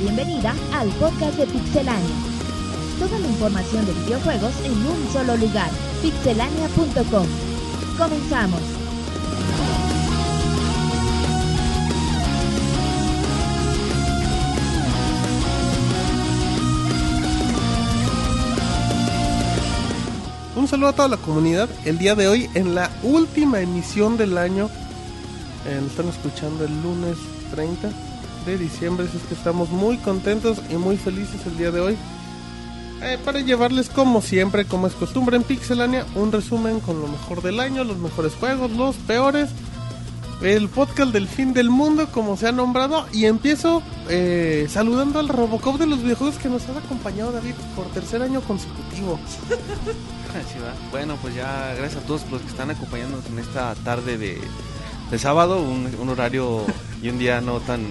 [0.00, 2.16] bienvenida al podcast de Pixelania.
[2.98, 5.70] Toda la información de videojuegos en un solo lugar,
[6.00, 7.26] pixelania.com.
[7.98, 8.60] Comenzamos.
[20.56, 21.68] Un saludo a toda la comunidad.
[21.84, 24.70] El día de hoy, en la última emisión del año,
[25.66, 27.18] eh, están escuchando el lunes
[27.50, 27.90] 30
[28.46, 29.06] de diciembre.
[29.08, 31.96] Así es que estamos muy contentos y muy felices el día de hoy.
[33.02, 37.42] eh, para llevarles, como siempre, como es costumbre en Pixelania, un resumen con lo mejor
[37.42, 39.50] del año, los mejores juegos, los peores.
[40.42, 43.06] El podcast del fin del mundo, como se ha nombrado.
[43.12, 47.84] Y empiezo eh, saludando al Robocop de los videojuegos que nos ha acompañado, David, por
[47.88, 49.18] tercer año consecutivo.
[50.90, 54.40] Bueno, pues ya gracias a todos los que están acompañándonos en esta tarde de,
[55.10, 56.64] de sábado, un, un horario
[57.02, 57.82] y un día no tan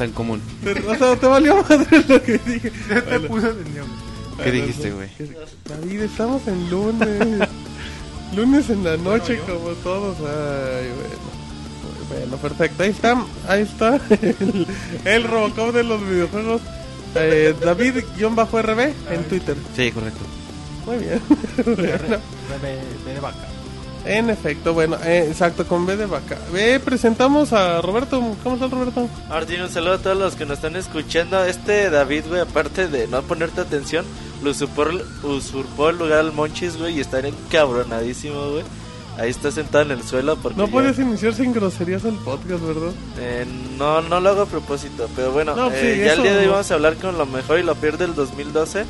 [0.00, 0.40] tan común.
[0.64, 2.72] Te, o sea, te valió madre lo que dije.
[3.28, 3.50] Bueno,
[4.42, 5.08] ¿Qué dijiste, güey?
[5.68, 7.48] David, estamos en lunes.
[8.34, 10.16] lunes en la noche, como todos.
[10.20, 11.30] Ay, bueno.
[12.08, 12.82] Bueno, perfecto.
[12.82, 14.66] Ahí está, ahí está el,
[15.04, 16.62] el Robocop de los videojuegos.
[17.14, 19.56] Eh, David-RB en Twitter.
[19.76, 20.20] Sí, correcto.
[20.86, 21.20] Muy bien.
[21.26, 23.49] Bueno, de vaca.
[24.04, 26.38] En efecto, bueno, eh, exacto, con B de vaca.
[26.54, 28.20] Eh, presentamos a Roberto.
[28.42, 29.08] ¿Cómo está Roberto?
[29.28, 31.44] Martín, un saludo a todos los que nos están escuchando.
[31.44, 34.04] Este David, güey, aparte de no ponerte atención,
[34.42, 34.84] lo usurpó,
[35.22, 38.64] usurpó el lugar al Monchis, güey, y está encabronadísimo, güey.
[39.18, 40.56] Ahí está sentado en el suelo porque...
[40.56, 42.92] No ya- puedes iniciar sin groserías el podcast, ¿verdad?
[43.18, 43.44] Eh,
[43.76, 46.38] no, no lo hago a propósito, pero bueno, No, eh, sí, ya el día de
[46.44, 48.84] hoy vamos a hablar con lo mejor y lo peor del 2012.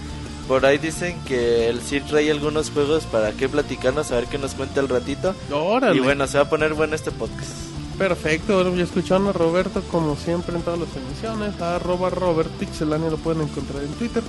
[0.50, 4.36] Por ahí dicen que el Cid trae algunos juegos para que platicarnos, a ver qué
[4.36, 5.32] nos cuenta el ratito.
[5.48, 5.96] Órale.
[5.96, 7.52] Y bueno, se va a poner bueno este podcast.
[7.96, 12.50] Perfecto, bueno, ya escucharon a Roberto como siempre en todas las emisiones, a arroba Robert
[12.58, 14.24] Pixelania lo pueden encontrar en Twitter.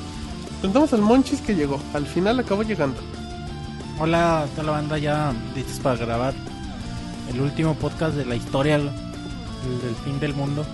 [0.59, 3.01] Presentamos al Monchis que llegó, al final acabó llegando.
[3.99, 6.35] Hola, toda la banda ya listos para grabar
[7.33, 10.67] el último podcast de la historia, el del fin del mundo.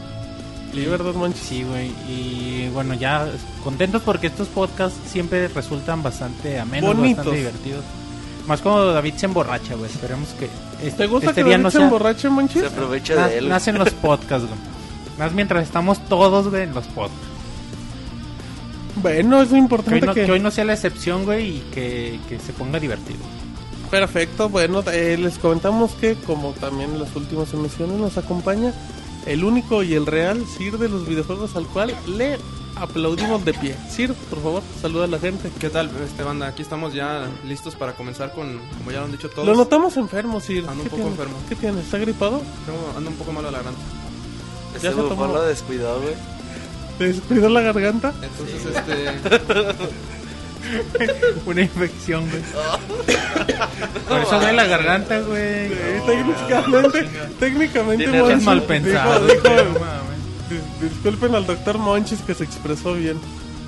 [0.77, 1.41] Sí, ¿verdad, Monchis?
[1.41, 1.87] Sí, güey.
[2.07, 3.27] Y bueno, ya
[3.63, 7.17] contentos porque estos podcasts siempre resultan bastante amenos, Bonitos.
[7.25, 7.83] bastante divertidos.
[8.47, 9.89] Más cuando David se emborracha, güey.
[9.89, 10.45] Esperemos que
[10.85, 11.85] este, ¿Te gusta este que día David no se sea...
[11.85, 12.61] emborrache, Monchis?
[12.61, 13.49] Se aprovecha na- de él.
[13.49, 14.59] nacen los podcasts, güey.
[15.17, 17.25] Más mientras estamos todos, güey, en los podcasts.
[19.01, 20.25] Bueno, es Que hoy, importante no, que...
[20.25, 23.19] que hoy no sea la excepción, güey, y que, que se ponga divertido.
[23.91, 28.73] Perfecto, bueno, eh, les comentamos que como también en las últimas emisiones nos acompaña
[29.27, 32.37] el único y el real Sir de los videojuegos al cual le
[32.75, 33.75] aplaudimos de pie.
[33.89, 35.49] Sir, por favor, saluda a la gente.
[35.59, 36.47] ¿Qué tal, este banda?
[36.47, 39.47] Aquí estamos ya listos para comenzar con, como ya lo han dicho todos.
[39.47, 40.65] Lo notamos enfermo, Sir.
[40.67, 41.09] Ando un ¿Qué poco tiene?
[41.11, 41.37] enfermo.
[41.49, 41.81] ¿Qué tiene?
[41.81, 42.41] ¿Está gripado?
[42.65, 43.81] Tengo- ando un poco malo a la garganta.
[44.81, 45.27] Ya se tomó.
[45.27, 46.13] lo descuidó, güey.
[46.99, 48.13] ¿Te descuidó la garganta?
[48.21, 49.77] Entonces, este.
[51.45, 52.41] Una infección, güey.
[54.07, 55.69] Por eso duele la garganta, güey.
[55.69, 59.27] Sí, técnicamente, técnicamente Monchis Es mal pensado.
[59.27, 63.19] dijo- no disculpen al doctor Monchis que se expresó bien.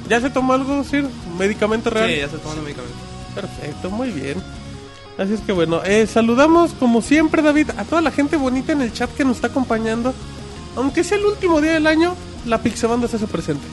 [0.08, 1.06] ¿Ya se tomó algo, Sir?
[1.38, 2.10] ¿Medicamento real?
[2.10, 2.96] Sí, ya estoy tomando medicamento.
[3.36, 4.42] Perfecto, muy bien.
[5.18, 8.82] Así es que bueno, eh, saludamos como siempre, David, a toda la gente bonita en
[8.82, 10.14] el chat que nos está acompañando.
[10.78, 12.16] Aunque sea el último día del año,
[12.46, 13.66] la Pixebanda se hace presente.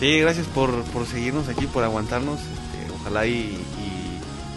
[0.00, 2.40] Sí, gracias por, por seguirnos aquí, por aguantarnos.
[2.40, 3.58] este, ojalá y,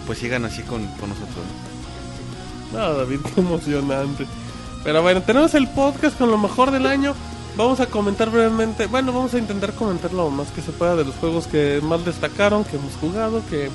[0.07, 1.45] pues sigan así con, con nosotros.
[2.71, 2.79] ¿no?
[2.79, 4.25] No, David, qué emocionante.
[4.85, 7.13] Pero bueno, tenemos el podcast con lo mejor del año.
[7.57, 11.05] Vamos a comentar brevemente, bueno, vamos a intentar comentar lo más que se pueda de
[11.05, 13.69] los juegos que más destacaron, que hemos jugado, que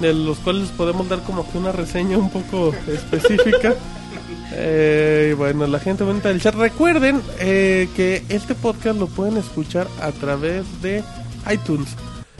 [0.00, 3.74] de los cuales podemos dar como que una reseña un poco específica.
[4.52, 9.88] Eh, bueno, la gente bonita del chat, recuerden eh, que este podcast lo pueden escuchar
[10.00, 11.02] a través de
[11.52, 11.88] iTunes.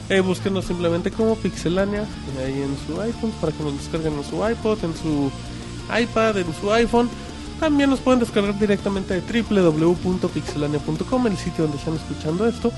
[0.09, 0.23] Eh,
[0.65, 2.05] simplemente como Pixelania
[2.39, 5.29] ahí en su iTunes para que nos descarguen en su iPod, en su
[6.01, 7.09] iPad, en su iPhone.
[7.59, 12.71] También nos pueden descargar directamente de www.pixelania.com, el sitio donde están escuchando esto.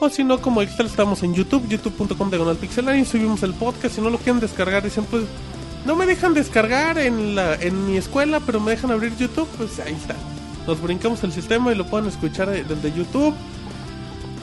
[0.00, 3.94] O si no, como extra, estamos en YouTube, youtube.com diagonal pixelania y subimos el podcast.
[3.94, 5.24] Si no lo quieren descargar, dicen pues
[5.84, 9.78] no me dejan descargar en, la, en mi escuela, pero me dejan abrir YouTube, pues
[9.80, 10.14] ahí está.
[10.66, 13.34] Nos brincamos el sistema y lo pueden escuchar desde YouTube.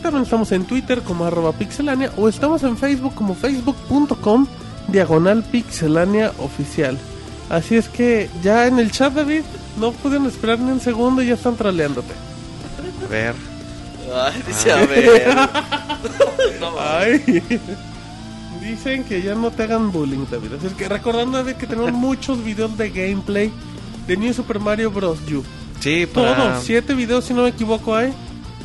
[0.01, 4.47] También estamos en Twitter como arroba pixelania o estamos en Facebook como facebook.com
[4.87, 6.97] diagonal pixelania oficial.
[7.49, 9.43] Así es que ya en el chat, David,
[9.77, 12.13] no pudieron esperar ni un segundo y ya están troleándote.
[13.05, 13.35] A ver,
[14.13, 15.35] Ay, dice, a ver.
[16.59, 17.21] no, mames.
[17.27, 17.59] Ay.
[18.61, 20.53] Dicen que ya no te hagan bullying, David.
[20.53, 23.51] Así que recordando, que tenemos muchos videos de gameplay
[24.07, 25.19] de New Super Mario Bros.
[25.31, 25.43] U.
[25.79, 28.13] sí, para, Todos, siete videos si no me equivoco hay.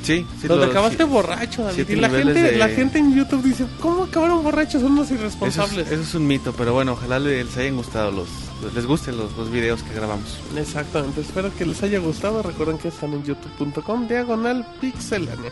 [0.02, 0.48] Sí, sí.
[0.48, 1.88] Donde los- acabaste borracho, David.
[1.88, 4.82] Y la gente, de- la gente en YouTube dice, ¿cómo acabaron borrachos?
[4.82, 5.90] Son Eso es, irresponsables.
[5.90, 8.28] eso es un mito, pero bueno, ojalá les hayan gustado los,
[8.74, 10.36] les gusten los, los videos que grabamos.
[10.58, 12.42] Exactamente, espero que les haya gustado.
[12.42, 15.50] Recuerden que están en youtube.com diagonal pixelania.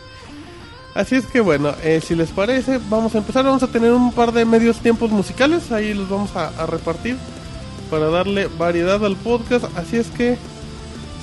[0.95, 3.43] Así es que bueno, eh, si les parece, vamos a empezar.
[3.43, 5.71] Vamos a tener un par de medios tiempos musicales.
[5.71, 7.17] Ahí los vamos a, repartir
[7.89, 9.65] para darle variedad al podcast.
[9.75, 10.37] Así es que,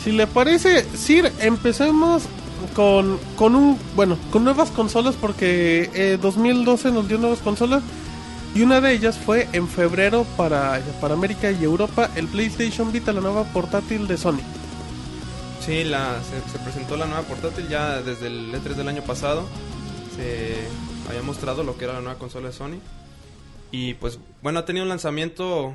[0.02, 2.24] si le parece, Sir, empecemos
[2.74, 7.82] con, con un, bueno, con nuevas consolas porque eh, 2012 nos dio nuevas consolas.
[8.52, 13.12] Y una de ellas fue en febrero para, para América y Europa el PlayStation Vita,
[13.12, 14.40] la nueva portátil de Sony.
[15.64, 19.46] Sí, la, se, se presentó la nueva portátil ya desde el E3 del año pasado.
[20.16, 20.54] Se
[21.08, 22.78] había mostrado lo que era la nueva consola de Sony.
[23.70, 25.74] Y pues, bueno, ha tenido un lanzamiento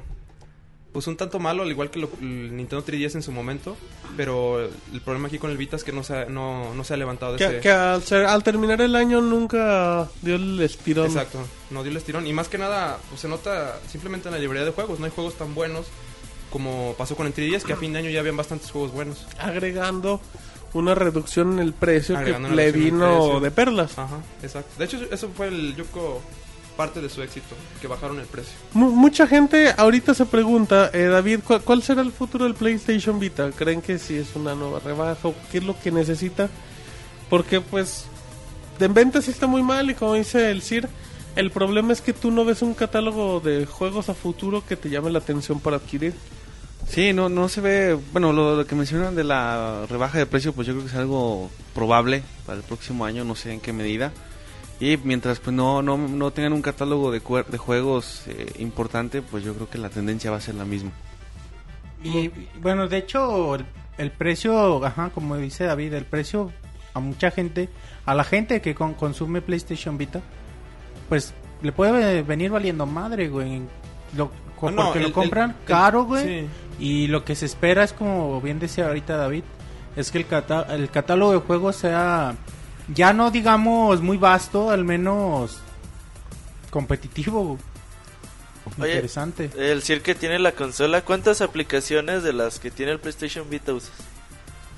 [0.92, 3.76] pues un tanto malo, al igual que lo- el Nintendo 3DS en su momento.
[4.16, 6.94] Pero el problema aquí con el Vita es que no se ha, no, no se
[6.94, 7.60] ha levantado de Que, ese...
[7.60, 11.08] que al, ser- al terminar el año nunca dio el estirón.
[11.08, 11.40] Exacto,
[11.70, 12.26] no dio el estirón.
[12.28, 15.00] Y más que nada, pues se nota simplemente en la librería de juegos.
[15.00, 15.86] No hay juegos tan buenos
[16.56, 19.26] como pasó con el 3DS, que a fin de año ya habían bastantes juegos buenos.
[19.38, 20.22] Agregando
[20.72, 23.98] una reducción en el precio Agregando que le vino de perlas.
[24.00, 24.70] Ajá, exacto.
[24.80, 26.22] De hecho, eso fue el, creo,
[26.78, 28.54] parte de su éxito, que bajaron el precio.
[28.72, 33.20] Mu- mucha gente ahorita se pregunta, eh, David, ¿cuál, cuál será el futuro del PlayStation
[33.20, 33.52] Vita?
[33.52, 36.48] ¿Creen que si es una nueva rebaja o qué es lo que necesita?
[37.30, 38.06] Porque pues
[38.80, 40.88] de en venta sí está muy mal y como dice el Sir,
[41.36, 44.90] el problema es que tú no ves un catálogo de juegos a futuro que te
[44.90, 46.14] llame la atención para adquirir.
[46.88, 50.54] Sí, no, no se ve, bueno, lo, lo que mencionan de la rebaja de precio,
[50.54, 53.74] pues yo creo que es algo probable para el próximo año, no sé en qué
[53.74, 54.12] medida.
[54.80, 59.22] Y mientras pues no, no, no tengan un catálogo de, cuer- de juegos eh, importante,
[59.22, 60.92] pues yo creo que la tendencia va a ser la misma.
[62.04, 62.30] Y
[62.62, 63.66] bueno, de hecho, el,
[63.98, 66.52] el precio, ajá, como dice David, el precio
[66.94, 67.68] a mucha gente,
[68.06, 70.22] a la gente que con- consume PlayStation Vita,
[71.10, 73.62] pues le puede venir valiendo madre, güey.
[74.16, 74.30] Lo,
[74.62, 76.24] Ah, no, porque el- lo compran el- caro, güey.
[76.42, 76.48] sí.
[76.80, 79.44] Y lo que se espera es, como bien decía ahorita David,
[79.96, 82.36] es que el, catálogo de juegos sea
[82.94, 85.60] ya no digamos muy vasto, al menos
[86.70, 87.58] competitivo.
[88.80, 89.52] Oye, Interesante.
[89.58, 93.74] El Sir que tiene la consola, ¿cuántas aplicaciones de las que tiene el PlayStation Vita
[93.74, 93.94] usas?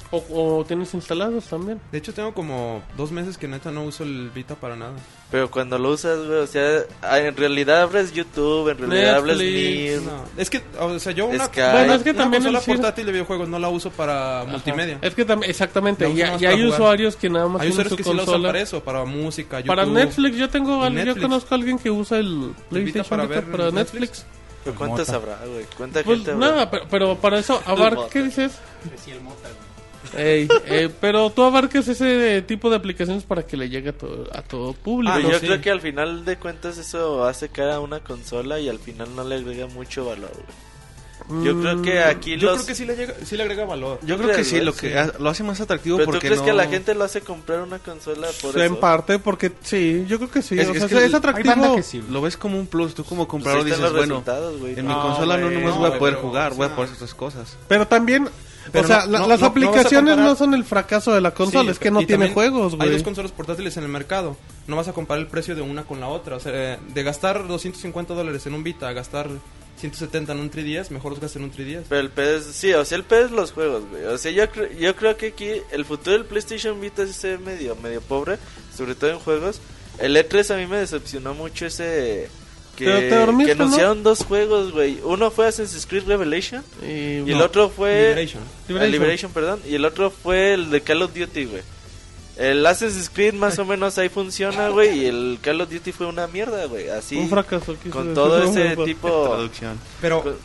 [0.09, 0.23] O,
[0.59, 1.81] o tienes instalados también.
[1.91, 4.93] De hecho, tengo como dos meses que neta no uso el Vita para nada.
[5.29, 9.37] Pero cuando lo usas, güey, o sea, ah, en realidad abres YouTube, en realidad abres
[9.37, 10.01] Netflix, Mir.
[10.03, 11.59] No, es que, o sea, yo una, Sky.
[11.73, 14.97] Bueno, es que una también consola el portátil de videojuegos no la uso para multimedia.
[15.01, 16.63] Es que también, exactamente, y, y hay jugar.
[16.69, 18.47] usuarios que nada más Hay usuarios su que sí la usan consola.
[18.49, 19.67] para eso, para música, YouTube.
[19.67, 21.21] Para Netflix, yo tengo, al- yo Netflix.
[21.21, 23.99] conozco a alguien que usa el PlayStation para Vita ver para Netflix?
[23.99, 24.25] Netflix.
[24.63, 25.17] ¿Pero cuántas Mota.
[25.17, 25.65] habrá, güey?
[25.75, 26.47] ¿Cuánta Pues gente habrá?
[26.47, 28.09] nada, pero, pero para eso abarca, Mota.
[28.09, 28.53] ¿qué dices?
[30.15, 34.27] Ey, eh, pero tú abarcas ese tipo de aplicaciones para que le llegue a todo,
[34.33, 35.13] a todo público.
[35.15, 35.45] Ah, no, yo sí.
[35.47, 39.15] creo que al final de cuentas eso hace cara a una consola y al final
[39.15, 40.67] no le agrega mucho valor, güey.
[41.43, 42.57] Yo creo que aquí Yo los...
[42.57, 43.99] creo que sí le, llega, sí le agrega valor.
[44.03, 45.11] Yo creo que sí, ¿Crees, lo que Sí.
[45.19, 46.45] lo hace más atractivo ¿Pero tú porque crees no...
[46.45, 48.79] que la gente lo hace comprar una consola por en eso?
[48.79, 50.57] parte, porque sí, yo creo que sí.
[50.57, 51.53] Es- o es sea, que es, el- atractivo.
[51.53, 52.01] Hay banda que sí.
[52.09, 55.37] Lo ves como un plus, tú como Pues comprador dices, bueno, en mi No, consola
[55.37, 57.57] no güey, nomás no, voy a poder jugar, o voy a poder hacer otras cosas.
[57.67, 58.29] Pero también,
[58.71, 61.21] Pero o sea, no- la- no- las no- aplicaciones no, comparar- son el fracaso de
[61.21, 62.91] la consola, Sí, es que no tiene juegos, Hay güey.
[62.91, 64.37] dos consolas portátiles en el mercado.
[64.67, 66.35] No vas a comparar el precio de una con la otra.
[66.35, 69.29] O sea, de gastar 250 dólares en un Vita a gastar
[69.79, 71.85] 170 en un 3DS, mejor los gastas en un 3DS.
[71.87, 74.03] Pero el PS, sí, o sea, el PS los juegos, güey.
[74.05, 77.37] O sea, yo, cre- yo creo que aquí el futuro del PlayStation Vita es ese
[77.37, 78.37] medio, medio pobre,
[78.75, 79.61] sobre todo en juegos.
[79.99, 82.29] El E3 a mí me decepcionó mucho ese...
[82.85, 84.99] Que, dormiste, anunciaron dos juegos, güey.
[85.03, 87.45] Uno fue Assassin's Creed Revelation Y, y el no.
[87.45, 88.09] otro fue...
[88.09, 88.43] Liberation.
[88.43, 88.91] Ah, Liberation.
[88.91, 89.59] Liberation, perdón.
[89.67, 91.61] Y el otro fue el de Call of Duty, güey.
[92.37, 94.99] El Assassin's Creed más o menos ahí funciona, güey.
[94.99, 96.87] Y el Call of Duty fue una mierda, güey.
[96.89, 97.17] Así.
[97.17, 97.75] Un fracaso.
[97.89, 99.09] Con todo ese tipo...
[99.29, 99.79] Traducción.
[99.99, 100.37] Pero, Con-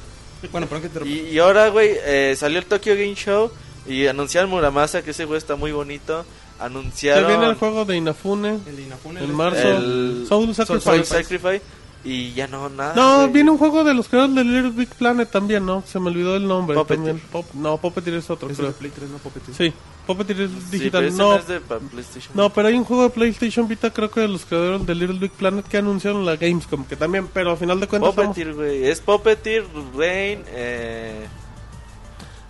[0.51, 3.51] bueno, perdón que te Y, y ahora, güey, eh, salió el Tokyo Game Show
[3.87, 6.25] y anunciaron Muramasa, que ese juego está muy bonito.
[6.59, 9.69] Se Anunciaron viene el juego de Inafune El de Inafune, en el- marzo.
[9.69, 11.61] el Soul Soul Sacrifice.
[12.05, 12.95] Y ya no, nada.
[12.97, 13.33] No, güey.
[13.33, 15.85] viene un juego de los creadores de Little Big Planet también, ¿no?
[15.87, 16.77] Se me olvidó el nombre.
[16.77, 16.97] Puppeteer.
[17.07, 17.29] también.
[17.31, 18.69] Pop- no, Puppeteer es otro, Es creo.
[18.71, 19.57] de Play 3, no Puppeteer.
[19.57, 19.73] Sí,
[20.05, 20.91] Puppeteer es Sí, digital.
[21.03, 22.33] pero ese no, no es de PlayStation.
[22.37, 25.19] no, pero hay un juego de PlayStation Vita, creo que de los creadores de Little
[25.21, 28.55] Big Planet que anunciaron la Gamescom, que también, pero al final de cuentas estamos- Puppeteer,
[28.55, 28.85] güey.
[28.85, 29.65] Es Puppeteer,
[29.97, 31.27] Rain, eh...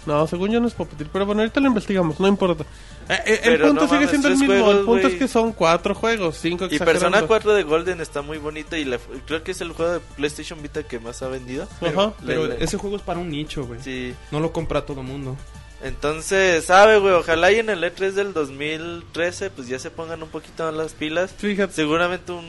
[0.07, 2.65] No, según yo no es Puppeteer, pero bueno, ahorita lo investigamos, no importa.
[3.15, 5.29] Eh, eh, el punto no sigue mames, siendo el mismo, juegos, el punto es que
[5.29, 6.79] son cuatro juegos, cinco Y.
[6.79, 10.01] Persona 4 de Golden está muy bonito y le- creo que es el juego de
[10.17, 11.69] PlayStation Vita que más ha vendido.
[11.81, 12.13] Ajá.
[12.27, 13.81] Pero Le- le- ese juego es para un nicho, güey.
[13.83, 14.15] Sí.
[14.31, 15.37] No lo compra todo mundo.
[15.83, 20.29] Entonces, sabe, güey, ojalá y en el E3 del 2013 pues ya se pongan un
[20.29, 21.33] poquito más las pilas.
[21.37, 21.73] Fíjate.
[21.73, 22.47] Seguramente un,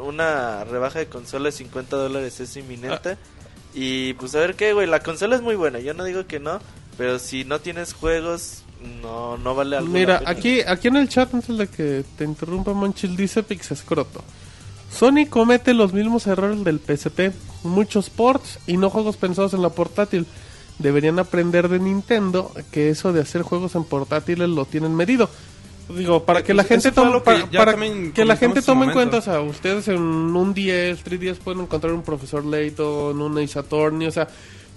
[0.00, 3.16] una rebaja de consola de 50 dólares es inminente.
[3.74, 6.40] Y pues a ver qué, güey, la consola es muy buena, yo no digo que
[6.40, 6.58] no,
[6.98, 8.62] pero si no tienes juegos,
[9.02, 9.92] no, no vale algo.
[9.92, 14.22] Mira, aquí, aquí en el chat, antes de que te interrumpa Monchil, dice Pixescroto.
[14.90, 17.32] Sony comete los mismos errores del PSP,
[17.62, 20.26] muchos ports y no juegos pensados en la portátil.
[20.78, 25.28] Deberían aprender de Nintendo que eso de hacer juegos en portátiles lo tienen medido.
[25.94, 28.86] Digo, para que la gente tome, que para, ya para también que la gente tome
[28.86, 33.20] en cuenta, o sea, ustedes en un 10, 3 días pueden encontrar un Profesor Layton,
[33.20, 34.28] un Ace Attorney, o sea,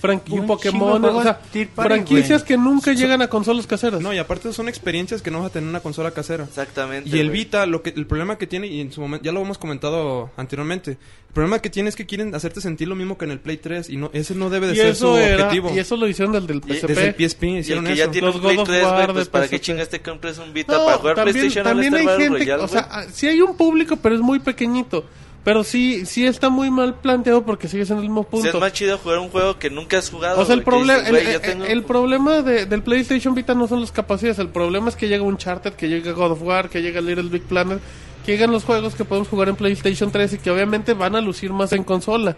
[0.04, 4.02] franqui- Un Pokémon, o sea, Party, franquicias que nunca llegan a consolas caseras.
[4.02, 6.44] No, y aparte son experiencias que no vas a tener en una consola casera.
[6.44, 7.10] Exactamente.
[7.10, 7.30] Y el.
[7.30, 10.30] Vita, lo que, el problema que tiene, y en su momento, ya lo hemos comentado
[10.38, 13.40] anteriormente, el problema que tiene es que quieren hacerte sentir lo mismo que en el
[13.40, 15.72] Play 3 y no, ese no debe de y ser eso su era, objetivo.
[15.74, 16.88] y eso lo hicieron del del PSP.
[16.88, 18.94] Desde el PSP Y el hicieron que ya tiene Los Play God of 3, güey,
[18.94, 19.62] War pues de para qué PSP.
[19.66, 22.64] chingas te compres un Vita No, para jugar también, PlayStation también All hay gente, Royale,
[22.64, 25.06] o sea, sí hay un público, pero es muy pequeñito.
[25.44, 28.48] Pero sí, sí está muy mal planteado porque sigues en el mismo punto.
[28.48, 30.40] es más chido jugar un juego que nunca has jugado.
[30.40, 33.82] O sea, el problema, dices, el, tengo- el problema de- del PlayStation Vita no son
[33.82, 37.02] las capacidades, el problema es que llega Uncharted, que llega God of War, que llega
[37.02, 37.80] Little Big Planet,
[38.26, 41.20] que llegan los juegos que podemos jugar en PlayStation 3 y que obviamente van a
[41.20, 42.38] lucir más en consola.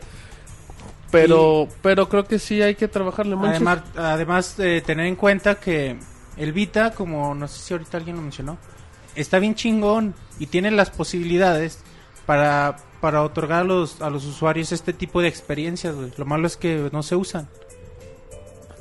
[1.12, 3.50] Pero, pero creo que sí hay que trabajarle mucho.
[3.51, 5.97] Además, además de tener en cuenta que
[6.38, 8.57] el Vita, como no sé si ahorita alguien lo mencionó,
[9.15, 11.79] está bien chingón y tiene las posibilidades
[12.25, 16.12] para, para otorgar a los, a los usuarios este tipo de experiencias, güey.
[16.17, 17.48] Lo malo es que no se usan.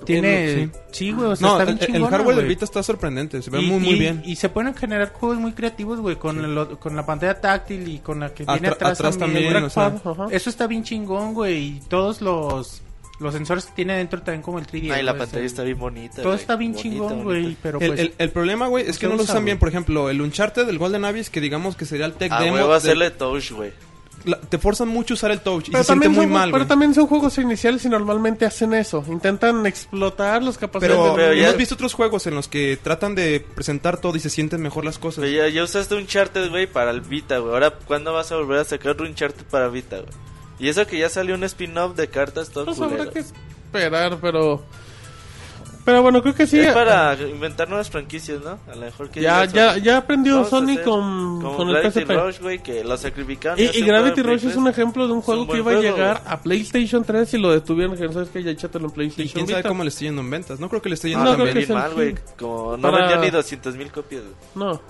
[0.05, 0.69] Tiene...
[0.93, 2.55] Sí, güey, o sea, No, está el, bien el chingona, hardware del güey.
[2.55, 4.23] Vita está sorprendente, se ve Y- muy muy y- bien.
[4.27, 8.01] Y se pueden generar juegos muy creativos, güey, con, el- con la pantalla táctil y
[8.01, 9.45] con la que viene Atra- atrás, atrás también.
[9.53, 9.95] también, o sea.
[10.31, 12.83] Eso está bien chingón, güey, y todos los,
[13.21, 14.93] los sensores que tiene dentro también como el 3D.
[14.93, 16.17] Ay, la güey, pantalla está bien bonita.
[16.17, 16.41] Todo güey.
[16.41, 18.01] está bien Bonita, chingón, güey, pero el, pues...
[18.01, 19.57] el- el problema, güey, es no que no lo usa, usan bien.
[19.57, 19.61] güey.
[19.61, 22.55] Por ejemplo, el Uncharted, el Golden Abyss, que digamos que sería el tech A demo.
[22.57, 23.73] huevo de- hacerle touch, güey.
[24.25, 26.33] la- te forzan mucho a usar el touch y Pero se siente también, muy son,
[26.33, 26.69] mal, pero güey.
[26.69, 29.05] también son juegos iniciales y normalmente hacen eso.
[29.07, 32.79] Intentan explotar las capacidades Pero, del- Pero ya- hemos visto otros juegos en los que
[32.83, 35.23] tratan de presentar todo y se sienten mejor las cosas.
[35.25, 37.53] Pero ya, ya usaste Uncharted, güey, para el Vita, güey.
[37.53, 40.09] Ahora, ¿cuándo vas a volver a sacar un Uncharted para Vita, güey?
[40.59, 44.63] Y eso que ya salió un spin-off de cartas todo Pues habrá que esperar, pero...
[45.85, 46.59] Pero bueno, creo que sí.
[46.59, 48.59] Es para inventar nuevas franquicias, ¿no?
[48.73, 52.11] A lo mejor que Ya, ya, ya aprendió vamos Sony con, con el Gravity PSP.
[52.11, 53.59] Rush, güey, que lo sacrificaron.
[53.59, 54.79] Y, y Gravity Rush es un 3.
[54.79, 57.99] ejemplo de un juego un que iba a llegar a PlayStation 3 y lo detuvieron.
[57.99, 59.69] Que sabes que ya échatelo en Y PlayStation quién sabe Vita.
[59.69, 60.59] cómo le esté yendo en ventas.
[60.59, 61.55] No creo que le esté yendo No, bien.
[61.59, 62.15] el mal, güey.
[62.39, 64.23] Como no Para- vendían ni 200 mil copias.
[64.55, 64.81] No.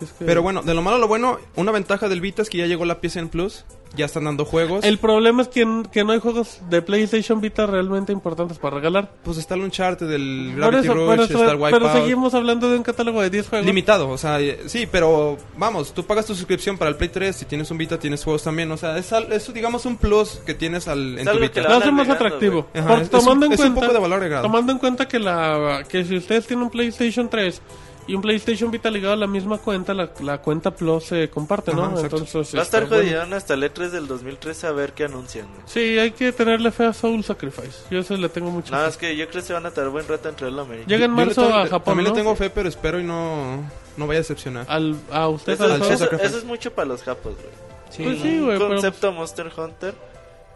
[0.00, 2.42] si es que- Pero bueno, de lo malo a lo bueno, una ventaja del Vita
[2.42, 3.64] es que ya llegó la PSN Plus.
[3.96, 4.84] Ya están dando juegos.
[4.84, 9.10] El problema es que, que no hay juegos de PlayStation Vita realmente importantes para regalar.
[9.24, 11.92] Pues está el Uncharted, el Gravity eso, Rush, pero, está el pero Wipeout.
[11.92, 13.66] seguimos hablando de un catálogo de 10 juegos.
[13.66, 17.34] Limitado, o sea, eh, sí, pero vamos, tú pagas tu suscripción para el Play 3,
[17.34, 20.54] si tienes un Vita tienes juegos también, o sea, es, es digamos un plus que
[20.54, 21.60] tienes al, en Es tu Vita.
[21.62, 22.68] Lo hace más atractivo.
[22.74, 24.42] Ajá, es- es tomando un- en es un cuenta, poco de valor agregado.
[24.44, 27.60] Tomando en cuenta que la que si ustedes tienen un PlayStation 3
[28.06, 31.72] y un PlayStation Vita ligado a la misma cuenta, la, la cuenta Plus se comparte,
[31.74, 31.84] ¿no?
[31.84, 32.00] Ajá.
[32.00, 33.08] Entonces, Va a estar este, bueno.
[33.10, 35.60] jodidón hasta el E3 del 2013 a ver qué anuncian, güey.
[35.66, 37.84] Sí, hay que tenerle fe a Soul Sacrifice.
[37.90, 38.72] Yo eso le tengo mucho.
[38.72, 38.90] Nada, fe.
[38.90, 40.88] es que yo creo que se van a tardar buen rato en traerlo a América.
[40.88, 42.14] Llega en marzo tengo- a Japón, También ¿no?
[42.14, 43.62] le tengo fe, pero espero y no,
[43.96, 44.66] no vaya a decepcionar.
[44.68, 47.70] Al, a usted Eso, al eso- eso es mucho para los japos, güey.
[47.90, 48.02] Sí.
[48.04, 49.94] Pues sí, güey, Un pero- concepto Monster Hunter.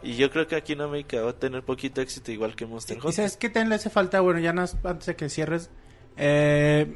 [0.02, 2.96] Y yo creo que aquí en América va a tener poquito éxito igual que Monster
[2.96, 3.12] ¿Y Hunter.
[3.14, 4.20] sabes qué también le hace falta?
[4.20, 5.70] Bueno, ya antes de que cierres.
[6.18, 6.94] Eh,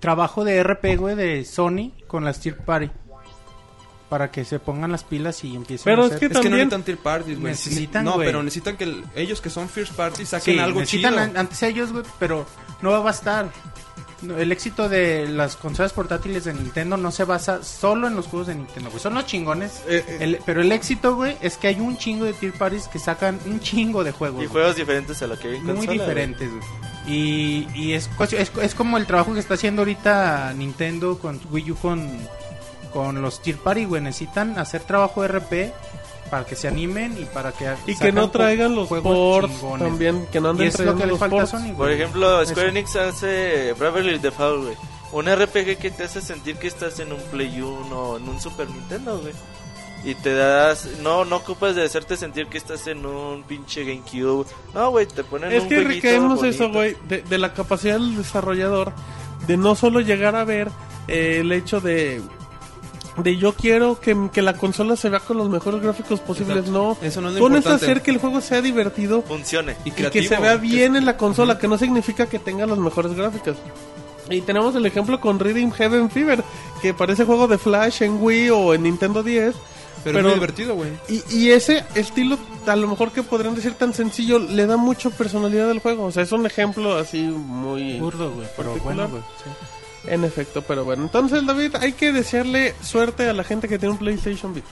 [0.00, 2.90] trabajo de RP, güey, de Sony con las Tier Party.
[4.08, 6.20] Para que se pongan las pilas y empiecen Pero a es hacer...
[6.20, 7.50] que Es que no también- necesitan tier parties, güey.
[7.52, 8.28] Necesitan, No, güey.
[8.28, 11.22] pero necesitan que el- ellos que son first party saquen Sí, algo necesitan chido.
[11.24, 12.46] an- antes ellos, güey, pero
[12.82, 13.50] no va a bastar.
[14.38, 18.48] El éxito de las consolas portátiles de Nintendo no se basa solo en los juegos
[18.48, 19.02] de Nintendo, güey.
[19.02, 19.82] Son los chingones.
[19.88, 20.16] Eh, eh.
[20.20, 23.38] El- pero el éxito, güey, es que hay un chingo de tier parties que sacan
[23.46, 24.36] un chingo de juegos.
[24.42, 24.48] Y güey.
[24.48, 26.62] juegos diferentes a lo que hay en muy consola, diferentes, güey.
[27.08, 31.70] Y, y es, es, es como el trabajo que está haciendo ahorita Nintendo con Wii
[31.70, 32.10] U con,
[32.92, 34.02] con los Tier Party, güey.
[34.02, 35.72] Necesitan hacer trabajo RP
[36.26, 39.88] para que se animen y para que Y que no traigan los juegos ports chingones.
[39.88, 41.50] también, que no Y anden es lo trayendo que le los falta a ports.
[41.50, 41.76] Sony, güey.
[41.76, 42.76] Por ejemplo, Square Eso.
[42.78, 44.76] Enix hace Bravely Default, güey.
[45.12, 48.40] Un RPG que te hace sentir que estás en un Play 1 o en un
[48.40, 49.32] Super Nintendo, güey.
[50.04, 50.88] Y te das...
[51.02, 54.46] No, no ocupas de hacerte sentir que estás en un pinche GameCube.
[54.74, 58.16] No, güey, te ponen Es un que recaemos eso, güey, de, de la capacidad del
[58.16, 58.92] desarrollador
[59.46, 60.68] de no solo llegar a ver
[61.08, 62.20] eh, el hecho de
[63.18, 66.58] de yo quiero que, que la consola se vea con los mejores gráficos posibles.
[66.58, 66.96] Exacto.
[67.00, 69.76] No, Eso no es hacer que el juego sea divertido Funcione.
[69.84, 70.34] Y y que creativo.
[70.34, 73.56] se vea bien en la consola, que no significa que tenga las mejores gráficas.
[74.28, 76.42] Y tenemos el ejemplo con Reading Heaven Fever,
[76.82, 79.54] que parece juego de Flash en Wii o en Nintendo 10.
[80.02, 80.90] Pero, es muy divertido, güey.
[81.08, 85.10] Y, y ese estilo, a lo mejor que podrían decir tan sencillo, le da mucha
[85.10, 86.04] personalidad al juego.
[86.04, 87.98] O sea, es un ejemplo así muy...
[87.98, 89.08] Burdo, güey, pero particular.
[89.08, 89.22] bueno, güey.
[89.42, 89.75] sí.
[90.06, 91.02] En efecto, pero bueno.
[91.04, 94.68] Entonces, David, hay que desearle suerte a la gente que tiene un PlayStation Vita.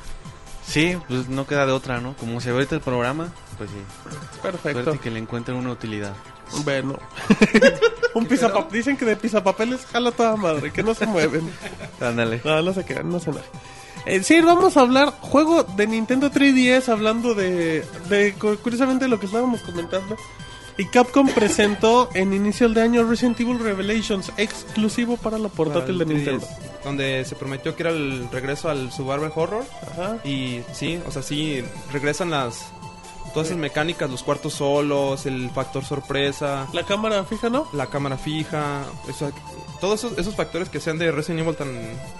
[0.67, 2.15] Sí, pues no queda de otra, ¿no?
[2.17, 3.77] Como se ve ahorita el programa, pues sí.
[4.41, 4.83] Perfecto.
[4.85, 6.15] Suerte que le encuentren una utilidad.
[6.65, 6.99] Bueno.
[8.15, 11.51] un pisapap Dicen que de pisapapeles jala toda madre, que no se mueven.
[12.01, 12.41] Ándale.
[12.45, 13.43] No, no se crean, no se nada.
[14.07, 19.19] Eh, sí, vamos a hablar juego de Nintendo 3DS, hablando de, de cu- curiosamente lo
[19.19, 20.17] que estábamos comentando.
[20.77, 26.05] Y Capcom presentó en inicio de año Resident Evil Revelations, exclusivo para la portátil de
[26.05, 26.47] Para Nintendo.
[26.47, 29.65] 3DS, Donde se prometió que era el regreso al Survival Horror.
[29.93, 30.17] Ajá.
[30.25, 31.63] Y sí, o sea, sí,
[31.93, 32.67] regresan las...
[33.33, 37.67] Todas esas mecánicas, los cuartos solos, el factor sorpresa, La cámara fija, ¿no?
[37.73, 39.33] la cámara fija, eso-
[39.81, 41.69] todos esos, esos factores que sean de Resident Evil tan,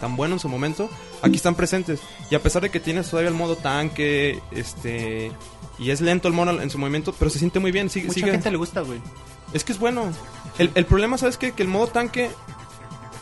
[0.01, 0.91] tan bueno en su momento,
[1.23, 2.01] aquí están presentes.
[2.31, 5.31] Y a pesar de que tienes todavía el modo tanque, este...
[5.79, 7.91] Y es lento el mono en su movimiento, pero se siente muy bien.
[7.91, 9.01] Sigue, Mucha sigue- gente le gusta, güey.
[9.53, 10.13] Es que es bueno.
[10.59, 11.53] El, el problema, ¿sabes qué?
[11.53, 12.31] Que el modo tanque.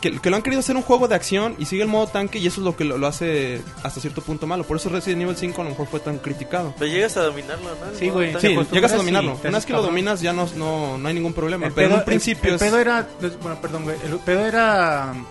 [0.01, 2.37] Que, que lo han querido hacer un juego de acción y sigue el modo tanque
[2.37, 4.65] y eso es lo que lo, lo hace hasta cierto punto malo.
[4.65, 6.75] Por eso Resident Evil 5 a lo mejor fue tan criticado.
[6.77, 7.97] Pero llegas a dominarlo, ¿no?
[7.97, 8.33] Sí, güey.
[8.41, 9.39] Sí, llegas a dominarlo.
[9.41, 11.67] Una vez que lo dominas ya no, no, no hay ningún problema.
[11.67, 12.61] El pero en un principio el, es...
[12.61, 13.07] pedo era.
[13.41, 13.95] Bueno, perdón, güey.
[14.03, 15.13] El pedo era.
[15.15, 15.25] um,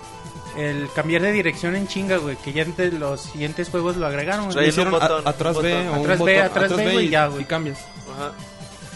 [0.57, 2.37] El cambiar de dirección en chinga, güey.
[2.37, 4.55] Que ya entre los siguientes juegos lo agregaron.
[4.55, 5.89] le hicieron un a- botón, atrás un B botón.
[5.89, 7.43] o un Atrás B, botón, atrás B, güey, y, ya, güey.
[7.43, 7.79] y cambias.
[8.15, 8.33] Ajá.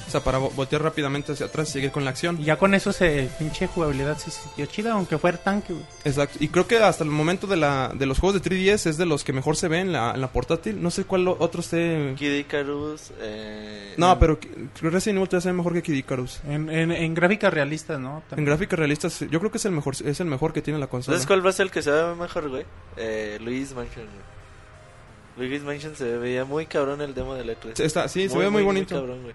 [0.07, 2.41] O sea, para vo- voltear rápidamente hacia atrás y seguir con la acción.
[2.41, 5.85] Y ya con eso se pinche jugabilidad se sintió chida, aunque fuera tanque, güey.
[6.05, 6.39] Exacto.
[6.41, 9.07] Y creo que hasta el momento de, la, de los juegos de 3DS es de
[9.07, 10.81] los que mejor se ve en la, en la portátil.
[10.81, 12.15] No sé cuál lo- otro esté...
[12.17, 13.13] Kid Icarus.
[13.21, 16.41] Eh, No, pero que- creo que Resident Evil te hace mejor que Kid Icarus.
[16.47, 18.23] En, en, en gráficas realistas, ¿no?
[18.37, 20.87] En gráficas realistas, yo creo que es el mejor, es el mejor que tiene la
[20.87, 21.17] consola.
[21.17, 22.65] ¿Sabes cuál va a ser el que se ve mejor, güey?
[22.97, 25.49] Eh, Luis Mansion, güey.
[25.51, 28.39] Luis Mansion se veía muy cabrón el demo de la 3 Sí, está- sí, se
[28.39, 28.95] ve muy bonito.
[28.95, 29.35] cabrón, güey.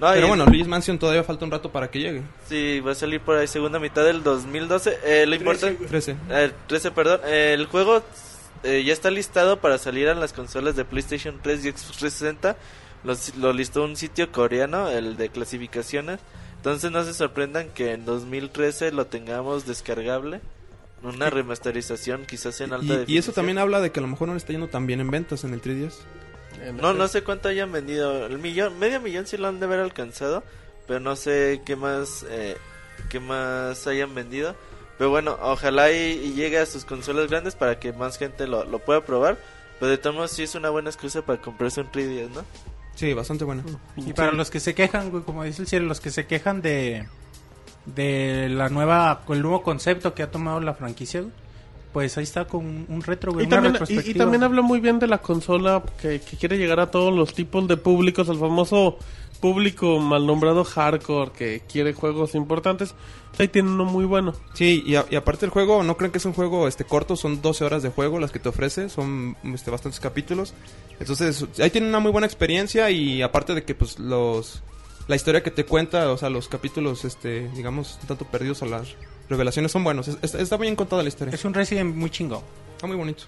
[0.00, 2.22] No, Pero bueno, Luis Mansion todavía falta un rato para que llegue.
[2.48, 4.98] Sí, va a salir por ahí segunda mitad del 2012.
[5.04, 5.84] Eh, lo importante...
[5.86, 6.16] 13.
[6.30, 7.20] Eh, 13, perdón.
[7.26, 8.02] Eh, el juego
[8.64, 12.56] eh, ya está listado para salir en las consolas de PlayStation 3 y Xbox 360.
[13.04, 16.18] Lo, lo listó un sitio coreano, el de clasificaciones.
[16.56, 20.40] Entonces no se sorprendan que en 2013 lo tengamos descargable.
[21.02, 23.34] Una remasterización quizás en alta Y, y eso definición.
[23.34, 25.44] también habla de que a lo mejor no le está yendo tan bien en ventas
[25.44, 25.94] en el 3DS.
[26.74, 28.26] No, no sé cuánto hayan vendido.
[28.26, 30.42] El millón, medio millón sí lo han de haber alcanzado.
[30.86, 32.56] Pero no sé qué más, eh,
[33.08, 34.54] qué más hayan vendido.
[34.98, 38.64] Pero bueno, ojalá y, y llegue a sus consolas grandes para que más gente lo,
[38.64, 39.38] lo pueda probar.
[39.78, 42.44] Pero de todos modos sí es una buena excusa para comprarse un 3DS, ¿no?
[42.94, 43.62] Sí, bastante bueno.
[43.96, 46.60] Y para los que se quejan, güey, como dice el cielo, los que se quejan
[46.60, 47.06] de
[47.86, 51.32] de la nueva, el nuevo concepto que ha tomado la franquicia, güey,
[51.92, 54.98] pues ahí está con un, retro, güey, Y una también, y- también habla muy bien
[54.98, 58.96] de la consola que, que quiere llegar a todos los tipos de públicos, al famoso
[59.40, 62.94] público mal nombrado hardcore que quiere juegos importantes.
[63.38, 64.34] Ahí tiene uno muy bueno.
[64.54, 67.16] Sí, y, a- y aparte el juego, no creen que es un juego este corto,
[67.16, 70.52] son 12 horas de juego las que te ofrece, son este, bastantes capítulos.
[70.98, 74.62] Entonces, ahí tienen una muy buena experiencia y aparte de que pues los
[75.08, 78.66] la historia que te cuenta, o sea, los capítulos este, digamos, un tanto perdidos a
[78.66, 78.88] las
[79.30, 80.08] revelaciones son buenos.
[80.08, 81.32] Es- es- está bien contada la historia.
[81.34, 82.42] Es un Resident muy chingón.
[82.74, 83.24] Está muy bonito.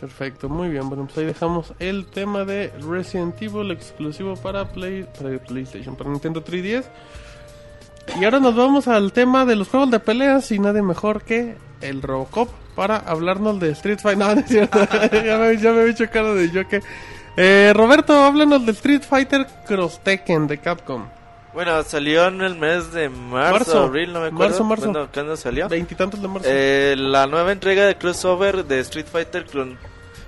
[0.00, 0.88] Perfecto, muy bien.
[0.88, 6.10] Bueno, pues ahí dejamos el tema de Resident Evil exclusivo para, Play, para PlayStation, para
[6.10, 6.86] Nintendo 3DS.
[8.20, 11.56] Y ahora nos vamos al tema de los juegos de peleas y nadie mejor que
[11.80, 14.18] el Robocop para hablarnos de Street Fighter.
[14.28, 14.78] No, no es cierto.
[15.12, 16.80] ya, me, ya me había hecho cara de yo que...
[17.36, 21.04] Eh, Roberto, háblanos de Street Fighter Cross Tekken de Capcom.
[21.54, 23.78] Bueno, salió en el mes de marzo, Marzo.
[23.84, 24.64] abril, no me acuerdo.
[24.64, 25.08] Marzo, marzo.
[25.14, 25.68] ¿cuándo salió?
[25.68, 26.48] Veintitantos de marzo.
[26.50, 29.78] Eh, la nueva entrega de crossover de Street Fighter con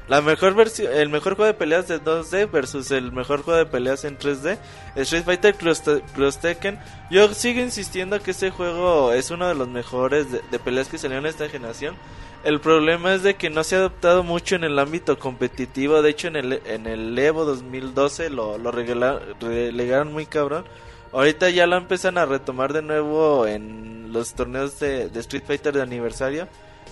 [0.07, 3.67] la mejor versión, el mejor juego de peleas de 2D versus el mejor juego de
[3.67, 4.57] peleas en 3D,
[4.95, 6.79] Street Fighter Cross, Te- Cross Tekken.
[7.11, 10.97] Yo sigo insistiendo que este juego es uno de los mejores de, de peleas que
[10.97, 11.97] salieron en esta generación.
[12.45, 16.01] El problema es de que no se ha adaptado mucho en el ámbito competitivo.
[16.03, 20.65] De hecho, en el, en el Evo 2012 lo, lo relegaron muy cabrón.
[21.17, 25.81] Ahorita ya lo empiezan a retomar de nuevo en los torneos de, Street Fighter de
[25.81, 26.47] aniversario.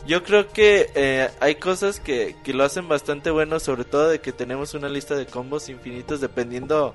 [0.07, 4.21] Yo creo que eh, hay cosas que, que lo hacen bastante bueno, sobre todo de
[4.21, 6.95] que tenemos una lista de combos infinitos dependiendo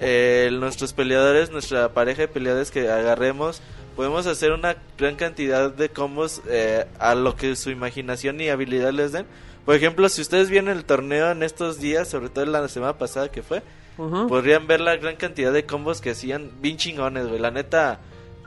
[0.00, 3.62] eh, nuestros peleadores, nuestra pareja de peleadores que agarremos.
[3.94, 8.92] Podemos hacer una gran cantidad de combos eh, a lo que su imaginación y habilidad
[8.92, 9.26] les den.
[9.64, 12.98] Por ejemplo, si ustedes vieron el torneo en estos días, sobre todo en la semana
[12.98, 13.62] pasada que fue,
[13.96, 17.40] Podrían ver la gran cantidad de combos que hacían bien chingones, güey.
[17.40, 18.00] La neta,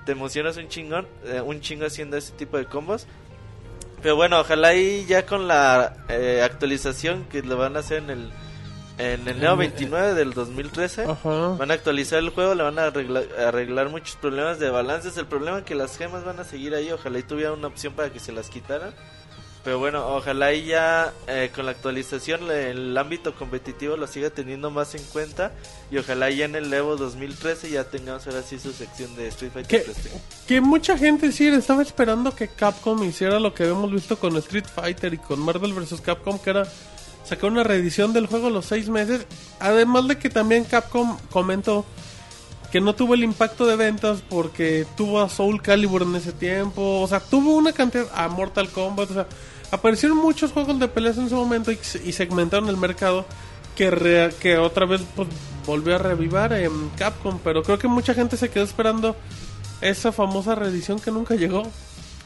[0.06, 3.08] te emocionas un chingón, eh, un chingo haciendo ese tipo de combos.
[4.02, 8.10] Pero bueno, ojalá y ya con la eh, actualización que le van a hacer en
[8.10, 8.32] el
[8.98, 11.50] en el Neo 29 del 2013, Ajá.
[11.50, 15.18] van a actualizar el juego, le van a arreglar, arreglar muchos problemas de balances.
[15.18, 17.94] El problema es que las gemas van a seguir ahí, ojalá y tuviera una opción
[17.94, 18.94] para que se las quitaran.
[19.68, 24.72] Pero bueno, ojalá y ya eh, con la actualización el ámbito competitivo lo siga teniendo
[24.72, 25.52] más en cuenta.
[25.92, 29.52] Y ojalá ya en el Evo 2013 ya tengamos ahora sí su sección de Street
[29.52, 30.10] Fighter Que, 3.
[30.48, 34.64] que mucha gente sí estaba esperando que Capcom hiciera lo que habíamos visto con Street
[34.74, 36.00] Fighter y con Marvel vs.
[36.00, 36.66] Capcom, que era
[37.26, 39.26] sacar una reedición del juego a los seis meses.
[39.60, 41.84] Además de que también Capcom comentó
[42.72, 47.02] que no tuvo el impacto de ventas porque tuvo a Soul Calibur en ese tiempo.
[47.02, 49.12] O sea, tuvo una cantidad a Mortal Kombat.
[49.12, 49.28] O sea,
[49.72, 53.26] aparecieron muchos juegos de peleas en ese momento y, segmentaron el mercado
[53.76, 55.28] que, que otra vez pues,
[55.66, 57.40] volvió a revivar en Capcom.
[57.44, 59.16] Pero creo que mucha gente se quedó esperando
[59.82, 61.64] esa famosa reedición que nunca llegó.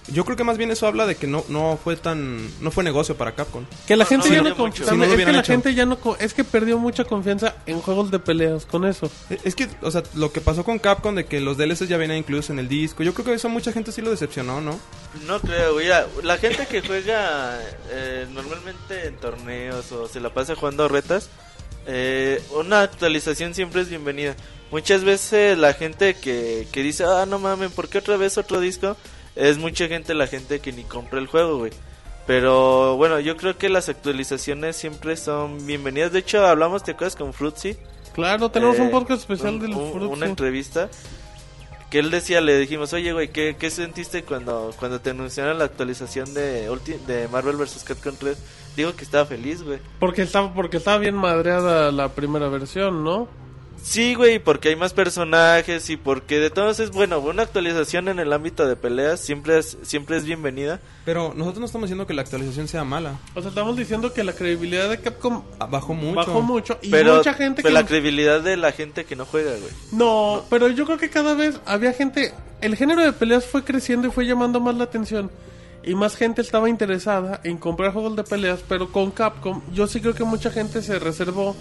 [0.08, 2.50] Yo creo que más bien eso habla de que no, no fue tan...
[2.62, 3.66] No fue negocio para Capcom.
[3.88, 5.44] Que la gente ya no, la hecho.
[5.44, 9.12] gente ya no es que perdió mucha confianza en juegos de peleas con eso.
[9.30, 11.98] Eh, Es que, o sea, lo que pasó con Capcom de que los DLCs ya
[11.98, 14.80] venían incluidos en el disco, yo creo que eso mucha gente sí lo decepcionó, ¿no?
[15.28, 15.88] No creo, güey.
[16.24, 17.60] La gente que juega
[17.90, 21.30] eh, normalmente en torneos o se la pasa jugando retas,
[21.86, 24.36] eh, una actualización siempre es bienvenida.
[24.72, 28.60] Muchas veces la gente que, que dice, ah, no mames, ¿por qué otra vez otro
[28.60, 28.96] disco?
[29.36, 31.72] Es mucha gente la gente que ni compra el juego, güey.
[32.28, 36.12] Pero bueno, yo creo que las actualizaciones siempre son bienvenidas.
[36.12, 37.78] De hecho, hablamos, ¿te acuerdas con Fruitsy?
[38.14, 40.14] Claro, tenemos Eh, un podcast especial un- del un- Fruitsy.
[40.14, 40.90] Una entrevista
[41.90, 45.66] que él decía, le dijimos, oye, güey, ¿qué, qué sentiste cuando, cuando te anunciaron la
[45.66, 47.84] actualización de, ulti- de Marvel vs.
[47.86, 48.38] Capcom 3?
[48.78, 49.80] Digo que estaba feliz, güey.
[50.00, 53.28] Porque estaba, porque estaba bien madreada la primera versión, ¿no?
[53.84, 58.20] Sí, güey, porque hay más personajes y porque de todos es bueno, una actualización en
[58.20, 60.80] el ámbito de peleas siempre es, siempre es bienvenida.
[61.04, 63.20] Pero nosotros no estamos diciendo que la actualización sea mala.
[63.34, 66.16] O sea, estamos diciendo que la credibilidad de Capcom Ah, Bajó mucho.
[66.16, 69.16] bajó mucho y Pero, mucha gente pero que la no- credibilidad de la gente que
[69.16, 69.72] no juega, güey.
[69.92, 72.34] No, pero yo creo que cada vez había gente.
[72.62, 75.32] El género de peleas fue creciendo y fue llamando más la atención.
[75.84, 78.60] Y más gente estaba interesada en comprar juegos de peleas.
[78.70, 81.56] Pero con Capcom, yo sí creo que mucha gente se reservó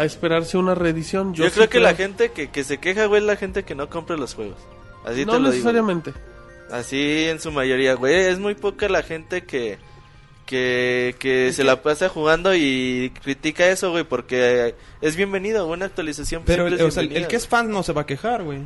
[0.00, 1.34] a esperarse una reedición.
[1.34, 3.74] Yo, sí creo que la gente que, que se queja, güey, es la gente que
[3.74, 4.56] no compra los juegos.
[5.04, 5.50] Así No te lo digo.
[5.52, 6.12] necesariamente.
[6.70, 8.14] Así en su mayoría, güey.
[8.14, 9.78] Es muy poca la gente que
[10.46, 16.42] que, que se la pasa jugando y critica eso, güey, porque es bienvenido, una actualización.
[16.46, 18.06] Pero el, es o sea, el- el bienvenida, que es fan no se va a
[18.06, 18.60] quejar, güey.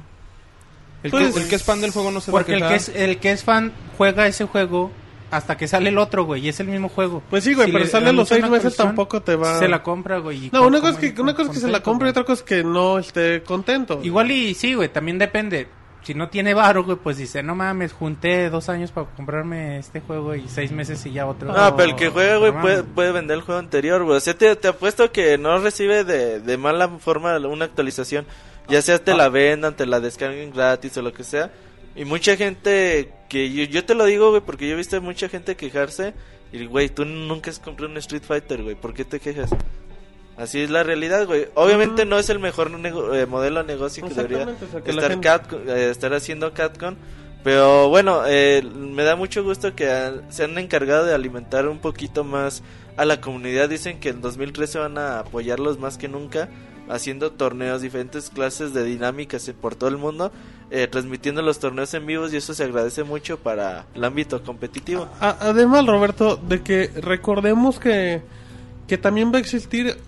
[1.03, 2.59] El, Pues- que, el que es fan del juego no se va a Porque el
[2.59, 2.71] quejar.
[2.71, 4.93] que, es, el que es fan juega ese juego
[5.33, 7.23] hasta que sale el otro, güey, y es el mismo juego.
[7.31, 9.59] Pues sí, güey, Si pero le sale a los seis meses tampoco te va.
[9.59, 10.51] Se la compra, güey.
[10.53, 12.41] No, una cosa, es que, una cosa es que se la compre y otra cosa
[12.41, 14.01] es que no esté contento.
[14.03, 15.69] Igual y sí, güey, también depende.
[16.03, 20.01] Si no tiene varo, güey, pues dice, no mames, junté dos años para comprarme este
[20.01, 21.51] juego y seis meses y ya otro.
[21.51, 24.19] No, pero el que juega, güey, No puede, puede vender el juego anterior, güey.
[24.19, 28.27] O sea, te, te apuesto que no recibe de, de mala forma una actualización.
[28.69, 31.51] Ya sea te la vendan, te la descarguen gratis o lo que sea.
[31.95, 35.01] Y mucha gente que yo, yo te lo digo, güey, porque yo he visto a
[35.01, 36.15] mucha gente quejarse.
[36.53, 38.75] Y, güey, tú nunca has comprado un Street Fighter, güey.
[38.75, 39.51] ¿Por qué te quejas?
[40.37, 41.49] Así es la realidad, güey.
[41.55, 44.81] Obviamente no es el mejor nego- eh, modelo de negocio que debería Exactamente, o sea,
[44.83, 46.97] que la estar, gente- eh, estar haciendo Catcon.
[47.45, 52.23] Pero bueno, eh, me da mucho gusto que se han encargado de alimentar un poquito
[52.25, 52.63] más
[52.97, 53.69] a la comunidad.
[53.69, 56.49] Dicen que en 2013 van a apoyarlos más que nunca,
[56.89, 60.33] haciendo torneos, diferentes clases de dinámicas por todo el mundo,
[60.75, 65.07] eh, transmitiendo los torneos en vivos y eso se agradece mucho para el ámbito competitivo.
[65.21, 68.23] A- además, Roberto, de que recordemos que,
[68.89, 69.99] que también va a existir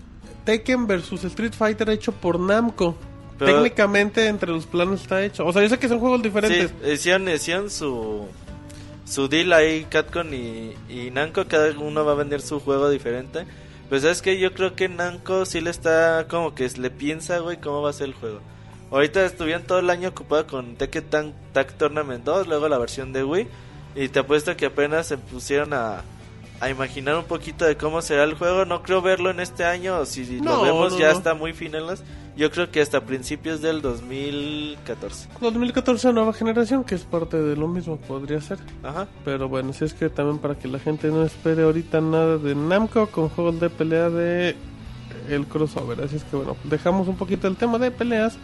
[0.43, 2.95] Tekken versus Street Fighter hecho por Namco.
[3.37, 5.45] Pero- Técnicamente entre los planos está hecho.
[5.45, 6.71] O sea, yo sé que son juegos diferentes.
[6.83, 8.25] Sí, hicieron, hicieron su,
[9.05, 13.45] su deal ahí, Catcon y, y Namco, cada uno va a vender su juego diferente.
[13.89, 17.57] Pues sabes que yo creo que Namco sí le está como que le piensa, güey,
[17.61, 18.39] cómo va a ser el juego.
[18.91, 23.13] Ahorita estuvieron todo el año ocupado con Tekken Tag, Tag Tournament 2, luego la versión
[23.13, 23.47] de Wii.
[23.95, 26.01] Y te apuesto que apenas se pusieron a,
[26.59, 28.65] a imaginar un poquito de cómo será el juego.
[28.65, 31.17] No creo verlo en este año, si No, lo vemos no, ya no.
[31.17, 32.03] está muy finales.
[32.37, 35.29] Yo creo que hasta principios del 2014.
[35.39, 38.59] 2014 nueva generación, que es parte de lo mismo, podría ser.
[38.83, 39.07] Ajá.
[39.23, 42.53] Pero bueno, si es que también para que la gente no espere ahorita nada de
[42.53, 44.55] Namco con juegos de pelea de
[45.29, 46.01] el crossover.
[46.01, 48.37] Así es que bueno, dejamos un poquito el tema de peleas.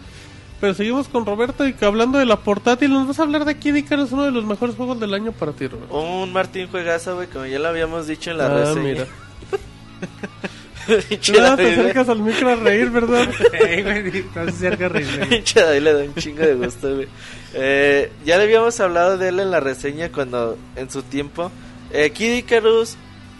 [0.61, 3.57] Pero seguimos con Roberto y que hablando de la portátil, nos vas a hablar de
[3.57, 5.99] Kid Icarus, uno de los mejores juegos del año para ti, Roberto.
[5.99, 8.81] Un Martín Juegazo, güey, como ya lo habíamos dicho en la Ah, reseña.
[8.81, 9.05] mira.
[10.87, 13.29] No te acercas al micro a reír, ¿verdad?
[13.39, 14.89] Se acerca a
[15.79, 17.07] le da un chingo de gusto, güey.
[17.53, 21.51] Eh, ya le habíamos hablado de él en la reseña cuando, en su tiempo.
[21.91, 22.95] Eh, Kid Icarus,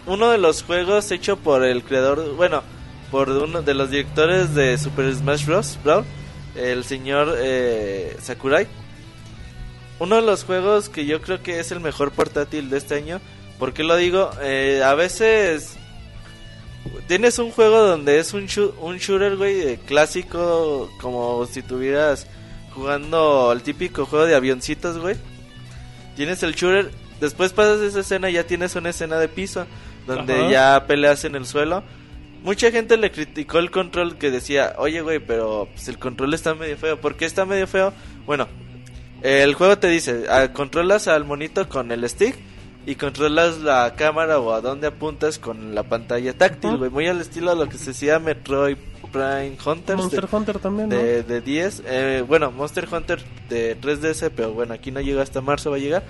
[0.06, 2.62] uno de los juegos hecho por el creador, bueno,
[3.10, 5.78] por uno de los directores de Super Smash Bros.
[5.84, 6.04] Brawl,
[6.54, 8.66] el señor eh, Sakurai.
[9.98, 13.20] Uno de los juegos que yo creo que es el mejor portátil de este año.
[13.58, 14.30] ¿Por qué lo digo?
[14.40, 15.76] Eh, a veces
[17.06, 18.48] tienes un juego donde es un,
[18.80, 22.26] un shooter, güey, de clásico, como si tuvieras
[22.74, 25.16] jugando el típico juego de avioncitos, güey.
[26.16, 29.66] Tienes el shooter, después pasas esa escena y ya tienes una escena de piso,
[30.06, 30.50] donde Ajá.
[30.50, 31.82] ya peleas en el suelo.
[32.42, 36.54] Mucha gente le criticó el control que decía, oye, güey, pero pues, el control está
[36.54, 37.00] medio feo.
[37.00, 37.92] ¿Por qué está medio feo?
[38.26, 38.48] Bueno,
[39.22, 42.36] el juego te dice, ah, controlas al monito con el stick
[42.84, 46.90] y controlas la cámara o a dónde apuntas con la pantalla táctil, güey.
[46.90, 48.76] Muy al estilo de lo que se hacía Metroid
[49.12, 50.96] Prime Hunters Monster de, Hunter también, ¿no?
[50.96, 51.82] de, de 10.
[51.86, 55.80] Eh, bueno, Monster Hunter de 3DS, pero bueno, aquí no llega hasta marzo, va a
[55.80, 56.02] llegar.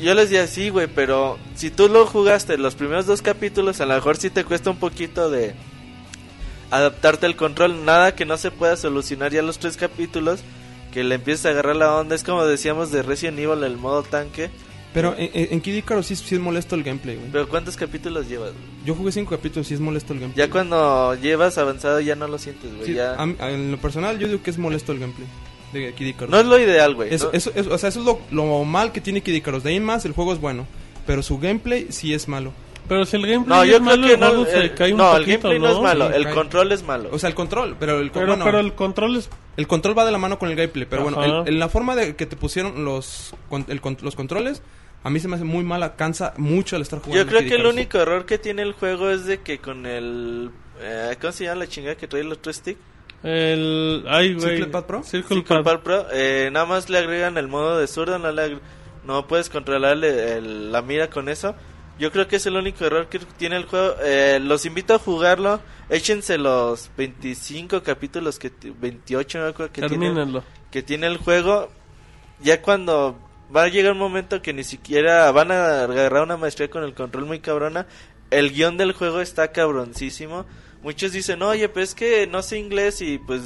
[0.00, 3.86] Yo les decía, sí, güey, pero si tú lo jugaste los primeros dos capítulos, a
[3.86, 5.54] lo mejor sí te cuesta un poquito de
[6.70, 7.84] adaptarte al control.
[7.84, 10.40] Nada que no se pueda solucionar ya los tres capítulos,
[10.92, 12.14] que le empieces a agarrar la onda.
[12.14, 14.50] Es como decíamos de Resident Evil, el modo tanque.
[14.94, 17.30] Pero en, en en Kid Icarus sí, sí es molesto el gameplay, güey.
[17.30, 18.52] Pero ¿cuántos capítulos llevas?
[18.52, 18.64] güey?
[18.86, 20.46] Yo jugué cinco capítulos y sí es molesto el gameplay.
[20.46, 22.86] Ya cuando llevas avanzado ya no lo sientes, güey.
[22.86, 23.14] Sí, ya...
[23.14, 25.28] a mí- a- en lo personal yo digo que es molesto el gameplay
[25.72, 26.30] de Kid Icarus.
[26.30, 27.12] No es lo ideal, güey.
[27.14, 27.32] Eso, ¿no?
[27.32, 29.62] eso, eso- o sea, eso es lo, lo mal que tiene Kid Icarus.
[29.62, 30.66] De ahí en más, el juego es bueno.
[31.06, 32.52] Pero su gameplay sí es malo.
[32.88, 34.26] Pero si el gameplay No, es creo malo, que el no.
[34.28, 36.34] juego se el- cae un no, el poquito, gameplay no, es malo, el cae.
[36.34, 37.08] control es malo.
[37.12, 39.28] O sea, el control, pero el, Pero, bueno, pero el control es...
[39.58, 40.86] el control va de la mano con el gameplay.
[40.88, 44.14] Pero bueno, el- en la forma de que te pusieron los, con- el con- los
[44.16, 44.62] controles,
[45.04, 45.96] a mí se me hace muy mala.
[45.96, 47.22] Cansa mucho al estar jugando.
[47.24, 50.50] Yo creo que el único error que tiene el juego es de que con el...
[50.80, 52.80] eh, ¿Cómo se llama la chingada que trae los tres sticks?
[53.22, 54.04] El...
[54.08, 54.56] Ay, güey.
[54.56, 55.02] ¿Circle Pad Pro?
[55.02, 55.64] Circle Circle Pad.
[55.64, 58.58] Pad Pro, eh, nada más le agregan el modo de zurdo, no, le
[59.04, 61.54] no puedes controlar el- el- la mira con eso.
[61.98, 63.94] Yo creo que es el único error que tiene el juego.
[64.04, 65.60] Eh, los invito a jugarlo.
[65.88, 70.06] Échense los 25 capítulos, que t- 28 no acuerdo que tiene,
[70.70, 71.70] que tiene el juego.
[72.40, 73.18] Ya cuando
[73.54, 76.94] va a llegar un momento que ni siquiera van a agarrar una maestría con el
[76.94, 77.86] control muy cabrona.
[78.30, 80.44] El guion del juego está cabroncísimo.
[80.82, 83.42] Muchos dicen, oye, pues es que no sé inglés y pues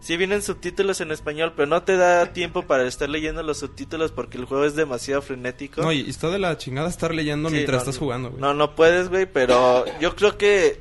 [0.00, 4.12] sí vienen subtítulos en español, pero no te da tiempo para estar leyendo los subtítulos
[4.12, 5.82] porque el juego es demasiado frenético.
[5.82, 8.40] No, y está de la chingada estar leyendo Sí, mientras no, estás jugando, güey.
[8.40, 10.80] No, no puedes, güey, pero yo creo que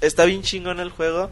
[0.00, 1.30] está bien chingón el juego.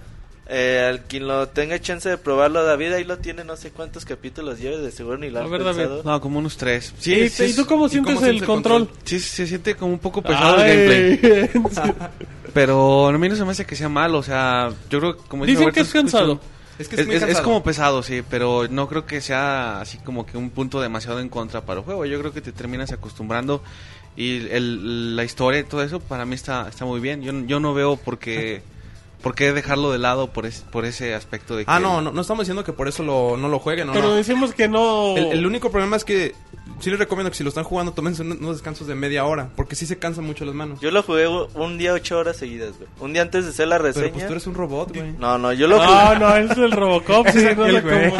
[0.48, 4.04] Eh, al quien lo tenga chance de probarlo, David, ahí lo tiene, no sé cuántos
[4.04, 5.88] capítulos lleve, de seguro ni lo A han ver, pensado.
[5.88, 6.04] David.
[6.04, 6.92] No, como unos tres.
[7.04, 8.88] ¿Y, Sí, ¿Y tú cómo ¿y sientes cómo el sientes el control?
[9.04, 11.50] sí se siente como un poco pesado el Ay, gameplay.
[12.56, 15.28] Pero a mí no se me hace que sea malo, o sea, yo creo que
[15.28, 16.32] como dice Dicen Roberto, que es cansado.
[16.32, 19.80] escucho- Es que Es, es, muy es- como pesado, sí, pero no creo que sea
[19.82, 22.04] así como que un punto demasiado en contra para el juego.
[22.06, 23.62] Yo creo que te terminas acostumbrando
[24.16, 27.22] y el, la historia y todo eso para mí está, está muy bien.
[27.22, 28.62] Yo, yo no veo por qué,
[29.22, 31.70] por qué dejarlo de lado por, es- por ese aspecto de que...
[31.70, 34.08] Ah, no, no, no estamos diciendo que por eso lo, no lo jueguen, no, Pero
[34.08, 34.14] no.
[34.14, 35.16] decimos que no...
[35.16, 36.34] El, el único problema es que
[36.80, 39.48] sí les recomiendo que si lo están jugando tómense un- unos descansos de media hora,
[39.56, 40.80] porque sí se cansan mucho las manos.
[40.80, 42.88] Yo lo jugué un día ocho horas seguidas, güey.
[43.00, 44.12] Un día antes de hacer la Pero reseña.
[44.12, 45.12] pues tú eres un robot, güey.
[45.18, 48.12] No, no, yo lo jugué, No, no, es el Robocop, sí, no El güey.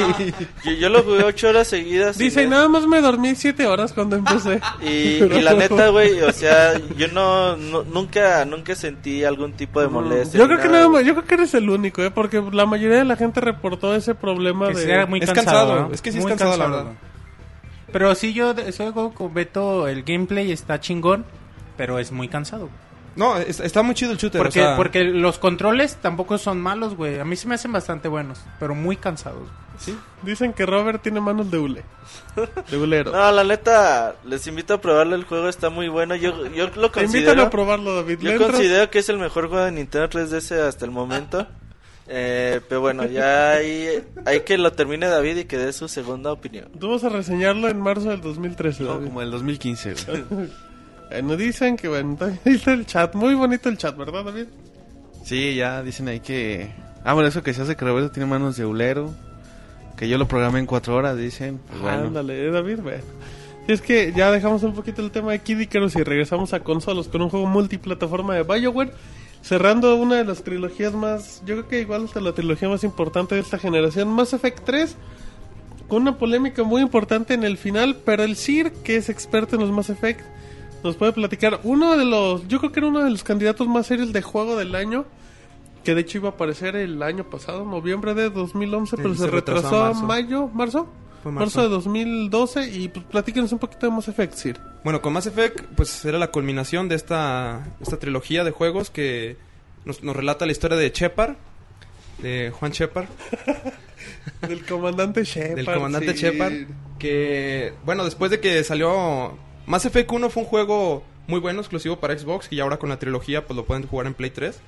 [0.65, 2.17] yo, yo lo jugué ocho horas seguidas.
[2.19, 4.61] Dice, y nada más me dormí siete horas cuando empecé.
[4.83, 4.87] y,
[5.23, 9.89] y la neta, güey, o sea, yo no, no- nunca, nunca sentí algún tipo de
[9.89, 10.39] molestia.
[10.41, 11.05] Yo creo que nada, nada güey.
[11.05, 12.11] más, yo creo que eres el único, ¿eh?
[12.11, 14.85] Porque la mayoría de la gente reportó ese problema Que de...
[14.85, 15.95] sí era muy Es cansado, cansado, ¿no?
[15.95, 16.93] es que sí es Muy cansado, la verdad.
[17.93, 21.25] Pero sí, yo algo con Beto, el gameplay está chingón,
[21.77, 22.69] pero es muy cansado.
[23.17, 26.61] No, es- está muy chido el shooter, Porque, o sea, porque los controles tampoco son
[26.61, 27.19] malos, güey.
[27.19, 29.49] A mí se me hacen bastante buenos, pero muy cansados.
[29.79, 31.83] Sí, dicen que Robert tiene manos de hule.
[32.71, 33.13] De hulero.
[33.17, 36.15] No, la neta, les invito a probarlo, el juego está muy bueno.
[36.17, 37.43] Yo, yo lo Te considero...
[37.43, 38.19] a probarlo, David.
[38.21, 38.51] ¿Le Yo entras?
[38.53, 41.47] considero que es el mejor juego de Nintendo 3DS hasta el momento.
[42.09, 46.31] Eh, pero bueno, ya hay, hay que lo termine David y que dé su segunda
[46.33, 46.71] opinión.
[46.79, 49.07] Tú vas a reseñarlo en marzo del 2013, No, David.
[49.07, 49.95] como el 2015.
[50.07, 50.25] güey.
[51.11, 53.15] Bueno, dicen que bueno, está el chat.
[53.15, 54.47] Muy bonito el chat, ¿verdad, David?
[55.25, 56.71] Sí, ya dicen ahí que...
[57.05, 59.15] Ah, bueno, eso que se hace que Roberto tiene manos de hulero.
[59.97, 61.61] Que yo lo programé en cuatro horas, dicen.
[61.69, 62.09] Pues bueno.
[62.09, 63.03] Ándale, eh, David, bueno.
[63.67, 66.61] Y es que ya dejamos un poquito el tema de Kid Icarus y regresamos a
[66.61, 68.93] consolas con un juego multiplataforma de BioWare.
[69.43, 73.37] Cerrando una de las trilogías más, yo creo que igual hasta la trilogía más importante
[73.37, 74.97] de esta generación, Mass Effect 3,
[75.89, 79.63] con una polémica muy importante en el final, pero el Sir, que es experto en
[79.63, 80.21] los Mass Effect,
[80.87, 83.87] nos puede platicar uno de los, yo creo que era uno de los candidatos más
[83.87, 85.05] serios de juego del año,
[85.85, 89.31] que de hecho iba a aparecer el año pasado, noviembre de 2011, pero se, se
[89.31, 90.07] retrasó retrasó a marzo.
[90.07, 90.89] mayo, marzo,
[91.23, 94.61] Fue marzo de 2012 y pues platíquenos un poquito de Mass Effect, Sir.
[94.83, 99.37] Bueno, con Mass Effect, pues era la culminación de esta, esta trilogía de juegos que
[99.85, 101.35] nos, nos relata la historia de Shepard,
[102.23, 103.07] de Juan Shepard,
[104.49, 105.57] Del comandante Shepard.
[105.57, 106.21] del comandante sí.
[106.21, 106.55] Shepard,
[106.99, 111.97] que, bueno, después de que salió Mass Effect 1 fue un juego muy bueno, exclusivo
[111.99, 114.59] para Xbox, y ahora con la trilogía pues lo pueden jugar en Play 3.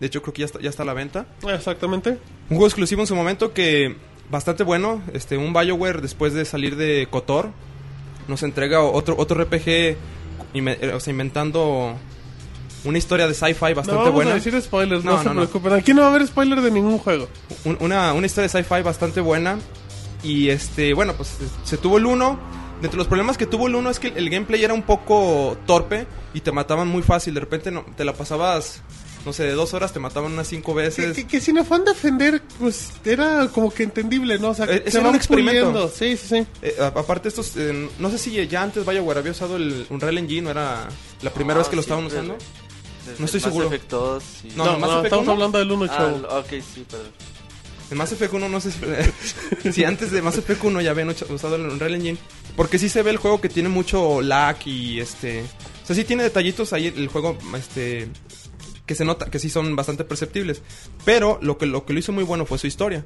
[0.00, 1.26] De hecho, creo que ya está, ya está a la venta.
[1.46, 2.10] Exactamente.
[2.48, 3.96] Un juego exclusivo en su momento que
[4.30, 5.02] bastante bueno.
[5.12, 7.50] Este, un BioWare después de salir de KOTOR
[8.28, 9.68] nos entrega otro otro RPG
[10.54, 11.94] eh, o sea, inventando
[12.84, 14.30] una historia de sci-fi No bastante vamos buena.
[14.32, 15.40] a decir spoilers, no, No, se no, no.
[15.42, 15.72] preocupen.
[15.74, 17.28] Aquí no va a haber spoiler de ningún juego.
[17.64, 19.58] Un- una, una historia de sci-fi bastante buena.
[20.22, 22.38] Y este, bueno, pues se tuvo el 1.
[22.80, 25.56] Dentro de los problemas que tuvo el 1 es que el gameplay era un poco
[25.66, 27.34] torpe y te mataban muy fácil.
[27.34, 28.80] De repente no, te la pasabas,
[29.26, 31.14] no sé, de dos horas te mataban unas cinco Que, veces.
[31.14, 34.48] que- que sin afán de ofender, pues era como que entendible, ¿no?
[34.50, 35.66] O sea, Eh, se era van un experimento.
[35.66, 35.88] puliendo.
[35.94, 36.46] Sí, sí, sí.
[36.62, 40.48] Eh, aparte estos, eh, no sé si ya antes BioWare había usado el Unreal Engine
[40.48, 40.88] o era
[41.20, 42.44] la primera vez que lo estaban siempre, usando.
[43.06, 43.66] Desde No estoy Mass seguro.
[43.66, 44.48] Effect 2, sí.
[44.56, 45.32] No, No, no, no, estamos 1.
[45.32, 46.16] hablando del 1, Ah, chavo.
[46.16, 47.10] l- ok, sí, perdón.
[47.90, 48.70] En Mass Effect 1 no sé
[49.72, 52.18] si, antes de Mass Effect 1 ya habían usado el Unreal Engine.
[52.56, 55.42] Porque sí se ve el juego que tiene mucho lag y este...
[55.82, 58.08] O sea, sí tiene detallitos ahí el juego este
[58.90, 60.62] que se nota que sí son bastante perceptibles.
[61.04, 63.04] Pero lo que, lo que lo hizo muy bueno fue su historia.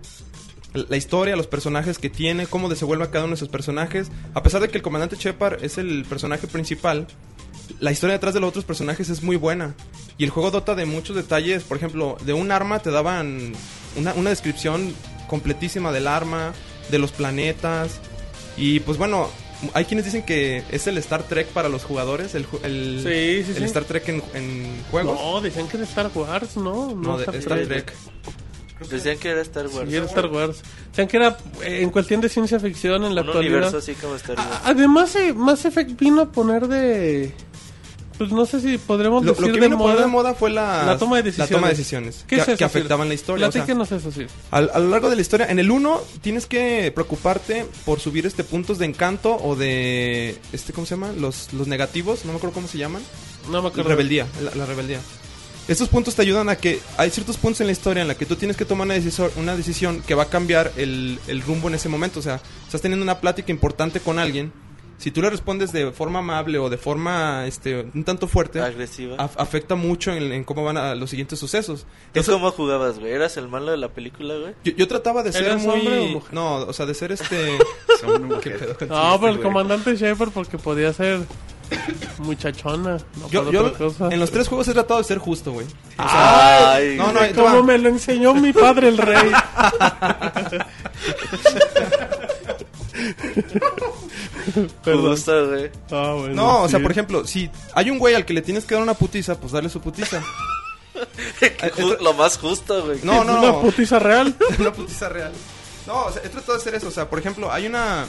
[0.73, 4.11] La historia, los personajes que tiene, cómo desenvuelve a cada uno de esos personajes.
[4.33, 7.07] A pesar de que el comandante Shepard es el personaje principal,
[7.81, 9.75] la historia detrás de los otros personajes es muy buena.
[10.17, 11.65] Y el juego dota de muchos detalles.
[11.65, 13.53] Por ejemplo, de un arma te daban
[13.97, 14.95] una, una descripción
[15.29, 16.53] completísima del arma,
[16.91, 17.99] de los planetas.
[18.57, 19.29] Y pues bueno,
[19.73, 23.45] hay quienes dicen que es el Star Trek para los jugadores, el, ju- el, Sí,
[23.45, 23.65] sí, el sí.
[23.65, 25.19] Star Trek en, en juegos.
[25.21, 26.95] No, decían que era Star Wars, ¿no?
[26.95, 27.93] No, de Star Trek.
[28.91, 29.89] Decían que era Star Wars.
[29.89, 30.61] Sí, era Star Wars.
[30.91, 33.53] Decían que era eh, en cuestión de ciencia ficción en la Un actualidad.
[33.59, 34.49] universo así como Star Wars.
[34.65, 37.33] Además, eh, Mass Effect vino a poner de.
[38.19, 40.01] Pues no sé si podremos Lo, decir lo que de vino a moda.
[40.03, 41.51] de moda fue la, La toma de decisiones.
[41.51, 43.49] La toma de decisiones ¿Qué que, es eso, que afectaban la historia.
[43.49, 43.65] o sea,
[43.97, 44.27] eso, sí.
[44.53, 48.25] Al- a lo largo de la historia, en el 1 tienes que preocuparte por subir
[48.27, 51.13] este puntos de encanto o de este ¿cómo se llama?
[51.13, 53.03] Los, los negativos, no me acuerdo cómo se llaman.
[53.51, 53.91] No me acuerdo.
[53.91, 55.01] Rebeldía, la, la rebeldía.
[55.67, 58.27] Estos puntos te ayudan a que hay ciertos puntos en la historia en la que
[58.27, 61.69] tú tienes que tomar una decisión, una decisión que va a cambiar el, el rumbo
[61.69, 62.21] en ese momento.
[62.21, 64.53] O sea, estás teniendo una plática importante con alguien.
[65.05, 69.19] Si tú le respondes de forma amable o de forma este, un tanto fuerte, Agresiva.
[69.19, 71.85] af- afecta mucho en, en cómo van a los siguientes sucesos.
[72.15, 73.13] ¿Tú Eso- cómo jugabas, güey?
[73.13, 74.55] ¿Eras el malo de la película, güey?
[74.65, 75.75] yo, yo trataba de ser ¿Eres muy...
[75.79, 76.33] hombre o mujer?
[76.33, 77.59] No, o sea, de ser este...
[78.01, 79.43] Son ¿Qué pedo contigo, No, pero el güey?
[79.47, 81.21] comandante Shepard porque podía ser
[82.21, 82.97] muchachona.
[83.21, 84.09] No Yo, yo otra cosa.
[84.11, 85.67] en los tres juegos he tratado de ser justo, güey.
[85.99, 87.63] Ay, no, no, va.
[87.63, 89.31] me lo enseñó mi padre el rey.
[94.85, 95.17] Perdón.
[95.51, 95.71] Güey.
[95.91, 96.83] Ah, bueno, No, o sea, sí.
[96.83, 99.53] por ejemplo, si hay un güey al que le tienes que dar una putiza, pues
[99.53, 100.23] darle su putiza.
[101.77, 103.01] Ju- Lo más justo, güey.
[103.03, 104.35] No, no, Una putiza real.
[104.59, 105.33] una putiza real.
[105.87, 106.89] No, o sea, he tratado de hacer eso.
[106.89, 108.07] O sea, por ejemplo, hay una.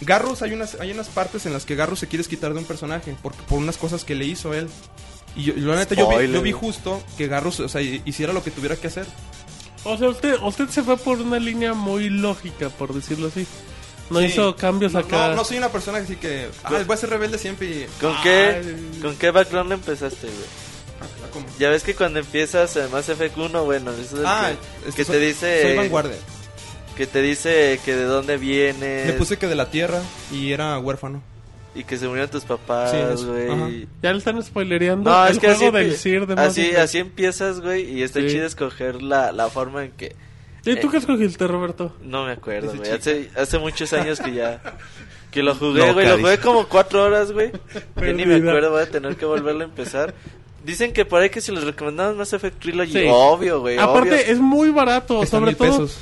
[0.00, 2.64] Garrus, hay unas, hay unas partes en las que Garrus se quiere quitar de un
[2.64, 4.68] personaje por, por unas cosas que le hizo él.
[5.34, 8.42] Y yo, la neta, yo vi, yo vi justo que Garrus, o sea, hiciera lo
[8.44, 9.06] que tuviera que hacer.
[9.84, 13.46] O sea, usted, usted se fue por una línea muy lógica, por decirlo así.
[14.10, 14.26] No Sí.
[14.26, 15.28] hizo cambios No, acá.
[15.28, 16.48] No, no soy una persona así que.
[16.64, 17.86] Ah, voy a ser rebelde siempre y.
[18.00, 18.20] ¿Con Ay.
[18.22, 20.46] qué, ¿Con qué background empezaste, güey?
[21.00, 21.46] Ah, ¿cómo?
[21.58, 24.50] Ya ves que cuando empiezas en Mass Effect 1, bueno, eso es Ah,
[24.82, 26.16] que, es que soy- te dice Soy vanguardia.
[26.96, 30.00] que te dice que de dónde vienes Le puse que de la tierra
[30.32, 31.22] y era huérfano.
[31.74, 32.90] y que se murieron tus papás,
[33.20, 33.86] Sí, güey.
[34.02, 36.98] Ya le están spoilereando No, el es que juego así, del CIR de así, así
[36.98, 38.28] empiezas, güey, y está Sí.
[38.28, 40.16] chido escoger la, la forma en que...
[40.72, 41.94] ¿Y tú eh, qué escogiste, Roberto?
[42.02, 42.90] No me acuerdo, güey.
[42.90, 44.60] Hace, hace muchos años que ya...
[45.30, 46.06] Que lo jugué, güey.
[46.08, 47.52] Lo jugué como cuatro horas, güey.
[47.96, 50.14] Ya ni me acuerdo, voy a tener que volverlo a empezar.
[50.64, 53.06] Dicen que por ahí que si les recomendamos Mass Effect Trilogy, Sí.
[53.10, 53.76] obvio, güey.
[53.78, 54.32] Aparte, obvio.
[54.32, 55.98] es muy barato, Está en sobre mil todo pesos.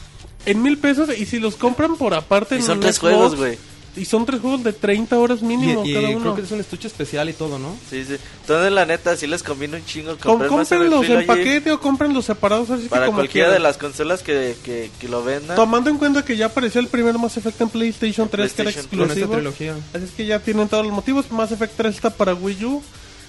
[0.46, 1.18] en mil pesos.
[1.18, 3.58] Y si los compran por aparte Y en son tres Xbox, juegos, güey.
[3.96, 6.34] Y son tres juegos de 30 horas mínimo y cada creo uno.
[6.34, 7.74] que es un estuche especial y todo, ¿no?
[7.88, 8.16] Sí, sí.
[8.42, 11.72] Entonces, la neta, sí les conviene un chingo Com- comprar Mass Effect cómprenlos en paquete
[11.72, 13.54] o cómprenlos separados así que para como cualquiera quieran.
[13.54, 15.56] de las consolas que, que, que lo vendan.
[15.56, 18.70] Tomando en cuenta que ya apareció el primer Mass Effect en PlayStation 3 que era
[18.70, 19.32] PlayStation Con esta exclusivo.
[19.34, 19.74] trilogía.
[19.94, 21.30] Así es que ya tienen todos los motivos.
[21.30, 22.82] Mass Effect 3 está para Wii U.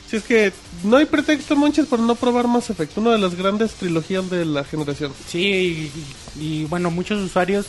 [0.10, 0.54] Si es que
[0.84, 2.98] no hay pretexto, Monches, para no probar Mass Effect.
[2.98, 5.12] Una de las grandes trilogías de la generación.
[5.30, 5.92] Sí,
[6.38, 7.66] y, y, bueno, muchos usuarios,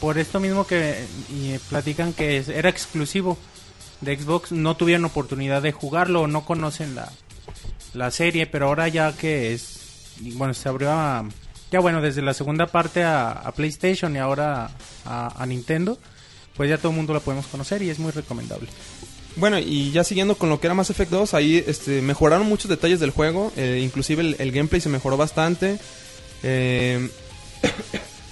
[0.00, 3.38] por esto mismo que eh, platican que era exclusivo.
[4.00, 7.10] de Xbox no tuvieron oportunidad de jugarlo no conocen la,
[7.94, 11.24] la serie, pero ahora ya que es, bueno, se abrió a,
[11.70, 14.70] ya bueno, desde la segunda parte a, PlayStation y ahora
[15.04, 15.98] a, a Nintendo,
[16.56, 18.68] pues ya todo el mundo la podemos conocer y es muy recomendable.
[19.36, 22.68] Bueno, y ya siguiendo con lo que era Mass Effect 2, ahí este, mejoraron muchos
[22.68, 23.52] detalles del juego.
[23.56, 25.78] eh, inclusive el, el gameplay se mejoró bastante.
[26.42, 27.08] Eh,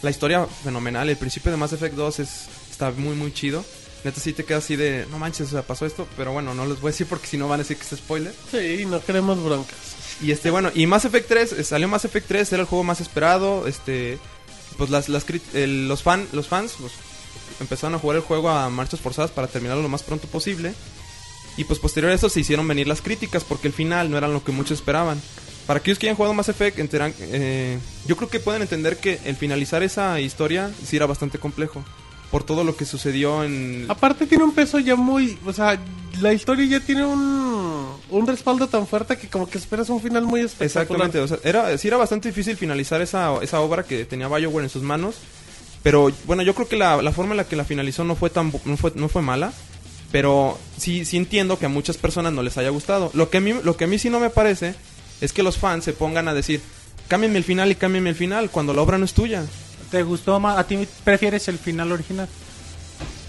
[0.02, 1.08] la historia fenomenal.
[1.08, 2.30] El principio de Mass Effect 2 es,
[2.70, 3.64] está muy, muy chido.
[4.04, 6.06] Neta sí te queda así de, no manches, o sea, pasó esto.
[6.16, 8.00] Pero bueno, no les voy a decir porque si no van a decir que es
[8.00, 8.34] spoiler.
[8.50, 9.76] Sí, no queremos broncas.
[10.22, 12.84] Y este, bueno, y Mass Effect 3, eh, salió Mass Effect 3, era el juego
[12.84, 13.66] más esperado.
[13.66, 14.18] Este,
[14.78, 15.24] pues las, las
[15.54, 16.92] el- los, fan, los fans pues,
[17.60, 20.72] empezaron a jugar el juego a marchas forzadas para terminarlo lo más pronto posible.
[21.56, 24.28] Y pues posterior a eso se hicieron venir las críticas porque el final no era
[24.28, 25.20] lo que muchos esperaban.
[25.66, 29.20] Para aquellos que hayan jugado Mass Effect, enteran- eh, yo creo que pueden entender que
[29.24, 31.84] el finalizar esa historia sí era bastante complejo.
[32.30, 33.86] Por todo lo que sucedió en...
[33.88, 35.36] Aparte tiene un peso ya muy...
[35.46, 35.78] O sea,
[36.20, 40.24] la historia ya tiene un, un respaldo tan fuerte que como que esperas un final
[40.26, 41.08] muy espectacular.
[41.08, 44.64] Exactamente, o sea, era, sí era bastante difícil finalizar esa, esa obra que tenía BioWare
[44.64, 45.16] en sus manos.
[45.82, 48.30] Pero bueno, yo creo que la, la forma en la que la finalizó no fue
[48.30, 49.52] tan no fue, no fue mala.
[50.12, 53.10] Pero sí, sí entiendo que a muchas personas no les haya gustado.
[53.14, 54.74] Lo que, a mí, lo que a mí sí no me parece
[55.20, 56.60] es que los fans se pongan a decir,
[57.08, 59.44] cámbienme el final y cámbienme el final, cuando la obra no es tuya.
[59.90, 60.58] ¿Te gustó más?
[60.58, 62.28] ¿A ti prefieres el final original?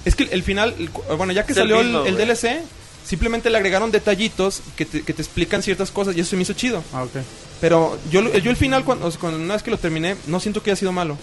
[0.06, 0.76] Es que el final,
[1.18, 2.26] bueno, ya que Es salió el, mismo, el güey.
[2.28, 2.62] DLC,
[3.06, 6.42] simplemente le agregaron detallitos que te, que te explican ciertas cosas y eso se me
[6.44, 6.84] hizo chido.
[6.94, 7.12] Ah, ok.
[7.60, 10.72] Pero yo, lo- yo el final, cuando, una vez que lo terminé, no siento que
[10.72, 11.18] haya sido malo.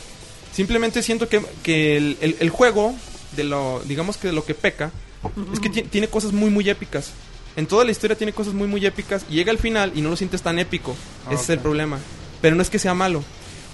[0.52, 2.94] Simplemente siento que, que el, el- el juego,
[3.36, 4.90] de lo, digamos que de lo que peca,
[5.52, 7.10] es que ti- tiene cosas muy, muy épicas.
[7.58, 9.26] En toda la historia tiene cosas muy, muy épicas.
[9.28, 10.94] Y llega al final y no lo sientes tan épico.
[11.26, 11.98] Ah, Ese es el problema.
[12.40, 13.24] Pero no es que sea malo.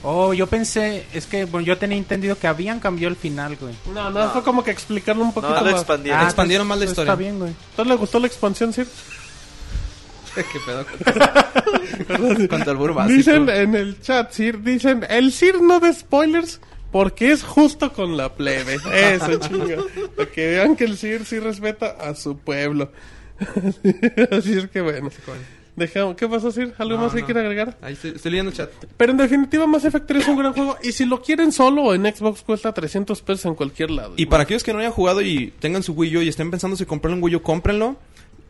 [0.02, 3.74] Oh, yo pensé, es que bueno, yo tenía entendido que habían cambiado el final, güey.
[3.92, 5.80] No, no, fue como que explicarlo un poquito No, lo más.
[5.82, 6.18] expandieron.
[6.18, 7.12] Ah, expandieron más la pues, historia.
[7.12, 7.50] Está bien, güey.
[7.50, 8.86] ¿Entonces le gustó la expansión, Sir?
[10.34, 13.18] ¿Qué pedo con, albur básico?
[13.18, 16.58] Dicen en el chat, Sir, dicen, el Sir no de spoilers
[16.90, 18.76] porque es justo con la plebe.
[18.94, 19.76] Eso, chinga.
[20.16, 22.90] Para que vean que el Sir sí respeta a su pueblo.
[24.30, 25.10] Así es que bueno.
[25.76, 26.72] Dejamos, ¿Qué pasó, Sir?
[26.78, 27.26] ¿Algo No, más que no.
[27.26, 27.76] quiera agregar?
[27.82, 28.70] Ahí estoy, estoy leyendo el chat.
[28.96, 30.76] Pero en definitiva, Mass Effect 3 es un gran juego.
[30.84, 34.14] Y si lo quieren solo o en Xbox, cuesta 300 pesos en cualquier lado.
[34.16, 36.76] Y para aquellos que no hayan jugado y tengan su Wii U y estén pensando
[36.76, 37.96] si comprar un Wii U, cómprenlo.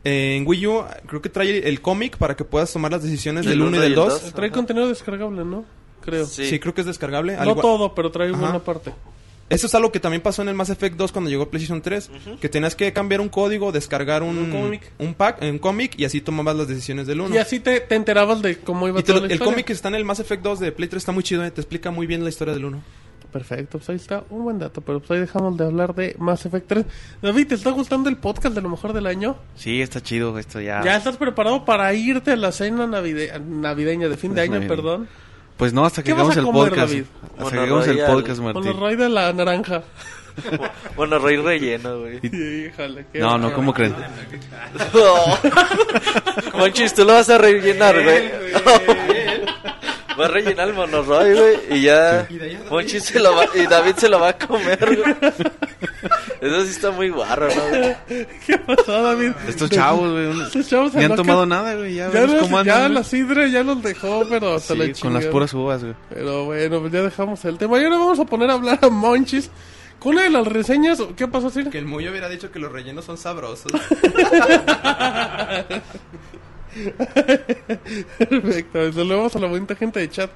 [0.03, 3.43] Eh, en Wii U creo que trae el cómic para que puedas tomar las decisiones
[3.45, 4.21] Del del 1 y uno y del el 2.
[4.21, 4.33] dos.
[4.33, 5.65] Trae contenido descargable, ¿no?
[6.01, 6.27] Creo.
[6.27, 6.45] Sí.
[6.45, 6.59] Sí.
[6.59, 7.35] creo que es descargable.
[7.37, 8.39] No igual- todo, pero trae Ajá.
[8.39, 8.93] buena parte.
[9.47, 12.09] Eso es algo que también pasó en el Mass Effect 2 cuando llegó PlayStation 3.
[12.41, 14.91] Que tenías que cambiar un código, descargar un, Un cómic.
[14.97, 17.35] un pack, un cómic y así tomabas las decisiones del 1.
[17.35, 19.65] Y así te, te enterabas de cómo iba Y te toda lo- la el cómic
[19.67, 21.61] que está en el Mass Effect 2 de Play 3 está muy chido, eh, te
[21.61, 22.81] explica muy bien la historia del 1.
[23.31, 26.45] Perfecto, pues ahí está un buen dato, pero pues ahí dejamos de hablar de Mass
[26.45, 26.85] Effect 3.
[27.21, 29.35] David, ¿te está gustando el podcast de lo mejor del año?
[29.55, 30.81] Sí, está chido esto ya.
[30.83, 34.53] ¿Ya estás preparado para irte a la cena navide- navideña de fin de Es año,
[34.59, 34.75] navideña.
[34.75, 35.07] perdón?
[35.57, 36.89] Pues no, hasta que ¿Qué vas hagamos el comer, podcast.
[36.91, 37.05] David?
[37.23, 38.65] Hasta Bueno, que hagamos el podcast, Con Martín.
[38.71, 39.81] los rey de la naranja.
[40.97, 42.17] Bueno, rey relleno, güey.
[42.21, 43.53] Híjole, qué No, no.
[43.53, 43.95] ¿cómo creen?
[46.53, 48.31] Monchis, tú lo vas a rellenar, güey.
[50.19, 51.59] Va a rellenar el monorroy, güey.
[51.77, 52.27] Y ya.
[52.69, 53.45] Monchis se lo va.
[53.53, 55.15] Y David se lo va a comer, güey.
[56.45, 57.95] Eso sí está muy guarro, ¿no, güey?
[58.45, 59.31] ¿Qué pasó, David?
[59.47, 60.41] Estos chavos, güey.
[60.43, 61.25] Estos chavos Ni han alocan.
[61.25, 61.95] tomado nada, güey.
[61.95, 65.13] Ya, Ya, los- cómo ya la sidra ya los dejó, pero hasta Sí, la con
[65.13, 65.95] las puras uvas, güey.
[66.09, 67.79] Pero bueno, pues ya dejamos el tema.
[67.79, 69.49] Y ahora vamos a poner a hablar a Monchis
[69.99, 71.01] con una de las reseñas.
[71.15, 71.69] ¿Qué pasó, Sir?
[71.69, 73.71] Que el Muyo hubiera dicho que los rellenos son sabrosos.
[78.17, 80.29] Perfecto, saludamos a la bonita gente de chat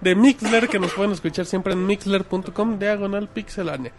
[0.00, 3.92] de Mixler que nos pueden escuchar siempre en mixler.com diagonal pixelania.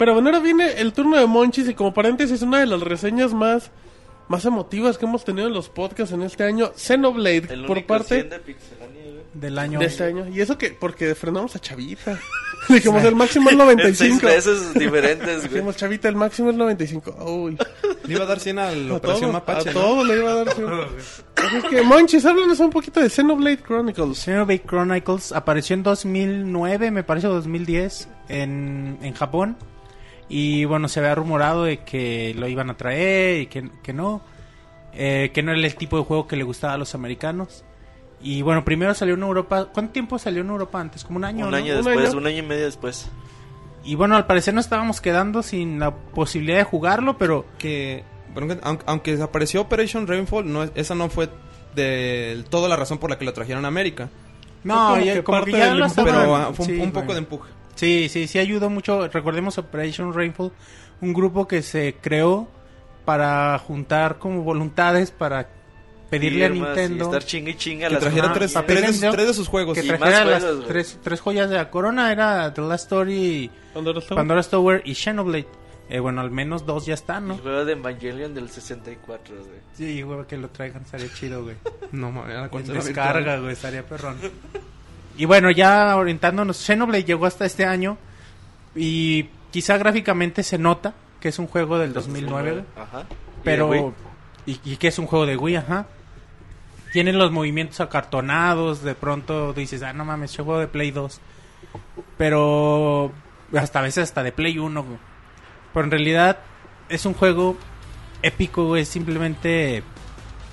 [0.00, 3.34] Pero bueno, ahora viene el turno de Monchis y como paréntesis una de las reseñas
[3.34, 3.70] más
[4.28, 7.88] más emotivas que hemos tenido en los podcasts en este año, Xenoblade El por único
[7.88, 8.56] parte 100 de.
[9.34, 9.78] Del año.
[9.78, 10.26] de este año.
[10.28, 12.18] Y eso que porque frenamos a Chavita.
[12.70, 13.94] Dijimos el máximo es En 95.
[13.94, 15.48] seis veces diferentes, güey.
[15.50, 17.16] Dijimos Chavita el máximo es 95.
[17.26, 17.58] Uy.
[18.04, 19.80] Le iba a dar 100 a la A Operación todo, Mapache, a ¿no?
[19.80, 20.56] todo le iba a dar.
[20.56, 20.62] sí.
[21.36, 24.18] Así es que Monchis, háblanos un poquito de Xenoblade Chronicles.
[24.18, 29.58] Xenoblade Chronicles apareció en 2009, me parece, o 2010, en, en Japón.
[30.30, 34.22] Y bueno, se había rumorado de que lo iban a traer y que, que no.
[34.94, 37.64] Eh, que no era el tipo de juego que le gustaba a los americanos.
[38.22, 39.68] Y bueno, primero salió en Europa.
[39.72, 41.04] ¿Cuánto tiempo salió en Europa antes?
[41.04, 41.44] Como un año.
[41.46, 41.56] Un ¿no?
[41.56, 42.18] año Un después, año.
[42.18, 43.08] un año y medio después.
[43.84, 48.04] Y bueno, al parecer no estábamos quedando sin la posibilidad de jugarlo, pero que
[48.34, 51.28] bueno, aunque, aunque desapareció Operation Rainfall, no, es- esa no fue
[51.74, 54.08] del todo la razón por la que lo trajeron a América.
[54.64, 56.00] no, como ya- que como parte que ya del lo empuje.
[56.10, 57.12] estaban- Pero fue un, sí, un poco bueno.
[57.14, 57.50] de empuje.
[57.80, 59.08] Sí, sí, sí ayudó mucho.
[59.08, 60.52] Recordemos Operation Rainfall,
[61.00, 62.46] un grupo que se creó
[63.06, 65.48] para juntar como voluntades para
[66.10, 69.10] pedirle a Firmas y Nintendo estar chingue y chinga Que las trajera tres, tres, de,
[69.10, 69.78] tres de sus juegos.
[69.78, 74.02] que trajera las juegos, tres, tres joyas de la corona era The Last Story, Tower.
[74.10, 75.48] Pandora's Tower y Xenoblade.
[75.88, 77.34] Eh, bueno, al menos dos ya están, ¿no?
[77.36, 79.58] El juego de Evangelion del 64, güey.
[79.72, 81.56] Sí, güey, que lo traigan, estaría chido, güey.
[81.92, 83.40] No, mames, consola descarga, virtual.
[83.40, 84.18] güey, estaría perrón.
[85.16, 87.98] Y bueno, ya orientándonos, Xenoblade llegó hasta este año
[88.74, 93.04] y quizá gráficamente se nota que es un juego del 2009, güey, Ajá.
[93.44, 93.94] Pero
[94.46, 95.86] y, y que es un juego de Wii, ajá.
[96.92, 101.20] Tienen los movimientos acartonados, de pronto dices, ah, no mames, es juego de Play 2.
[102.16, 103.12] Pero
[103.54, 104.98] hasta a veces hasta de Play 1, güey.
[105.72, 106.38] Pero en realidad
[106.88, 107.56] es un juego
[108.22, 109.82] épico, güey, simplemente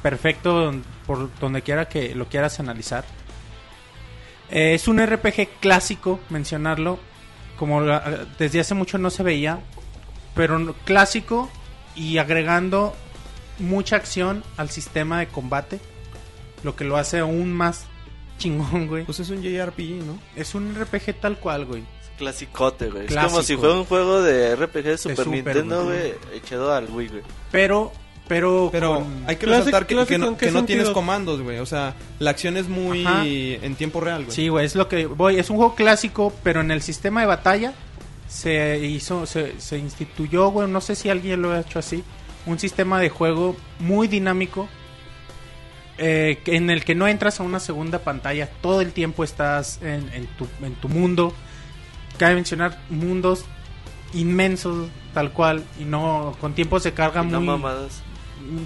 [0.03, 0.73] perfecto
[1.05, 3.03] por donde quiera que lo quieras analizar.
[4.51, 6.99] Eh, es un RPG clásico, mencionarlo,
[7.57, 9.59] como la- desde hace mucho no se veía,
[10.35, 11.49] pero clásico
[11.95, 12.95] y agregando
[13.59, 15.79] mucha acción al sistema de combate,
[16.63, 17.85] lo que lo hace aún más
[18.37, 19.03] chingón, güey.
[19.05, 20.19] Pues es un JRPG, ¿no?
[20.35, 21.83] Es un RPG tal cual, güey.
[22.17, 23.05] Clasicote, güey.
[23.07, 25.99] Es como si fuera un juego de RPG de Super, Super, Nintendo, güey.
[25.99, 27.21] güey, echado al Wii, güey.
[27.51, 27.91] Pero,
[28.28, 31.41] pero, Pero con- hay que resaltar que, que no, ¿en qué que no tienes comandos,
[31.41, 31.59] güey.
[31.59, 33.23] O sea, la acción es muy Ajá.
[33.25, 34.36] en tiempo real, güey.
[34.36, 35.38] Sí, güey, es lo que voy.
[35.39, 37.73] Es un juego clásico, pero en el sistema de batalla
[38.28, 40.69] se hizo, se, se instituyó, güey.
[40.69, 42.03] No sé si alguien lo ha hecho así.
[42.45, 44.67] Un sistema de juego muy dinámico.
[45.97, 48.47] eh, en el que no entras a una segunda pantalla.
[48.61, 51.34] Todo el tiempo estás en, en tu, en tu mundo.
[52.17, 53.45] Cabe mencionar mundos
[54.13, 55.63] inmensos, tal cual.
[55.80, 58.01] Y no con tiempos de carga Y no muy mamadas.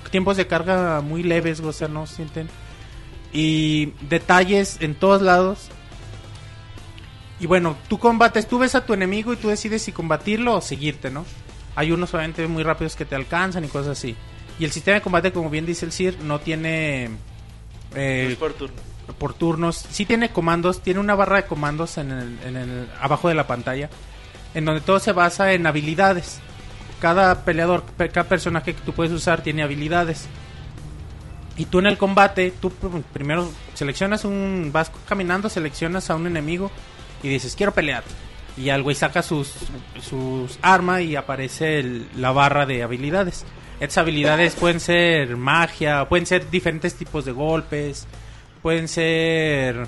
[0.09, 2.49] Tiempos de carga muy leves, o sea, no sienten.
[3.33, 5.69] Y detalles en todos lados.
[7.39, 10.61] Y bueno, tú combates, tú ves a tu enemigo y tú decides si combatirlo o
[10.61, 11.25] seguirte, ¿no?
[11.75, 14.15] Hay unos obviamente muy rápidos que te alcanzan y cosas así.
[14.59, 17.05] Y el sistema de combate, como bien dice el Sir, no tiene
[17.95, 18.75] eh, Es por turno.
[19.17, 19.77] por turnos.
[19.89, 23.47] Sí tiene comandos, tiene una barra de comandos en el, en el- abajo de la
[23.47, 23.89] pantalla,
[24.53, 26.39] en donde todo se basa en habilidades.
[27.01, 30.27] Cada peleador, pe- cada personaje que tú puedes usar tiene habilidades.
[31.57, 36.27] Y tú en el combate, tú pr- primero seleccionas un, vas caminando, seleccionas a un
[36.27, 36.71] enemigo
[37.23, 38.03] y dices, quiero pelear.
[38.55, 39.51] Y al güey saca sus,
[40.01, 41.83] sus armas y aparece
[42.15, 43.45] la barra de habilidades.
[43.79, 48.07] Estas habilidades pueden ser magia, pueden ser diferentes tipos de golpes,
[48.61, 49.87] pueden ser...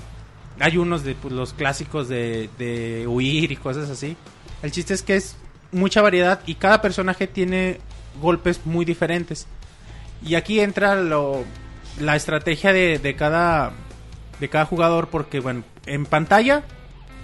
[0.60, 4.16] Hay unos de pues, los clásicos de, de huir y cosas así.
[4.62, 5.36] El chiste es que es
[5.74, 7.80] mucha variedad y cada personaje tiene
[8.20, 9.46] golpes muy diferentes.
[10.24, 11.44] Y aquí entra lo,
[12.00, 13.72] la estrategia de, de cada
[14.40, 16.64] de cada jugador porque bueno, en pantalla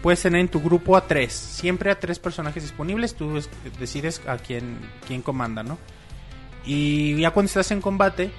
[0.03, 4.21] puedes tener en tu grupo a tres, siempre a tres personajes disponibles, tú es- decides
[4.27, 5.79] a quién quién comanda, ¿no?
[6.65, 8.31] Y ya cuando estás en combate,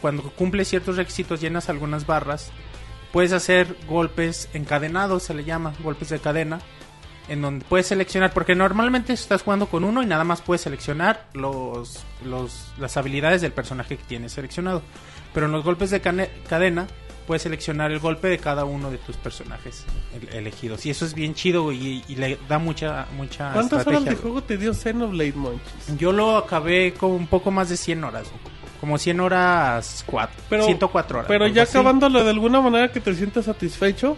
[0.00, 2.50] cuando cumples ciertos requisitos, llenas algunas barras,
[3.12, 6.60] puedes hacer golpes encadenados, se le llama, golpes de cadena,
[7.28, 11.26] en donde puedes seleccionar, porque normalmente estás jugando con uno y nada más puedes seleccionar
[11.34, 14.82] los, los, las habilidades del personaje que tienes seleccionado.
[15.34, 16.86] Pero en los golpes de cadena
[17.26, 20.86] puedes seleccionar el golpe de cada uno de tus personajes el- elegidos.
[20.86, 24.42] Y eso es bien chido y, y le da mucha, mucha ¿Cuántas horas de juego
[24.42, 25.96] te dio Xenoblade Monchis?
[25.98, 28.28] Yo lo acabé con un poco más de 100 horas,
[28.80, 31.28] como 100 horas, 4, Pero, 104 horas.
[31.28, 34.16] Pero ya acabándolo de alguna manera que te sientas satisfecho.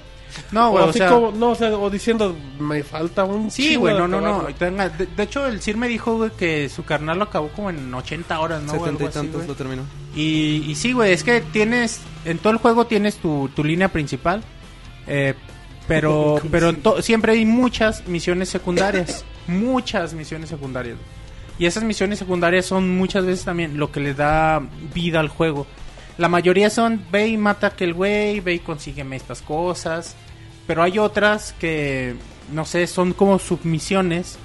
[0.52, 3.76] No, o güey, o sea, como, no, o sea, o diciendo, me falta un Sí,
[3.76, 4.26] güey, de no, no, no.
[4.28, 4.56] acabarlo".
[4.56, 7.70] Tenga- De, de hecho, el Sir me dijo, güey, que su carnal lo acabó como
[7.70, 8.72] en 80 horas, ¿no?
[8.72, 9.82] O Setenta algo y así, tantos lo terminó.
[10.14, 13.88] Y, y sí, güey, es que tienes, en todo el juego tienes tu, tu línea
[13.88, 14.42] principal,
[15.06, 15.34] eh,
[15.86, 20.96] pero, pero en to- siempre hay muchas misiones secundarias, muchas misiones secundarias.
[21.58, 24.62] Y esas misiones secundarias son muchas veces también lo que le da
[24.94, 25.66] vida al juego.
[26.18, 30.16] La mayoría son, ve y mata a aquel güey, ve y consígueme estas cosas.
[30.66, 32.16] Pero hay otras que,
[32.52, 34.36] no sé, son como submisiones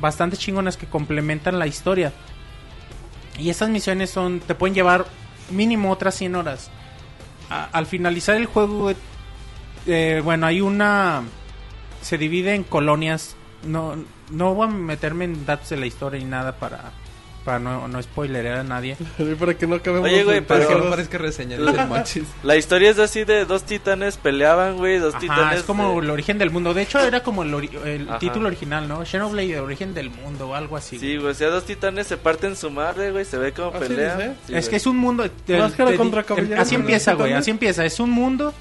[0.00, 2.12] bastante chingonas que complementan la historia.
[3.38, 5.06] Y esas misiones son, te pueden llevar
[5.50, 6.70] mínimo otras 100 horas.
[7.48, 8.92] Al finalizar el juego,
[9.86, 11.22] eh, bueno, hay una...
[12.02, 13.36] Se divide en colonias.
[13.64, 13.94] No,
[14.30, 16.92] no voy a meterme en datos de la historia y nada para,
[17.44, 18.96] para no, no spoilerear a nadie.
[19.38, 22.24] Para que no acabemos Oye, güey, pero- Para que no parezca reseña, dice el Monchis.
[22.42, 25.58] La historia es así de dos titanes peleaban, güey, dos Ajá, titanes.
[25.58, 26.72] es como eh, el origen del mundo.
[26.74, 29.04] De hecho, era como el, ori- el título original, ¿no?
[29.04, 30.98] Xenoblade, el origen del mundo o algo así.
[30.98, 33.88] Sí, güey, o sea, dos titanes se parten su madre, güey, se ve como Así
[33.88, 34.18] pelean.
[34.18, 34.32] dice.
[34.46, 35.28] Sí, es que es un mundo.
[35.30, 37.32] te- Máscara contra caballero Así empieza, güey.
[37.32, 37.84] Así empieza.
[37.84, 38.54] Es un mundo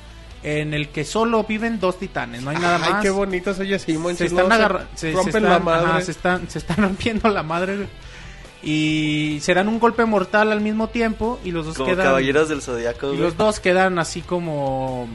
[0.43, 2.41] en el que solo viven dos titanes.
[2.41, 3.01] No hay nada Ay, más.
[3.03, 5.87] qué bonito se oye así, se están agarra- se, se rompen están, la madre.
[5.91, 7.87] ajá, se están se están rompiendo la madre güey.
[8.63, 12.49] Y se dan un golpe mortal al mismo tiempo y los dos Como quedan caballeros
[12.49, 13.19] del zodiaco, y güey.
[13.21, 15.07] los dos quedan así como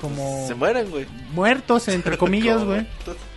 [0.00, 1.06] como Se mueren, güey.
[1.32, 2.86] muertos entre comillas, güey.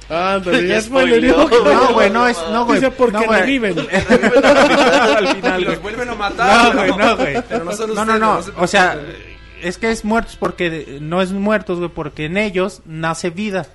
[0.09, 1.63] Ah, pero Ya ya spoileó, güey.
[1.75, 2.79] No, güey, no es no, güey.
[2.79, 3.39] Dice porque no, güey.
[3.41, 3.79] reviven.
[3.89, 6.75] al final, los vuelven a matar.
[6.75, 7.43] No, güey, no, güey.
[7.47, 8.39] Pero no son No, no, no.
[8.57, 8.97] O sea,
[9.61, 13.67] es que es muertos porque no es muertos, güey, porque en ellos nace vida.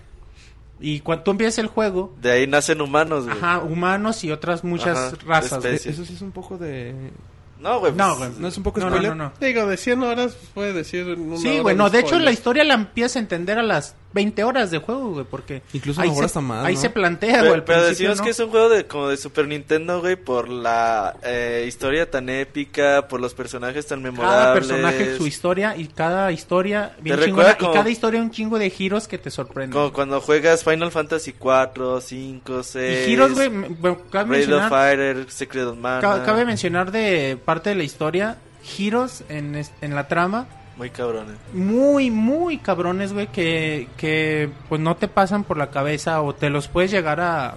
[0.80, 3.36] Y cuando tú empiezas el juego, De ahí nacen humanos, güey.
[3.36, 5.52] ajá, humanos y otras muchas Ajá, razas.
[5.64, 5.94] especies.
[5.94, 7.12] Eso sí es un poco de...
[7.58, 7.92] No, güey.
[7.94, 8.40] No, pues, güey.
[8.42, 9.16] ¿No es un poco no, no, spoiler?
[9.16, 9.32] no, no.
[9.40, 12.24] Digo, de 100 horas puede decir Sí, güey, no, de hecho spoiler.
[12.26, 16.00] la historia la empiezas a entender a las 20 horas de juego, güey, porque Incluso
[16.00, 16.80] ahí se, hasta más, ahí ¿no?
[16.80, 18.24] se plantea, güey, Pero, pero decimos ¿no?
[18.24, 22.28] que es un juego de como de Super Nintendo, güey, por la eh, historia tan
[22.28, 24.38] épica, por los personajes tan memorables.
[24.40, 28.30] cada personaje su historia y cada historia bien Te chingona como- y cada historia un
[28.30, 29.72] chingo de giros que te sorprenden.
[29.72, 32.98] Como cuando juegas Final Fantasy 4, 5, 6.
[33.02, 33.64] y giros, güey, cabe
[34.12, 36.00] Raid of mencionar, Fighter, Secret of Mana.
[36.00, 40.46] ca- cabe mencionar de parte de la historia giros en, en la trama
[40.76, 41.36] Muy cabrones.
[41.54, 46.50] muy, muy cabrones, güey, que, que pues no te pasan por la cabeza o te
[46.50, 47.54] los puedes llegar a,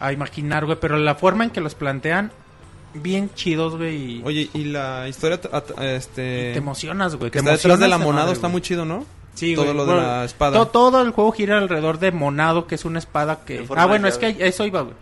[0.00, 2.32] a imaginar, güey, pero la forma en que los plantean,
[2.94, 5.38] bien chidos, güey, y Oye, y la historia
[5.80, 7.30] este te emocionas, güey.
[7.30, 9.04] que te está detrás de la madre, está muy chido, ¿no?
[9.34, 10.56] Sí, todo güey, lo de bueno, la espada.
[10.58, 13.64] to- todo el juego gira alrededor de Monado, que es una espada que...
[13.76, 14.94] Ah, bueno, es que eso iba, güey.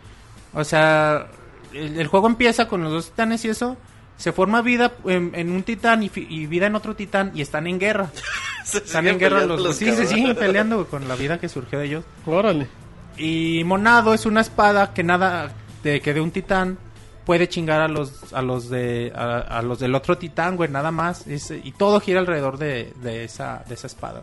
[0.55, 1.26] O sea,
[1.74, 3.76] el, el juego empieza con los dos titanes y eso.
[4.22, 6.08] Se forma vida en, en un titán y,
[6.46, 8.08] vida en otro titán y están en guerra.
[8.64, 9.76] Se Están en guerra peleando los...
[9.76, 12.04] sí, se siguen peleando con la vida que surgió de ellos.
[12.24, 12.68] Órale.
[13.16, 15.50] Y Monado es una espada que nada...
[15.82, 16.78] De, que de un titán
[17.24, 20.92] puede chingar a los a los de a, a los del otro titán, güey, nada
[20.92, 21.26] más.
[21.26, 24.22] Es- y todo gira alrededor de, de esa de esa espada.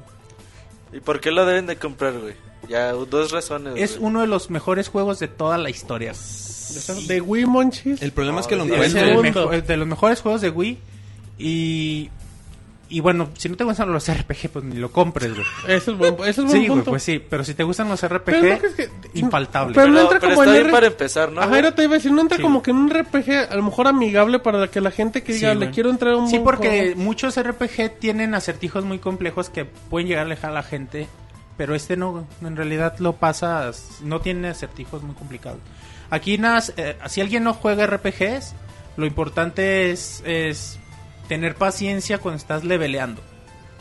[0.93, 2.35] ¿Y por qué lo deben de comprar, güey?
[2.67, 3.73] Ya, dos razones.
[3.77, 4.09] Es güey.
[4.11, 6.13] uno de los mejores juegos de toda la historia.
[7.07, 8.01] De Wii Monchis.
[8.01, 9.49] El problema es que lo Es encuentro.
[9.49, 10.77] mejo- de los mejores juegos de Wii.
[11.39, 12.09] Y,
[12.89, 15.45] y bueno, si no te gustan los RPG, pues ni lo compres, güey.
[15.67, 16.91] Ese es buen, ese es buen Sí, güey, punto.
[16.91, 17.23] pues sí.
[17.27, 19.73] Pero si te gustan los RPG, Pero no, que es que- infaltable.
[19.73, 21.39] Pero no entra pero como está en bien para empezar, ¿no?
[21.41, 21.59] Ajá, güey?
[21.59, 22.63] era te iba a decir, no entra Sí, como güey.
[22.65, 25.57] que en un RPG a lo mejor amigable para que la gente que diga, Sí,
[25.57, 25.73] le güey.
[25.73, 27.01] quiero entrar a un Sí, porque juego".
[27.01, 31.07] muchos RPG tienen acertijos muy complejos que pueden llegar a alejar a la gente.
[31.59, 35.59] Pero este no, en realidad lo pasas, no tiene acertijos muy complicados.
[36.09, 38.53] Aquí nada, eh, si alguien no juega RPGs,
[38.95, 40.79] lo importante es, es
[41.27, 43.21] tener paciencia cuando estás leveleando.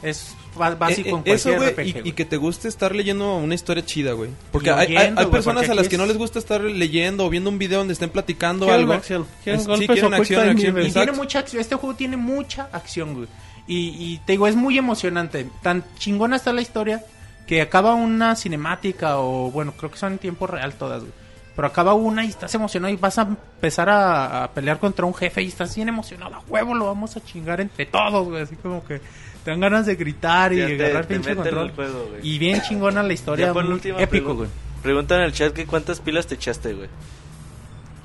[0.03, 2.07] Es fa- básico Eh, en eh, eso, cualquier güey, RPG.
[2.07, 4.31] y, y que te guste estar leyendo una historia chida, güey.
[4.51, 6.41] Porque hay, hay- oyendo, hay güey, personas porque a las que no es- les gusta
[6.41, 8.93] estar leyendo o viendo un video donde estén platicando Quieren algo.
[8.95, 10.83] acción, quieren Es- sí, golpes quieren o quick acción, acción.
[10.85, 11.61] Y tiene mucha acción.
[11.61, 13.29] Este juego tiene mucha acción, güey.
[13.69, 15.47] Y, y te digo, es muy emocionante.
[15.63, 17.05] Tan chingona está la historia
[17.49, 21.13] que acaba una cinemática o, bueno, creo que son en tiempo real todas, güey.
[21.57, 25.15] Pero acaba una y estás emocionado y vas a empezar a, a pelear contra un
[25.15, 26.37] jefe y estás bien emocionado.
[26.37, 28.43] A huevo lo vamos a chingar entre todos, güey.
[28.43, 29.01] Así como que
[29.45, 31.73] te dan ganas de gritar y te- agarrar te pinche control.
[31.73, 32.21] juego, güey.
[32.23, 33.53] y bien chingona la historia.
[33.53, 34.49] Por muy épico, güey.
[34.85, 36.89] Pregunta en el chat que cuántas pilas te echaste, güey.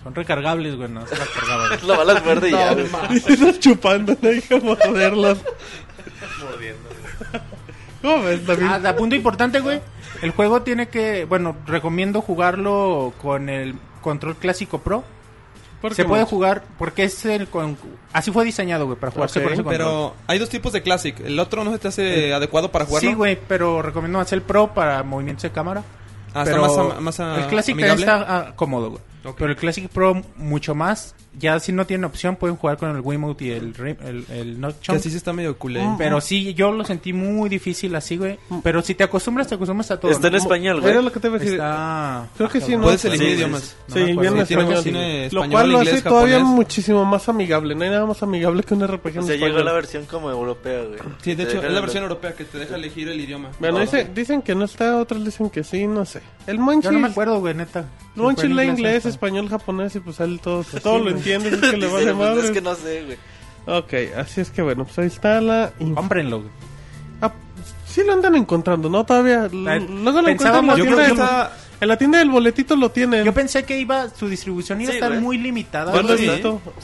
[0.03, 0.89] Son recargables, güey.
[0.89, 1.79] No se las cargaba, güey.
[1.85, 2.87] Lo balas verde y ya, güey.
[3.27, 5.37] Estás chupando, no hay que morderlos.
[8.03, 9.81] Ah, de punto importante, güey.
[10.21, 15.03] El juego tiene que, bueno, recomiendo jugarlo con el control clásico Pro.
[15.81, 17.77] ¿Por Se puede jugar porque es el con
[18.13, 19.77] así fue diseñado, güey, para jugarse Ok, con ese control.
[19.85, 21.19] Pero hay dos tipos de Classic.
[21.19, 23.09] El otro no se te hace adecuado para jugarlo.
[23.09, 25.83] Sí, güey, pero recomiendo hacer el Pro para movimientos de cámara.
[26.33, 28.01] Ah, está pero más am- más, ah, el Classic amigable.
[28.05, 29.01] está cómodo, güey.
[29.37, 31.15] Pero el Classic Pro mucho más.
[31.39, 34.61] Ya si no tienen opción pueden jugar con el Wiimote y el Rim- el, el
[34.61, 35.83] Notch Que así sí está medio culé.
[35.83, 35.97] Mm.
[35.97, 38.37] Pero sí, yo lo sentí muy difícil así, güey.
[38.61, 40.11] Pero si te acostumbras, te acostumbras a todo.
[40.11, 40.91] Está en español, güey.
[40.93, 41.55] Era lo que te iba a decir.
[41.55, 42.27] Está...
[42.37, 42.75] Creo que ah, sí.
[42.77, 42.83] ¿no?
[42.83, 43.61] Puedes elegir Sí, idiomas.
[43.63, 43.75] sí, sí.
[43.87, 44.45] No Sí, bien.
[44.45, 44.75] Sí, español.
[44.75, 44.99] cocina
[45.31, 46.55] Lo cual lo hace todavía japonés.
[46.55, 47.73] muchísimo más amigable.
[47.75, 49.49] No hay nada más amigable que un RPG en O sea, español.
[49.57, 50.99] llegó la versión como europea, güey.
[51.21, 53.49] Sí, de hecho, es la versión europea que te deja elegir el idioma.
[53.59, 56.21] Bueno, dice- dicen que no está, otros dicen que sí, no sé.
[56.45, 57.85] El Monchis, Yo no me acuerdo, güey, neta.
[58.15, 61.33] lee en inglés, español, japonés y pues él todo, todo lo güey.
[61.35, 62.45] entiende, es que le vale pues, madre.
[62.45, 63.17] Es que no sé, güey.
[63.65, 65.71] Ok, así es que bueno, pues ahí está la...
[65.95, 66.51] Cómprenlo, güey.
[67.21, 67.31] Ah,
[67.87, 69.05] sí lo andan encontrando, ¿no?
[69.05, 69.47] Todavía.
[69.51, 71.19] Luego lo encuentran en la, tienda del,
[71.79, 73.23] en la tienda del boletito lo tienen.
[73.25, 75.93] Yo pensé que iba, su distribución iba Sí, a estar muy limitada.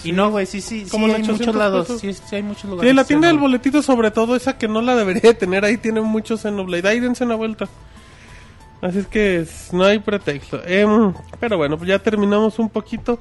[0.03, 1.87] Y no, güey, sí, sí, sí, Como en hay 800 muchos lados.
[1.99, 2.83] Sí, sí, hay muchos lugares.
[2.83, 5.65] Sí, en la tienda del boletito, sobre todo, esa que no la debería de tener,
[5.65, 6.87] ahí tiene mucho Xenoblade.
[6.87, 7.67] Ahí dense una vuelta.
[8.81, 10.61] Así es que no hay pretexto.
[10.65, 13.19] Em, pero bueno, pues ya terminamos un poquito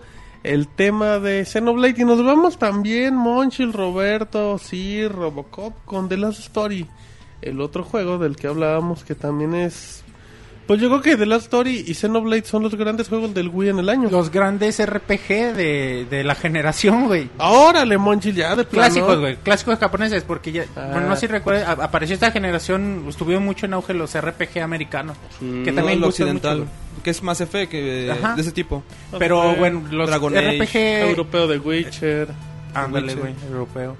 [0.49, 1.95] el tema de Xenoblade.
[1.99, 6.87] Y nos vamos también, Monchil, Roberto, Sir, Robocop, con The Last Story.
[7.43, 10.03] El otro juego del que hablábamos que también es
[10.67, 13.69] Pues yo creo que The Last Story y Xenoblade son los grandes juegos del Wii
[13.69, 14.09] en el año.
[14.11, 17.29] Los grandes RPG de, de la generación, güey.
[17.39, 18.93] Órale, Monchi, ya de plano.
[18.93, 19.37] Clásicos, güey.
[19.37, 20.65] Clásicos japoneses, porque ya...
[20.75, 20.89] Ah.
[20.93, 25.17] Bueno, no sé si recuerdas, apareció esta generación, estuvieron mucho en auge los RPG americanos.
[25.39, 26.71] que también lo gustan occidental, mucho,
[27.03, 28.35] que es más Effect, que, Ajá.
[28.35, 28.83] de ese tipo.
[29.19, 30.63] Pero bueno, los Dragon RPG...
[30.63, 32.29] Age, Europeo de Witcher.
[32.75, 33.97] Ándale, güey, europeo.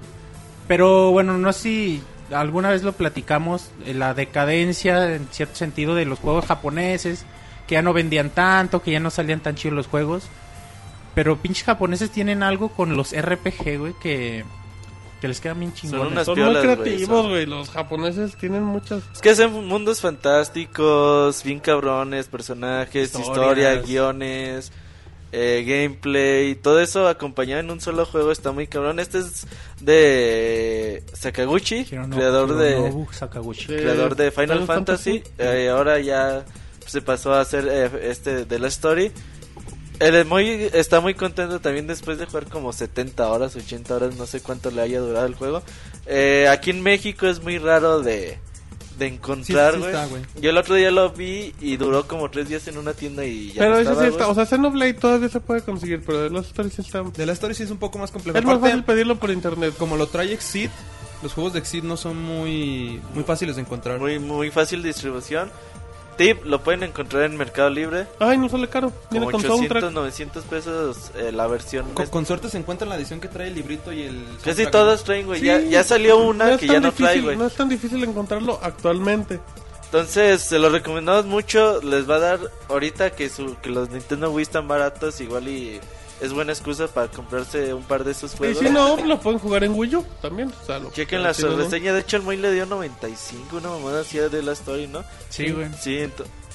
[0.67, 5.95] Pero bueno, no sé si alguna vez lo platicamos, eh, la decadencia en cierto sentido
[5.95, 7.25] de los juegos japoneses,
[7.67, 10.27] que ya no vendían tanto, que ya no salían tan chidos los juegos.
[11.15, 14.45] Pero pinches japoneses tienen algo con los RPG, güey, que,
[15.21, 16.11] que les quedan bien chingones.
[16.13, 17.29] unas- Son piolas, muy güey, creativos, son.
[17.31, 17.45] güey.
[17.45, 19.03] Los japoneses tienen muchas...
[19.13, 23.27] Es que hacen mundos fantásticos, bien cabrones, personajes, Historias.
[23.27, 24.71] historia, guiones,
[25.31, 28.99] eh, gameplay, todo eso acompañado en un solo juego está muy cabrón.
[28.99, 29.45] Este es
[29.79, 33.65] de Sakaguchi, Hironobu- creador de Sakaguchi.
[33.67, 35.33] Creador de Final, Final Fantasy, Fantasy.
[35.37, 36.45] eh, ahora ya
[36.85, 39.11] se pasó a hacer eh, este de la story.
[39.99, 44.15] Él es muy, está muy contento también después de jugar como 70 horas, 80 horas,
[44.15, 45.61] no sé cuánto le haya durado el juego.
[46.05, 48.37] Eh, aquí en México es muy raro de,
[48.97, 49.93] de encontrar, Sí, sí güey.
[49.93, 50.21] está, güey.
[50.41, 53.51] Yo el otro día lo vi y duró como tres días en una tienda y
[53.51, 54.23] ya Pero no estaba, sí está...
[54.25, 54.31] güey.
[54.31, 57.03] O sea, Xenoblade todavía se puede conseguir, pero The Last Story sí está...
[57.03, 58.37] De la story sí es un poco más complejo.
[58.39, 59.73] Es más fácil pedirlo por internet.
[59.77, 60.71] como lo trae Exit,
[61.21, 63.99] los juegos de Exit no son muy muy fáciles de encontrar.
[63.99, 65.51] muy, muy fácil distribución.
[66.19, 68.05] Tip, lo pueden encontrar en Mercado Libre.
[68.19, 68.91] Ay, no sale caro.
[69.09, 69.93] Viene Como con 800, soundtrack.
[69.93, 71.89] 900 pesos eh, la versión.
[71.93, 74.25] Con, con suerte se encuentra la edición que trae el librito y el...
[74.43, 74.71] Casi soundtrack.
[74.71, 75.41] todos traen, güey.
[75.41, 77.37] ya, Sí, ya salió una que ya no trae, difícil- güey.
[77.37, 79.39] No es tan difícil encontrarlo actualmente.
[79.85, 81.81] Entonces, se lo recomendamos mucho.
[81.81, 85.19] Les va a dar ahorita que, su, que los Nintendo Wii están baratos.
[85.21, 85.79] Igual y
[86.21, 88.59] es buena excusa para comprarse un par de esos Y juegos.
[88.59, 90.51] si no, lo pueden jugar en Wii U también.
[90.61, 91.57] O sea, lo- Chequen la si no, no.
[91.57, 91.93] reseña.
[91.93, 95.03] De hecho, el Moy le dio 95, una mamada así de la story, ¿no?
[95.29, 95.67] Sí, güey.
[95.79, 96.07] Sí,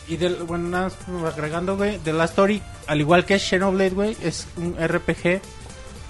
[0.09, 4.17] Y del, bueno, nada más agregando, güey, de la story, al igual que Xenoblade, güey,
[4.23, 5.41] es un RPG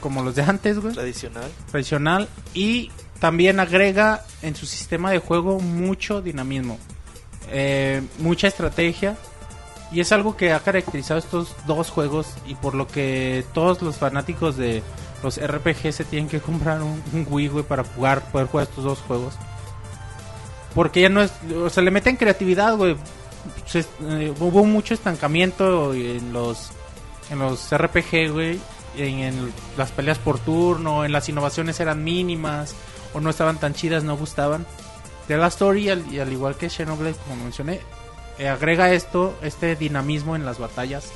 [0.00, 1.50] como los de antes, güey, tradicional.
[1.70, 2.90] tradicional y
[3.20, 6.78] también agrega en su sistema de juego mucho dinamismo,
[7.50, 9.16] eh, mucha estrategia
[9.94, 13.96] y es algo que ha caracterizado estos dos juegos y por lo que todos los
[13.96, 14.82] fanáticos de
[15.22, 18.84] los RPG se tienen que comprar un, un Wii, güey, para jugar, poder jugar estos
[18.84, 19.34] dos juegos.
[20.74, 22.96] Porque ya no es, o sea, le meten creatividad, güey.
[23.66, 26.70] Se- eh, hubo mucho estancamiento en los
[27.30, 28.60] en los RPG, güey,
[28.96, 32.74] en, en las peleas por turno, en las innovaciones eran mínimas
[33.14, 34.66] o no estaban tan chidas, no gustaban.
[35.28, 37.80] De la story al, y al igual que Xenoblade, como mencioné,
[38.38, 41.12] agrega esto, este dinamismo en las batallas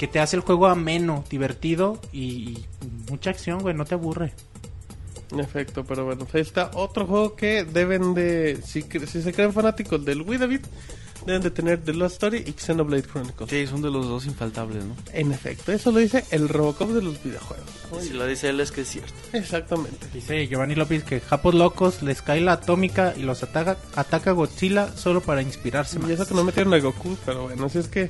[0.00, 2.64] que te hace el juego ameno, divertido y,
[3.10, 4.32] mucha acción, güey, no te aburre.
[5.38, 8.60] Efecto, pero bueno, ahí está otro juego que deben de.
[8.64, 10.60] Si, si se creen fanáticos del Wii David,
[11.26, 13.50] deben de tener The Lost Story y Xenoblade Chronicles.
[13.50, 14.94] Sí, son de los dos infaltables, ¿no?
[15.12, 17.66] En efecto, eso lo dice el Robocop de los videojuegos.
[18.00, 19.12] Si lo dice él, es que es cierto.
[19.32, 20.06] Exactamente.
[20.12, 24.96] Dice Giovanni López que Japos locos les cae la atómica y los ataca, ataca Godzilla
[24.96, 26.08] solo para inspirarse más.
[26.08, 28.08] Y eso que no metieron a Goku, pero bueno, así es que,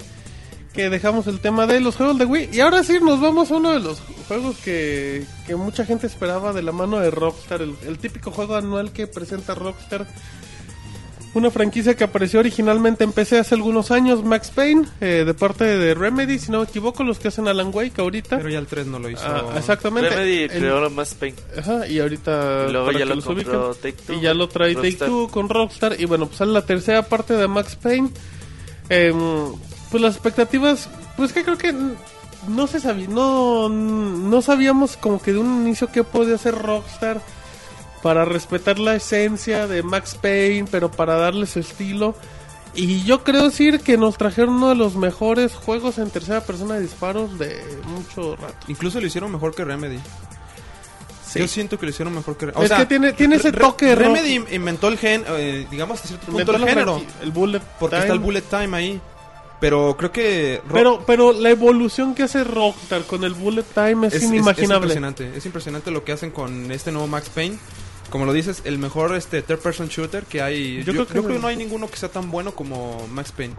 [0.73, 2.51] que dejamos el tema de los juegos de Wii.
[2.53, 6.53] Y ahora sí, nos vamos a uno de los juegos que, que mucha gente esperaba
[6.53, 10.07] de la mano de Rockstar, el, el típico juego anual que presenta Rockstar.
[11.33, 15.65] Una franquicia que apareció originalmente en PC hace algunos años, Max Payne, eh, de parte
[15.65, 18.37] de Remedy, si no me equivoco, los que hacen Alan Wake ahorita.
[18.39, 19.23] Pero ya el 3 no lo hizo.
[19.25, 20.11] Ah, exactamente.
[20.11, 21.37] Remedy El- creó más Pain.
[21.57, 23.81] Ajá, y ahorita Y luego ya que lo los compró ubiquen.
[23.95, 24.93] Take-Two, y ya lo trae Take.
[24.95, 28.11] Two con Rockstar y bueno pues sale la tercera parte de Max Payne
[28.89, 29.17] Em,
[29.91, 31.73] pues las expectativas pues que creo que
[32.49, 37.21] no se sabía no no sabíamos como que de un inicio qué podía hacer Rockstar
[38.03, 42.15] para respetar la esencia de Max Payne pero para darle su estilo
[42.75, 46.75] y yo creo decir que nos trajeron uno de los mejores juegos en tercera persona
[46.77, 49.99] de disparos de mucho rato Incluso lo hicieron mejor que Remedy.
[51.27, 51.39] Sí.
[51.39, 53.95] Yo siento que lo hicieron mejor que Es que tiene- tiene ese Re- toque de
[53.95, 54.53] Remedy rock.
[54.53, 57.03] inventó el gen, eh, digamos cierto punto Inventó el género.
[57.23, 58.03] el bullet Porque time.
[58.03, 59.01] está el bullet time ahí.
[59.61, 60.61] Pero creo que...
[60.67, 64.23] Ro- Pero, pero la evolución que hace Rockstar con el bullet time es, es, es-
[64.25, 64.77] es inimaginable.
[64.95, 65.37] impresionante.
[65.37, 67.59] Es impresionante lo que hacen con este nuevo Max Payne.
[68.11, 70.79] Como lo dices, el mejor este third person shooter que hay.
[70.85, 71.29] Yo Yo, creo que yo creo no.
[71.37, 73.55] que no hay ninguno que sea tan bueno como Max Payne.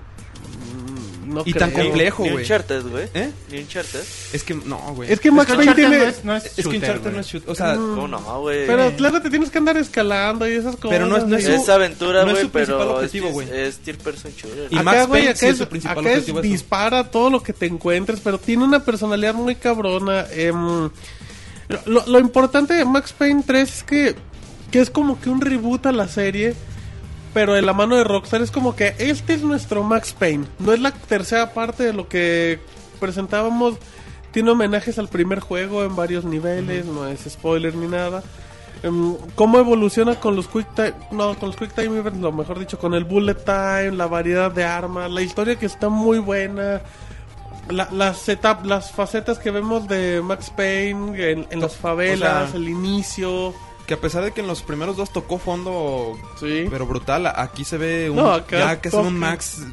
[1.25, 2.43] No y tan complejo, Ni güey.
[2.43, 3.07] Uncharted, güey.
[3.13, 3.31] ¿Eh?
[3.49, 4.01] Ni Uncharted.
[4.33, 5.09] Es que no, güey.
[5.09, 5.97] Es que Max que Payne tiene...
[5.99, 7.49] no es, no es Es que shooter, Uncharted no es shooter.
[7.49, 8.67] O sea, ¿Cómo no, güey?
[8.67, 10.89] Pero claro, te tienes que andar escalando y esas cosas.
[10.89, 13.27] Pero no es- no es su- es aventura, no es güey, su principal pero objetivo,
[13.27, 13.47] es, güey.
[13.49, 14.67] es tier person shooter.
[14.71, 16.49] Y acá, Max güey, Payne acá sí es es, su principal acá es objetivo eso.
[16.49, 20.25] dispara todo lo que te encuentres, pero tiene una personalidad muy cabrona.
[20.33, 20.89] em,
[21.85, 24.15] lo, lo importante de Max Payne 3 es que,
[24.71, 26.55] que es como que un reboot a la serie.
[27.33, 30.45] pero en la mano de Rockstar es como que este es nuestro Max Payne.
[30.59, 32.59] No es la tercera parte de lo que
[32.99, 33.75] presentábamos.
[34.31, 38.21] Tiene homenajes al primer juego en varios niveles, no es spoiler ni nada.
[38.83, 40.93] Em, ¿Cómo evoluciona con los Quick Time?
[41.11, 44.51] No, con los Quick Time Events, lo mejor dicho, con el Bullet Time, la variedad
[44.51, 46.81] de armas, la historia que está muy buena.
[47.69, 52.57] La- las, setup, las facetas que vemos de Max Payne en, en las favelas, sea,
[52.59, 53.53] el inicio.
[53.91, 56.65] Que a pesar de que en los primeros dos tocó fondo, Sí.
[56.69, 59.19] pero brutal, aquí se ve un, No, acá ya que es un.
[59.19, 59.63] Max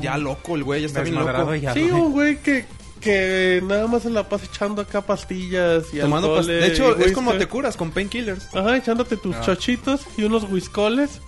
[0.00, 1.54] ya loco, el güey ya está bien loco.
[1.54, 2.64] ya, Sí, un güey que,
[3.00, 6.96] que nada más se la pasa echando acá pastillas y Tomando pas- alcoholes de hecho,
[6.98, 8.52] y es como te curas con painkillers.
[8.52, 9.40] Ajá, echándote tus Ah.
[9.42, 11.20] chochitos y unos whiskoles.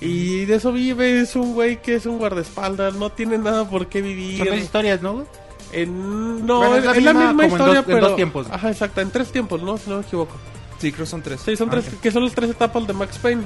[0.00, 3.88] Y de eso vive, es un güey que es un guardaespaldas, no tiene nada por
[3.88, 4.38] qué vivir.
[4.38, 5.26] Son dos historias, ¿no?
[5.72, 8.06] En- no, Bueno, es, es la misma, como en historia, dos- en pero...
[8.06, 8.46] dos tiempos.
[8.48, 9.76] Ajá, exacto, en tres tiempos, ¿no?
[9.76, 10.36] Si no me equivoco.
[10.80, 11.40] Sí, creo que son tres.
[11.44, 13.42] Sí, son Ah, tres, que son las tres etapas de Max Payne.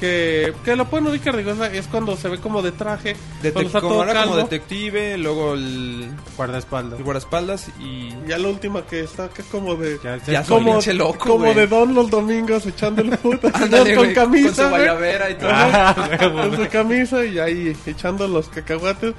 [0.00, 3.52] Que, que lo pueden ubicar, digo, es, es cuando se ve como de traje, Detec-
[3.72, 7.00] como todo ahora como detective, luego el, Guardaespaldas.
[7.00, 8.10] el guardaespaldas y...
[8.28, 9.98] Ya la última que está acá como de...
[10.28, 14.70] Ya, como, loco, de Don los domingos echándole puta Ándale, con camisa con su güey.
[14.70, 15.50] guayabera y todo.
[15.50, 19.14] Ajá, Ah, con su camisa y ahí echando los cacahuates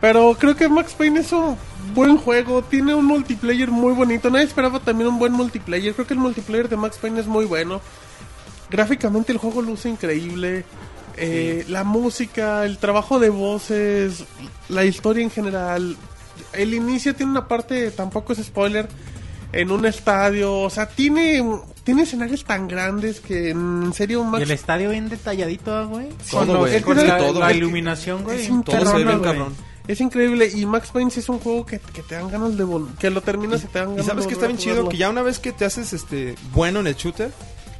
[0.00, 1.56] pero creo que Max Payne es un
[1.94, 6.14] buen juego tiene un multiplayer muy bonito nadie esperaba también un buen multiplayer creo que
[6.14, 7.80] el multiplayer de Max Payne es muy bueno
[8.70, 10.64] gráficamente el juego luce increíble
[11.20, 14.22] Eh, la música el trabajo de voces
[14.68, 15.96] la historia en general
[16.52, 18.88] el inicio tiene una parte tampoco es spoiler
[19.52, 21.42] en un estadio, o sea, tiene
[21.84, 26.08] tiene escenarios tan grandes que en serio Y Max el estadio bien detalladito, güey.
[26.30, 28.42] Todo, la, todo, la iluminación, güey.
[28.42, 29.30] es un todo se ve terror, bien güey.
[29.30, 29.54] cabrón.
[29.88, 32.64] Es increíble y Max Payne sí es un juego que, que te dan ganas de
[32.64, 34.74] vol- que lo terminas y, te dan ganas Y sabes de que está volver bien
[34.76, 37.32] chido que ya una vez que te haces este bueno en el shooter,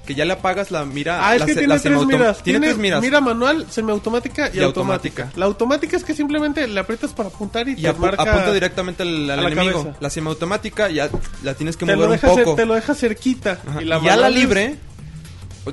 [0.06, 1.28] que ya le apagas la mira.
[1.28, 2.42] Ah, es la que tiene la tres miras.
[2.42, 3.02] Tiene, tres miras.
[3.02, 5.24] Mira manual, semiautomática y, Y automática.
[5.24, 5.38] automática.
[5.38, 8.22] La automática es que simplemente le aprietas para apuntar y, y te apu- marca...
[8.22, 9.82] apunta directamente al, la enemigo.
[9.82, 9.98] cabeza.
[10.00, 11.10] La semiautomática ya
[11.42, 13.58] la tienes que te mover un cer- te lo deja cerquita.
[13.80, 14.76] Y la ya la libre,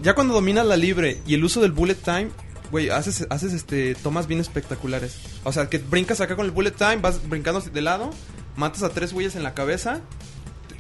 [0.02, 2.28] ya cuando dominas la libre y el uso del bullet time,
[2.72, 5.18] güey, haces, haces este, tomas bien espectaculares.
[5.44, 8.10] O sea, que brincas acá con el bullet time, vas brincando de lado,
[8.56, 10.02] matas a tres güeyes en la cabeza,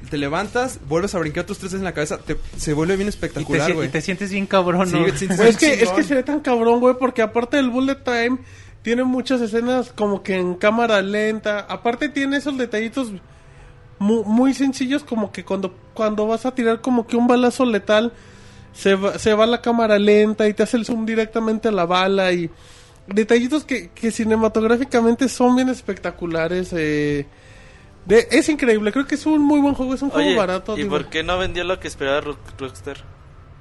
[0.02, 3.10] te, te levantas, vuelves a brincar otros tres en la cabeza, te- se vuelve bien
[3.10, 3.88] espectacular, güey.
[3.88, 5.06] y te sientes bien cabrón, Sí, ¿no?
[5.06, 7.70] te sientes Güey, es, que, es que se ve tan cabrón, güey, porque aparte del
[7.70, 8.38] bullet time,
[8.82, 11.62] tiene muchas escenas como que en cámara lenta.
[11.62, 13.12] Aparte tiene esos detallitos
[13.98, 18.14] mu- muy, sencillos, como que cuando, cuando vas a tirar como que un balazo letal,
[18.76, 21.86] se va, se va la cámara lenta y te hace el zoom directamente a la
[21.86, 22.50] bala y
[23.08, 26.74] detallitos que, que cinematográficamente son bien espectaculares.
[26.74, 27.26] Eh,
[28.06, 30.74] de- es increíble, creo que es un muy buen juego, es un juego barato.
[30.78, 30.90] ¿y digo.
[30.92, 32.98] por qué no vendió lo que esperaba Rock- Rockstar?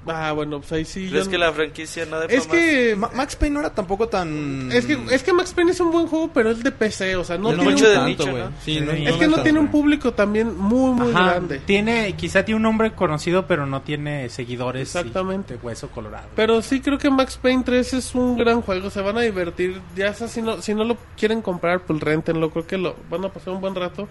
[0.07, 1.07] Ah, bueno, pues ahí sí.
[1.09, 2.95] ¿Crees yo que la franquicia no de Es que...
[2.95, 4.71] Ma- Max Payne no era tampoco tan...
[4.71, 7.23] Es que, es que Max Payne es un buen juego, pero es de PC, o
[7.23, 8.43] sea, no, No tiene mucho un- de tanto, nicho, güey.
[8.43, 8.49] ¿no?
[8.63, 11.59] Sí, Sí, no, es que no tiene un público también muy, muy Ajá, grande.
[11.65, 14.93] Tiene, quizá tiene un nombre conocido, pero no tiene seguidores.
[14.93, 15.55] y Exactamente.
[15.55, 16.27] De hueso colorado.
[16.35, 19.81] Pero sí creo que Max Payne 3 es un gran juego, se van a divertir.
[19.95, 23.25] Ya sea, si no, si no lo quieren comprar, pues rentenlo, creo que lo van
[23.25, 24.07] a pasar un buen rato.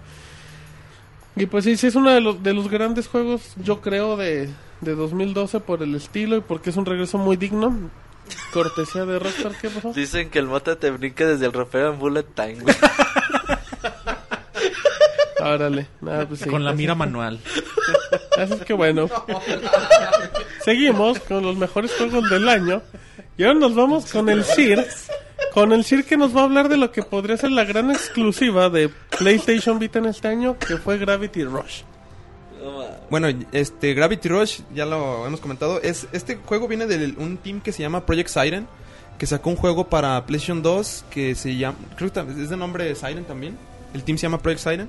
[1.37, 4.49] Y pues sí, sí es uno de los, de los grandes juegos, yo creo, de,
[4.85, 7.91] de 2012 por el estilo y porque es un regreso muy digno.
[8.53, 9.93] Cortesía de Rockstar, ¿qué pasó?
[9.93, 12.75] Dicen que el mota te brinca desde el ropero en Bullet Time, güey.
[15.43, 16.49] Árale, nada, pues sí.
[16.49, 17.39] Con la mira manual.
[18.39, 19.11] Así que bueno.
[20.65, 22.81] Seguimos con los mejores juegos del año.
[23.37, 24.87] Y ahora nos vamos con el CIR.
[25.53, 27.91] Con el CIR que nos va a hablar de lo que podría ser la gran
[27.91, 31.83] exclusiva de PlayStation Vita en este año, que fue Gravity Rush.
[33.11, 37.61] Bueno, este Gravity Rush, ya lo hemos comentado, es este juego viene de un team
[37.61, 38.67] que se llama Project Siren,
[39.19, 42.95] que sacó un juego para PlayStation 2 que se llama, creo que es de nombre
[42.95, 43.57] Siren también.
[43.93, 44.89] El team se llama Project Siren.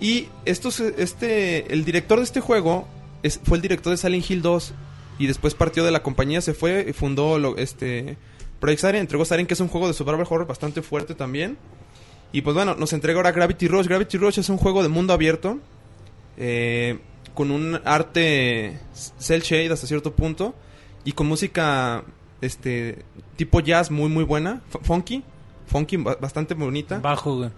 [0.00, 2.86] Y estos, este, el director de este juego
[3.22, 4.72] es- fue el director de Silent Hill 2
[5.18, 8.16] y después partió de la compañía, se fue y fundó este
[8.58, 11.58] Project Siren, entregó Siren que es un juego de survival horror bastante fuerte también.
[12.32, 13.86] Y pues bueno, nos entrega ahora Gravity Rush.
[13.86, 15.58] Gravity Rush es un juego de mundo abierto
[16.36, 16.98] eh,
[17.34, 18.78] con un arte
[19.18, 20.54] cel shade hasta cierto punto
[21.04, 22.04] y con música
[22.40, 23.04] este
[23.36, 25.22] tipo jazz muy muy buena, funky,
[25.66, 26.98] funky ba- bastante bonita.
[26.98, 27.50] Bajo, güey.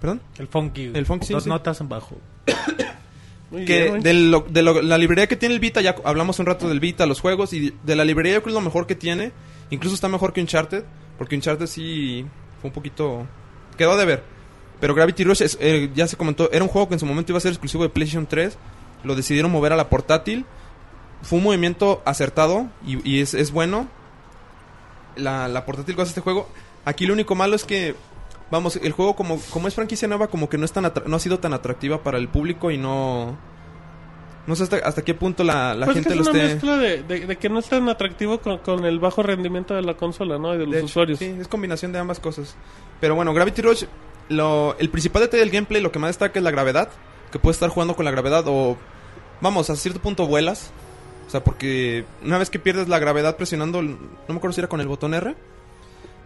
[0.00, 0.20] Perdón.
[0.38, 0.88] El funky.
[0.88, 0.98] güey.
[0.98, 1.48] El funky, sí, Dos sí.
[1.48, 2.16] notas en bajo.
[3.50, 6.38] Muy que bien, de, lo- de lo- la librería que tiene el Vita, ya hablamos
[6.38, 8.60] un rato del Vita, los juegos, y de la librería yo creo que es lo
[8.60, 9.32] mejor que tiene.
[9.70, 10.84] Incluso está mejor que Uncharted,
[11.18, 12.24] porque Uncharted sí
[12.60, 13.26] fue un poquito...
[13.76, 14.22] quedó de ver.
[14.80, 17.32] Pero Gravity Rush, es, eh, ya se comentó, era un juego que en su momento
[17.32, 18.56] iba a ser exclusivo de PlayStation 3.
[19.04, 20.44] Lo decidieron mover a la portátil.
[21.22, 23.88] Fue un movimiento acertado y, y es, es bueno.
[25.16, 26.48] la, la portátil goza este juego.
[26.84, 27.94] Aquí lo único malo es que,
[28.50, 31.20] vamos, el juego como, como es franquicia nueva, como que no, es tan no ha
[31.20, 33.36] sido tan atractiva para el público y no...
[34.46, 36.54] No sé hasta, hasta qué punto la, la Pues gente que es lo una esté...
[36.54, 39.82] mezcla de, de- de que no es tan atractivo con, con el bajo rendimiento de
[39.82, 40.54] la consola, ¿no?
[40.54, 41.18] Y de los De hecho, usuarios.
[41.18, 42.56] Sí, es combinación de ambas cosas.
[43.00, 43.84] Pero bueno, Gravity Rush,
[44.30, 46.88] lo, el principal detalle del gameplay, lo que más destaca es la gravedad.
[47.30, 48.76] Que puedes estar jugando con la gravedad o,
[49.42, 50.70] vamos, a cierto punto vuelas.
[51.26, 54.68] O sea, porque una vez que pierdes la gravedad presionando, no me acuerdo si era
[54.68, 55.36] con el botón R,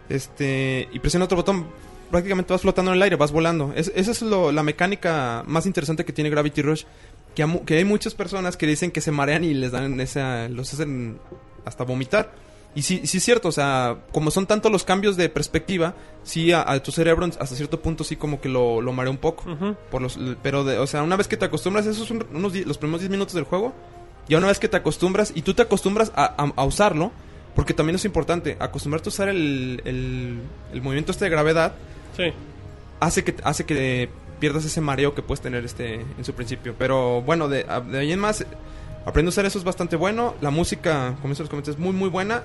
[0.09, 1.67] este, y presiona otro botón,
[2.11, 3.73] prácticamente vas flotando en el aire, vas volando.
[3.75, 6.83] Es- esa es lo- la mecánica más interesante que tiene Gravity Rush.
[7.35, 10.73] Que, que hay muchas personas que dicen que se marean y les dan esa, los
[10.73, 11.19] hacen
[11.65, 12.31] hasta vomitar.
[12.75, 16.51] Y sí, sí es cierto, o sea, como son tantos los cambios de perspectiva, sí
[16.51, 19.49] a, a tu cerebro hasta cierto punto sí como que lo, lo marea un poco.
[19.49, 19.75] Ujú.
[19.89, 22.77] Por los, pero, de, o sea, una vez que te acostumbras, esos son unos los
[22.77, 23.73] primeros 10 minutos del juego.
[24.27, 27.11] Ya una vez que te acostumbras, y tú te acostumbras a, a- a usarlo,
[27.55, 30.39] porque también es importante, acostumbrarte a usar el, el,
[30.73, 31.73] el movimiento este de gravedad,
[32.17, 32.23] Sí.
[32.99, 34.09] hace que, hace que
[34.39, 36.75] pierdas ese mareo que puedes tener este en su principio.
[36.77, 38.45] Pero bueno, de, de ahí en más,
[39.05, 40.33] aprender a usar eso es bastante bueno.
[40.41, 42.43] La música, como los comenté, es muy, muy buena.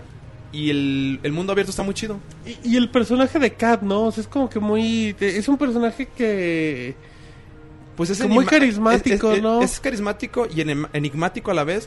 [0.52, 2.18] Y el, el mundo abierto está muy chido.
[2.44, 4.04] Y, y el personaje de Kat, ¿no?
[4.06, 5.14] O sea, es como que muy...
[5.20, 6.94] Es un personaje que...
[7.96, 9.60] Pues es muy carismático, es, es- ¿no?
[9.60, 11.86] Es carismático y enigmático a la vez.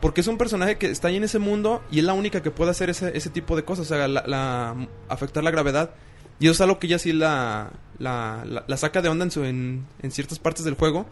[0.00, 2.50] Porque es un personaje que está ahí en ese mundo y es la única que
[2.50, 5.90] puede hacer ese, ese tipo de cosas, o sea, la, la- afectar la gravedad.
[6.38, 9.30] Y eso es algo que ella sí la, la, la- la saca de onda en,
[9.30, 11.06] su, en, en ciertas partes del juego.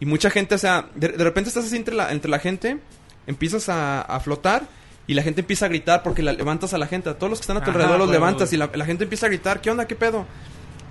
[0.00, 2.78] Y mucha gente, o sea, de, de repente estás así entre la, entre la gente,
[3.26, 4.64] empiezas a, a flotar
[5.08, 7.10] y la gente empieza a gritar porque la levantas a la gente.
[7.10, 9.02] A todos los que están a tu Ajá, alrededor los levantas y la, la gente
[9.04, 10.24] empieza a gritar, ¿qué onda, qué pedo?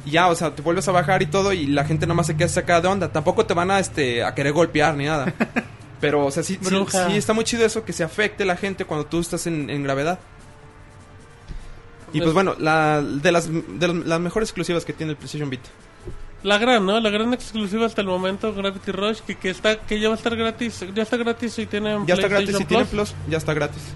[0.06, 2.28] Y ya, o sea, te vuelves a bajar y todo y la gente nada más
[2.28, 3.12] se queda sacada de onda.
[3.14, 5.34] Tampoco te van a, este, a querer golpear ni nada.
[6.02, 6.76] Pero, o sea, sí, sí,
[7.10, 9.82] sí está muy chido eso, que se afecte la gente cuando tú estás en, en
[9.84, 10.20] gravedad.
[12.14, 15.50] Y pues Es- bueno, la, de, las, de las mejores exclusivas que tiene el PlayStation
[15.50, 15.70] Vita.
[16.48, 16.98] La gran, ¿no?
[17.02, 20.18] La gran exclusiva hasta el momento, Gravity Rush, que, que está que ya va a
[20.18, 20.86] estar gratis.
[20.96, 23.16] Ya está gratis y tiene Ya está gratis, si PlayStation tiene Plus.
[23.30, 23.94] Ya está gratis.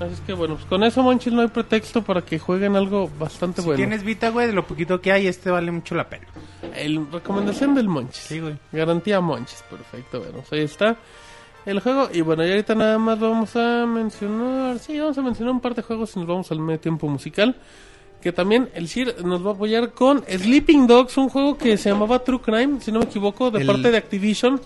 [0.00, 3.08] Así es que bueno, pues con eso, Monchil, no hay pretexto para que jueguen algo
[3.20, 3.76] bastante Si bueno.
[3.76, 6.26] tienes Vita, güey, de lo poquito que hay, este vale mucho la pena.
[6.74, 8.24] El recomendación del Monchis.
[8.24, 8.56] Sí, güey.
[8.72, 10.18] Garantía Monchis, perfecto.
[10.18, 10.96] Bueno, pues ahí está
[11.66, 12.08] el juego.
[12.12, 14.80] Y bueno, y ahorita nada más vamos a mencionar.
[14.80, 17.54] Sí, vamos a mencionar un par de juegos y nos vamos al medio tiempo musical.
[18.22, 21.90] Que también el CIR nos va a apoyar con Sleeping Dogs, un juego que se
[21.90, 24.60] llamaba True Crime, si no me equivoco, de El- parte de Activision.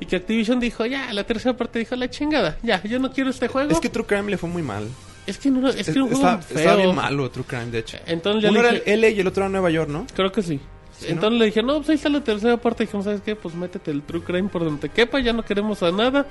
[0.00, 3.30] Y que Activision dijo, ya, la tercera parte dijo, la chingada, ya, yo no quiero
[3.30, 3.70] este juego.
[3.70, 4.88] Es que True Crime le fue muy mal.
[5.26, 6.58] es que, no, es que era un juego está, feo.
[6.58, 7.98] está bien malo True Crime, de hecho.
[8.06, 10.06] Entonces ya Uno le era dije- LA y el otro era Nueva York, ¿no?
[10.14, 10.60] Creo que sí.
[10.98, 12.84] Sí, Entonces le dije, no, pues ahí está la tercera parte.
[12.84, 13.36] Dijimos, ¿sabes qué?
[13.36, 16.26] Pues métete el True Crime por donde te quepa, ya no queremos a nada.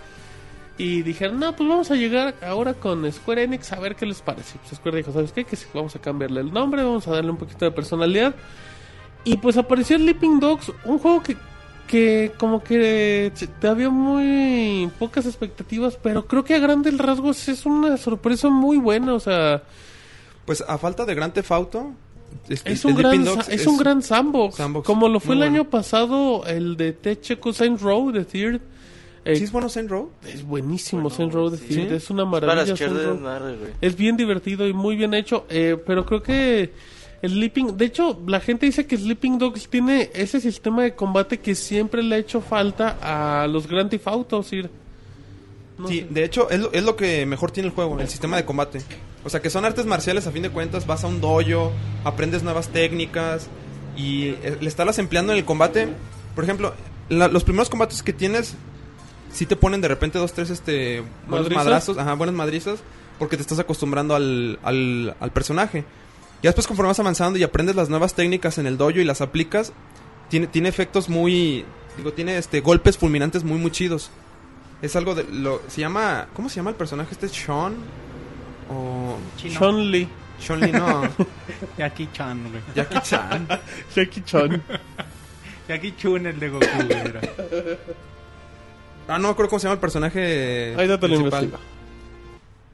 [0.78, 4.22] Y dijeron, no, pues vamos a llegar ahora con Square Enix a ver qué les
[4.22, 4.58] parece.
[4.60, 5.46] Pues Square dijo, ¿sabes qué?
[5.46, 8.36] Que vamos a cambiarle el nombre, vamos a darle un poquito de personalidad.
[9.24, 11.38] Y pues apareció Sleeping Dogs, un juego que,
[11.88, 17.66] que como que te había muy pocas expectativas, pero creo que a grandes rasgos es
[17.66, 19.64] una sorpresa muy buena, o sea...
[20.46, 21.94] Pues a falta de Grand Theft Auto,
[22.50, 24.58] Es un, gran, Dogs es un gran sandbox.
[24.58, 28.62] sandbox, Como lo fue el año pasado el de Techeco Saint Row de Third.
[29.26, 30.12] Eh, ¿Sí es bueno Saint Row?
[30.32, 31.38] es buenísimo Saint sí.
[31.38, 31.60] Third.
[31.68, 31.88] ¿Sí?
[31.96, 32.76] Es una maravilla.
[32.78, 32.96] Saint.
[33.82, 35.46] Es bien divertido y muy bien hecho.
[35.50, 36.72] eh, pero creo que
[37.22, 37.76] el Sleeping.
[37.76, 42.04] De hecho, la gente dice que Sleeping Dogs tiene ese sistema de combate que siempre
[42.04, 44.44] le ha hecho falta a los Grand Theft Auto.
[44.44, 44.70] Sir.
[45.78, 46.08] No sí, sé.
[46.10, 48.82] de hecho es lo, es lo que mejor tiene el juego, el sistema de combate.
[49.24, 51.72] O sea, que son artes marciales a fin de cuentas, vas a un dojo,
[52.04, 53.48] aprendes nuevas técnicas
[53.98, 55.88] y eh, le estás empleando en el combate.
[56.36, 56.74] Por ejemplo,
[57.10, 58.56] la- los primeros combates que tienes,
[59.36, 62.80] sí te ponen de repente dos, tres este, buenos madrazos, ajá, buenas madrizas,
[63.20, 65.84] porque te estás acostumbrando al, al, al personaje.
[66.42, 69.22] Ya después conforme vas avanzando y aprendes las nuevas técnicas en el dojo y las
[69.22, 69.74] aplicas,
[70.30, 71.66] tiene, tiene efectos muy,
[71.98, 74.10] digo, tiene este golpes fulminantes muy, muy chidos.
[74.82, 77.28] Es algo de lo se llama, ¿cómo se llama el personaje este?
[77.30, 77.76] Sean
[78.70, 79.60] o Chino.
[79.60, 80.08] Sean Lee.
[80.40, 81.04] Sean Lee, no,
[81.78, 82.62] Jackie Chan, güey.
[82.76, 83.48] Jackie Chan.
[83.96, 84.64] Jackie Chan.
[85.68, 87.04] Jackie Chun, el de Goku, güey.
[89.08, 91.44] Ah, no me acuerdo cómo se llama el personaje Ahorita te lo principal.
[91.44, 91.60] investigo.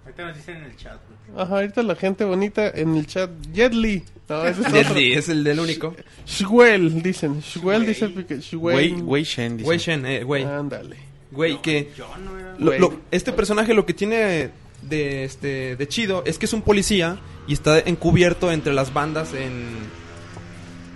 [0.06, 1.44] Ahorita nos dicen en el chat, güey.
[1.44, 3.30] Ajá, ahorita la gente bonita en el chat.
[3.54, 4.04] Jet Li.
[4.30, 4.96] No, ese es Jet otro.
[5.00, 5.96] Li, es el del único.
[6.26, 7.42] Shwell, dicen.
[7.42, 8.08] Shwell dice
[8.40, 8.76] Shwell.
[8.76, 9.70] Wei, Wei Shen, dice.
[9.70, 10.44] Wei Shen, eh, güey.
[10.44, 10.98] Ándale.
[11.32, 12.56] Güey, que John, ¿no era?
[12.58, 12.80] lo- Güey.
[12.80, 14.50] lo- este personaje lo que tiene
[14.82, 19.34] de este de chido es que es un policía y está encubierto entre las bandas
[19.34, 19.78] en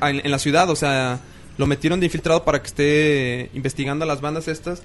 [0.02, 1.20] en, en la ciudad, o sea,
[1.58, 4.82] lo metieron de infiltrado para que esté investigando a las bandas estas.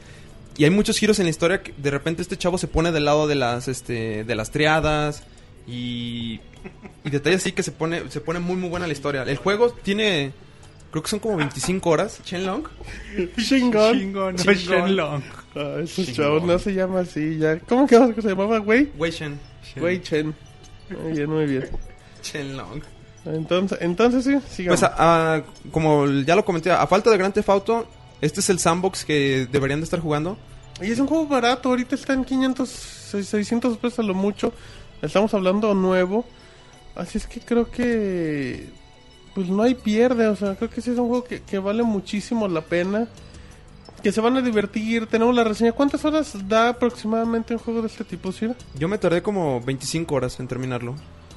[0.61, 3.07] Y hay muchos giros en la historia que de repente este chavo se pone del
[3.07, 5.23] lado de las este de las triadas
[5.67, 6.41] Y,
[7.05, 9.23] y detalle así que se pone, se pone muy muy buena la historia.
[9.23, 10.33] El juego tiene,
[10.91, 12.65] creo que son como 25 horas, Shenlong.
[13.39, 13.99] Chingón.
[13.99, 14.53] Chingón, no.
[14.53, 15.23] Shenlong.
[15.55, 17.59] Ah, ese chavo no se llama así ya.
[17.61, 18.91] ¿Cómo que se llamaba, güey?
[18.99, 19.39] Wei Shen.
[19.77, 20.35] Güey Chen.
[20.91, 21.69] Muy bien, muy bien.
[22.23, 22.83] Shenlong.
[23.25, 24.81] Entonces, entonces sí, sigamos.
[24.81, 27.89] Pues a- a- como ya lo comenté, a falta de Grand Theft Auto,
[28.21, 30.37] este es el sandbox que deberían de estar jugando.
[30.81, 34.53] Y es un juego barato, ahorita está en 500, 600 pesos a lo mucho.
[35.03, 36.25] Estamos hablando nuevo.
[36.95, 38.69] Así es que creo que
[39.35, 41.83] pues no hay pierde, o sea, creo que sí es un juego que, que vale
[41.83, 43.09] muchísimo la pena.
[44.03, 45.73] Que se van a divertir, tenemos la reseña.
[45.73, 48.55] ¿Cuántas horas da aproximadamente un juego de este tipo, Sir?
[48.75, 50.95] Yo me tardé como 25 horas en terminarlo.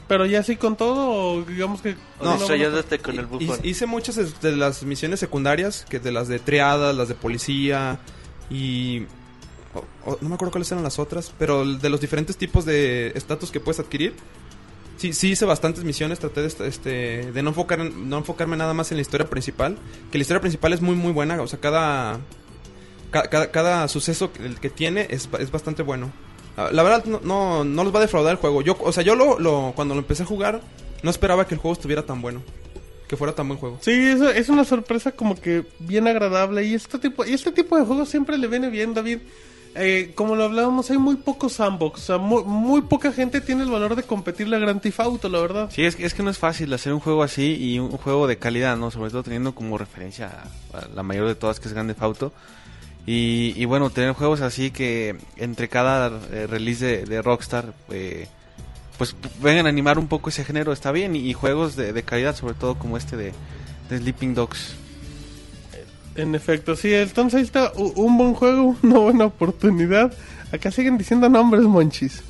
[0.07, 1.95] Pero ya así con todo, o digamos que...
[2.21, 3.59] No, no, estrellándote con el bufón.
[3.63, 7.99] Hice muchas de las misiones secundarias, que de las de triadas, las de policía
[8.49, 9.03] y...
[10.21, 13.59] no me acuerdo cuáles eran las otras, pero de los diferentes tipos de estatus que
[13.59, 14.13] puedes adquirir.
[14.97, 18.73] Sí, sí hice bastantes misiones, traté de, est- este, de no, enfocar, no enfocarme nada
[18.73, 19.77] más en la historia principal,
[20.11, 22.19] que la historia principal es muy muy buena, o sea, cada,
[23.11, 26.11] ca- cada, cada suceso que, tiene es, es bastante bueno.
[26.71, 28.61] La verdad no, no, no los va a defraudar el juego.
[28.61, 30.61] Yo, o sea, yo lo, lo- cuando lo empecé a jugar
[31.01, 32.43] no esperaba que el juego estuviera tan bueno,
[33.07, 33.79] que fuera tan buen juego.
[33.81, 37.75] Sí, eso es una sorpresa como que bien agradable y este tipo y este tipo
[37.77, 39.17] de juegos siempre le viene bien, David.
[39.75, 43.71] Eh, como lo hablábamos, hay muy pocos sandbox, o sea, muy, poca gente tiene el
[43.71, 45.69] valor de competirle a Grand Theft Auto, la verdad.
[45.71, 48.37] Sí, es, es que no es fácil hacer un juego así y un juego de
[48.37, 48.91] calidad, ¿no?
[48.91, 50.43] Sobre todo teniendo como referencia
[50.73, 52.33] a, la mayor de todas que es Grand Theft Auto.
[53.05, 58.27] Y, y bueno, tener juegos así que entre cada eh, release de, Rockstar, eh,
[58.97, 61.15] pues vengan a animar un poco ese género, está bien.
[61.15, 63.33] Y, juegos de, de calidad, sobre todo como este de,
[63.89, 64.82] de Sleeping Dogs.
[66.15, 70.13] En efecto, sí, entonces ahí está un buen juego, una buena oportunidad.
[70.51, 72.21] Acá siguen diciendo nombres, monchis.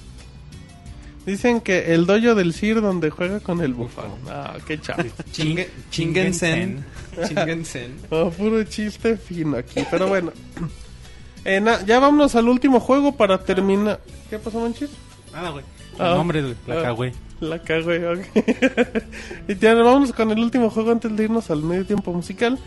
[1.25, 4.11] Dicen que el dojo del Sir donde juega con el bufón.
[4.29, 5.09] Ah, qué chaval.
[5.31, 6.84] Chingue- Chingensen.
[7.27, 7.95] Chingensen.
[8.09, 10.31] Oh, puro chiste fino aquí, pero bueno.
[11.45, 13.99] Eh, na- ya vámonos al último juego para terminar.
[14.29, 14.89] ¿Qué pasó, Monchis?
[15.34, 15.65] Nada, güey.
[15.99, 16.11] Ah.
[16.11, 16.55] El nombre, güey.
[16.67, 16.84] La Ah.
[16.84, 17.11] cagüey.
[17.41, 19.49] La cagué, ok.
[19.49, 22.57] y ya vámonos con el último juego antes de irnos al medio tiempo musical.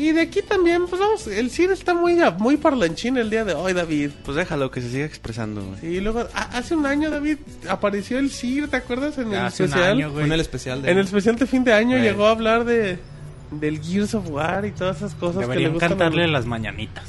[0.00, 3.52] Y de aquí también, pues vamos, el Sir está muy, muy parlanchín el día de
[3.52, 4.10] hoy, David.
[4.24, 5.62] Pues déjalo que se siga expresando.
[5.62, 5.96] güey.
[5.96, 7.36] Y luego, hace un año, David,
[7.68, 9.18] apareció el Sir, ¿te acuerdas?
[9.18, 9.92] En el Hace un especial.
[9.98, 10.24] año, güey.
[10.24, 10.90] En el especial de...
[10.90, 12.02] En el especial de fin de año Güey.
[12.02, 12.98] llegó a hablar de
[13.50, 15.86] del Gears of War y todas esas cosas que le gustan.
[15.92, 17.04] a- cantarle las mañanitas.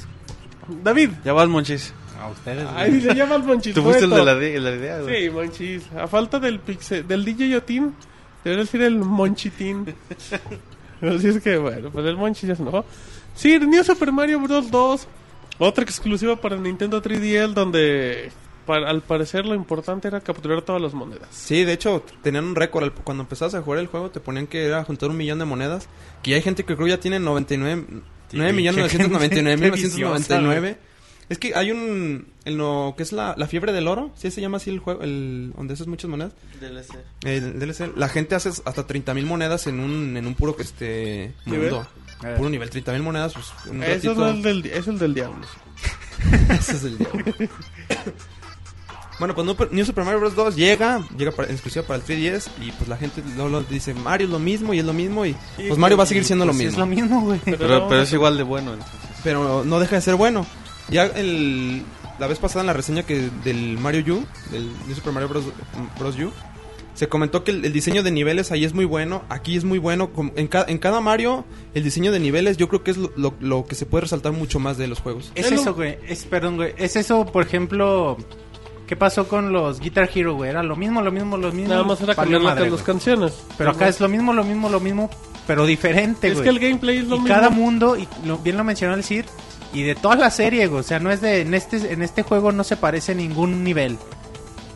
[0.83, 1.11] David.
[1.23, 1.93] Ya vas, Monchis.
[2.19, 2.75] A ustedes, güey.
[2.75, 3.73] Ay, se llama el Monchis.
[3.73, 5.23] Tú fuiste el de la, de- la idea, güey.
[5.25, 5.83] Sí, Monchis.
[5.97, 7.93] A falta del pixel, del DJ Yotin,
[8.43, 9.85] debería decir el Monchitín.
[11.01, 12.85] Así es que, bueno, pues el Monchi ya se enojó.
[13.35, 14.69] Sí, New Super Mario Bros.
[14.69, 15.07] 2,
[15.59, 18.31] otra exclusiva para Nintendo 3DL, donde
[18.65, 21.27] para, al parecer lo importante era capturar todas las monedas.
[21.31, 22.91] Sí, de hecho, tenían un récord.
[23.03, 25.87] Cuando empezabas a jugar el juego, te ponían que era juntar un millón de monedas.
[26.21, 27.85] Que ya hay gente que creo ya tiene 99...
[28.31, 30.77] 9.999.999
[31.31, 32.27] es que hay un...
[32.43, 34.11] En lo que es la, la fiebre del oro.
[34.15, 35.01] ¿Sí se llama así el juego?
[35.01, 36.33] El, donde haces muchas monedas.
[36.59, 36.95] DLC.
[37.23, 37.95] El DLC.
[37.95, 41.71] La gente hace hasta 30 mil monedas en un, en un puro que este ¿Nivel?
[41.71, 41.87] mundo.
[42.23, 42.33] Eh.
[42.37, 43.33] Puro nivel, 30 mil monedas.
[43.33, 45.45] Pues, un Eso ratito- no es, del, es el del diablo.
[46.49, 47.23] Ese es el diablo.
[49.19, 50.35] Bueno, pues New- Super Mario Bros.
[50.35, 53.93] 2 llega, llega para, en exclusiva para el 3DS y pues la gente luego dice
[53.93, 55.35] Mario es lo mismo y es lo mismo y
[55.67, 56.71] pues Mario va a seguir siendo lo Pues mismo.
[56.71, 57.39] Es lo mismo, güey.
[57.45, 58.73] Pero, pero es igual de bueno.
[58.73, 58.99] entonces.
[59.23, 60.45] Pero no deja de ser bueno.
[60.91, 61.83] Ya el,
[62.19, 65.45] la vez pasada en la reseña que del Mario U, del New Super Mario Bros.
[65.97, 66.15] Bros.
[66.19, 66.31] U,
[66.93, 69.79] se comentó que el, el diseño de niveles ahí es muy bueno, aquí es muy
[69.79, 70.11] bueno.
[70.11, 73.11] Como En, ca- en cada Mario, el diseño de niveles yo creo que es lo,
[73.15, 75.31] lo- lo que se puede resaltar mucho más de los juegos.
[75.35, 75.97] Es Es eso, güey.
[76.07, 76.73] Es, perdón, güey.
[76.77, 78.17] Es eso, por ejemplo.
[78.87, 80.49] ¿Qué pasó con los Guitar Hero, güey?
[80.49, 81.69] Era lo mismo, lo mismo, lo mismo.
[81.69, 82.83] Nada más era cambiar las, güey.
[82.83, 83.41] canciones.
[83.57, 85.09] Pero acá es lo mismo, lo mismo, lo mismo,
[85.47, 86.43] pero diferente, Es güey.
[86.43, 87.33] que el gameplay es lo y mismo.
[87.33, 89.23] cada mundo, y lo- bien lo mencionó el Sir,
[89.73, 90.79] y de toda la serie, güey.
[90.81, 91.41] O sea, no es de.
[91.41, 93.97] En este, en este juego no se parece a ningún nivel.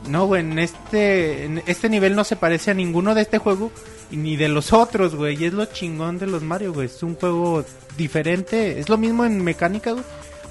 [0.07, 3.71] No, güey, en este, en este nivel no se parece a ninguno de este juego
[4.11, 5.41] y ni de los otros, güey.
[5.41, 6.85] Y es lo chingón de los Mario, güey.
[6.85, 7.65] Es un juego
[7.97, 8.79] diferente.
[8.79, 10.03] Es lo mismo en mecánica, güey.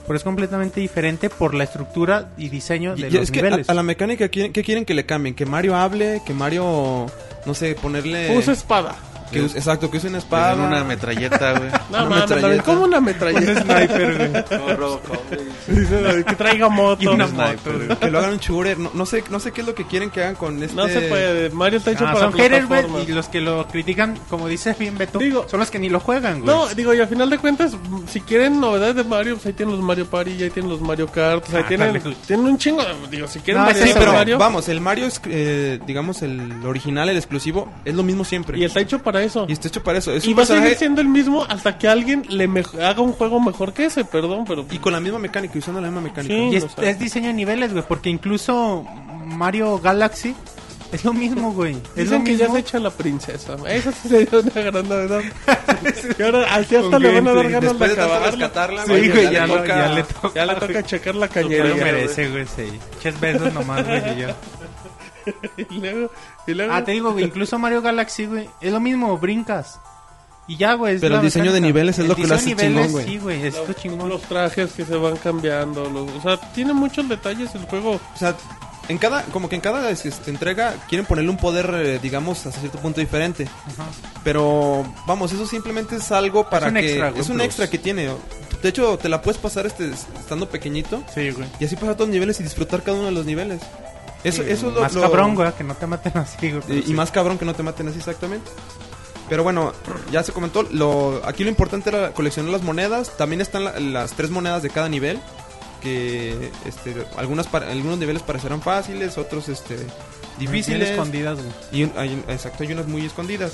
[0.07, 3.43] Pero es completamente diferente por la estructura y diseño de Y- los es que a,
[3.45, 3.71] niveles.
[3.71, 5.35] a la mecánica, ¿quieren, ¿qué quieren que le cambien?
[5.35, 7.07] Que Mario hable, que Mario,
[7.47, 8.37] no sé, ponerle...
[8.37, 8.97] Usa espada.
[9.35, 10.55] Que us- exacto, que usen espada.
[10.67, 11.71] una metralleta, güey.
[11.91, 12.49] No mames, metralleta.
[12.49, 13.63] David, ¿cómo una metralleta?
[13.63, 14.45] sniper, güey.
[14.61, 15.41] Como Robocop, güey.
[15.81, 17.03] Dice David, que traiga moto.
[17.03, 17.97] Y una No, moto.
[18.01, 18.79] Que lo hagan un shooter.
[18.79, 20.75] No, no sé, no sé qué es lo que quieren que hagan con este.
[20.77, 21.51] No se puede.
[21.51, 23.09] Mario está hecho Ah, para son haters, güey, plataformas.
[23.09, 26.01] y los que lo critican, como dice bien Beto, Digo- son los que ni lo
[26.01, 26.47] juegan, güey.
[26.55, 27.77] No, digo, y al final de cuentas,
[28.09, 31.07] si quieren novedades de Mario, pues ahí tienen los Mario Party, ahí tienen los Mario
[31.09, 32.17] Kart, o sea, ahí Ah, tienen, dale.
[32.27, 32.83] tienen un chingo.
[32.83, 35.21] de- Digo, si quieren No, variedad Sí, eso, de pero Mario, vamos, el Mario, es,
[35.27, 38.59] eh, digamos, el original, el exclusivo, es lo mismo siempre.
[38.59, 39.47] y está hecho para eso.
[39.49, 40.13] Y está hecho para eso.
[40.13, 42.49] Es Y un va a seguir siendo el mismo hasta que alguien le
[42.83, 44.65] haga un juego mejor que ese, perdón, pero...
[44.71, 46.35] y con la misma mecánica, y usando la misma mecánica.
[46.35, 46.41] Sí.
[46.53, 46.89] y es, o sea.
[46.91, 48.85] es diseño de niveles, güey, porque incluso
[49.27, 50.35] Mario Galaxy
[50.93, 51.77] es lo mismo, güey.
[51.97, 52.55] Es Dicen lo que ya mismo.
[52.55, 53.57] se echa la princesa.
[53.69, 55.23] Esa sí sería una gran novedad.
[56.19, 59.25] y ahora así hasta le van a dar ganas Después de rescatarla, Sí, güey, güey,
[59.25, 59.67] ya, ya, le toca...
[59.67, 60.31] ya le toca.
[60.35, 61.75] Ya le toca checar la Ya lo cañería.
[61.85, 62.79] merece, güey, sí.
[63.03, 64.37] Ches besos nomás, güey, y ya.
[65.57, 66.11] y luego, y luego...
[66.71, 69.79] Ah, te digo, güey, incluso Mario Galaxy, güey, es lo mismo, brincas.
[70.47, 70.97] Y ya, güey.
[70.97, 73.05] es Pero el diseño de niveles es El lo que lo hace niveles, chingón, güey.
[73.07, 74.09] Sí, güey, es lo chingón.
[74.11, 77.93] los trajes que se van cambiando, los- o sea, tiene muchos detalles el juego.
[77.93, 78.37] O sea,
[78.89, 82.61] en cada, como que en cada este, entrega quieren ponerle un poder, eh, digamos, hasta
[82.61, 83.45] cierto punto diferente.
[83.67, 83.87] Ajá.
[84.23, 86.81] Pero, vamos, eso simplemente es algo para un que...
[86.91, 87.47] extra, es un plus.
[87.47, 88.11] extra que tiene.
[88.63, 91.49] De hecho, te la puedes pasar este estando pequeñito Sí, güey.
[91.59, 93.63] y así pasar todos los niveles y disfrutar cada uno de los niveles.
[94.25, 96.91] Eso, Sí, eso es lo, más lo- cabrón, güey, que no te maten así, güey.
[96.91, 98.51] Y, más cabrón que no te maten así exactamente.
[99.29, 99.73] Pero bueno,
[100.11, 100.63] ya se comentó.
[100.65, 103.17] Lo, aquí lo importante era coleccionar las monedas.
[103.17, 105.21] También están la- las tres monedas de cada nivel.
[105.83, 109.77] Que este, algunas para- algunos niveles parecerán fáciles, otros este,
[110.39, 110.91] difíciles.
[110.91, 111.53] escondidas, güey.
[111.73, 113.53] Y hay, exacto, hay unas muy escondidas.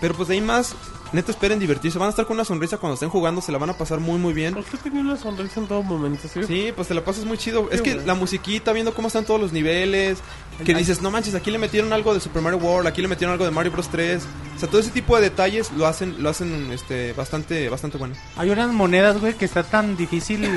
[0.00, 0.74] Pero pues de ahí más,
[1.12, 1.98] neta esperen divertirse.
[1.98, 4.18] Van a estar con una sonrisa cuando estén jugando, se la van a pasar muy
[4.18, 4.56] muy bien.
[4.56, 6.42] Usted tenía una sonrisa en todo momento, ¿sí?
[6.44, 7.68] Sí, pues te la pasas muy chido.
[7.70, 8.06] es que bueno.
[8.06, 10.18] la musiquita, viendo cómo están todos los niveles,
[10.64, 13.32] que dices, no manches, aquí le metieron algo de Super Mario World, aquí le metieron
[13.32, 14.22] algo de Mario Bros 3.
[14.56, 18.14] O sea, todo ese tipo de detalles lo hacen lo hacen este bastante bastante bueno.
[18.36, 20.48] Hay unas monedas, güey, que está tan difícil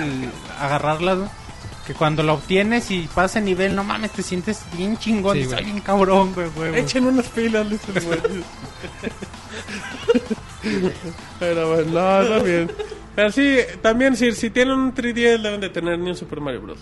[0.59, 1.29] agarrarlas, güey,
[1.85, 5.37] Que cuando la obtienes y pasa el nivel, no mames, te sientes bien chingón.
[5.37, 6.79] Sí, bien cabrón, güey, güey.
[6.79, 8.19] Echen unas pilas, güey.
[11.39, 12.71] Pero bueno, no, está bien.
[13.15, 16.61] Pero sí, también si, si tienen un 3DS deben de tener ni un Super Mario
[16.61, 16.79] Bros.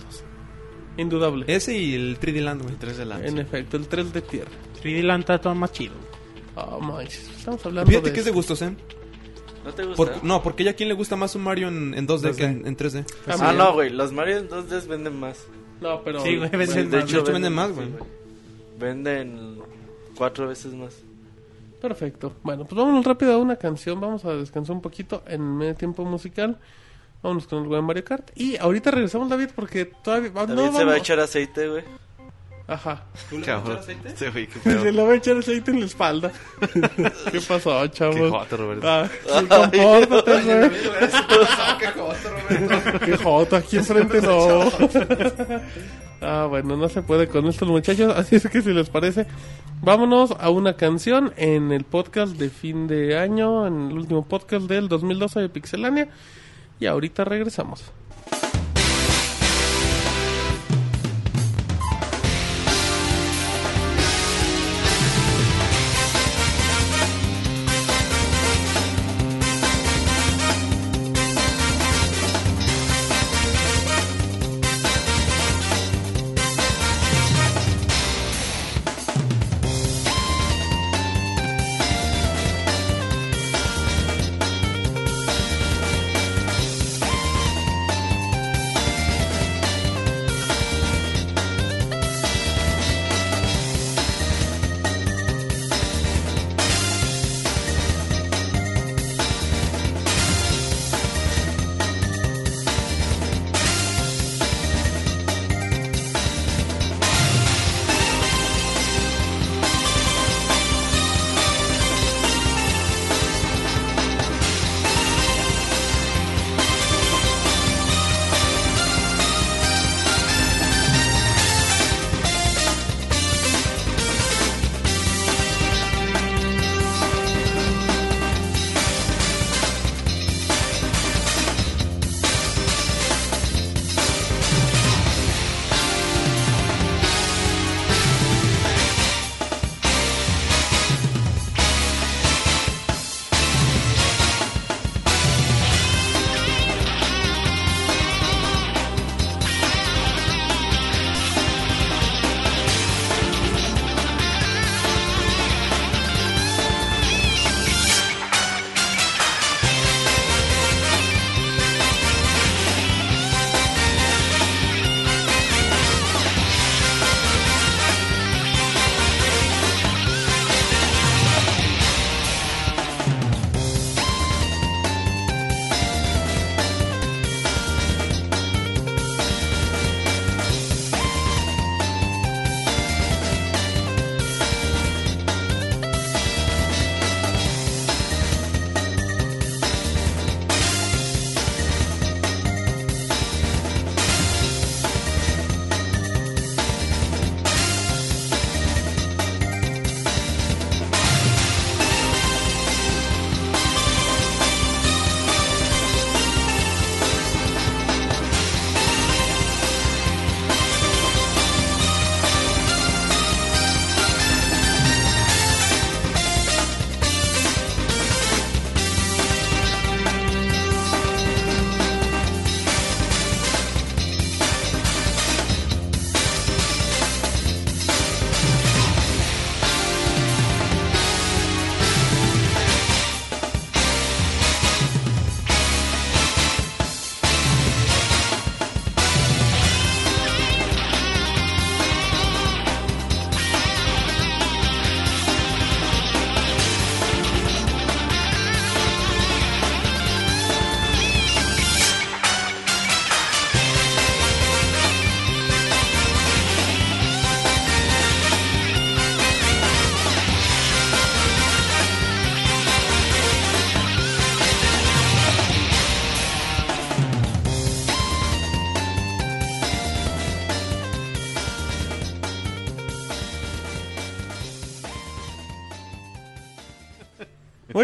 [0.97, 1.45] Indudable.
[1.47, 2.75] Ese y el 3D Land, güey.
[2.75, 3.25] 3 de la.
[3.25, 4.51] En efecto, el 3 de tierra.
[4.83, 5.93] 3D Land está todo más chido.
[6.55, 8.75] Oh, manches, estamos hablando Fíjate de que es de gustos, ¿eh?
[9.63, 9.95] ¿No te gusta?
[10.13, 12.45] Por- no, porque ya a quién le gusta más un Mario en, en 2D, que
[12.45, 13.05] en, en 3D.
[13.27, 13.91] Ah, no, güey.
[13.91, 15.45] Los Mario en 2D venden más.
[15.81, 16.21] No, pero...
[16.21, 17.03] Sí, güey, venden más.
[17.03, 17.87] hecho, de hecho, venden más, güey.
[17.87, 17.93] sí,
[18.79, 19.59] Venden
[20.15, 20.95] cuatro veces más.
[21.81, 22.33] Perfecto.
[22.43, 23.99] Bueno, pues vámonos rápido a una canción.
[23.99, 26.57] Vamos a descansar un poquito en medio tiempo musical.
[27.21, 28.31] Vámonos con el buen Mario Kart.
[28.35, 30.31] Y ahorita regresamos, David, porque todavía...
[30.35, 31.83] ah, no, se va a echar aceite, güey.
[32.67, 33.01] Ajá.
[33.45, 33.79] Cabrón.
[34.15, 34.91] Sí, güey, qué Se pedo.
[34.91, 36.31] le va a echar aceite en la espalda.
[37.31, 38.29] ¿Qué pasó, Qué chavos?
[38.29, 38.85] joto, Roberto.
[38.89, 39.07] Ah,
[39.71, 40.69] sí, compórtate, güey.
[43.05, 44.69] Qué joto, aquí enfrente no.
[46.21, 48.13] ah, bueno, no se puede con estos muchachos.
[48.15, 49.27] Así es que si les parece,
[49.81, 54.65] vámonos a una canción en el podcast de fin de año, en el último podcast
[54.67, 56.09] del 2012 de Pixelania.
[56.81, 57.91] Y ahorita regresamos.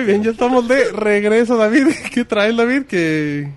[0.03, 1.87] Muy bien, ya estamos de regreso, David.
[2.13, 2.83] ¿Qué traes, David?
[2.83, 3.51] ¿Que,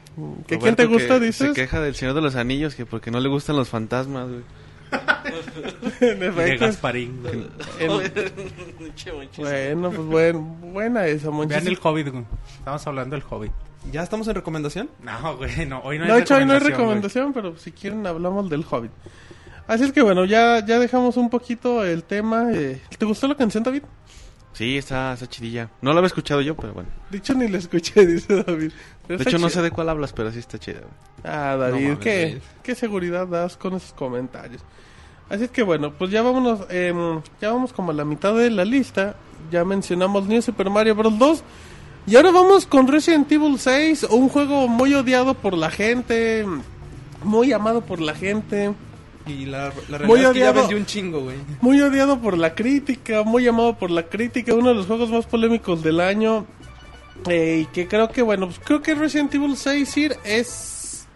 [0.46, 1.48] que quién te gusta, que dices?
[1.48, 4.42] Se queja del Señor de los Anillos, que porque no le gustan los fantasmas, güey.
[6.00, 6.66] En De efecto.
[6.66, 7.20] Gasparín.
[7.22, 7.46] güey.
[8.78, 9.38] Pinche Monchis.
[9.44, 11.56] bueno, pues buen, buena esa, Monchis.
[11.56, 12.24] Vean el Hobbit, güey.
[12.58, 13.52] Estamos hablando del Hobbit.
[13.90, 14.88] ¿Ya estamos en recomendación?
[15.02, 15.80] No, güey, no.
[15.80, 16.70] Hoy no, No, hay de hecho, hoy no hay güey.
[16.70, 18.92] recomendación, pero si quieren hablamos del Hobbit.
[19.66, 22.52] Así es que bueno, ya, ya dejamos un poquito el tema.
[22.52, 23.82] eh, ¿Te gustó la canción, David?
[24.56, 25.68] Sí, está, está chidilla.
[25.82, 26.88] No la había escuchado yo, pero bueno.
[27.10, 28.72] De hecho, ni la escuché, dice David.
[29.06, 30.80] Pero De hecho, no sé de cuál hablas, pero sí está chida.
[31.22, 32.38] Ah, David, No mames, ¿qué, David.
[32.62, 34.62] qué seguridad das con esos comentarios.
[35.28, 38.48] Así es que bueno, pues ya vámonos, em, ya vamos como a la mitad de
[38.50, 39.16] la lista.
[39.50, 41.18] Ya mencionamos New Super Mario Bros.
[41.18, 41.42] 2.
[42.06, 46.46] Y ahora vamos con Resident Evil 6, un juego muy odiado por la gente,
[47.24, 48.72] muy amado por la gente,
[49.26, 51.36] Y la, la realidad Muy es que ya vendió un chingo, güey.
[51.60, 55.26] muy odiado por la crítica, muy amado por la crítica, uno de los juegos más
[55.26, 56.46] polémicos del año.
[57.28, 61.06] Eh, y que creo que, bueno, pues creo que Resident Evil 6 Sir, es.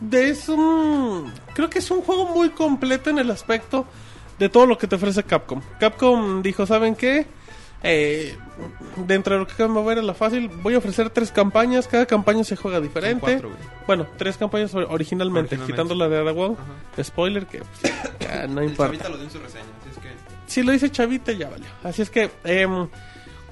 [0.00, 1.32] de- Es un.
[1.54, 3.86] Creo que es un juego muy completo en el aspecto
[4.38, 5.60] de todo lo que te ofrece Capcom.
[5.80, 7.26] Capcom dijo: ¿Saben qué?
[7.82, 8.36] Eh,
[9.06, 11.86] dentro de lo que me ver a la fácil, voy a ofrecer tres campañas.
[11.86, 13.20] Cada campaña se juega diferente.
[13.20, 13.50] cuatro,
[13.86, 15.72] bueno, tres campañas or- originalmente, Originalmente.
[15.72, 16.56] quitando la de Aragón.
[16.58, 17.04] Ajá.
[17.04, 18.92] Spoiler que pues, ya no El importa.
[18.92, 20.08] Chavita lo dio en su reseña, así es que...
[20.46, 21.66] Si lo dice Chavita, ya valió.
[21.84, 22.88] Así es que, em,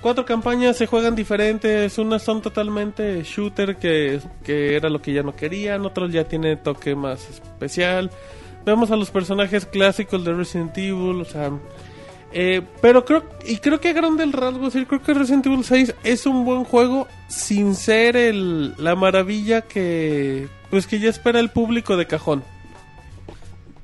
[0.00, 1.96] cuatro campañas se juegan diferentes.
[1.98, 5.86] Unas son totalmente shooter, que, que era lo que ya no querían.
[5.86, 8.10] Otros ya tiene toque más especial.
[8.64, 11.52] Vemos a los personajes clásicos de Resident Evil, o sea.
[12.38, 15.94] Eh, pero creo, y creo que a grandes rasgos, sí, creo que Resident Evil 6
[16.04, 21.48] es un buen juego sin ser el, la maravilla que, pues que ya espera el
[21.48, 22.44] público de cajón.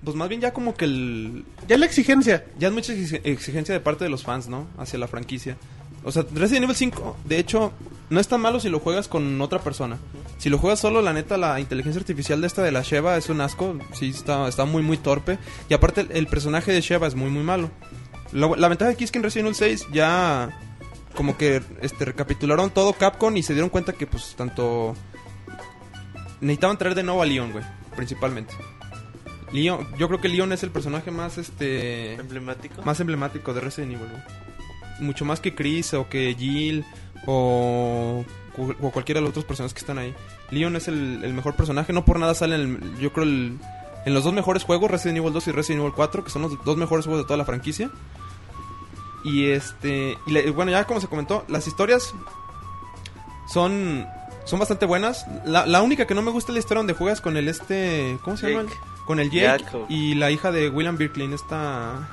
[0.04, 1.44] Pues más bien ya como que el...
[1.68, 2.44] Ya la exigencia.
[2.58, 4.66] Ya es mucha exige- exigencia de parte de los fans, ¿no?
[4.76, 5.56] Hacia la franquicia.
[6.04, 7.72] O sea, Resident Evil 5, de hecho,
[8.10, 9.98] no es tan malo si lo juegas con otra persona.
[10.38, 13.28] Si lo juegas solo, la neta, la inteligencia artificial de esta de la Sheva es
[13.30, 13.78] un asco.
[13.92, 15.38] Sí, está, está muy, muy torpe.
[15.70, 17.70] Y aparte, el, el personaje de Sheva es muy, muy malo.
[18.32, 20.50] La, la ventaja aquí es que en Resident Evil 6 ya
[21.14, 24.94] como que este recapitularon todo Capcom y se dieron cuenta que pues tanto
[26.40, 27.64] necesitaban traer de nuevo a Leon, güey,
[27.96, 28.54] principalmente.
[29.52, 32.82] Leon, yo creo que Leon es el personaje más este Emblemático.
[32.82, 34.22] más emblemático de Resident Evil, güey.
[35.00, 36.84] Mucho más que Chris o que Jill
[37.26, 38.24] o,
[38.80, 40.14] o cualquiera de los otros personajes que están ahí.
[40.50, 43.58] Leon es el, el mejor personaje, no por nada sale en, el- yo creo, el-
[44.04, 46.64] en los dos mejores juegos, Resident Evil 2 y Resident Evil 4, que son los
[46.64, 47.90] dos mejores juegos de toda la franquicia.
[49.24, 52.12] Y este, y le- bueno, ya como se comentó, las historias
[53.52, 54.06] son
[54.44, 55.26] son bastante buenas.
[55.44, 58.18] La, la única que no me gusta es la historia donde juegas con el este,
[58.24, 58.68] ¿cómo se llama?
[59.06, 59.86] Con el Jake Jacob.
[59.88, 62.08] y la hija de William Birkin, esta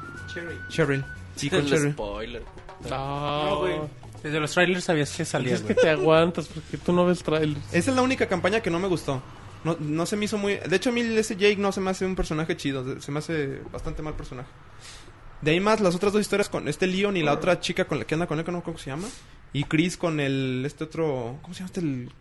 [0.69, 1.06] Cheryl.
[1.36, 1.94] Sí, con Cheryl.
[1.94, 2.44] spoiler.
[2.90, 3.80] No, güey.
[4.23, 7.61] Desde los trailers sabías que salía, Es que te aguantas porque tú no ves trailers.
[7.73, 9.22] Esa es la única campaña que no me gustó.
[9.64, 10.56] No, no se me hizo muy...
[10.57, 12.99] De hecho, a mí ese Jake no se me hace un personaje chido.
[13.02, 14.48] Se me hace bastante mal personaje.
[15.41, 17.99] De ahí más las otras dos historias con este Leon y la otra chica con
[17.99, 19.07] la que anda con él, que no cómo se llama.
[19.53, 20.64] Y Chris con el...
[20.66, 21.38] Este otro...
[21.41, 21.80] ¿Cómo se llama este?
[21.80, 22.11] El...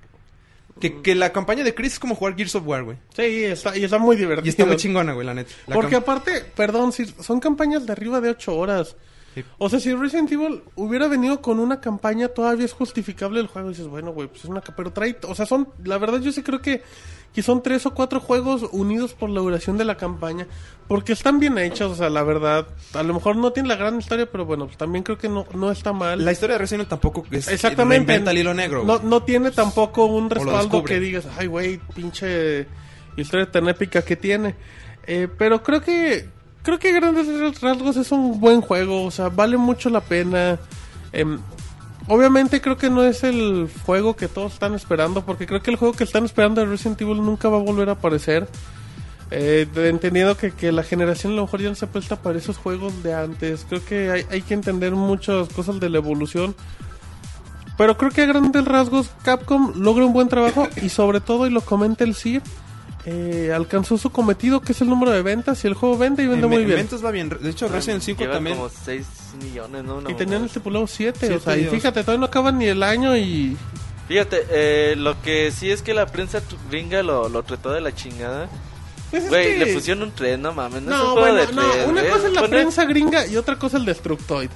[0.81, 2.97] Que, que la campaña de Chris es como jugar Gears of War, güey.
[3.15, 4.47] Sí, está, y está muy divertido.
[4.47, 5.53] Y está muy chingona, güey, la neta.
[5.66, 8.97] La Porque aparte, perdón, si son campañas de arriba de 8 horas.
[9.35, 9.45] Sí.
[9.59, 13.69] O sea, si Resident Evil hubiera venido con una campaña, todavía es justificable el juego.
[13.69, 14.61] Y dices, bueno, güey, pues es una...
[14.61, 15.19] Pero trae...
[15.24, 15.69] O sea, son...
[15.85, 16.82] La verdad, yo sí creo que...
[17.34, 20.46] Que son tres o cuatro juegos unidos por la duración de la campaña.
[20.88, 22.66] Porque están bien hechos, o sea, la verdad.
[22.94, 25.46] A lo mejor no tiene la gran historia, pero bueno, pues también creo que no,
[25.55, 26.24] no está mal.
[26.24, 27.48] La historia de Resident tampoco es...
[27.48, 28.12] Exactamente.
[28.12, 32.66] Inventa el hilo negro, No, no tiene tampoco un respaldo que digas, ay, güey, pinche
[33.16, 34.55] historia tan épica que tiene.
[35.06, 36.28] Eh, pero creo que,
[36.62, 40.59] creo que grandes rasgos es un buen juego, o sea, vale mucho la pena.
[41.12, 41.38] Em,
[42.09, 45.76] obviamente creo que no es el juego que todos están esperando, porque creo que el
[45.76, 48.48] juego que están esperando de Resident Evil nunca va a volver a aparecer.
[49.30, 52.56] Eh, entendiendo que, que la generación a lo mejor ya no se presta para esos
[52.56, 53.66] juegos de antes.
[53.68, 56.55] Creo que hay, hay que entender muchas cosas de la evolución.
[57.76, 61.51] Pero creo que a grandes rasgos Capcom logra un buen trabajo y sobre todo, y
[61.51, 62.43] lo comenta el CIR,
[63.06, 66.26] eh, alcanzó su cometido que es el número de ventas y el juego vende y
[66.26, 66.78] vende En, muy en bien.
[66.78, 67.28] ventas va bien.
[67.28, 68.56] De hecho, Resident Evil 5 Lleva también...
[68.56, 69.06] como 6
[69.42, 69.96] millones, ¿no?
[69.96, 72.82] Una Y tenían estipulado 7, o Siete sea, y fíjate, todavía no acaban ni el
[72.82, 73.56] año y...
[74.08, 77.94] Fíjate, eh, lo que sí es que la prensa gringa lo, lo trató de la
[77.94, 78.48] chingada.
[79.10, 80.82] Pues es Güey, que- le pusieron tren, no mames.
[80.82, 82.50] No, es un No, juego bueno, de no, tren, una güey, cosa es la pone-
[82.56, 84.50] prensa gringa y otra cosa el Destructoid.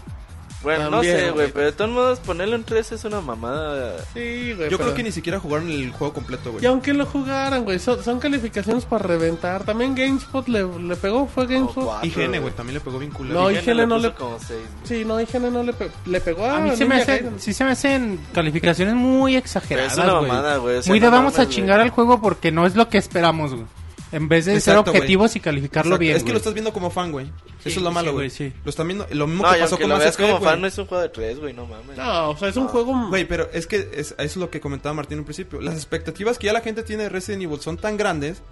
[0.62, 1.52] Bueno, no sé, güey, güey.
[1.52, 3.98] pero de todos modos ponerlo en 3 es una mamada.
[4.14, 4.70] Sí, güey.
[4.70, 6.62] Yo pero- creo que ni siquiera jugaron el juego completo, güey.
[6.62, 9.64] Y aunque lo jugaran, güey, son, son calificaciones para reventar.
[9.64, 12.04] También GameSpot le, le pegó, fue GameSpot.
[12.04, 12.40] IGN, güey.
[12.40, 13.40] güey, también le pegó bien culero.
[13.40, 14.60] No, IGN IGN le no le- como 6.
[14.84, 17.52] Sí, no, IGN no le, pe- le pegó a, A mí se me, hace, sí
[17.52, 20.30] se me hacen calificaciones muy exageradas, Pero es una güey.
[20.30, 21.88] mamada, güey, Muy de vamos a chingar güey.
[21.88, 23.66] al juego porque no es lo que esperamos, güey.
[24.12, 26.72] En vez de ser Exacto, objetivos y calificarlo Exacto, bien, Es que lo estás viendo
[26.72, 27.26] como fan, güey.
[27.64, 28.30] Eso es lo sí, malo, güey, güey.
[28.30, 28.52] sí.
[28.64, 30.60] Lo están viendo, lo mismo No, que pasó con lo Mass veas como Effect, fan,
[30.60, 31.96] no es un juego de 3, güey, no mames.
[31.96, 33.08] No, o sea, es un juego...
[33.08, 35.60] Güey, pero es que es, es lo que comentaba Martín en principio.
[35.60, 38.42] Las expectativas que ya la gente tiene de Resident Evil son tan grandes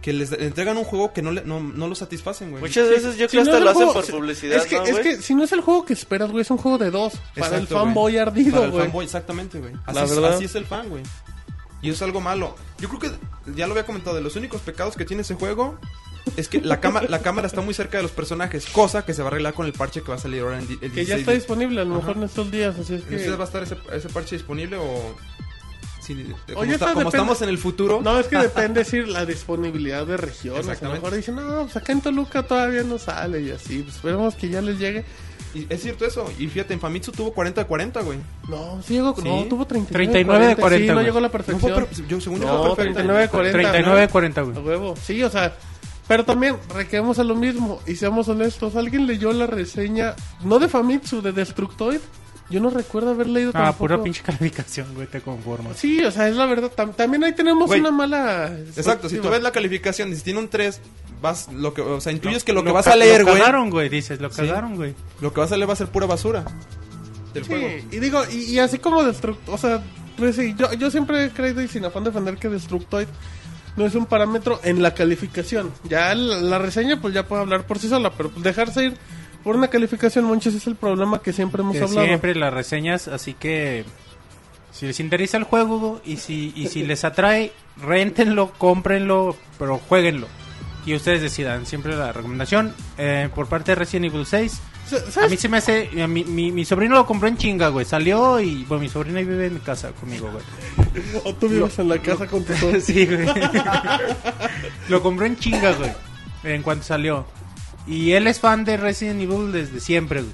[0.00, 2.62] que les entregan un juego que no, le, no, no lo satisfacen, güey.
[2.62, 4.56] Muchas veces yo Si creo no hasta es lo el hacen juego- por si- publicidad,
[4.56, 6.56] Es que, ¿no, es que si no es el juego que esperas, güey, es un
[6.56, 7.14] juego de dos.
[7.34, 8.18] para el Exacto, fanboy güey.
[8.22, 8.82] ardido, Para el güey.
[8.84, 9.74] fanboy, exactamente, güey.
[9.84, 11.02] Así, así es el fan, güey.
[11.82, 12.56] Y es algo malo.
[12.78, 13.10] Yo creo que,
[13.54, 15.78] ya lo había comentado, de los únicos pecados que tiene ese juego
[16.36, 19.22] es que la, cama, la cámara está muy cerca de los personajes, cosa que se
[19.22, 21.16] va a arreglar con el parche que va a salir ahora en el Que ya
[21.16, 22.00] 16 está de- disponible, a lo Ajá.
[22.00, 23.18] mejor en estos días, así es que...
[23.18, 25.16] si va a estar ese, ese parche disponible o...
[26.02, 26.14] si-
[26.46, 28.00] como Oye, está- como depende- estamos en el futuro...
[28.02, 30.82] No, es que depende decir la disponibilidad de regiones.
[30.82, 33.78] A lo mejor dicen, no, pues acá en Toluca todavía no sale y así.
[33.82, 35.04] Pues esperemos que ya les llegue.
[35.54, 36.24] Y es cierto eso.
[36.38, 38.18] Y fíjate, en Famitsu tuvo 40 de 40, güey.
[38.48, 39.22] No, sí llegó, Sí.
[39.28, 41.60] no, tuvo 39, 39 de 40, Sí, no llegó a la No perfección.
[41.60, 42.94] fue, pero yo según yo No, fue perfecto.
[42.94, 43.52] 39 de 40.
[43.58, 44.58] 39 de 40, A güey.
[44.66, 44.94] huevo.
[44.96, 45.56] Sí, o sea,
[46.08, 47.80] pero también requeremos a lo mismo.
[47.86, 50.14] Y seamos honestos, ¿alguien leyó la reseña,
[50.44, 52.00] no de Famitsu, de Destructoid?
[52.50, 53.78] Yo no recuerdo haber leído Ah, tampoco.
[53.78, 55.76] pura pinche calificación, güey, te conformas.
[55.76, 56.70] Sí, o sea, es la verdad.
[56.76, 58.52] Tam- también ahí tenemos Güey, una mala...
[58.76, 60.80] Exacto, si tú ves la calificación y si tiene un 3,
[61.22, 63.38] vas, lo que, o sea, intuyes que lo, que Lo vas a leer, Lo güey,
[63.38, 64.36] cagaron, güey, dices, lo Sí.
[64.38, 64.94] cagaron, güey.
[65.20, 66.44] lo que vas a leer va a ser pura basura
[67.34, 67.68] del Sí, juego.
[67.92, 69.82] y digo, y, y así como Destructoid, o sea,
[70.16, 73.06] pues sí, yo, yo siempre he creído y sin afán de defender que Destructoid
[73.76, 75.70] no es un parámetro en la calificación.
[75.88, 78.94] Ya la, la reseña pues ya puede hablar por sí sola, pero dejarse ir
[79.44, 82.06] por una calificación, Monches, es el problema que siempre hemos Que hablado.
[82.06, 83.84] siempre las reseñas, así que
[84.72, 87.52] si les interesa el juego y si, y si les atrae,
[87.82, 90.26] réntenlo, cómprenlo, pero jueguenlo.
[90.86, 94.60] Y ustedes decidan, siempre la recomendación eh, por parte de Resident Evil 6.
[95.10, 97.68] Sa- A mí se me hace, a mi, mi, mi sobrino lo compró en chinga,
[97.68, 97.84] güey.
[97.84, 100.42] Salió y, bueno, mi sobrina vive en casa conmigo, güey.
[101.24, 102.82] O tú vives en la casa con tus ojos.
[102.82, 103.26] Sí, güey.
[104.88, 105.92] lo compró en chinga, güey.
[106.44, 107.26] En cuanto salió.
[107.90, 110.32] Y él es fan de Resident Evil desde siempre, güey.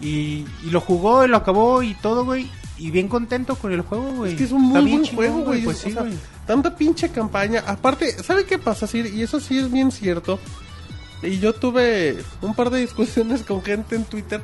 [0.00, 2.50] Y, y lo jugó y lo acabó y todo, güey.
[2.78, 4.32] Y bien contento con el juego, güey.
[4.32, 5.62] Es que es un muy buen juego, güey.
[5.64, 6.14] Pues o sí, sea, güey.
[6.46, 7.62] Tanta pinche campaña.
[7.66, 9.06] Aparte, ¿sabe qué pasa, Sir?
[9.06, 10.38] Y eso sí es bien cierto.
[11.22, 14.40] Y yo tuve un par de discusiones con gente en Twitter.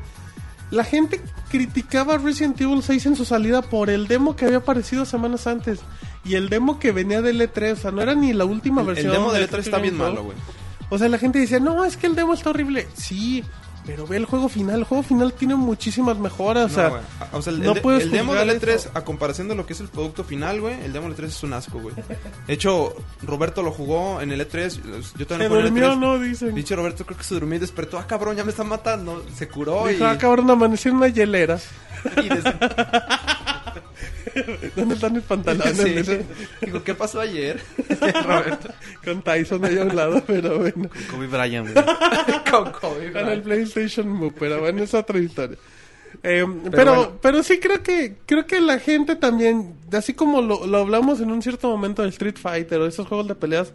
[0.71, 5.05] La gente criticaba Resident Evil 6 en su salida por el demo que había aparecido
[5.05, 5.79] semanas antes.
[6.25, 7.73] Y el demo que venía del E3.
[7.73, 9.13] O sea, no era ni la última El, el versión.
[9.13, 10.37] demo del del E3 está bien malo, güey.
[10.91, 12.87] O sea, la gente decía, no, es que el demo está horrible.
[12.95, 13.43] Sí,
[13.87, 14.77] pero ve el juego final.
[14.81, 16.73] El juego final tiene muchísimas mejoras.
[16.73, 17.01] o sea,
[17.33, 18.91] o sea, el, no el- puedes el demo del E3, eso.
[18.95, 21.43] a comparación de lo que es el producto final, güey, el demo del E3 es
[21.43, 21.95] un asco, güey.
[22.47, 25.83] De hecho, Roberto lo jugó en el E3, yo se también lo jugué en el
[25.83, 25.99] durmió, E3.
[25.99, 26.55] no, dicen.
[26.55, 29.49] Dicho Roberto creo que se durmió y despertó, ah cabrón, ya me están matando, se
[29.49, 31.59] curó y, Dijo, ah, cabrón, amaneció en una hielera.
[32.23, 32.45] y des-
[34.77, 35.77] ¿Dónde están mis pantalones?
[36.07, 36.17] Sí.
[36.63, 37.61] Digo, ¿qué pasó ayer?
[39.05, 40.89] Con Tyson ahí a un lado, pero bueno.
[41.11, 41.85] Kobe Bryant, güey.
[42.51, 43.45] Con Kobe, Con el Bryant.
[43.45, 45.57] PlayStation Move, pero bueno, es otra historia.
[46.23, 47.43] Eh, pero, pero, bueno.
[47.43, 51.43] sí creo que creo que la gente también, así como lo, lo hablamos en un
[51.43, 53.73] cierto momento de Street Fighter o esos juegos de peleas,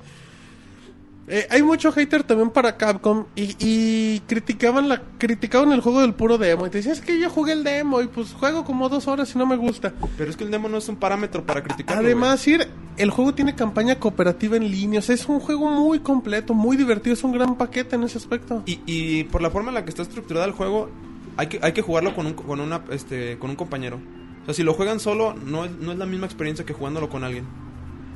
[1.30, 6.16] eh, hay mucho hater también para Capcom y, y criticaban la criticaban el juego del
[6.16, 8.90] puro demo y te decían es que yo jugué el demo y pues juego como
[8.90, 9.94] dos horas y no me gusta.
[10.18, 13.34] Pero es que el demo no es un parámetro para criticarlo, Además, Sir, el juego
[13.34, 15.00] tiene campaña cooperativa en línea.
[15.00, 17.14] O sea, es un juego muy completo, muy divertido.
[17.14, 18.64] Es un gran paquete en ese aspecto.
[18.66, 20.90] Y, y por la forma en la que está estructurado el juego,
[21.38, 24.00] hay que, hay que jugarlo con un, con, una, este, con un compañero.
[24.42, 27.10] O sea, si lo juegan solo, no es, no es la misma experiencia que jugándolo
[27.10, 27.46] con alguien.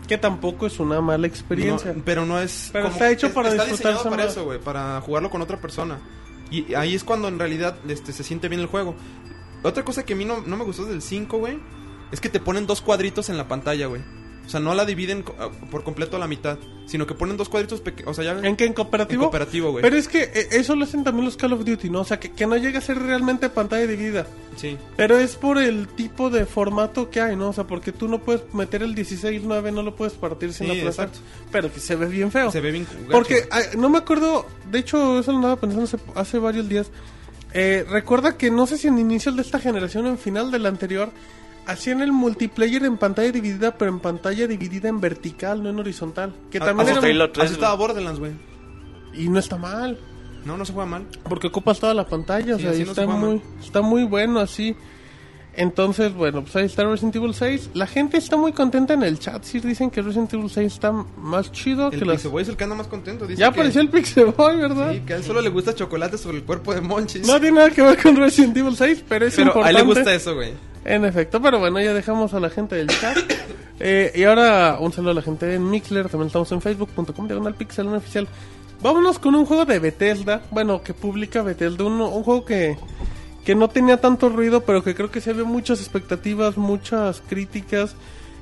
[0.07, 1.93] Que tampoco es una mala experiencia.
[1.93, 2.69] No, pero no es.
[2.73, 4.31] Pero está hecho para disfrutarse diseñado para más.
[4.31, 5.99] eso, güey, para jugarlo con otra persona.
[6.51, 8.95] Y ahí es cuando en realidad este, se siente bien el juego.
[9.63, 11.57] Otra cosa que a mí no, no me gustó del 5, güey,
[12.11, 14.01] es que te ponen dos cuadritos en la pantalla, güey.
[14.45, 17.49] O sea, no la dividen ah, por completo a la mitad, sino que ponen dos
[17.49, 18.11] cuadritos pequeños.
[18.11, 18.47] O sea, ya.
[18.47, 18.65] ¿En qué?
[18.65, 19.23] ¿En cooperativo?
[19.23, 19.81] En cooperativo, güey.
[19.81, 22.01] Pero es que eh, eso lo hacen también los Call of Duty, ¿no?
[22.01, 24.27] O sea, que, que no llega a ser realmente pantalla dividida.
[24.57, 24.77] Sí.
[24.97, 27.49] Pero es por el tipo de formato que hay, ¿no?
[27.49, 30.79] O sea, porque tú no puedes meter el 16-9, no lo puedes partir sin Sí,
[30.79, 31.19] exacto.
[31.51, 32.51] Pero que se ve bien feo.
[32.51, 32.85] Se ve bien.
[32.85, 33.47] gacho, Porque
[33.77, 36.91] no me acuerdo, de hecho, eso lo andaba pensando hace, hace varios días.
[37.53, 40.59] Eh, recuerda que no sé si en inicios de esta generación o en final de
[40.59, 41.11] la anterior,
[41.65, 46.33] hacían el multiplayer en pantalla dividida, pero en pantalla dividida en vertical, no en horizontal.
[46.51, 48.33] Que Ah, también era- Hasta Halo 3, Así estaba Borderlands, güey.
[49.13, 49.97] Y no está mal.
[50.45, 51.05] No, no se juega mal.
[51.23, 53.41] Porque ocupas toda la pantalla, o sea, no se está muy, mal.
[53.61, 54.75] está muy bueno así.
[55.55, 57.69] Entonces, bueno, pues ahí está Resident Evil 6.
[57.75, 59.43] La gente está muy contenta en el chat.
[59.43, 62.15] Sí, dicen que Resident Evil 6 está más chido El que las...
[62.15, 63.27] Pixel Boy es el que anda más contento.
[63.27, 64.93] Dice Ya que- apareció el Pixel Boy, ¿verdad?
[64.93, 67.27] Sí, que a él solo le gusta chocolate sobre el cuerpo de Monchis.
[67.27, 69.69] No tiene nada que ver con Resident Evil 6, pero es pero a importante.
[69.69, 70.53] él le gusta eso, güey.
[70.85, 73.17] En efecto, pero bueno, ya dejamos a la gente del chat.
[73.79, 77.55] Eh, y ahora un saludo a la gente en Mixler, también estamos en facebook.com diagonal
[77.55, 78.27] pixel oficial.
[78.81, 82.77] Vámonos con un juego de Bethesda, bueno, que publica Bethesda, un, un juego que,
[83.45, 87.95] que no tenía tanto ruido, pero que creo que se había muchas expectativas, muchas críticas.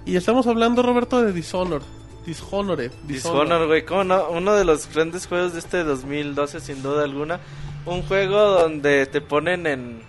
[0.06, 1.86] Y estamos hablando, Roberto, de Dishonored.
[2.26, 2.92] Dishonored.
[3.08, 4.30] Dishonored, güey, ¿cómo no?
[4.30, 7.40] Uno de los grandes juegos de este 2012, sin duda alguna.
[7.86, 10.02] Un juego donde te ponen en,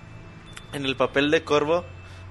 [0.73, 1.85] en el papel de Corvo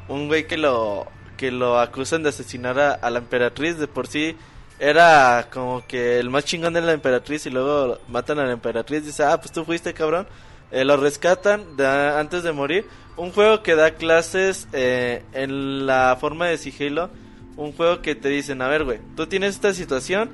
[0.08, 1.08] un güey que lo,
[1.38, 3.78] que lo acusan de asesinar a, a la emperatriz.
[3.78, 4.36] De por sí
[4.80, 9.06] era como que el más chingón de la emperatriz y luego matan a la emperatriz.
[9.06, 10.28] Dice, ah, pues tú fuiste, cabrón.
[10.72, 12.86] Eh, lo rescatan antes de morir.
[13.18, 17.10] Un juego que da clases eh, en la forma de sigilo.
[17.58, 20.32] Un juego que te dicen, a ver, güey, tú tienes esta situación,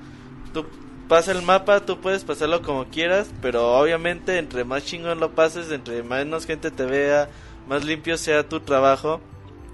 [0.54, 0.66] tú
[1.08, 5.72] pasa el mapa, tú puedes pasarlo como quieras, pero obviamente entre más chingón lo pases,
[5.72, 7.28] entre menos gente te vea,
[7.68, 9.20] más limpio sea tu trabajo,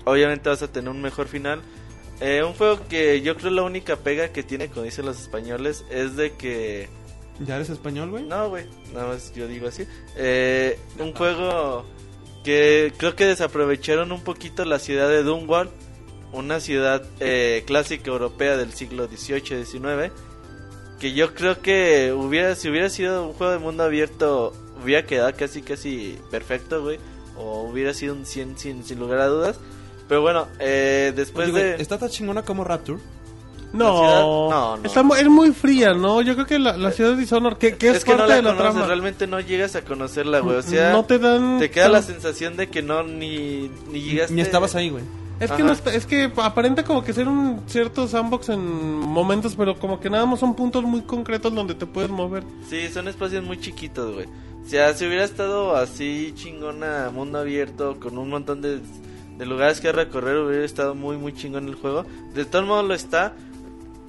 [0.06, 1.61] obviamente vas a tener un mejor final.
[2.22, 5.85] Eh, un juego que yo creo la única pega que tiene, como dicen los españoles,
[5.90, 6.88] es de que...
[7.40, 8.24] ¿Ya eres español, güey?
[8.24, 9.86] No, güey, nada más yo digo así.
[10.16, 11.86] Eh, un juego
[12.44, 15.70] que creo que desaprovecharon un poquito la ciudad de Dunwall,
[16.32, 20.12] una ciudad eh, clásica europea del siglo XVIII, XIX,
[21.00, 24.54] que yo creo que hubiera, si hubiera sido un juego de mundo abierto,
[24.84, 27.00] hubiera quedado casi, casi perfecto, güey,
[27.36, 29.60] o hubiera sido un 100 sin, sin lugar a dudas.
[30.08, 31.82] Pero bueno, eh, después Oye, de...
[31.82, 33.00] ¿Está tan chingona como Rapture?
[33.74, 34.50] No.
[34.50, 34.84] No, no.
[34.86, 36.22] Está es muy fría, ¿no?
[36.22, 38.30] Yo creo que la, la ciudad de Dishonored, que, que es, es que no parte
[38.32, 40.58] la de la conoces, trama, realmente no llegas a conocerla, güey.
[40.58, 41.58] O sea, no te dan...
[41.60, 44.34] te queda tan- la sensación de que no ni, ni llegaste.
[44.34, 45.04] Ni estabas ahí, güey.
[45.40, 48.62] Es que, no está- es que aparenta como que ser un cierto sandbox en
[49.00, 52.44] momentos, pero como que nada más son puntos muy concretos donde te puedes mover.
[52.70, 54.28] Sí, son espacios muy chiquitos, güey.
[54.66, 58.80] O sea, si hubiera estado así chingona, mundo abierto, con un montón de,
[59.38, 62.06] de lugares que recorrer, hubiera estado muy, muy chingón el juego.
[62.34, 63.34] De todos modos lo está.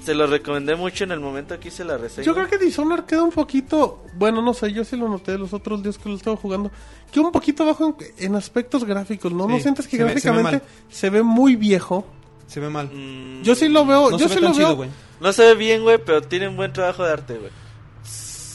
[0.04, 2.24] Se lo recomendé mucho en el momento que hice la reseña.
[2.26, 5.52] Yo creo que Dishonored queda un poquito, bueno, no sé, yo sí lo noté los
[5.54, 6.70] otros días que lo estaba jugando,
[7.10, 9.46] queda un poquito bajo en, en aspectos gráficos, ¿no?
[9.48, 12.06] ¿No Sí, sientes que se ve- se ve gráficamente se ve muy viejo?
[12.46, 12.90] Se ve mal.
[12.92, 14.66] Mm, Yo sí lo veo, No yo se sí ve lo tan veo.
[14.68, 14.90] chido, güey.
[15.20, 17.50] No se ve bien, güey, pero tiene un buen trabajo de arte, güey.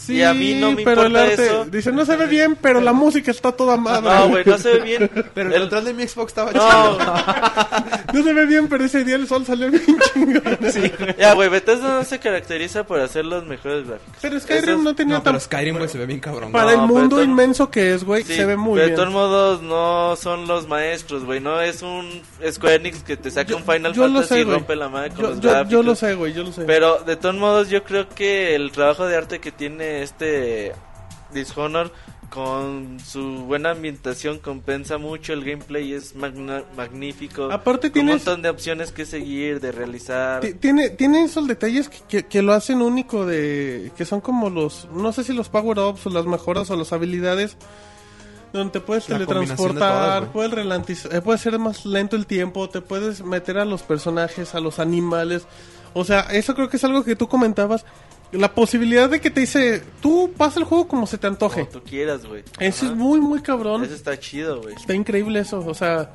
[0.10, 1.65] Sí, Y a mí no me pero el importa arte, eso.
[1.65, 4.10] dice, no se ve bien, pero la música está toda madre.
[4.10, 5.10] No, güey, no se ve bien.
[5.34, 6.60] Pero el El- control de mi Xbox estaba No,
[6.98, 6.99] chido.
[8.14, 9.84] No se ve bien, pero ese día el sol salió bien
[10.14, 10.44] chingón.
[11.18, 14.15] ya, güey, Bethesda no se caracteriza por hacer los mejores gráficos.
[14.22, 15.41] Pero Skyrim es- no tenía No, pero tan...
[15.41, 16.52] Skyrim, güey, se ve bien cabrón.
[16.52, 18.86] Para No, el pero mundo todo- inmenso que es, güey, Sí, se ve muy pero
[18.88, 18.90] bien.
[18.91, 21.40] de todos modos no son los maestros, güey.
[21.40, 22.22] No es un
[22.52, 24.56] Square Enix que te saca un Final yo lo Fantasy sé, y güey.
[24.57, 25.72] rompe la madre con Yo, los yo- gráficos.
[25.72, 26.64] yo lo sé, güey, yo lo sé.
[26.64, 30.73] Pero de todos modos yo creo que el trabajo de arte que tiene este
[31.34, 31.91] Dishonored
[32.30, 35.34] con su buena ambientación compensa mucho.
[35.34, 37.51] El gameplay es magna- magnífico.
[37.51, 40.41] Aparte Con un montón de opciones que seguir, de realizar.
[40.41, 43.91] Ti- Tiene, tiene esos detalles que, que- que lo hacen único de...
[43.97, 44.88] Que son como los...
[44.91, 47.57] No sé si los power-ups o las mejoras o las habilidades...
[48.53, 52.67] Donde te puedes La todas, teletransportar, puedes ralentizar, eh, puede ser más lento el tiempo,
[52.67, 55.45] te puedes meter a los personajes, a los animales.
[55.93, 57.85] O sea, eso creo que es algo que tú comentabas.
[58.31, 61.61] La posibilidad de que te dice, tú pasa el juego como se te antoje.
[61.68, 62.43] Como tú quieras, güey.
[62.60, 62.93] Eso Ajá.
[62.93, 63.84] es muy, muy cabrón.
[63.84, 64.76] Eso está chido, güey.
[64.76, 66.11] Está increíble eso, o sea...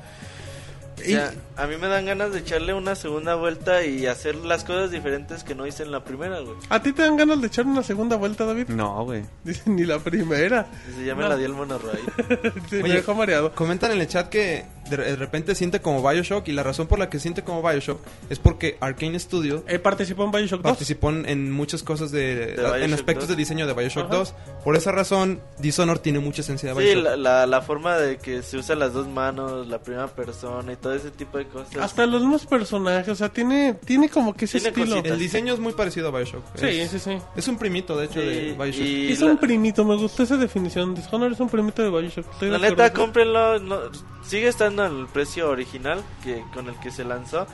[0.97, 4.63] O sea, a mí me dan ganas de echarle una segunda vuelta y hacer las
[4.63, 6.55] cosas diferentes que no hice en la primera, güey.
[6.69, 8.69] ¿A ti te dan ganas de echar una segunda vuelta, David?
[8.69, 9.23] No, güey.
[9.43, 10.67] Dice, ni la primera.
[10.95, 11.29] Se llama No.
[11.29, 11.53] la di el.
[12.69, 13.53] Sí, me Oye, dejó mareado.
[13.53, 16.99] Comentan en el chat que de de repente siente como Bioshock y la razón por
[16.99, 17.99] la que siente como Bioshock
[18.29, 20.71] es porque Arkane Studio Eh, participó en Bioshock 2.
[20.71, 23.29] participó en- muchas cosas de, De Bioshock en aspectos 2.
[23.29, 24.15] de diseño de Bioshock Ajá.
[24.17, 24.33] 2.
[24.63, 27.03] Por esa razón, Dishonored tiene mucha esencia de Sí, Bioshock.
[27.03, 30.75] la, la, la forma de que se usan las dos manos, la primera persona y
[30.75, 31.75] todo ese tipo de cosas.
[31.77, 34.95] Hasta los mismos personajes, o sea, tiene, tiene como que ese Tiene estilo.
[34.97, 35.11] cositas.
[35.13, 36.43] El diseño es muy parecido a Bioshock.
[36.55, 37.17] Sí, es, sí, sí.
[37.35, 38.81] es un primito, de hecho, de Sí, Bioshock.
[38.85, 40.93] y Es la, un primito, me gustó esa definición.
[40.95, 42.31] Dishonored es un primito de Bioshock.
[42.31, 43.59] Estoy la de neta, cómprenlo.
[43.59, 43.79] no-
[44.25, 47.47] sigue estando al precio original que con el que se lanzó.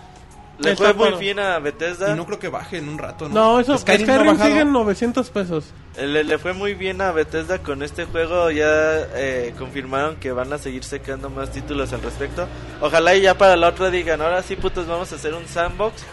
[0.57, 1.17] Le Está fue muy bueno.
[1.17, 2.11] bien a Bethesda.
[2.11, 3.33] Y no creo que baje en un rato, ¿no?
[3.55, 5.73] No, eso, Skyrim, Skyrim, no sigue en 900 pesos.
[5.95, 8.51] Eh, Le, le fue muy bien a Bethesda con este juego.
[8.51, 8.67] Ya
[9.15, 12.47] eh, confirmaron que van a seguir sacando más títulos al respecto.
[12.79, 16.03] Ojalá y ya para la otra digan, ahora sí putos vamos a hacer un sandbox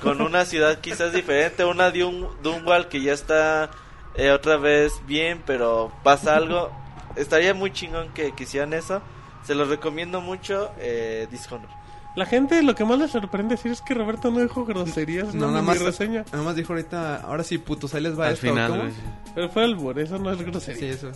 [0.00, 3.70] con una ciudad quizás diferente, una de un Dunwall que ya está
[4.14, 6.70] eh, otra vez bien, pero pasa algo.
[7.16, 9.02] Estaría muy chingón que quisieran eso.
[9.48, 11.68] Se los recomiendo mucho, eh, Dishonored.
[12.14, 15.46] La gente lo que más le sorprende decir es que Roberto no dijo groserías, no,
[15.46, 16.24] No, nada más, reseña.
[16.32, 18.82] nada más dijo ahorita, ahora sí, putos, ahí les va Al esto, final, ¿cómo?
[18.82, 18.94] güey.
[19.34, 20.80] Pero fue albur, eso no es grosería.
[20.80, 21.10] Sí, eso.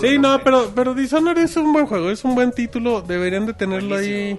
[0.00, 3.52] Sí, no, pero, pero Dishonored es un buen juego, es un buen título, deberían de
[3.54, 4.36] tenerlo ahí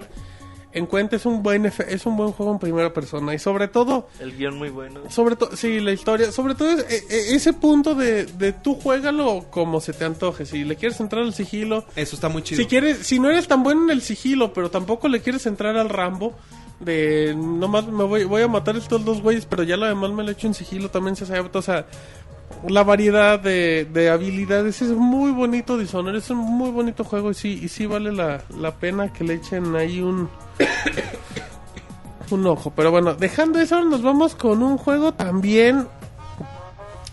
[0.72, 3.68] en cuenta, es un buen efe- es un buen juego en primera persona y sobre
[3.68, 5.00] todo, El guion muy bueno.
[5.08, 6.80] sobre todo, sí, la historia, sobre todo es,
[7.10, 11.22] e- ese punto de, de tú juégalo como se te antoje, si le quieres entrar
[11.22, 12.60] al sigilo, Eso está muy chido.
[12.60, 15.76] si quieres, si no eres tan bueno en el sigilo, pero tampoco le quieres entrar
[15.76, 16.34] al Rambo
[16.80, 20.22] de nomás me voy, voy a matar estos dos güeyes, pero ya lo demás me
[20.22, 21.86] lo echo en sigilo, también se sabe, o sea,
[22.68, 27.34] la variedad de, de habilidades es muy bonito Dishonored, es un muy bonito juego y
[27.34, 30.28] sí, y sí vale la, la pena que le echen ahí un
[32.30, 35.86] un ojo, pero bueno, dejando eso nos vamos con un juego también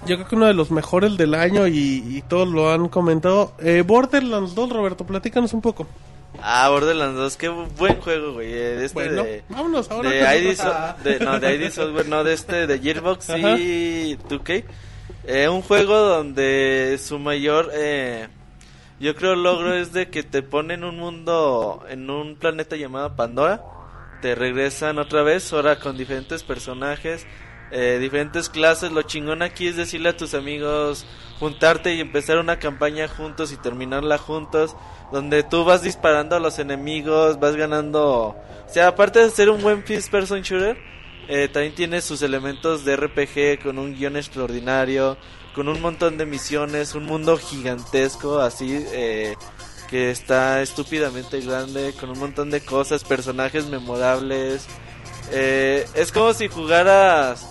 [0.05, 3.53] yo creo que uno de los mejores del año y, y todos lo han comentado.
[3.57, 5.87] Eh, Borderlands 2, Roberto, platícanos un poco.
[6.43, 8.53] Ah, Borderlands 2, qué buen juego, güey.
[8.53, 10.11] eh, De este Bueno, de, vámonos ahora.
[10.11, 10.19] de
[10.51, 10.73] ID, So-
[11.03, 13.57] de- no, de ID Software, no, de este, de Gearbox Ajá.
[13.57, 14.63] y 2K.
[15.25, 18.27] Eh, un juego donde su mayor, eh,
[18.99, 23.61] yo creo, logro es de que te ponen un mundo, en un planeta llamado Pandora.
[24.21, 27.27] Te regresan otra vez, ahora con diferentes personajes,
[27.71, 28.91] eh, diferentes clases.
[28.91, 31.05] Lo chingón aquí es decirle a tus amigos,
[31.39, 34.75] juntarte y empezar una campaña juntos y terminarla juntos.
[35.11, 38.35] Donde tú vas disparando a los enemigos, vas ganando.
[38.67, 40.77] O sea, aparte de ser un buen first person shooter,
[41.27, 45.17] eh, también tiene sus elementos de RPG con un guion extraordinario,
[45.55, 49.35] con un montón de misiones, un mundo gigantesco así eh,
[49.89, 54.65] que está estúpidamente grande, con un montón de cosas, personajes memorables.
[55.31, 57.47] Eh, es como si jugaras...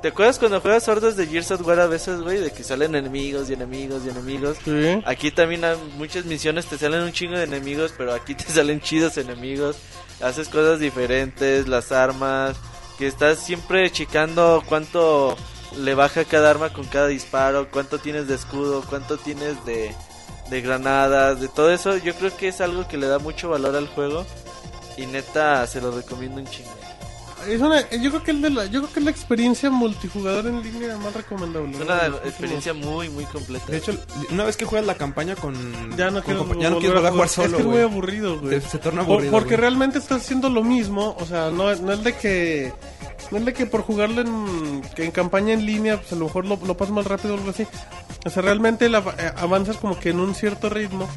[0.00, 2.38] ¿Te acuerdas cuando juegas hordas de Gears of War a veces, güey?
[2.38, 4.56] De que salen enemigos y enemigos y enemigos.
[4.64, 5.02] Sí.
[5.04, 8.80] Aquí también hay muchas misiones, te salen un chingo de enemigos, pero aquí te salen
[8.80, 9.76] chidos enemigos.
[10.22, 12.56] Haces cosas diferentes, las armas,
[12.98, 15.36] que estás siempre checando cuánto
[15.78, 19.94] le baja cada arma con cada disparo, cuánto tienes de escudo, cuánto tienes de,
[20.50, 21.96] de granadas, de todo eso.
[21.96, 24.24] Yo creo que es algo que le da mucho valor al juego
[24.96, 26.75] y neta se lo recomiendo un chingo.
[27.48, 30.46] Es una, yo creo que es de la, yo creo que es la experiencia multijugador
[30.46, 31.70] en línea más recomendable.
[31.72, 33.66] Es una experiencia muy, muy completa.
[33.70, 33.92] De hecho,
[34.30, 35.54] una vez que juegas la campaña con...
[35.96, 38.60] ya no quiero, ya no quieres jugar Es solo, que es muy aburrido, güey.
[38.60, 39.32] Se, se torna Por- aburrido.
[39.32, 42.72] porque realmente estás haciendo lo mismo, o sea, no, no es de que
[43.30, 46.26] no es de que por jugarlo en, que en campaña en línea, pues a lo
[46.26, 47.66] mejor lo, lo pasas más rápido o algo así.
[48.24, 51.08] O sea, realmente la- eh, avanzas como que en un cierto ritmo,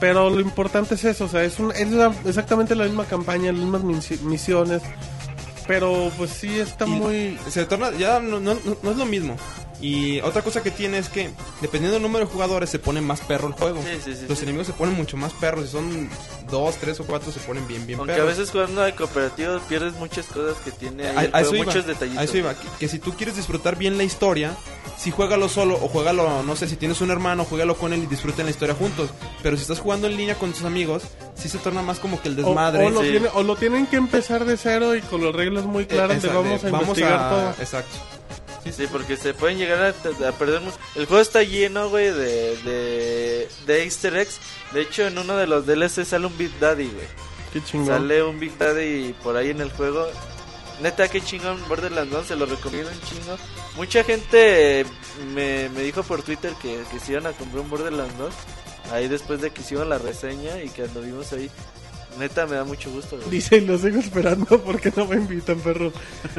[0.00, 1.88] pero lo importante es eso, o sea, es, un, es
[2.26, 4.82] exactamente la misma campaña, las mismas misi- misiones,
[5.66, 7.38] pero pues sí está Y muy...
[7.48, 9.36] Se torna, ya no, no, no- no es lo mismo.
[9.80, 11.30] Y otra cosa que tiene es que,
[11.60, 13.82] dependiendo del número de jugadores, se pone más perro el juego.
[13.82, 14.44] Sí, sí, sí, Los sí.
[14.44, 15.66] enemigos se ponen mucho más perros.
[15.66, 16.08] Si son
[16.50, 18.38] dos, tres o cuatro, se ponen bien, bien Aunque a perros.
[18.38, 21.54] veces jugando de cooperativo pierdes muchas cosas que tiene ahí A, el a juego, eso
[21.56, 22.20] iba, muchos detallitos.
[22.20, 24.54] a eso iba, que, que si tú quieres disfrutar bien la historia,
[24.96, 28.06] si juégalo solo o juégalo, no sé, si tienes un hermano, juégalo con él y
[28.06, 29.10] disfruten la historia juntos.
[29.42, 31.02] Pero si estás jugando en línea con tus amigos,
[31.34, 32.86] sí se torna más como que el desmadre.
[32.86, 33.10] o lo sí.
[33.10, 36.22] tiene- o lo tienen que empezar de cero y con las reglas muy Eh, claras
[36.22, 37.50] de esa- vamos de- a investigar todo.
[37.58, 37.96] Exacto.
[38.72, 40.76] Sí, porque se pueden llegar a, a perder mucho.
[40.94, 44.38] El juego está lleno, güey, de, de, de easter eggs.
[44.72, 47.06] De hecho, en uno de los DLC sale un Big Daddy, güey.
[47.52, 47.86] Qué chingón.
[47.86, 50.08] Sale un Big Daddy por ahí en el juego.
[50.82, 53.36] Neta, qué chingón Borderlands 2, se lo recomiendo un chingo.
[53.76, 54.84] Mucha gente
[55.32, 58.34] me, me dijo por Twitter que, que se iban a comprar un Borderlands 2.
[58.92, 61.48] Ahí después de que hicieron la reseña y que anduvimos ahí.
[62.18, 63.28] Neta, me da mucho gusto, güey.
[63.30, 65.92] Dice, lo sigo esperando porque no me invitan, perro.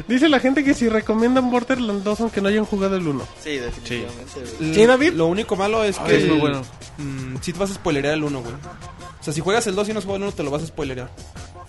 [0.07, 3.27] Dice la gente que si recomiendan Borderlands 2 aunque no hayan jugado el 1.
[3.43, 4.73] Sí, definitivamente, güey.
[4.73, 5.13] ¿Sí, David?
[5.13, 6.17] Lo único malo es Ah, que.
[6.17, 6.61] es muy bueno.
[6.97, 8.53] mm, sí te vas a spoilerear el 1, güey.
[8.53, 10.63] O sea, si juegas el 2 y no has jugado el 1, te lo vas
[10.63, 11.09] a spoilerear.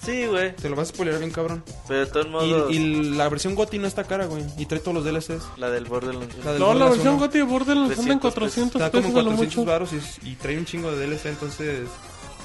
[0.04, 0.54] Sí, güey.
[0.54, 1.64] Te lo vas a spoilerear bien cabrón.
[1.88, 4.44] Pero de todos modos, Y, y la versión GOTY no está cara, güey.
[4.56, 5.42] Y trae todos los DLCs.
[5.56, 6.36] la del Borderlands.
[6.44, 7.18] La del No, la versión 1.
[7.18, 9.68] GOTY de Borderlands anda en 300 400 Está pesos como a lo 400 mucho.
[9.68, 9.90] baros
[10.22, 11.88] y, y trae un chingo de DLC, entonces...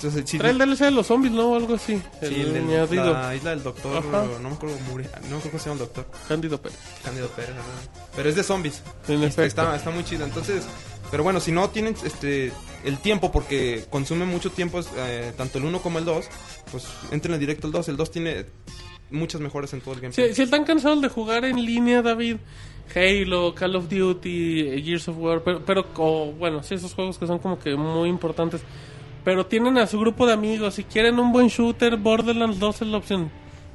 [0.04, 1.56] entonces sí, Trae el DLC de los zombies, ¿no?
[1.56, 1.96] Algo así.
[1.98, 3.14] sí, el, el del- añadido.
[3.14, 4.26] la isla del doctor, Ajá.
[4.42, 6.06] no me acuerdo, Muri- no me cómo se llama el doctor.
[6.28, 6.78] Cándido Pérez.
[7.04, 8.08] Cándido Pérez, ajá.
[8.16, 8.82] Pero es de zombies.
[9.08, 9.44] En efecto.
[9.44, 10.26] Está, está muy chido.
[10.26, 10.64] Entonces,
[11.12, 12.52] pero bueno, si no tienen este
[12.84, 16.26] el tiempo, porque consume mucho tiempo, eh, tanto el 1 como el 2,
[16.72, 17.90] pues entren directo el 2.
[17.90, 18.46] El 2 tiene
[19.12, 20.30] muchas mejoras en todo el gameplay.
[20.30, 22.38] Si, si están cansados de jugar en línea, David,
[22.96, 27.18] Halo, Call of Duty, eh, Gears of War, pero, pero o, bueno, sí, esos juegos
[27.18, 28.62] que son como que muy importantes.
[29.24, 32.88] Pero tienen a su grupo de amigos, si quieren un buen shooter, Borderlands 2 es
[32.88, 33.32] la opción.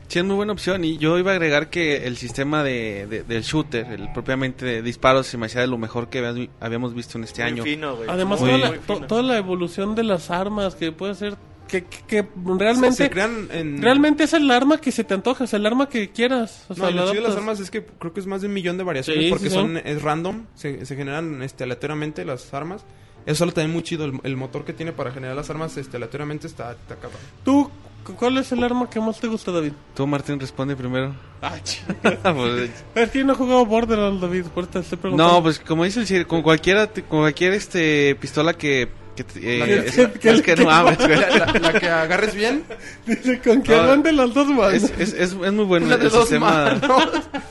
[0.09, 0.85] Sí, es muy buena opción.
[0.85, 4.83] Y yo iba a agregar que el sistema de, de- del shooter, el propiamente de
[4.83, 6.19] disparos, se me hacía de lo mejor que
[6.61, 7.63] habíamos- visto en este Muy año.
[7.65, 8.09] fino, güey.
[8.09, 11.37] Además, Muy- toda, la, to- toda la evolución de las armas que puede ser.
[11.69, 12.97] Que, que, que realmente.
[12.97, 13.83] Se crean en...
[13.83, 16.65] Realmente es el arma que se te antoja, es el arma que quieras.
[16.69, 18.47] O sea, No, lo chido de las armas es que creo que es más de
[18.47, 19.77] un millón de variaciones Sí, porque sí, son son.
[19.79, 22.85] es random, se, se generan este, aleatoriamente las armas.
[23.27, 25.97] Eso lo también muy chido, el, el motor que tiene para generar las armas este,
[25.97, 27.21] aleatoriamente está, está cabrón.
[27.45, 27.69] ¿Tú,
[28.05, 29.73] cu- cuál es el arma que más te gusta, David?
[29.95, 31.15] Tú, Martín, responde primero.
[31.43, 35.33] Ah, Pues, es que no he jugado Borderlands, David, por te estoy preguntando.
[35.35, 38.89] no, pues como dice el con cualquiera, con cualquier este pistola que...
[39.17, 41.17] que te- eh, La que- es, que- que- es que no mames, güey.
[41.17, 42.63] La, la que agarres bien,
[43.07, 44.75] Dice, con que No, aguante las dos manos.
[44.75, 46.81] Es, es, es, es muy bueno la de el sistema.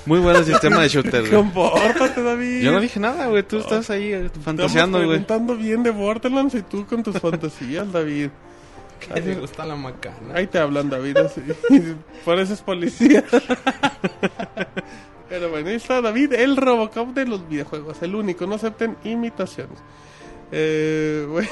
[0.05, 1.31] Muy bueno el sistema de shooter, güey.
[1.33, 2.61] Compórtate, David.
[2.61, 3.43] Yo no dije nada, güey.
[3.43, 5.09] Tú estás ahí eh, fantaseando, güey.
[5.09, 8.29] preguntando bien de Borderlands y tú con tus fantasías, David.
[9.13, 10.15] Que le gusta la macana.
[10.35, 11.41] Ahí te hablan, David, así.
[12.23, 13.23] Pareces policía.
[15.27, 17.97] Pero bueno, ahí está David, el Robocop de los videojuegos.
[18.01, 19.77] El único, no acepten imitaciones.
[20.57, 21.49] Eh, bueno.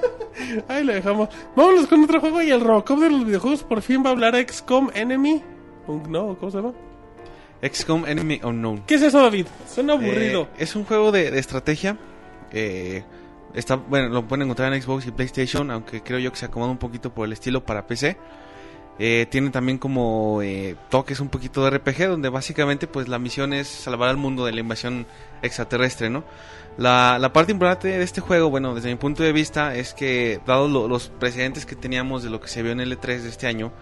[0.68, 1.28] Ahí le dejamos.
[1.54, 4.34] Vámonos con otro juego y el Robocop de los videojuegos por fin va a hablar
[4.34, 5.42] XCOM Enemy.
[6.08, 6.72] No, ¿cómo se llama?
[7.62, 8.82] XCOM Enemy Unknown.
[8.84, 9.46] ¿Qué es eso, David?
[9.68, 10.42] Suena aburrido.
[10.42, 11.96] Eh, es un juego de, de estrategia.
[12.50, 13.04] Eh,
[13.54, 16.72] está, bueno, lo pueden encontrar en Xbox y PlayStation, aunque creo yo que se acomoda
[16.72, 18.16] un poquito por el estilo para PC.
[18.98, 23.52] Eh, tiene también como eh, toques un poquito de RPG, donde básicamente pues la misión
[23.52, 25.06] es salvar al mundo de la invasión
[25.40, 26.24] extraterrestre, ¿no?
[26.78, 30.40] La, la parte importante de este juego, bueno, desde mi punto de vista, es que
[30.46, 33.28] dado lo- los precedentes que teníamos de lo que se vio en el E3 de
[33.28, 33.72] este año,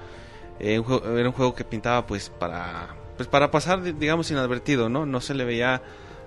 [0.59, 4.31] eh, un juego- era un juego que pintaba pues para pues para pasar di- digamos
[4.31, 5.05] inadvertido, ¿no?
[5.07, 5.83] No se le veía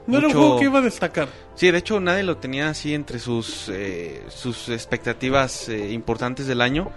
[0.05, 1.27] no era un juego que iba a destacar.
[1.55, 6.61] Sí, de hecho nadie lo tenía así entre sus eh, sus expectativas eh, importantes del
[6.61, 6.91] año.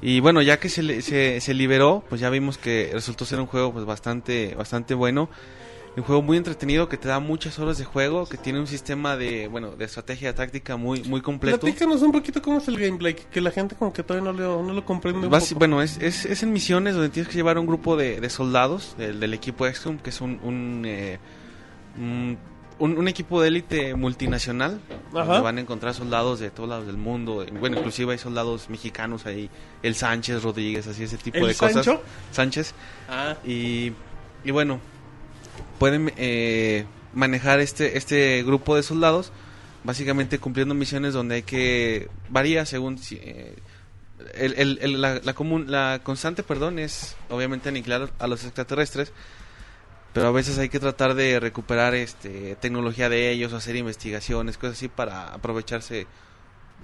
[0.00, 3.46] Y bueno, ya que se, se, se liberó, pues ya vimos que resultó ser un
[3.46, 5.28] juego pues bastante bastante bueno.
[5.98, 9.16] Un juego muy entretenido que te da muchas horas de juego, que tiene un sistema
[9.16, 11.58] de, bueno, de estrategia táctica muy muy completo.
[11.60, 14.62] Platícanos un poquito cómo es el gameplay, que la gente como que todavía no lo,
[14.62, 15.44] no lo comprende un poco.
[15.56, 18.30] bueno, es, es, es en misiones donde tienes que llevar a un grupo de, de
[18.30, 21.18] soldados del, del equipo XCOM, que es un, un, eh,
[22.78, 24.80] un, equipo de élite multinacional,
[25.12, 25.24] Ajá.
[25.24, 27.44] donde van a encontrar soldados de todos lados del mundo.
[27.58, 29.50] Bueno, inclusive hay soldados mexicanos ahí,
[29.82, 31.84] el Sánchez, Rodríguez, así ese tipo ¿El de cosas.
[31.84, 32.02] Sancho?
[32.30, 32.74] Sánchez.
[33.08, 33.92] Ah, Y,
[34.44, 34.78] y bueno,
[35.78, 36.84] pueden eh,
[37.14, 39.32] manejar este, este grupo de soldados,
[39.84, 43.56] básicamente cumpliendo misiones donde hay que varía según eh,
[44.34, 49.12] el, la, la común, la constante, perdón, es obviamente aniquilar a los extraterrestres,
[50.12, 54.76] pero a veces hay que tratar de recuperar este tecnología de ellos, hacer investigaciones, cosas
[54.76, 56.06] así para aprovecharse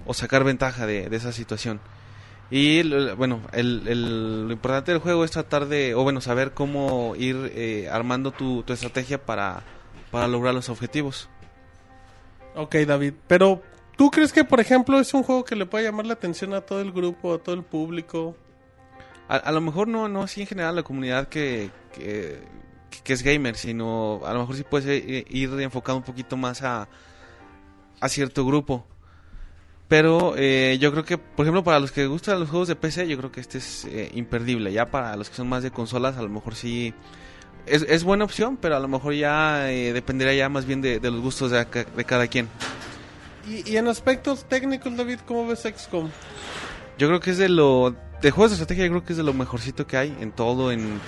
[0.05, 1.79] o sacar ventaja de esa situación.
[2.51, 2.83] Y
[3.15, 7.51] bueno, el, el- lo importante del juego es tratar de, o bueno, saber cómo ir
[7.55, 9.63] eh, armando tu, tu estrategia para,
[10.11, 11.27] para lograr los objetivos.
[12.55, 13.13] ok, David.
[13.27, 13.61] Pero,
[13.97, 16.61] ¿tú crees que, por ejemplo, es un juego que le puede llamar la atención a
[16.61, 18.35] todo el grupo, a todo el público?
[19.27, 22.39] A, a lo mejor no, no así en general la comunidad que, que,
[23.03, 26.61] que es gamer, sino a lo mejor sí puede eh, ir enfocado un poquito más
[26.61, 26.87] a,
[27.99, 28.85] a cierto grupo.
[29.97, 33.07] Pero eh, yo creo que, por ejemplo, para los que gustan los juegos de PC,
[33.07, 34.73] yo creo que este es eh, imperdible.
[34.73, 36.93] Ya para los que son más de consolas, a lo mejor sí
[37.65, 40.99] es, es buena opción, pero a lo mejor ya eh, dependería ya más bien de,
[40.99, 42.49] de los gustos de, ca- de cada quien.
[43.47, 46.09] Y, y en aspectos técnicos, David, ¿cómo ves XCOM?
[46.97, 47.95] Yo creo que es de lo.
[48.21, 50.73] De juegos de estrategia, yo creo que es de lo mejorcito que hay en todo.
[50.73, 50.99] en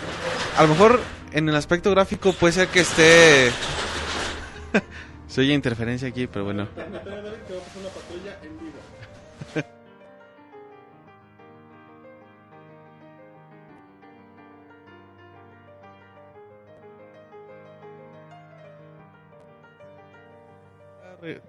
[0.57, 1.01] A lo mejor
[1.34, 3.51] en el aspecto gráfico puede ser que esté.
[5.28, 6.68] Se oye interferencia aquí, pero bueno.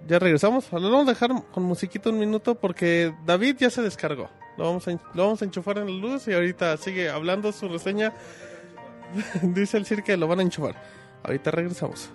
[0.07, 0.71] Ya regresamos.
[0.71, 4.29] Lo vamos a dejar con musiquita un minuto porque David ya se descargó.
[4.57, 7.69] Lo vamos a, lo vamos a enchufar en la luz y ahorita sigue hablando su
[7.69, 8.13] reseña.
[9.41, 10.75] Dice el Sir que lo van a enchufar.
[11.23, 12.11] Ahorita regresamos.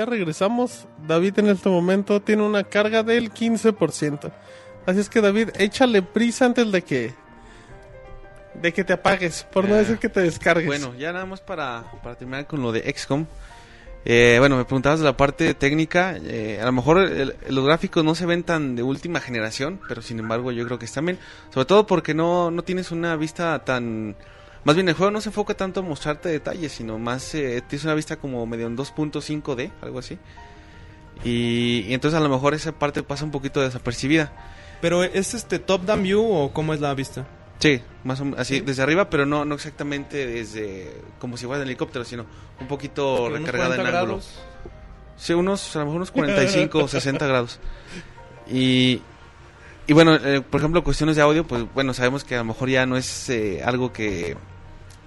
[0.00, 0.86] Ya regresamos.
[1.06, 4.32] David en este momento tiene una carga del 15%.
[4.86, 7.14] Así es que David, échale prisa antes de que
[8.54, 10.66] de que te apagues, por no decir que te descargues.
[10.66, 13.26] Bueno, ya nada más para, para terminar con lo de XCOM.
[14.04, 16.16] Eh, bueno, me preguntabas de la parte técnica.
[16.20, 20.00] eh, a lo mejor el- los gráficos no se ven tan de última generación, pero
[20.02, 21.18] sin embargo yo creo que están bien.
[21.52, 24.16] Sobre todo porque no, no tienes una vista tan...
[24.64, 27.84] Más bien el juego no se enfoca tanto en mostrarte detalles, sino más eh, tienes
[27.84, 30.18] una vista como medio en 2.5D, algo así.
[31.24, 34.32] Y, y entonces a lo mejor esa parte pasa un poquito desapercibida.
[34.80, 37.26] Pero ¿es este top down view o cómo es la vista?
[37.58, 41.62] Sí, más o menos así, desde arriba, pero no, no exactamente desde como si fuera
[41.62, 42.24] en helicóptero, sino
[42.58, 44.06] un poquito Porque recargada en 40 ángulo.
[44.14, 44.40] grados.
[45.18, 47.60] Sí, unos, a lo mejor unos 45 o 60 grados.
[48.50, 49.02] Y,
[49.86, 52.70] y bueno, eh, por ejemplo, cuestiones de audio, pues bueno, sabemos que a lo mejor
[52.70, 54.38] ya no es eh, algo que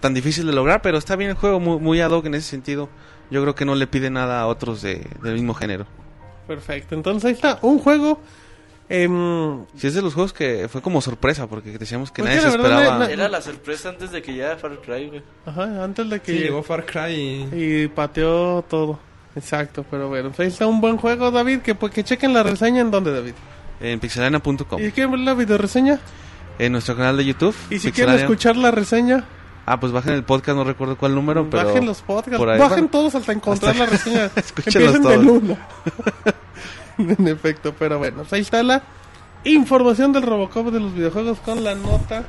[0.04, 2.50] tan difícil de lograr, pero está bien el juego, muy, muy ad hoc en ese
[2.50, 2.90] sentido.
[3.32, 5.88] Yo creo que no le pide nada a otros de, del mismo género.
[6.46, 8.20] Perfecto, entonces ahí está, un juego...
[8.90, 12.46] em, Si es de los juegos que fue como sorpresa, porque decíamos que Pues nadie
[12.46, 13.06] que se verdad esperaba.
[13.12, 15.24] Era la sorpresa antes de que llegara Far Cry, güey.
[15.46, 17.12] ajá, antes de que Sí, llegó Far Cry
[17.54, 17.84] y...
[17.84, 19.00] y pateó todo.
[19.36, 22.44] Exacto, pero bueno, pues ahí está un buen juego, David, que pues que chequen la
[22.44, 23.34] reseña en donde, David.
[23.82, 24.80] En pixelania.com.
[24.84, 26.00] ¿Y quieren ver la videoreseña?
[26.60, 27.56] En nuestro canal de YouTube.
[27.72, 28.22] Y si quieren Pixelania.
[28.26, 29.24] escuchar la reseña,
[29.66, 31.66] Ah, pues bajen el podcast, no recuerdo cuál número, pero...
[31.66, 32.90] bajen los podcasts, ahí bajen van.
[32.90, 34.26] todos hasta encontrar Hasta- la reseña.
[34.36, 35.44] Escúchenlos Empiecen del todos.
[35.44, 35.58] uno.
[37.20, 38.84] en efecto, pero bueno, pues ahí está la
[39.46, 42.24] información del Robocop de los videojuegos con la nota.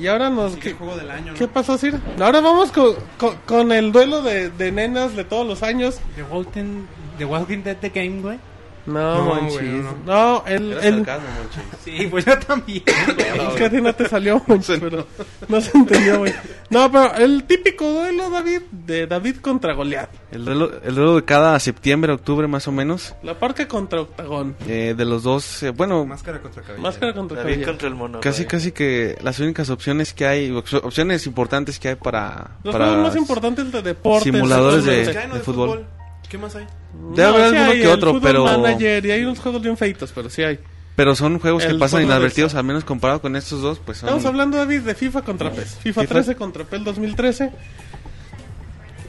[0.00, 0.52] Y ahora nos...
[0.54, 1.38] Sí, ¿qué, el juego del año, ¿no?
[1.38, 2.00] qué pasó, Sir?
[2.18, 5.98] Ahora vamos con, con, con el duelo de, de nenas de todos los años.
[6.16, 6.86] The Walking,
[7.18, 8.38] The Walking Dead The Game, güey.
[8.86, 9.52] No, No, manchis.
[9.54, 10.44] güey, no, no.
[10.46, 10.72] el...
[10.72, 11.60] Era el sarcasmo, Monchi.
[11.84, 12.82] Sí, pues yo también.
[12.86, 15.06] es que a ti no te salió, manchis, pero
[15.48, 16.34] no se entendió, güey.
[16.70, 20.10] No, pero el típico duelo, David, de David contra Goliath.
[20.32, 23.14] El duelo, el duelo de cada septiembre, octubre más o menos.
[23.22, 24.56] La parca contra Octagón.
[24.68, 26.82] eh, de los dos, eh, bueno, Máscara contra cabello.
[26.82, 27.72] Máscara contra David cabellera.
[27.72, 28.20] contra el mono.
[28.20, 28.48] casi güey.
[28.50, 32.50] casi que las únicas opciones que hay, op- opciones importantes que hay para...
[32.62, 34.24] Los para juegos más importantes de deportes.
[34.24, 35.86] simuladores de- ¿Qué hay, no, de fútbol.
[36.34, 36.66] ¿Qué más hay?
[37.14, 40.28] Debe haber alguno hay que otro, pero- Manager y hay unos juegos bien feitos, pero
[40.28, 40.58] sí hay.
[40.96, 44.08] Pero son juegos que pasan inadvertidos, al menos comparado con estos dos, pues son...
[44.08, 45.76] Estamos hablando, David, de FIFA contra PES.
[45.76, 46.12] FIFA, FIFA.
[46.14, 47.52] 13 contra PES 2013.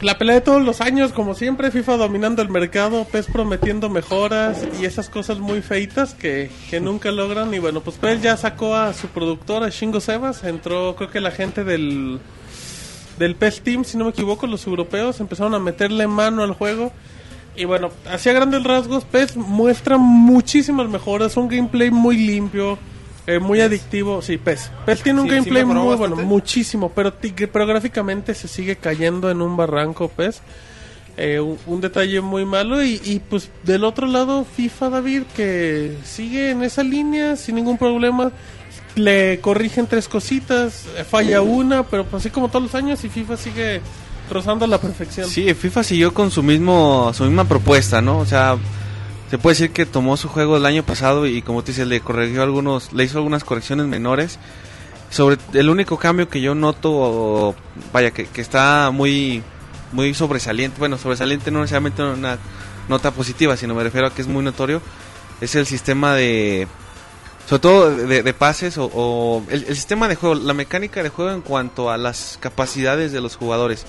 [0.02, 4.64] La pelea de todos los años, como siempre, FIFA dominando el mercado, PES prometiendo mejoras
[4.80, 7.52] y esas cosas muy feitas que, que nunca logran.
[7.52, 10.44] Y bueno, pues PES ya sacó a su productora, Shingo Sebas.
[10.44, 12.20] Entró, creo que la gente del,
[13.18, 16.92] del PES Team, si no me equivoco, los europeos empezaron a meterle mano al juego.
[17.56, 22.78] Y bueno, hacia grandes rasgos, PES muestra muchísimas mejoras, un gameplay muy limpio,
[23.26, 24.20] eh, muy adictivo.
[24.22, 24.70] Sí, PES.
[24.84, 27.14] PES tiene un Sí, gameplay muy bueno, muchísimo, pero,
[27.52, 30.42] pero gráficamente se sigue cayendo en un barranco PES.
[31.18, 35.96] Eh, un, un detalle muy malo y, y, pues del otro lado FIFA David que
[36.04, 38.32] sigue en esa línea sin ningún problema
[38.96, 43.08] le corrigen tres cositas eh, falla una pero pues así como todos los años y
[43.08, 43.80] FIFA sigue
[44.30, 48.18] rozando la perfección Sí, FIFA siguió con su mismo su misma propuesta, ¿no?
[48.18, 48.56] O sea,
[49.30, 52.00] se puede decir que tomó su juego del año pasado y como te dices, le
[52.00, 54.38] corrigió algunos, le hizo algunas correcciones menores.
[55.10, 57.54] Sobre el único cambio que yo noto,
[57.92, 59.42] vaya, que, que está muy
[59.92, 62.38] muy sobresaliente, bueno, sobresaliente no necesariamente una
[62.88, 64.82] nota positiva, sino me refiero a que es muy notorio,
[65.40, 66.66] es el sistema de
[67.48, 71.30] sobre todo de, de pases o, el, el sistema de juego, la mecánica de juego
[71.30, 73.86] en cuanto a las capacidades de los jugadores.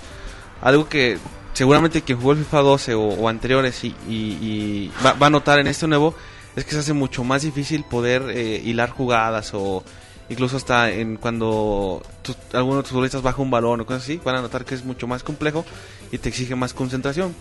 [0.62, 1.18] Algo que
[1.54, 5.30] seguramente quien jugó el FIFA 12 o, o anteriores y, y- y va, va a
[5.30, 6.14] notar en este nuevo
[6.56, 9.84] es que se hace mucho más difícil poder eh, hilar jugadas o
[10.30, 14.20] incluso hasta en cuando tus- alguno de tus futbolistas baja un balón o cosas así,
[14.24, 15.66] van a notar que es mucho más complejo
[16.12, 17.34] y te exige más concentración.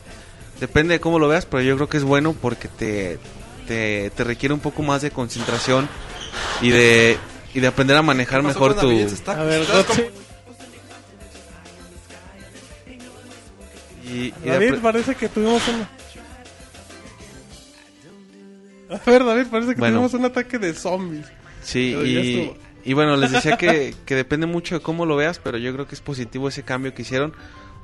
[0.60, 3.18] Depende de cómo lo veas, pero yo creo que es bueno porque te,
[3.66, 5.88] te, te requiere un poco más de concentración
[6.62, 7.18] y de,
[7.54, 8.88] y de aprender a manejar ¿Qué pasó mejor tu...
[9.40, 9.66] A ver
[14.06, 15.86] y- y de David apre- parece que tuvimos un
[18.94, 19.96] a ver David parece que Bueno.
[19.96, 21.26] tuvimos un ataque de zombies
[21.62, 22.52] Sí, y,
[22.84, 25.88] y bueno, les decía que, que depende mucho de cómo lo veas, pero yo creo
[25.88, 27.32] que es positivo ese cambio que hicieron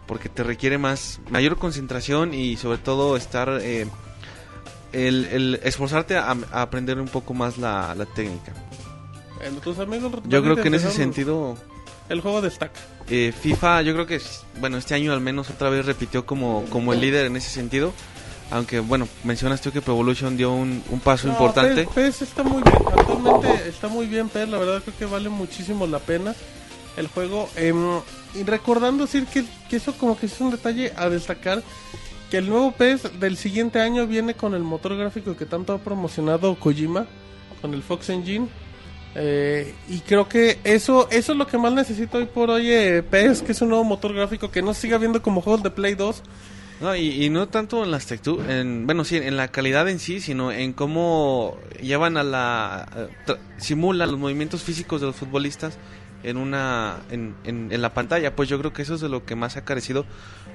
[0.06, 3.88] porque te requiere más mayor concentración y sobre todo estar eh,
[4.92, 8.52] el, el esforzarte a, a aprender un poco más la, la técnica.
[9.38, 11.56] Bueno, amigos Yo creo que en ese sentido
[12.12, 14.20] el juego destaca eh, FIFA, yo creo que
[14.60, 17.92] bueno este año al menos otra vez repitió como como el líder en ese sentido.
[18.50, 21.84] Aunque bueno, mencionas tú que Pro Evolution dio un, un paso No, importante.
[21.84, 25.30] PES, PES está muy bien, actualmente está muy bien PES, la verdad creo que vale
[25.30, 26.34] muchísimo la pena
[26.98, 27.48] el juego.
[27.56, 28.00] Em,
[28.34, 31.62] y recordando decir que, que eso como que es un detalle a destacar,
[32.30, 35.78] que el nuevo PES del siguiente año viene con el motor gráfico que tanto ha
[35.78, 37.06] promocionado Kojima,
[37.62, 38.48] con el Fox Engine.
[39.14, 43.02] Eh, y creo que eso eso es lo que más necesito hoy por hoy eh,
[43.02, 45.94] PES, que es un nuevo motor gráfico que no siga viendo como juegos de Play
[45.94, 46.22] 2.
[46.80, 50.20] No, y, no tanto en las texturas, en, bueno, sí, en la calidad en sí,
[50.20, 53.08] sino en cómo llevan a la...
[53.28, 55.78] eh, simulan los movimientos físicos de los futbolistas
[56.24, 58.34] en una en, en, en la pantalla.
[58.34, 60.06] Pues yo creo que eso es de lo que más ha carecido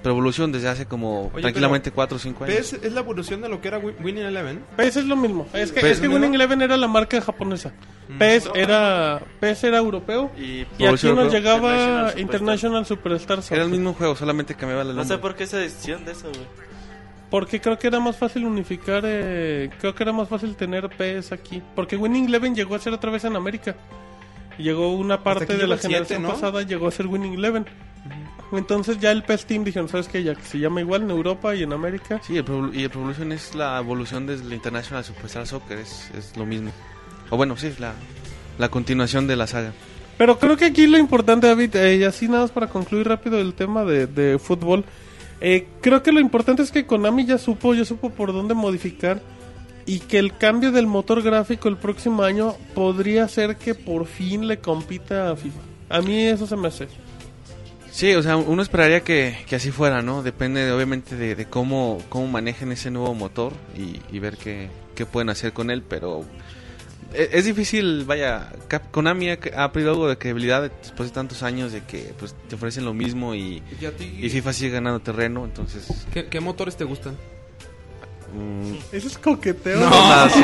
[0.04, 2.56] Revolución desde hace como Oye, tranquilamente 4 o 5 años.
[2.56, 4.64] ¿PES es la evolución de lo que era Wi- Winning Eleven?
[4.78, 5.48] PES es lo mismo.
[5.54, 6.36] Es que, PES es que ¿es lo Winning?
[6.36, 7.74] Eleven era la marca japonesa.
[8.18, 10.32] PES era PES era europeo.
[10.38, 13.60] Y Y aquí nos llegaba International Superstar Era Soccer.
[13.64, 16.46] el mismo juego, solamente cambiaba la no sé por qué esa decisión de eso, güey.
[17.30, 21.34] Porque creo que era más fácil unificar, eh, creo que era más fácil tener PS
[21.34, 21.62] aquí.
[21.76, 23.76] Porque Winning Eleven llegó a ser otra vez en América.
[24.58, 26.30] Llegó una parte de la generación ¿no?
[26.30, 27.66] pasada, llegó a ser Winning Eleven.
[28.52, 30.24] Entonces ya el PES Team dijeron, ¿sabes qué?
[30.24, 32.22] Ya que se llama igual en Europa y en América.
[32.26, 36.36] Sí, el Pro- y el Revolution es la evolución del International Superstar Soccer, es, es
[36.38, 36.72] lo mismo.
[37.30, 37.94] O bueno, sí, es la,
[38.58, 39.74] la continuación de la saga.
[40.18, 43.38] Pero creo que aquí lo importante, David, eh, y así nada más para concluir rápido
[43.40, 44.86] el tema de, de fútbol.
[45.42, 49.22] eh, creo que lo importante es que Konami ya supo, ya supo por dónde modificar
[49.86, 54.48] y que el cambio del motor gráfico el próximo año podría ser que por fin
[54.48, 55.60] le compita a FIFA.
[55.90, 56.88] A mí eso se me hace.
[57.98, 60.22] Sí, o sea, uno esperaría que, que así fuera, ¿no?
[60.22, 64.70] Depende de, obviamente de, de cómo, cómo manejen ese nuevo motor y, y ver qué,
[64.94, 66.24] qué pueden hacer con él, pero
[67.12, 71.42] e- es, difícil, vaya, Cap- Konami ha, ha perdido algo de credibilidad después de tantos
[71.42, 73.64] años de que pues te ofrecen lo mismo y,
[74.28, 76.06] ¿Y FIFA sigue ganando terreno, entonces...
[76.14, 77.18] ¿Qué, qué motores te gustan?
[78.34, 79.80] Mm, Eso es coqueteo.
[79.80, 80.30] No, ¿no?
[80.30, 80.42] sí.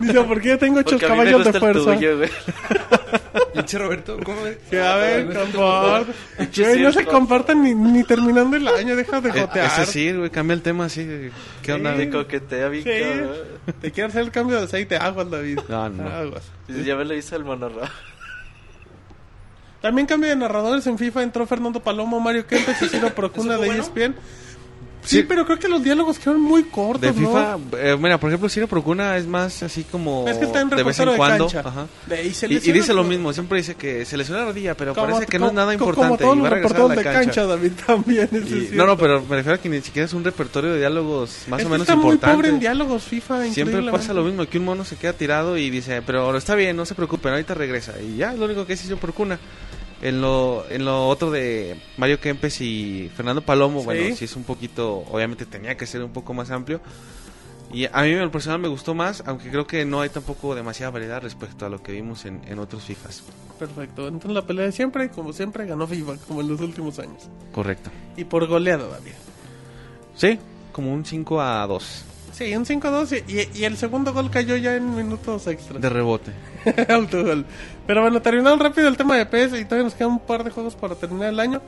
[0.00, 1.96] Dice, porque yo tengo ocho caballos de fuerza.
[3.54, 4.58] Pinche Roberto, ¿cómo ves?
[4.68, 5.28] Que a ver.
[6.38, 9.66] Pinche Güey, no se compartan ni, ni terminando el año, deja de eh, jotear.
[9.66, 11.30] es decir, güey, cambia el tema así.
[11.62, 11.92] ¿Qué onda?
[11.92, 12.82] Me coquetea Sí.
[13.80, 15.60] Te quiero hacer el cambio de aceite, aguas, David.
[15.68, 16.08] No, no.
[16.08, 16.42] Aguas.
[16.68, 17.90] Ya me lo hizo el monorra.
[19.84, 23.62] También cambio de narradores en FIFA, entró Fernando Palomo, Mario Kempes y Ciro Procuna ¿Eso
[23.62, 24.14] de fue ESPN.
[25.04, 25.22] Sí, Sí.
[25.24, 27.28] pero creo que los diálogos quedaron muy cortos, De ¿no?
[27.28, 30.70] FIFA, eh, mira, por ejemplo, Ciro Procuna es más así como Es que está en
[30.70, 31.44] de vez en de cuando.
[31.46, 31.60] cancha.
[31.68, 31.86] Ajá.
[32.06, 34.74] De- y Y, y lesiona dice lo mismo, siempre dice que se lesionó la rodilla,
[34.76, 36.94] pero como- parece que no es nada importante Como y va a regresar a la
[36.94, 37.20] de cancha.
[37.20, 38.28] cancha, David, también.
[38.32, 41.44] Y- no, no, pero me refiero a que ni siquiera es un repertorio de diálogos
[41.48, 42.36] más Es o menos está muy importante.
[42.36, 45.68] pobre en diálogos FIFA, Siempre pasa lo mismo, que un mono se queda tirado y
[45.70, 47.92] dice, pero está bien, no se preocupen, ahorita regresa.
[48.00, 49.38] Y ya, es lo único que hizo Procuna.
[50.04, 53.84] En lo, en lo otro de Mario Kempes y Fernando Palomo, Sí.
[53.86, 56.80] bueno, sí es un poquito, obviamente tenía que ser un poco más amplio.
[57.72, 60.90] Y a mí en personal me gustó más, aunque creo que no hay tampoco demasiada
[60.92, 63.24] variedad respecto a lo que vimos en, en otros FIFAs.
[63.58, 64.06] Perfecto.
[64.06, 67.28] Entonces la pelea de siempre, como siempre, ganó FIFA, como en los últimos años.
[67.52, 67.90] Correcto.
[68.16, 69.12] Y por goleada, David.
[70.14, 70.38] Sí,
[70.70, 74.56] como un 5 a 2 Sí, un 5-2 y, y- y el segundo gol cayó
[74.56, 75.80] ya en minutos extras.
[75.80, 76.32] de rebote.
[76.88, 77.46] Autogol.
[77.86, 80.50] Pero bueno, terminando rápido el tema de PS y todavía nos quedan un par de
[80.50, 81.60] juegos para terminar el año.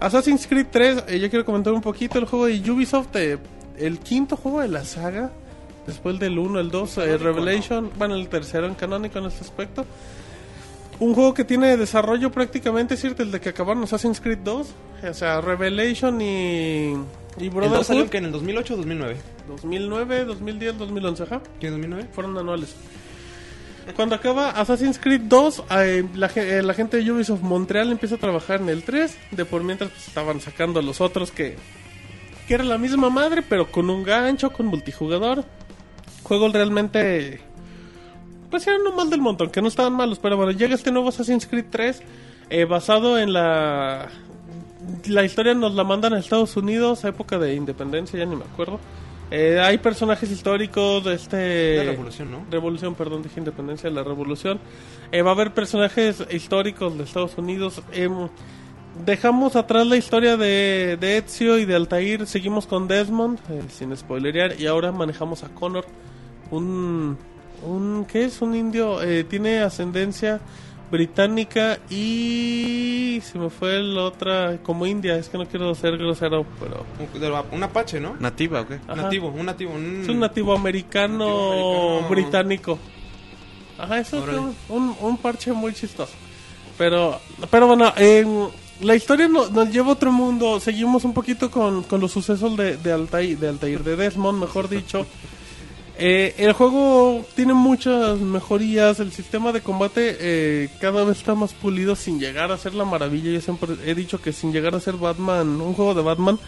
[0.00, 3.38] Assassin's Creed 3, eh, yo quiero comentar un poquito el juego de Ubisoft, eh,
[3.78, 5.30] el quinto juego de la saga,
[5.86, 9.86] después del 1, el 2, eh, Revelation, bueno, el tercero en canónico en este aspecto.
[10.98, 14.66] Un juego que tiene desarrollo prácticamente, es cierto, el de que acabaron Assassin's Creed 2,
[15.08, 16.94] o sea, Revelation y,
[17.38, 19.16] y ¿El 2 salió Brotherhood, que en el 2008 o 2009?
[19.48, 22.08] 2009, 2010, 2011, ajá ¿Quién 2009?
[22.12, 22.74] fueron anuales.
[23.92, 26.04] Cuando acaba Assassin's Creed 2, eh,
[26.36, 29.16] eh, la gente de Ubisoft Montreal empieza a trabajar en el 3.
[29.32, 31.56] De por mientras pues, estaban sacando los otros que,
[32.48, 35.44] que era la misma madre, pero con un gancho, con multijugador.
[36.22, 37.40] Juegos realmente.
[38.50, 40.18] Pues eran uno más del montón, que no estaban malos.
[40.18, 42.02] Pero bueno, llega este nuevo Assassin's Creed 3,
[42.50, 44.08] eh, basado en la.
[45.06, 48.44] La historia nos la mandan a Estados Unidos, a época de independencia, ya ni me
[48.44, 48.80] acuerdo.
[49.36, 51.76] Eh, hay personajes históricos de este...
[51.78, 52.46] La revolución, ¿no?
[52.52, 54.60] Revolución, perdón, dije independencia, la revolución.
[55.10, 57.82] Eh, va a haber personajes históricos de Estados Unidos.
[57.92, 58.28] Em,
[59.04, 62.28] dejamos atrás la historia de, de Ezio y de Altair.
[62.28, 64.60] Seguimos con Desmond, eh, sin spoilerear.
[64.60, 65.84] Y ahora manejamos a Connor.
[66.52, 67.18] Un.
[67.66, 68.40] un ¿Qué es?
[68.40, 69.02] Un indio.
[69.02, 70.40] eh, tiene ascendencia
[70.94, 73.20] británica y.
[73.24, 74.58] Se me fue la otra.
[74.62, 75.16] Como India.
[75.16, 76.84] Es que no quiero ser grosero, pero.
[76.98, 78.16] Un, un apache, ¿no?
[78.20, 78.74] ¿Nativa o qué?
[78.86, 78.94] Ajá.
[79.02, 79.72] Nativo, un nativo.
[79.74, 80.00] Un...
[80.02, 82.08] Es un nativo americano, Nativo americano.
[82.08, 82.78] británico.
[83.78, 84.38] Ajá, eso es Órale.
[84.38, 86.12] un, un, un parche muy chistoso.
[86.78, 88.48] Pero, pero bueno, em,
[88.80, 90.60] la historia no- nos lleva a otro mundo.
[90.60, 94.68] Seguimos un poquito con, con los sucesos de, de, Altair, de Altair, de Desmond, mejor
[94.68, 95.06] dicho.
[95.96, 98.98] Eh, el juego tiene muchas mejorías.
[99.00, 102.84] El sistema de combate eh, cada vez está más pulido sin llegar a ser la
[102.84, 103.30] maravilla.
[103.30, 106.38] Yo siempre he dicho que sin llegar a ser Batman, un juego de Batman,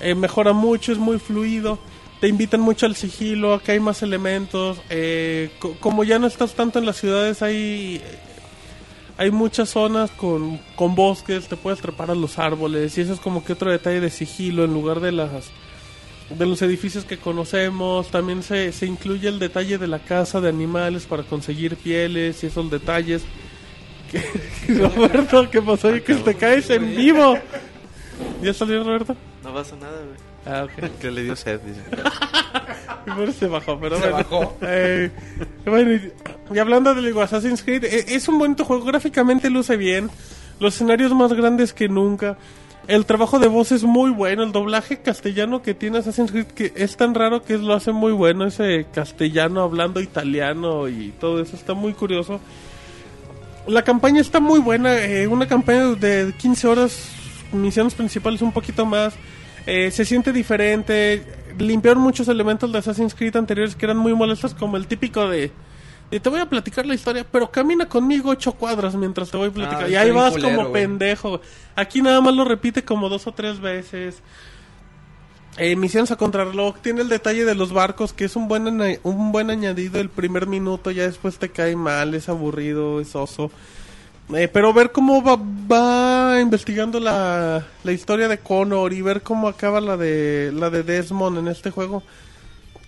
[0.00, 1.78] eh, mejora mucho, es muy fluido.
[2.20, 4.78] Te invitan mucho al sigilo, acá hay más elementos.
[4.90, 8.00] eh, co- como ya no estás tanto en las ciudades, hay,
[9.18, 12.96] hay muchas zonas con, con bosques, te puedes trepar a los árboles.
[12.96, 15.30] Y eso es como que otro detalle de sigilo en lugar de las
[16.30, 18.10] de los edificios que conocemos.
[18.10, 22.46] También se, se incluye el detalle de la caza de animales para conseguir pieles y
[22.46, 23.22] esos detalles.
[24.10, 24.22] Que,
[24.74, 25.92] Roberto, ¿qué pasó?
[25.92, 27.36] Que te caes en vivo.
[28.42, 29.16] ¿Ya salió Roberto?
[29.42, 30.30] No pasa nada, güey.
[30.46, 30.90] Ah, ok.
[31.00, 31.80] Que le dio sed, dice.
[33.06, 34.16] Y por eso se bajó, pero Se bueno.
[34.16, 34.56] bajó.
[34.62, 35.10] Eh,
[35.64, 36.12] bueno, y,
[36.54, 40.10] y hablando del Assassin's Creed, eh, es un bonito juego, gráficamente luce bien,
[40.58, 42.36] los escenarios más grandes que nunca,
[42.90, 46.72] el trabajo de voz es muy bueno, el doblaje castellano que tiene Assassin's Creed que
[46.74, 51.54] es tan raro que lo hace muy bueno, ese castellano hablando italiano y todo eso
[51.54, 52.40] está muy curioso.
[53.68, 57.12] La campaña está muy buena, eh, una campaña de 15 horas,
[57.52, 59.14] misiones principales un poquito más,
[59.66, 61.22] eh, se siente diferente,
[61.60, 65.52] limpiaron muchos elementos de Assassin's Creed anteriores que eran muy molestos, como el típico de,
[66.10, 69.48] de te voy a platicar la historia, pero camina conmigo ocho cuadras mientras te voy
[69.48, 69.84] a platicar.
[69.84, 71.40] Ah, y ahí vas culero, como pendejo.
[71.76, 74.22] Aquí nada más lo repite como dos o tres veces.
[75.56, 78.66] Eh, misiones a contrarreloj, tiene el detalle de los barcos, que es un buen,
[79.02, 83.50] un buen añadido el primer minuto, ya después te cae mal, es aburrido, es oso.
[84.34, 89.48] Eh, pero ver cómo va, va investigando la, la historia de Connor y ver cómo
[89.48, 92.04] acaba la de la de Desmond en este juego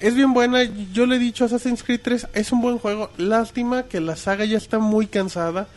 [0.02, 0.64] es bien buena.
[0.92, 3.10] Yo le he dicho Assassin's Creed 3 es un buen juego.
[3.16, 5.68] Lástima que la saga ya está muy cansada.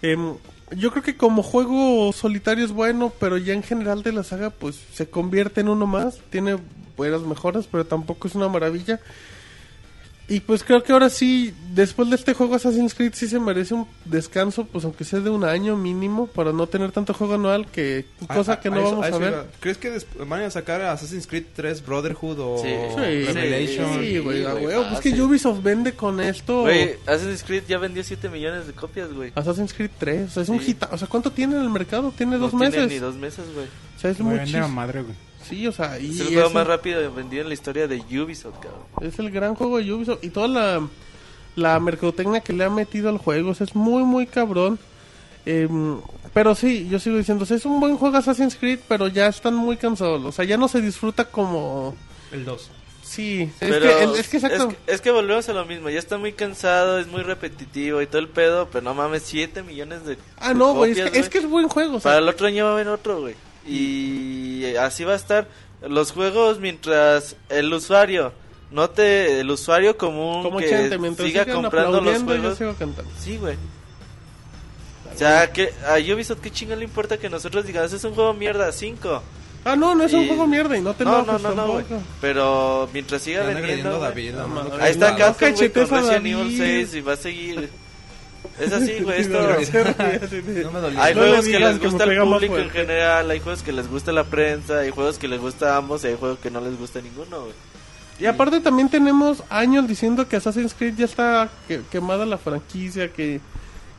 [0.00, 0.34] Em,
[0.74, 4.50] yo creo que como juego solitario es bueno, pero ya en general de la saga
[4.50, 6.18] pues se convierte en uno más.
[6.30, 6.56] Tiene
[6.96, 9.00] buenas mejoras, pero tampoco es una maravilla.
[10.30, 13.72] Y pues creo que ahora sí, después de este juego Assassin's Creed sí se merece
[13.72, 17.66] un descanso, pues aunque sea de un año mínimo, para no tener tanto juego anual,
[17.70, 19.32] que cosa A- que a- no vamos a, ver.
[19.32, 19.46] iba.
[19.60, 22.68] ¿Crees que van a sacar Assassin's Creed 3 Brotherhood o Sí.
[22.68, 24.00] Sí, Revelation?
[24.02, 24.82] sí, güey, huevo.
[24.88, 25.22] Pues que fácil.
[25.22, 26.60] Ubisoft vende con esto.
[26.60, 29.32] Güey, Assassin's Creed ya vendió 7 millones de copias, güey.
[29.34, 30.66] Assassin's Creed 3, o sea, es un Sí.
[30.66, 30.84] hit.
[30.90, 32.12] O sea, ¿cuánto tiene en el mercado?
[32.14, 32.88] Tiene No dos tiene meses.
[32.90, 33.66] ni dos meses, güey.
[33.96, 35.14] O sea, es madre, güey.
[35.48, 37.86] Sí, o sea, y Es el juego es, más el, rápido vendido en la historia
[37.88, 38.82] de Ubisoft, cabrón.
[39.00, 40.22] es el gran juego de Ubisoft.
[40.24, 40.86] Y toda la,
[41.56, 44.78] la mercadotecnia que le ha metido al juego, o sea, es muy, muy cabrón.
[45.46, 45.98] Em,
[46.34, 49.28] pero sí, yo sigo diciendo, o sea, es un buen juego Assassin's Creed, pero ya
[49.28, 50.22] están muy cansados.
[50.24, 51.94] O sea, ya no se disfruta como...
[52.32, 52.70] El 2.
[53.02, 54.68] Sí, es Pero que, el- es que exacto.
[54.68, 55.88] es que- es que volvemos a lo mismo.
[55.88, 58.68] Ya está muy cansado, es muy repetitivo y todo el pedo.
[58.70, 60.18] Pero no mames, 7 millones de.
[60.36, 61.96] Ah, de no, güey, es, que, es que es buen juego.
[61.96, 63.34] O sea, Para el otro año va a haber otro, güey.
[63.68, 65.48] Y así va a estar.
[65.86, 68.32] Los juegos mientras el usuario.
[68.70, 72.58] Note el usuario común como que mientras siga comprando los yo juegos.
[72.58, 73.10] sigo cantando.
[73.18, 73.56] Sí, güey.
[75.14, 78.34] O sea, que a Ubisoft qué chinga le importa que nosotros digamos es un juego
[78.34, 79.22] mierda 5.
[79.64, 81.82] Ah, no, no es un juego mierda y no te No, no, no, no.
[82.20, 83.98] Pero mientras siga vendiendo.
[83.98, 84.34] David.
[84.34, 85.16] No, no, no, Ahí está No.
[85.16, 86.86] Capcom, güey, con Resident Evil David.
[86.86, 87.70] 6 y va a seguir.
[88.60, 89.40] Es así, güey, esto...
[89.40, 91.00] No me dolió.
[91.02, 93.62] Hay No juegos que les que gusta al pega más público en general, hay juegos
[93.62, 96.38] que les gusta la prensa, hay juegos que les gusta a ambos y hay juegos
[96.38, 97.52] que no les gusta a ninguno, güey.
[98.20, 103.12] Y aparte también tenemos años diciendo que Assassin's Creed ya está que- quemada la franquicia,
[103.12, 103.40] que,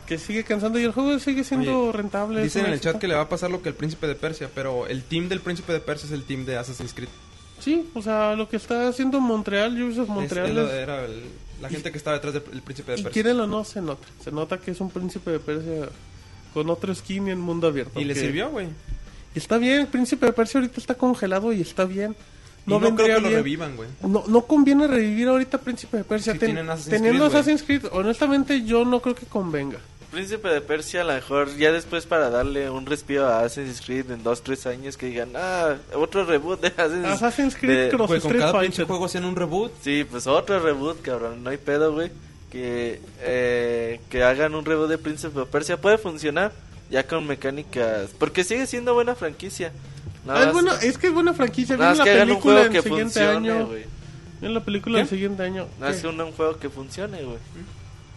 [0.06, 2.44] que sigue cansando y el juego sigue siendo Oye, rentable.
[2.44, 4.50] Dicen en el chat que le va a pasar lo que el Príncipe de Persia,
[4.54, 7.08] pero el team del Príncipe de Persia es el team de Assassin's Creed.
[7.60, 11.24] Sí, o sea, lo que está haciendo Montreal, Ubisoft Montreal, es lo- es- era el-
[11.62, 13.14] la gente que estaba detrás del el Príncipe de y Persia.
[13.24, 14.08] quieren o no, se nota.
[14.24, 15.90] Se nota que es un príncipe de Persia
[16.54, 18.00] con otro skin y en mundo abierto.
[18.00, 18.68] Y le sirvió, güey.
[19.36, 22.16] Y está bien, el príncipe de Persia ahorita está congelado y está bien.
[22.66, 23.90] No, No, no creo vendría que lo revivan, güey.
[24.02, 26.34] No, no conviene revivir ahorita Príncipe de Persia.
[26.34, 27.36] Sí, Ten- Assassin's teniendo Creed.
[27.40, 29.80] Assassin's Creed, honestamente yo no creo que convenga.
[30.12, 34.10] Príncipe de Persia, a lo mejor ya después para darle un respiro a Assassin's Creed
[34.10, 38.20] en 2-3 años que digan, ah, otro reboot de Assassin's, Assassin's Creed de- Cross Güey,
[38.22, 39.72] con Street cada pinche juego hacían un reboot.
[39.84, 42.12] Sí, pues otro reboot, cabrón, no hay pedo, güey.
[42.52, 46.52] Que, eh, que hagan un reboot de Príncipe de Persia puede funcionar
[46.90, 49.72] ya con mecánicas, porque sigue siendo buena franquicia.
[50.26, 51.76] Nada es, bueno, es que es buena franquicia.
[51.78, 53.70] Viene la que hagan un película juego el que siguiente funcione, año.
[54.42, 55.02] Viene la película ¿Qué?
[55.04, 55.68] el siguiente año.
[56.02, 57.38] Que un, un juego que funcione, güey.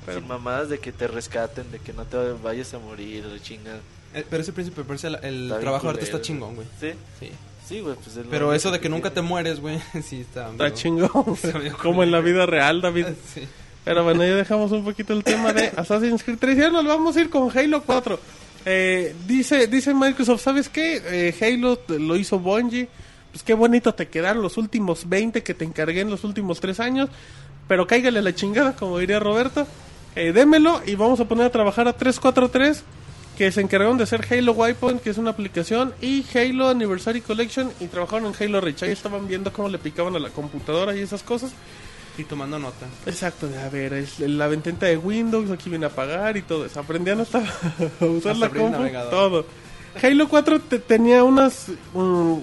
[0.06, 3.38] Pero- Sin mamadas de que te rescaten, de que no te vayas a morir, o
[3.38, 3.80] chingas.
[4.14, 6.66] Eh, Pero ese Príncipe Persia, el- el trabajo de arte está chingón, güey.
[6.80, 7.30] Sí, Sí.
[7.68, 10.50] sí, güey, pues es Pero eso de que que nunca te mueres, güey, sí está...
[10.50, 11.10] Está chingón.
[11.82, 13.06] Como en la vida real, David.
[13.34, 13.42] Sí.
[13.84, 16.56] Pero bueno, ya dejamos un poquito el tema de Assassin's Creed 3.
[16.56, 18.20] Ya nos vamos a ir con Halo 4.
[18.64, 21.02] Eh, dice, dice Microsoft, ¿sabes qué?
[21.04, 22.88] Eh, Halo lo hizo Bungie.
[23.32, 26.78] Pues qué bonito te quedaron los últimos 20 que te encargué en los últimos 3
[26.78, 27.08] años.
[27.66, 29.66] Pero cáigale la chingada, como diría Roberto.
[30.16, 32.82] Eh, démelo y vamos a poner a trabajar a 343.
[33.36, 37.72] que se encargaron de hacer Halo Waypoint, que es una aplicación, y Halo Anniversary Collection,
[37.80, 38.82] y trabajaron en Halo Reach.
[38.82, 41.50] Ahí estaban viendo cómo le picaban a la computadora y esas cosas.
[42.18, 42.86] Y tomando nota.
[43.06, 46.66] Exacto, de, a ver, es la ventana de Windows, aquí viene a apagar y todo
[46.66, 46.78] eso.
[46.78, 47.38] Aprendían hasta
[48.00, 49.46] a usar Hasta la compu, todo.
[50.02, 52.34] Halo 4 te- tenía unas mm,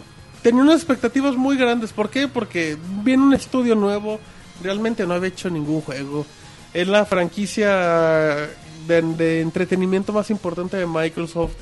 [0.42, 1.94] tenía unas expectativas muy grandes.
[1.94, 2.28] ¿Por qué?
[2.28, 4.20] Porque viene un estudio nuevo,
[4.64, 6.26] realmente no había hecho ningún juego.
[6.74, 8.50] Es la franquicia
[8.88, 11.54] de, entretenimiento más importante de Microsoft.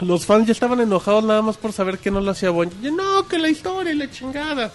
[0.00, 2.90] Los fans ya estaban enojados nada más por saber que no lo hacía Bungie.
[2.90, 4.72] No, que la historia y la chingada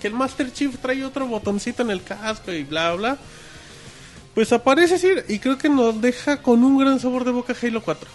[0.00, 3.18] que el Master Chief trae otro botoncito en el casco y bla bla.
[4.34, 7.82] Pues aparece Sir y creo que nos deja con un gran sabor de boca Halo
[7.82, 8.08] 4.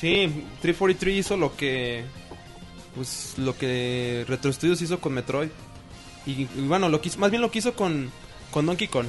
[0.00, 0.26] Sí,
[0.62, 2.04] 343 hizo lo que.
[2.94, 5.50] Pues lo que Retro Studios hizo con Metroid.
[6.26, 8.10] Y, bueno, lo que más bien lo que hizo con,
[8.50, 9.06] con Donkey Kong.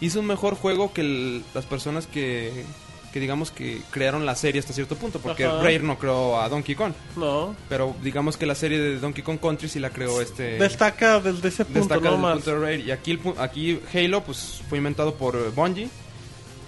[0.00, 2.64] Hizo un mejor juego que el- las personas que,
[3.12, 5.18] que digamos que crearon la serie hasta cierto punto.
[5.18, 5.58] Porque Ajá.
[5.58, 6.92] Rare no creó a Donkey Kong.
[7.16, 10.58] No, Pero digamos que la serie de Donkey Kong Country sí la creó este.
[10.58, 12.34] destaca desde ese punto destaca no desde el más.
[12.36, 12.80] punto de Rare.
[12.80, 15.88] Y aquí, el aquí Halo pues fue inventado por eh, Bungie.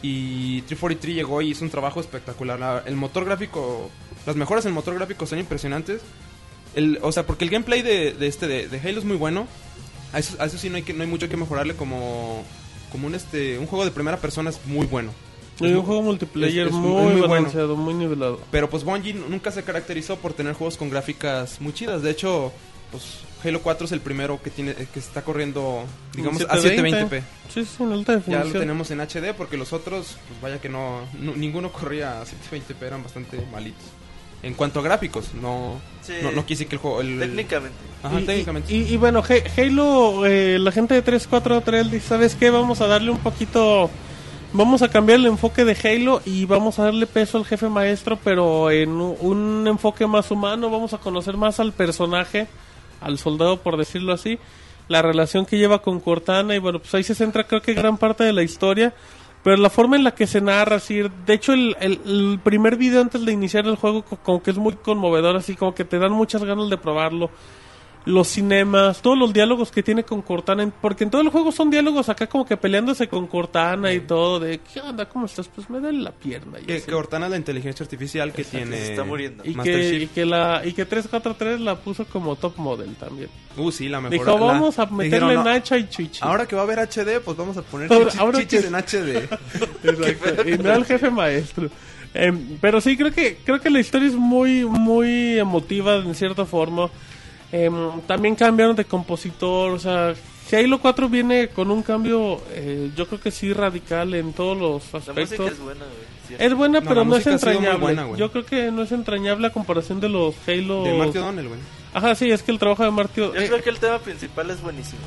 [0.04, 2.58] Y 343 llegó y hizo un trabajo espectacular.
[2.58, 3.88] La- el motor gráfico,
[4.26, 6.00] las mejoras en el motor gráfico son impresionantes.
[6.74, 9.46] El, o sea, porque el gameplay de, de este de, de Halo es muy bueno.
[10.12, 12.44] A eso, a eso sí no hay, que, no hay mucho que mejorarle como,
[12.92, 15.10] como un, este, un juego de primera persona es muy bueno.
[15.60, 17.28] Y un juego multiplayer es- es muy, muy bueno.
[17.28, 18.40] balanceado, muy nivelado.
[18.50, 22.02] Pero pues Bungie nunca se caracterizó por tener juegos con gráficas muy chidas.
[22.02, 22.52] De hecho,
[22.90, 27.22] pues Halo 4 es el primero que tiene que está corriendo, digamos, a 720p.
[27.52, 30.68] Sí, sí, en alta Ya lo tenemos en HD porque los otros, pues vaya que
[30.68, 33.84] no, no- ninguno corría a 720p, eran bastante malitos.
[34.42, 36.14] En cuanto a gráficos, no, Sí.
[36.22, 37.00] no, no quise que el juego...
[37.00, 37.76] El, Técnicamente.
[38.02, 38.74] Ajá, y, técnicamente.
[38.74, 42.50] y- y bueno, Ha- Halo, eh, la gente de 343 dice, ¿sabes qué?
[42.50, 43.88] Vamos a darle un poquito...
[44.54, 48.18] Vamos a cambiar el enfoque de Halo y vamos a darle peso al jefe maestro,
[48.22, 50.68] pero en un enfoque más humano.
[50.68, 52.48] Vamos a conocer más al personaje,
[53.00, 54.38] al soldado, por decirlo así.
[54.88, 57.96] La relación que lleva con Cortana y bueno, pues ahí se centra creo que gran
[57.96, 58.92] parte de la historia.
[59.42, 62.76] Pero la forma en la que se narra, así, de hecho el, el- el primer
[62.76, 65.84] video antes de iniciar el juego co- como que es muy conmovedor, así como que
[65.84, 67.28] te dan muchas ganas de probarlo.
[68.04, 71.52] Los cinemas, todos los diálogos que tiene con Cortana, en- porque en todo el juego
[71.52, 75.08] son diálogos acá como que peleándose con Cortana y todo, de ¿qué onda?
[75.08, 75.46] ¿Cómo estás?
[75.46, 76.58] Pues me duele la pierna.
[76.60, 76.90] y Que, así.
[76.90, 78.76] Cortana es la inteligencia artificial que tiene...
[78.76, 79.44] Se está muriendo.
[79.46, 83.28] y, que, y que la y que 343 la puso como top model también.
[83.56, 84.12] Uh, sí, la mejor.
[84.26, 86.18] Dijo, la- vamos a meterle dijeron, no, nacha y chichi.
[86.22, 88.66] Ahora que va a haber HD, pues vamos a poner Ahora- chichis, ahora chichis que-
[88.66, 89.28] en HD.
[89.84, 91.68] Exacto, y no al jefe maestro.
[92.14, 96.44] Em, pero sí, creo que creo que la historia es muy muy emotiva en cierta
[96.44, 96.90] forma.
[97.52, 100.14] Em, también cambiaron de compositor, o sea,
[100.50, 104.92] Halo 4 viene con un cambio, eh, yo creo que sí radical en todos los
[104.92, 105.52] La música aspectos.
[105.52, 106.40] es buena, güey.
[106.46, 107.78] Es buena, No, pero no es entrañable.
[107.78, 110.82] buena, yo creo que no es entrañable a comparación de los Halo.
[110.84, 111.60] De Marty O'Donnell, güey.
[111.92, 113.20] Ajá, sí, es que el trabajo de Marty.
[113.20, 115.00] Yo eh, creo que el tema principal es buenísimo.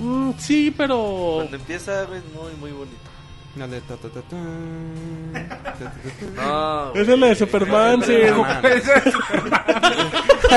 [0.00, 2.96] mm, sí, pero Cuando empieza, es muy, muy bonito.
[3.54, 6.34] La de ta, ta, ta, tan, ta, ta, ta, tan.
[6.36, 8.16] No, esa es la de Superman, sí.
[8.30, 8.62] No, man.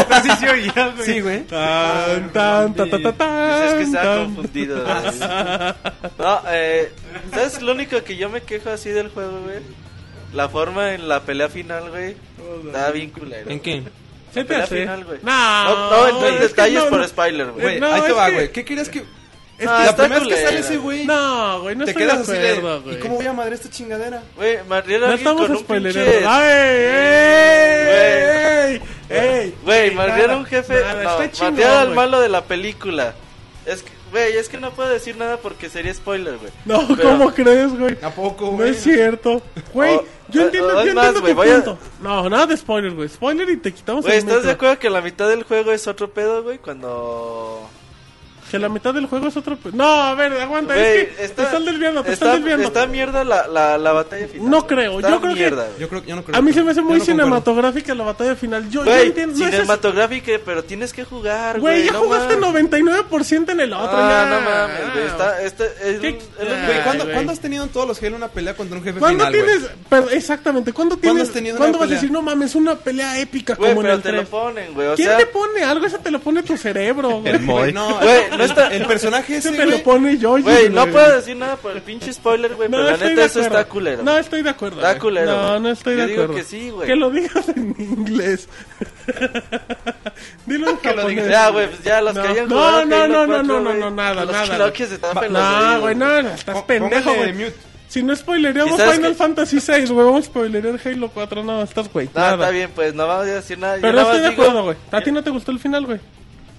[0.10, 1.06] Así se oía, güey.
[1.06, 1.44] Sí, güey.
[1.44, 4.26] Tan, tan, ta, ta, ta, tan, Pues es que está tan.
[4.36, 4.82] confundido.
[4.84, 4.96] güey.
[6.18, 6.92] No, eh,
[7.34, 9.60] ¿sabes lo único que yo me quejo así del juego, güey?
[10.34, 12.16] La forma en la pelea final, güey.
[12.66, 13.50] Está bien culero.
[13.50, 13.84] ¿En qué?
[14.34, 14.80] ¿Se te pelea hace?
[14.82, 15.20] final, güey.
[15.22, 17.08] No, No, no es detalles no, por no.
[17.08, 17.82] spoiler, güey.
[17.84, 18.52] Ahí te es va, que- güey.
[18.52, 19.04] ¿Qué querías que.?
[19.58, 21.06] Es Ah, que la está primera vez que sale ese güey.
[21.06, 22.50] No, güey, no te estoy quedas de así de.
[22.58, 22.96] acuerdo, güey.
[22.96, 24.22] ¿Y cómo voy a madre esta chingadera?
[24.36, 26.12] Güey, madrear a No alguien estamos con un spoilerando.
[26.12, 26.26] pinche...
[26.28, 26.52] ¡Ay,
[27.50, 29.56] ey, ey, ey!
[29.64, 30.74] Güey, Ey, madrear a un jefe...
[30.82, 31.96] nada, no, está chingón, madrear al güey.
[31.96, 33.14] malo de la película.
[33.66, 36.52] Es que, güey, es que no puedo decir nada porque sería spoiler, güey.
[36.66, 37.98] No, Pero- ¿cómo crees, güey?
[38.02, 38.72] ¿A poco, No güey?
[38.72, 39.42] es cierto.
[39.74, 40.00] Güey,
[40.30, 41.78] yo entiendo, o es yo más, entiendo güey, tu voy a- punto.
[42.02, 43.08] No, nada de spoiler, güey.
[43.10, 45.88] Spoiler y te quitamos Güey, el ¿estás de acuerdo que la mitad del juego es
[45.88, 46.58] otro pedo, güey?
[46.58, 47.70] Cuando...
[48.56, 49.58] Que la mitad del juego es otro...
[49.74, 50.74] No, a ver, aguanta.
[50.74, 52.68] Güey, es que está- te estás desviando, te está, estás desviando.
[52.68, 54.50] Está mierda la, la, la batalla final.
[54.50, 55.80] No creo, Está yo creo que- mierda, güey.
[55.80, 57.24] Yo creo, yo no creo A mí que- se me hace yo muy no concuerdo.
[57.24, 58.70] cinematográfica la batalla final.
[58.70, 59.38] Yo, yo Güey, entiendo.
[59.38, 59.62] no es eso.
[59.64, 62.64] cinematográfica, pero tienes que jugar, Güey, ya no jugaste mames.
[62.72, 63.90] 99% en el otro.
[63.92, 64.30] Ah, ya.
[64.40, 65.06] no mames, güey.
[65.06, 66.08] Está, está, es, ¿Qué?
[66.10, 67.12] es lo Güey, Güey, ¿cuándo.
[67.12, 69.70] ¿cuándo has tenido en todos los Halo una pelea contra un jefe ¿Cuándo final, tienes,
[69.90, 73.56] pero exactamente, ¿cuándo ¿Cuándo tienes, ¿cuándo una vas a decir, no mames, una pelea épica
[73.56, 74.24] como en el te 3?
[74.24, 74.88] lo ponen, güey.
[74.88, 75.86] O ¿Quién te pone algo?
[75.86, 77.74] Eso te lo pone tu cerebro, güey.
[77.74, 81.36] No, no está- el personaje ese, te lo güey, pone yo, Güey, no puedo decir
[81.36, 82.70] nada por el pinche spoiler, güey.
[82.70, 83.58] No, pero la estoy neta, de eso acuerdo.
[83.60, 84.04] está culero.
[84.04, 84.78] No, estoy de acuerdo.
[84.78, 85.60] Está culero, No, güey.
[85.62, 86.42] no estoy Yo de digo acuerdo.
[86.42, 86.88] que sí, güey.
[86.88, 88.48] Que lo digas en inglés.
[90.46, 91.08] Dilo en Que lo japonés.
[91.10, 91.30] digas.
[91.30, 93.60] Ya, güey, pues ya, los No, que hayan no, jugado no, no, no, 4, no,
[93.62, 94.60] no, no, nada, los nada, que güey.
[94.68, 97.34] no, que se tapen los No, oídos, güey, no, no, estás pendejo, güey.
[97.34, 97.54] mute.
[97.88, 99.18] Si no spoilereamos ¿Y sabes Final qué?
[99.18, 101.44] Fantasy 6, güey, vamos a spoilerear Halo 4.
[101.44, 102.08] No, estás güey.
[102.14, 102.34] No, nada.
[102.34, 103.76] está bien, pues no vamos a decir nada.
[103.78, 104.78] Yo Pero nada estoy de digo acuerdo, güey.
[104.92, 106.00] ¿A ti no te gustó el final, güey?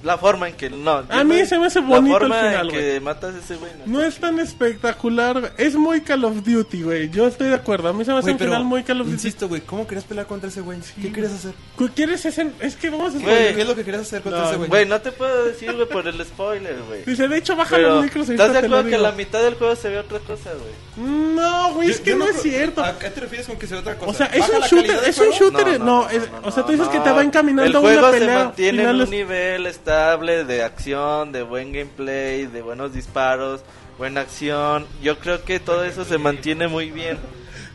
[0.02, 0.70] La forma en que.
[0.70, 3.34] No, A mí no- se me hace bonito La forma el final, en que matas
[3.34, 3.72] a ese güey.
[3.86, 5.52] No es tan espectacular.
[5.56, 7.10] Es muy Call of Duty, güey.
[7.10, 7.88] Yo estoy de acuerdo.
[7.88, 9.14] A mí se me hace Güey, un final muy Call of Duty.
[9.16, 10.78] insisto, güey, ¿cómo querías pelear contra ese güey?
[11.00, 11.54] ¿Qué querías hacer?
[11.78, 12.50] ¿Qué ¿Quieres ese?
[12.60, 14.68] Es que vamos a Güey, ¿Qué es lo que querías hacer contra No, ese güey?
[14.68, 17.04] Güey, no te puedo decir, güey, por el spoiler, güey.
[17.04, 19.88] Dice, de hecho, baja los micros ¿estás de acuerdo que la mitad del juego se
[19.88, 21.06] ve otra cosa, güey?
[21.34, 22.82] No, güey, es que yo no, es cierto.
[22.84, 24.10] ¿A qué te refieres con que sea otra cosa?
[24.10, 25.50] O sea, es ¿Baja un shooter, es un juego?
[25.58, 25.80] shooter.
[25.80, 26.06] No,
[26.42, 28.38] o sea, tú dices que te va encaminando a El una juego pelea.
[28.38, 33.60] se mantiene en un nivel estable de acción, de buen gameplay, de buenos disparos,
[33.96, 34.84] buena acción.
[35.00, 37.18] Yo creo que todo eso se mantiene muy bien.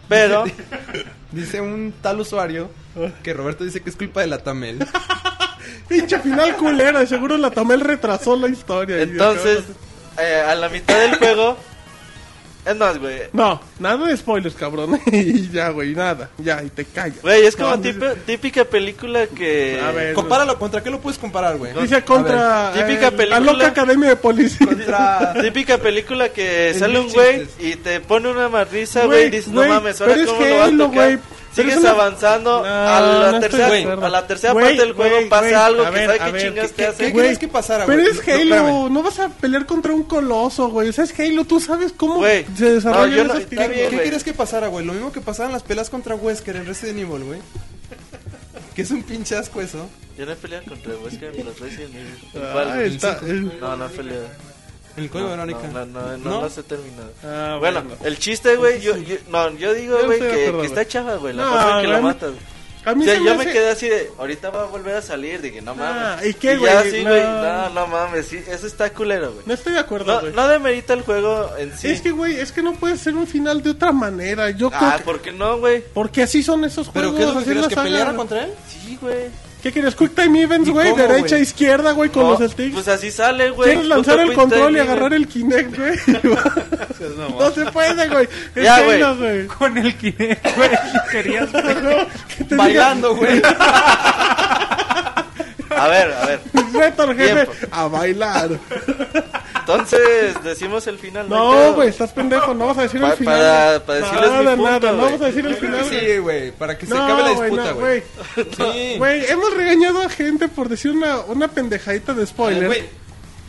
[0.09, 0.43] Pero,
[1.31, 2.69] Dice un tal usuario
[3.23, 4.85] que Roberto dice que es culpa de la Tamel.
[5.87, 9.01] Pinche final culera, seguro la Tamel retrasó la historia.
[9.01, 9.63] entonces,
[10.19, 11.57] eh, a la mitad del juego...
[12.65, 13.21] Es más, güey.
[13.33, 14.99] No, nada de spoilers, cabrón.
[15.11, 16.29] y ya, güey, nada.
[16.37, 17.21] Ya, y te callas.
[17.21, 17.81] Güey, es como No,
[18.25, 19.81] típica película que...
[19.83, 20.13] A ver.
[20.13, 21.73] Compáralo, ¿contra qué lo puedes comparar, güey?
[21.73, 23.39] Dice contra A ver, típica eh, película.
[23.39, 24.67] la loca academia de policía.
[24.67, 25.33] Contra...
[25.41, 29.67] Típica película que sale un güey y te pone una marrisa, Güey, y dices, no
[29.67, 31.19] mames, ahora pero es cómo lo vas a tocar.
[31.53, 33.01] Sigues una- avanzando, No, a,
[33.31, 36.41] la tercera, a la tercera parte del juego pasa algo que ver, sabe qué ver,
[36.47, 37.13] chingas ¿qué- te hace.
[37.13, 40.89] qué que pasara, Pero es No, Halo, no vas a pelear contra un coloso, güey.
[40.89, 44.03] O sea, es Halo, tú sabes cómo se no, desarrollan esas bien, ¿Qué güey.
[44.03, 44.85] querías que pasara, güey?
[44.85, 47.39] Lo mismo que pasaban las peleas contra Wesker en Resident Evil, güey.
[48.75, 49.89] Que es un pinche asco eso.
[50.17, 52.17] Yo no he peleado contra Wesker en los Resident Evil.
[52.37, 52.81] Ah, ¿Cuál?
[52.81, 54.27] está- El No, no he peleado.
[54.97, 55.67] El código No, Verónica.
[55.71, 56.41] No, no, no, no ¿No?
[56.41, 57.11] los he terminado.
[57.23, 57.97] Ah, bueno, bueno.
[58.05, 61.43] el chiste, güey, yo, yo, no, yo digo, güey, que, que está chafa, güey, la
[61.43, 62.31] No, forma en que güey, matas.
[62.83, 64.65] A O mí sea, se yo me me hace- quedé así de, ahorita va a
[64.65, 66.25] volver a salir, dije, no Ah, mames.
[66.31, 67.03] ¿y qué, ya güey?
[67.03, 67.41] güey, No.
[67.43, 69.45] no, no mames, sí, eso está culero, güey.
[69.45, 70.33] No estoy de acuerdo, No, güey.
[70.33, 71.89] no demerita el juego en sí.
[71.89, 74.49] Es que, güey, es que no puede ser un final de otra manera.
[74.49, 75.03] Yo ah, creo que...
[75.03, 75.83] ¿por qué no, güey?
[75.93, 77.43] Porque así son esos ¿Pero juegos.
[77.43, 77.83] qué es lo que la ¿Que saga.
[77.87, 78.51] peleara contra él?
[78.67, 79.27] Sí, güey.
[79.61, 79.95] ¿Qué quieres?
[79.95, 80.95] Quick Time Events, ¿Y güey.
[80.95, 81.41] Derecha, güey?
[81.43, 82.73] izquierda, güey, con No, los sticks.
[82.73, 83.69] Pues así sale, güey.
[83.69, 85.93] ¿Quieres lanzar el control y agarrar el Kinect, güey?
[87.39, 88.27] no se puede, güey.
[88.55, 88.81] Ya,
[89.13, 89.47] güey.
[89.47, 90.69] Con el Kinect, güey.
[91.11, 91.49] Querías.
[92.37, 93.41] Que te Bailando, güey.
[95.75, 96.39] A ver, a ver.
[96.53, 97.53] diga, Reto al jefe Tiempo.
[97.71, 98.49] a bailar.
[99.59, 101.29] Entonces, decimos el final.
[101.29, 102.53] No, güey, estás pendejo.
[102.53, 103.37] No vas a decir Pa- el final.
[103.39, 104.79] para- para decirles nada, mi punto, nada.
[104.79, 105.05] No güey.
[105.05, 105.83] vamos a decir el final.
[105.85, 105.99] güey.
[105.99, 106.51] Sí, güey.
[106.51, 108.03] Para que se No, acabe la güey, disputa, no, güey.
[108.35, 108.95] Sí.
[108.97, 112.65] Güey, hemos regañado a gente por decir una, una pendejadita de spoiler.
[112.67, 113.01] Güey,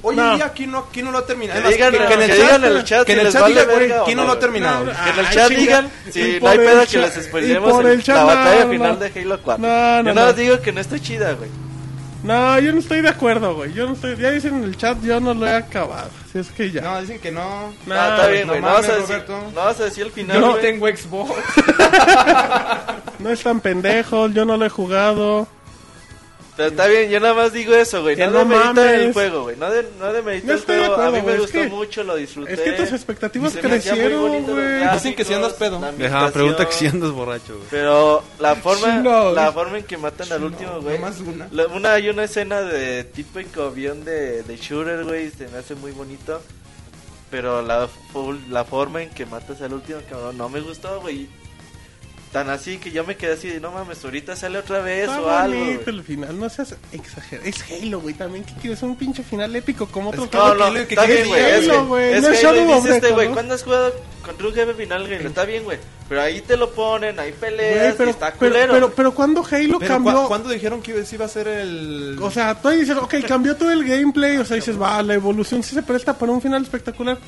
[0.05, 0.32] Hoy No.
[0.32, 1.61] en día, ¿quién no, quién no lo ha terminado?
[1.62, 3.20] Que Además, digan- que, en el que chat, digan en el chat que en si
[3.20, 4.40] el les chat vale digan, güey, verga o ¿quién no no, lo ha güey.
[4.40, 4.85] terminado?
[4.85, 5.61] No, Que en el Ay, chat chinga.
[5.61, 7.93] digan Y si no por hay el pedo que chat- les y spoilemos por el-
[7.93, 8.70] el chat, la no, batalla no.
[8.73, 9.62] final de Halo 4.
[9.65, 10.15] No, no, Yo no.
[10.15, 11.51] nada más digo que no está chida, güey.
[12.23, 13.73] No, yo no estoy de acuerdo, güey.
[13.73, 14.16] Yo no estoy.
[14.16, 16.09] Ya dicen en el chat, yo no lo he acabado.
[16.32, 16.82] Si es que ya.
[16.82, 17.73] No, dicen que no.
[17.86, 18.61] No, Ah, está bien, güey.
[18.61, 21.32] No, vas a decir, no vas a decir el final, Yo no tengo Xbox.
[23.19, 25.47] No están pendejos, yo no lo he jugado.
[26.55, 28.15] Pero está bien, yo nada más digo eso, güey.
[28.15, 29.57] No no demerita el juego, güey.
[29.57, 30.85] No, de, no demerita No el juego.
[30.93, 32.53] acuerdo, a mí me gustó que- mucho, lo disfruté.
[32.53, 34.89] es que tus expectativas crecieron, güey.
[34.93, 35.81] Dicen que sí andas pedo.
[36.07, 37.66] Ajá, pregunta que si andas borracho, güey.
[37.70, 40.99] Pero la forma, la forma en que matan al último, güey.
[40.99, 41.49] nomás una.
[41.53, 45.74] La- una hay una escena de típico avión de, de shooter, güey, se me hace
[45.74, 46.43] muy bonito.
[47.31, 47.89] Pero la,
[48.51, 51.29] la forma en que matas al último cabrón no me gustó, güey.
[52.33, 55.21] Tan así que yo me quedé así de, no mames, ahorita sale otra vez Está
[55.21, 55.59] o algo.
[55.59, 55.97] bonito güey".
[55.97, 57.47] el final, no seas exagerado.
[57.47, 58.43] Es Halo, güey, también.
[58.45, 58.83] ¿Qué quieres?
[58.83, 61.41] Un pinche final épico como otro que- No, no, ¿Qué- qué está bien, güey.
[61.43, 63.33] Es, Halo, que- güey, es no es Halo dice este, güey, Colossus.
[63.35, 63.93] ¿cuándo has jugado
[64.25, 65.27] contra un jefe final, güey?
[65.27, 65.79] Está bien, güey.
[66.09, 68.73] Pero ahí te lo ponen, hay peleas, Güey, pero, y está pero, culero.
[68.73, 70.23] pero, pero cuando Halo Pero cambió.
[70.23, 72.19] ¿cu- ¿cuándo dijeron que iba a ser el.
[72.19, 74.39] O sea, tú ahí dices, ok, cambió todo el gameplay.
[74.39, 77.19] O sea, dices, va, la evolución sí se presta para un final espectacular.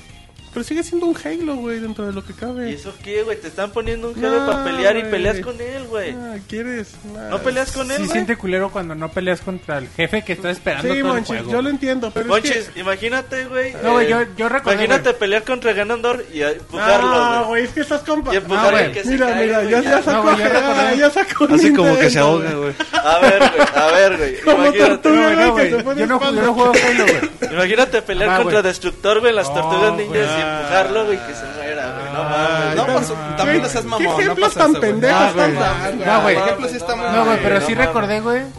[0.54, 2.70] Pero sigue siendo un Halo, güey, dentro de lo que cabe.
[2.70, 3.40] ¿Y eso qué, güey?
[3.40, 5.10] Te están poniendo un jefe No, para pelear y güey.
[5.10, 6.12] peleas con él, güey.
[6.12, 6.94] Ah, ¿quieres?
[7.12, 7.28] Nah.
[7.30, 8.12] ¿No peleas con él, Sí güey?
[8.12, 11.26] siente culero cuando no peleas contra el jefe que está esperando Sí, todo el Monchis,
[11.26, 11.50] juego.
[11.50, 12.80] yo lo entiendo, pero Monchis, es que...
[12.80, 13.74] imagínate, güey.
[13.82, 15.18] No, güey, eh, yo- yo recordé, Imagínate güey.
[15.18, 17.48] pelear contra Ganondorf y empujarlo, No, güey.
[17.48, 18.32] güey, es que estás compa...
[18.32, 18.92] Y empujarlo No, güey.
[18.92, 20.96] que se Mira, mira, güey, ya, ya No, sacó, güey, yo recordé.
[20.98, 22.60] ya sacó Así como que se ahoga, güey.
[22.60, 22.74] güey.
[22.92, 24.40] A ver, güey, a ver, güey.
[24.44, 25.14] Como Imagínate, tortuga.
[25.16, 25.70] No, güey, no, que güey.
[25.70, 27.52] se pone Yo no, yo no juego Halo, güey.
[27.54, 28.72] imagínate pelear Ah, contra güey.
[28.72, 30.40] Destructor, güey, las No, tortugas ninjas güey.
[30.40, 32.12] y empujarlo, güey, que se muera, güey.
[32.12, 32.76] No mames.
[32.76, 32.96] No güey.
[32.96, 33.14] pasó.
[33.36, 34.04] También no seas ¿Qué mamón.
[34.06, 34.92] no ejemplos pasa tan eso, güey.
[34.92, 36.04] pendejos No, están dando?
[36.06, 36.36] No, güey.
[36.36, 38.42] El ejemplo sí está muy No, güey, pero no sí recordé, güey.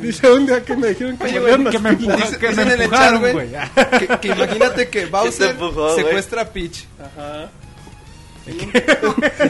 [0.00, 2.46] Dice un día que me dijeron que Oye, güey, a que me empujaron, Dice- que
[2.46, 3.98] me dicen en el empujaron, chat, güey.
[4.08, 6.86] Que, que imagínate que Bowser empujó, secuestra a Peach.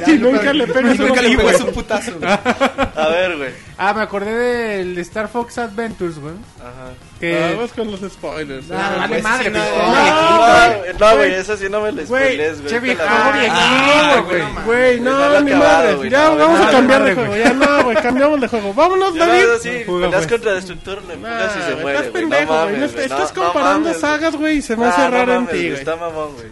[0.06, 2.30] Y nunca le pegas Y nunca un le pegas un putazo, güey.
[2.30, 3.50] A ver, güey.
[3.76, 6.34] Ah, me acordé del de Star Fox Adventures, güey.
[6.60, 6.92] Ajá.
[7.20, 7.54] Que...
[7.56, 8.70] Vamos con los spoilers.
[8.70, 8.96] Ah, ¿eh?
[8.98, 12.68] vale pues, madre, sí, no, no, güey, esa sí no me la Güey, spoilees, güey.
[12.72, 14.42] che viejo Ah, güey.
[14.64, 16.10] Güey, no, acabado, madre.
[16.10, 17.30] Ya no, vamos a cambiar madre, de juego.
[17.32, 17.44] güey.
[17.44, 18.74] Ya no, güey, cambiamos de juego.
[18.74, 19.44] Vámonos, David.
[19.86, 22.84] Juega, peleas contra Destructor, le y Nah, se güey, muere, estás pendejo, güey.
[23.04, 25.72] estás comparando sagas, güey, y se me Ah, hace no raro en ti, güey.
[25.74, 26.46] Está mamón, güey.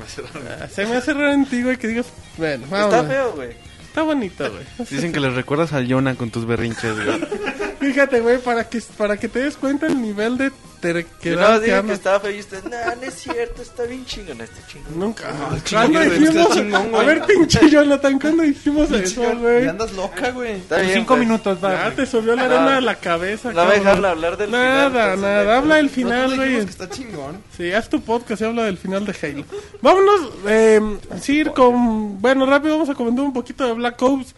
[0.60, 2.06] Ah, Se me hace raro en ti, güey, que digas,
[2.36, 3.50] bueno, Está feo, güey.
[3.86, 4.88] Está bonito, güey.
[4.90, 7.20] Dicen que les recuerdas al Jonah con tus berrinches, güey.
[7.86, 10.50] Fíjate, güey, para que, para que te des cuenta el nivel de
[10.80, 14.04] terquedad no que dije que estaba feo y ustedes, no, no es cierto, está bien
[14.04, 14.98] chingón este chingón.
[14.98, 15.32] Nunca.
[15.64, 16.50] chingón, ¿Cuándo güey, dijimos?
[16.54, 19.64] chingón, a ver, pinche Jonathan, ¿cuándo dijimos eso, güey?
[19.64, 20.52] Y andas loca, güey.
[20.52, 21.20] Está En cinco pues.
[21.20, 21.88] minutos, va.
[21.88, 24.62] Ya te subió la arena a la cabeza, No me dejaron hablar del final.
[24.62, 25.56] Nada, entonces, nada, güey.
[25.56, 26.56] habla del final, güey.
[26.56, 27.42] está chingón.
[27.56, 29.44] Sí, haz tu podcast y habla del final de Halo.
[29.80, 30.80] Vámonos, eh,
[31.20, 32.20] sí, ir con...
[32.20, 34.34] Bueno, rápido vamos a comentar un poquito de Black Ops.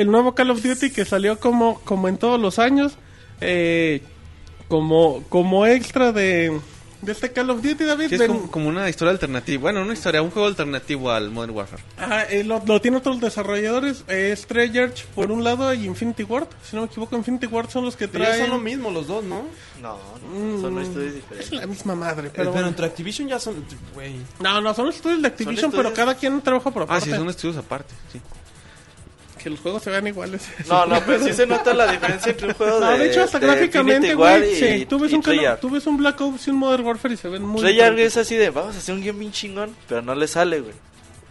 [0.00, 2.94] El nuevo Call of Duty que salió como, como en todos los años.
[3.40, 4.02] Eh,
[4.68, 6.60] como, como extra de,
[7.02, 8.08] de este Call of Duty, David.
[8.08, 9.60] Sí, es como, como una historia alternativa.
[9.62, 11.82] Bueno, una historia, un juego alternativo al Modern Warfare.
[11.98, 14.04] Ah, eh, lo, lo tienen otros desarrolladores.
[14.08, 16.48] Eh, es Treyarch por un lado y Infinity Ward.
[16.68, 18.46] Si no me equivoco, Infinity Ward son los que Pero ya traen...
[18.46, 19.44] son lo mismo los dos, ¿no?
[19.80, 19.96] No,
[20.32, 21.52] no, son Mm, estudios Es diferentes.
[21.52, 22.52] la misma madre, Pero, pero...
[22.52, 22.68] bueno.
[22.68, 23.64] entre Activision ya son...
[23.94, 24.16] Güey.
[24.40, 27.06] No, no, son estudios de Activision, pero cada quien trabaja por Ah, aparte.
[27.06, 27.94] sí, son estudios aparte.
[28.12, 28.20] Sí.
[29.38, 30.48] Que los juegos se vean iguales.
[30.68, 32.86] No, no, pero sí se nota la diferencia entre un juego de.
[32.86, 34.52] No, de hecho, hasta de gráficamente, güey.
[34.52, 36.84] y- Sí, tú ves, y un Call tú ves un Black Ops y un Modern
[36.84, 39.32] Warfare y se ven muy Treyarch es así de, vamos a hacer un guion bien
[39.32, 40.74] chingón, pero no le sale, güey.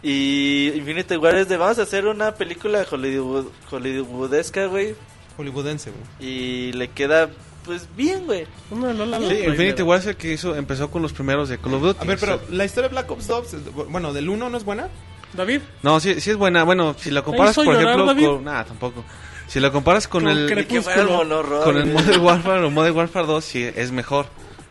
[0.02, 4.94] Y Infinity War es de, vamos a hacer una película Hollywood, hollywoodesca, güey.
[5.36, 6.30] Hollywoodense, güey.
[6.30, 7.30] Y le queda,
[7.64, 8.46] pues, bien, güey.
[8.70, 9.82] Uno de Lola Sí, Infinity.
[9.82, 11.98] War es el que hizo, empezó con los primeros de Call of Duty.
[12.00, 14.48] A ver, o sea, pero la historia de Black Ops 2, es- bueno, del 1
[14.50, 14.88] no es buena.
[15.32, 16.64] David, No, sí, sí es buena.
[16.64, 18.26] Bueno, si la comparas, por llorar, ejemplo, David?
[18.26, 18.44] con...
[18.44, 19.04] Nada, tampoco.
[19.46, 20.46] Si la comparas con, Con el...
[20.66, 21.86] Que con el.
[21.86, 24.26] Modern Warfare o Modern Warfare 2 sí es mejor.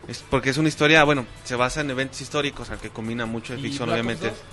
[0.08, 3.60] Es porque es una historia, bueno, se basa en eventos históricos, aunque combina mucho de
[3.60, 4.28] ¿Y ficción, Black obviamente.
[4.28, 4.44] Ops 2?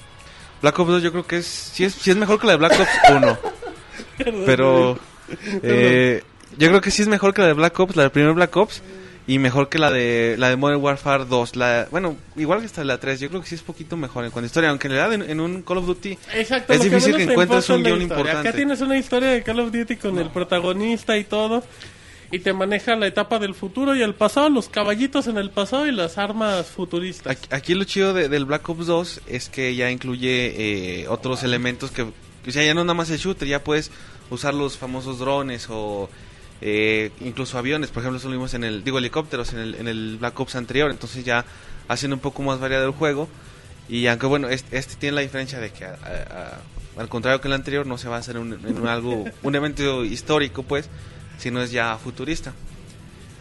[0.62, 2.58] Black Ops 2 yo creo que es sí es, sí es mejor que la de
[2.58, 3.38] Black Ops 1.
[4.46, 5.00] pero
[5.64, 6.24] eh,
[6.58, 8.56] yo creo que sí es mejor que la de Black Ops, la del primer Black
[8.58, 8.82] Ops.
[9.28, 11.56] Y mejor que la de la de Modern Warfare 2.
[11.56, 13.20] La, bueno, igual que hasta la 3.
[13.20, 14.70] Yo creo que sí es poquito mejor en cuanto a historia.
[14.70, 17.68] Aunque en realidad en, en un Call of Duty Exacto, Es difícil que te encuentres
[17.70, 18.48] un guion importante.
[18.50, 21.64] Acá tienes una historia de Call of Duty con el protagonista y todo.
[22.32, 25.88] Y te maneja la etapa del futuro y el pasado, los caballitos en el pasado
[25.88, 27.32] y las armas futuristas.
[27.38, 31.44] Aquí, aquí lo chido de- del Black Ops 2 es que ya incluye eh, otros
[31.44, 32.12] elementos que, o
[32.50, 33.92] sea, ya no nada más el shooter, ya puedes
[34.32, 36.10] usar los famosos drones o
[36.68, 39.88] eh, incluso aviones, por ejemplo, eso lo vimos en el, digo, helicópteros en el, en
[39.88, 41.46] el Black Ops anterior, entonces ya
[41.88, 43.30] hacen un poco más variado el juego
[43.88, 46.58] y aunque bueno, este, este tiene la diferencia de que a-
[46.98, 50.04] al contrario que el anterior no se va a hacer un, un algo, un evento
[50.04, 50.90] histórico pues,
[51.38, 52.54] sino es ya futurista.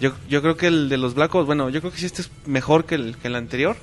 [0.00, 2.20] Yo, yo creo que el de los Black Ops, bueno, yo creo que sí este
[2.22, 3.76] es mejor que el, que el anterior.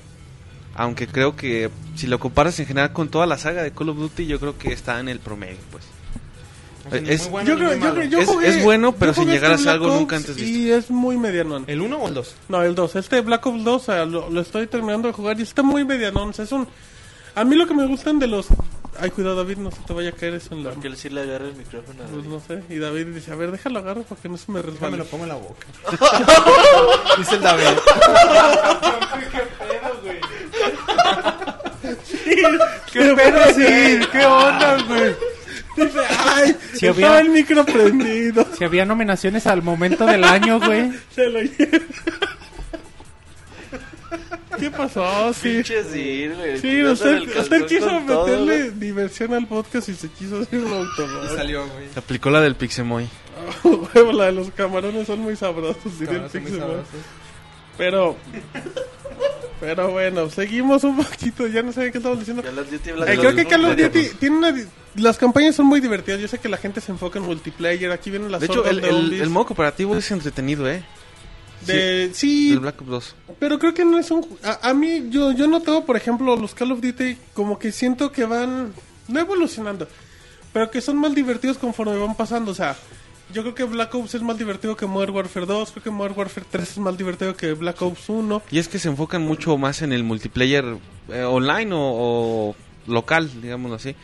[0.75, 3.97] Aunque creo que si lo comparas en general con toda la saga de Call of
[3.97, 5.83] Duty, yo creo que está en el promedio, pues.
[6.91, 9.23] Es- muy bueno yo creo, yo creo- yo Es- jugué- es bueno, yo pero sin
[9.23, 11.63] jugué llegar a ser algo nunca antes Y es muy medianón.
[11.67, 12.35] ¿El 1 o el 2?
[12.49, 12.95] No, el 2.
[12.95, 15.83] Este Black Ops 2 o sea, lo, lo estoy terminando de jugar y está muy
[15.85, 16.29] medianón.
[16.29, 16.67] o sea, es un...
[17.35, 18.47] A mí lo que me gustan de los...
[18.99, 20.71] Ay, cuidado David, no se te vaya a caer eso en la...
[20.71, 21.99] Porque sí le agarra el micrófono.
[21.99, 22.27] Pues güey.
[22.27, 22.61] no sé.
[22.73, 24.97] Y David dice, a ver, déjalo agarro para que no se me Déjame resbale.
[24.97, 25.65] lo pongo en la boca.
[27.17, 27.77] Dice el David.
[32.91, 34.07] ¿Qué pedo, sí?
[34.11, 35.15] ¿Qué onda, güey?
[35.77, 38.45] Dice, ay, Si estaba había- el micro prendido.
[38.57, 40.91] Si había nominaciones al momento del año, güey.
[41.15, 41.39] Se lo.
[44.59, 45.33] ¿Qué pasó?
[45.33, 45.53] Sí.
[45.55, 46.57] Pinche Sir, güey.
[46.59, 50.75] Sí, usted, usted quiso todo, meterle diversión al podcast y se quiso hacer un Y
[50.75, 51.29] autogol.
[51.35, 51.85] salió, güey.
[51.95, 53.07] Aplicó la del Pixemoy.
[53.63, 56.85] Huevo, la de los camarones son muy sabrosos, diría el sabrosos.
[57.77, 58.17] Pero,
[59.61, 61.45] pero bueno, seguimos un poquito.
[61.45, 62.41] Ya no sé qué estamos diciendo.
[62.41, 63.77] Call of Duty Black Eh, creo que Call of.
[63.77, 64.55] Duty tiene una.
[64.95, 66.19] Las campañas son muy divertidas.
[66.19, 67.91] Yo sé que la gente se enfoca en multiplayer.
[67.91, 68.89] Aquí vienen las De hecho, el, de
[69.21, 70.83] el, modo cooperativo es entretenido, ¿eh?
[71.67, 73.15] De, sí, El Black Ops 2.
[73.39, 74.25] Pero creo que no es un...
[74.43, 78.11] A, a mí, yo, yo noto, por ejemplo, los Call of Duty como que siento
[78.11, 78.73] que van...
[79.07, 79.87] No evolucionando,
[80.53, 82.51] pero que son más divertidos conforme van pasando.
[82.51, 82.75] O sea,
[83.31, 85.71] yo creo que Black Ops es más divertido que Modern Warfare 2.
[85.71, 88.43] Creo que Modern Warfare 3 es más divertido que Black Ops 1.
[88.51, 90.77] Y es que se enfocan mucho más en el multiplayer
[91.09, 92.55] eh, online o,
[92.87, 93.95] local, digámoslo así.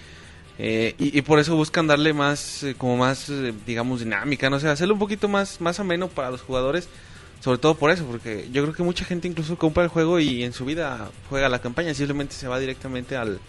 [0.59, 3.31] Eh, y, por eso buscan darle más, eh, como más,
[3.67, 6.89] digamos, dinámica, no sé, hacerlo un poquito más, más ameno para los jugadores.
[7.39, 10.43] Sobre todo por eso, porque yo creo que mucha gente incluso compra el juego y
[10.43, 13.39] en su vida juega la campaña, simplemente se va directamente al,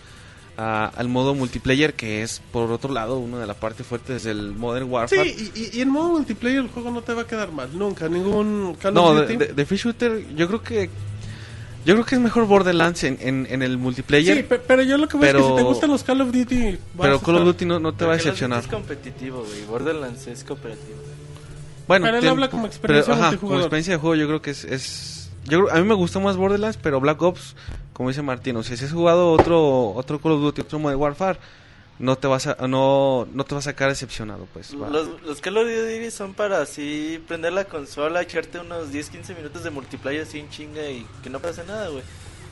[0.59, 4.53] a- al modo multiplayer, que es por otro lado una de las partes fuertes del
[4.53, 5.25] Modern Warfare.
[5.33, 8.09] Sí, y, en modo multiplayer el juego no te va a quedar mal, nunca.
[8.09, 9.37] Ningún Call no, of de, Duty.
[9.37, 10.91] de- de Free Shooter, yo creo que
[11.87, 14.99] yo creo que es mejor Borderlands en, en, en el multiplayer, Sí, pe- pero yo
[14.99, 16.77] lo que veo es que si te gustan los Call of Duty.
[17.01, 18.61] pero Call of Duty no, no te va a decepcionar.
[18.65, 19.65] Es competitivo, güey.
[19.65, 20.99] Borderlands es cooperativo.
[21.87, 24.43] Bueno, Pero él ten- habla como experiencia pero, ajá, como experiencia de juego yo creo
[24.43, 25.18] que es, es
[25.49, 27.57] yo a mí me gustó más Borderlands, pero Black Ops,
[27.93, 31.01] como dice Martín, o sea, si has jugado otro otro Call of Duty, otro Modern
[31.01, 31.39] Warfare,
[31.99, 34.73] no te vas a no no te vas a sacar decepcionado, pues.
[34.73, 39.65] Los, los Call of Duty son para así prender la consola, echarte unos 10-15 minutos
[39.65, 42.03] de multiplayer sin chinga y que no pase nada, güey.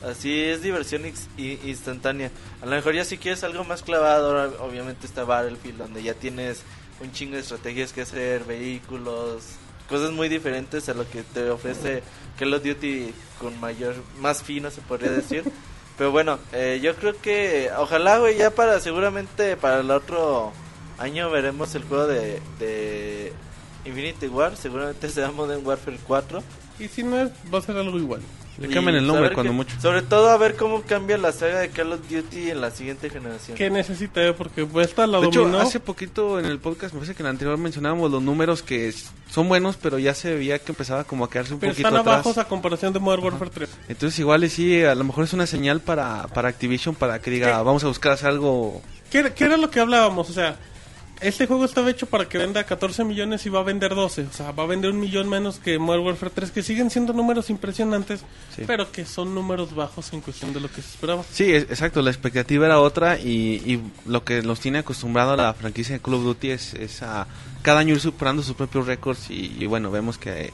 [0.03, 1.03] Así es diversión
[1.37, 2.29] instantánea.
[2.61, 6.61] A lo mejor ya si quieres algo más clavado, obviamente está Battlefield, donde ya tienes
[7.01, 9.43] un chingo de estrategias que hacer, vehículos,
[9.89, 12.03] cosas muy diferentes a lo que te ofrece
[12.37, 15.43] Call of Duty con mayor, más fino se podría decir.
[15.97, 20.51] Pero bueno, eh, yo creo que ojalá, güey, ya para seguramente para el otro
[20.99, 23.33] año veremos el juego de, de
[23.83, 26.43] Infinity War, seguramente sea Modern Warfare 4.
[26.79, 28.21] Y si no es, va a ser algo igual.
[28.59, 29.79] Le cambian el nombre cuando que- mucho.
[29.79, 33.07] Sobre todo a ver cómo cambia la saga de Call of Duty en la siguiente
[33.07, 33.55] generación.
[33.55, 37.13] Que necesita, porque pues, esta la De hecho, hace poquito en el podcast, me parece
[37.15, 38.91] que en el anterior mencionábamos los números que
[39.29, 42.01] son buenos, pero ya se veía que empezaba como a quedarse un pero poquito están
[42.01, 42.25] atrás.
[42.25, 43.69] abajo a comparación de Modern Warfare 3.
[43.89, 47.29] Entonces igual y sí, a lo mejor es una señal para, para Activision para que
[47.29, 47.63] diga, ¿Qué?
[47.63, 48.81] vamos a buscar hacer algo...
[49.11, 50.31] ¿Qué, qué era lo que hablábamos?
[50.31, 50.57] O sea,
[51.21, 54.23] este juego estaba hecho para que venda 14 millones y va a vender 12.
[54.23, 57.13] O sea, va a vender un millón menos que Modern Warfare 3, que siguen siendo
[57.13, 58.21] números impresionantes,
[58.55, 58.63] Sí.
[58.67, 61.23] pero que son números bajos en cuestión de lo que se esperaba.
[61.31, 65.37] Sí, es- exacto, la expectativa era otra y, y lo que nos tiene acostumbrado a
[65.37, 67.27] la franquicia de Call of Duty es, es a
[67.61, 70.51] cada año ir superando sus propios récords y, y bueno, vemos que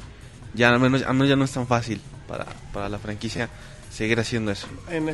[0.54, 3.50] ya al menos, al menos ya no es tan fácil para, para la franquicia
[3.92, 4.68] seguir haciendo eso.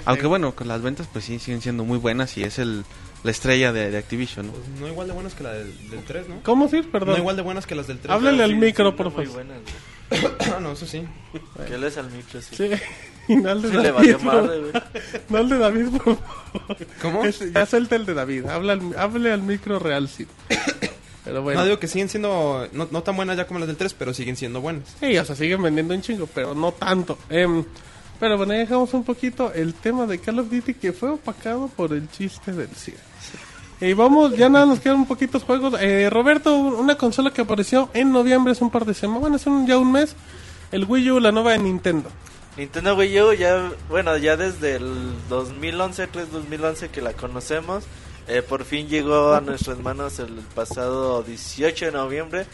[0.06, 2.86] Aunque bueno, con las ventas pues sí siguen siendo muy buenas y es el,
[3.24, 4.54] la estrella de, de Activision, ¿no?
[4.54, 6.42] Pues no igual de buenas que la del, del 3, ¿no?
[6.44, 6.90] ¿Cómo Sir?
[6.90, 7.10] Perdón.
[7.16, 8.12] No igual de buenas que las del 3.
[8.12, 9.46] Háblale al Sí, micro, sí, por favor.
[10.56, 11.04] Ah, no, eso sí.
[11.68, 12.56] Que hables al micro, sí.
[12.56, 12.70] Sí.
[13.28, 13.94] Y no al de Sí, le David.
[13.96, 14.74] valió por- madre, güey.
[15.30, 16.78] No al de David, por favor.
[17.00, 17.26] ¿Cómo?
[17.26, 18.46] Es- ya suelta el de David.
[18.48, 20.26] Habla al, hable al micro real, sí.
[21.26, 21.60] Pero bueno.
[21.60, 24.16] No, digo que siguen siendo, no, no tan buenas ya como las del 3, pero
[24.16, 24.96] siguen siendo buenas.
[25.00, 27.20] Sí, o sea, siguen vendiendo un chingo, pero no tanto.
[27.30, 27.64] Em,
[28.20, 31.68] pero bueno, ahí dejamos un poquito el tema de Call of Duty que fue opacado
[31.70, 32.98] por el chiste del CIR.
[33.82, 35.74] Y vamos, ya nada, nos quedan un poquitos juegos.
[35.80, 39.50] Eh, Roberto, una consola que apareció en noviembre, hace un par de semanas, bueno, hace
[39.50, 40.16] un- ya un mes,
[40.72, 42.10] el Wii U, la nueva de Nintendo.
[42.58, 47.86] Nintendo Wii U ya, bueno, ya desde el 2011, 3 2011 que la conocemos,
[48.28, 52.46] eh, por fin llegó a nuestras manos el pasado 18 de noviembre.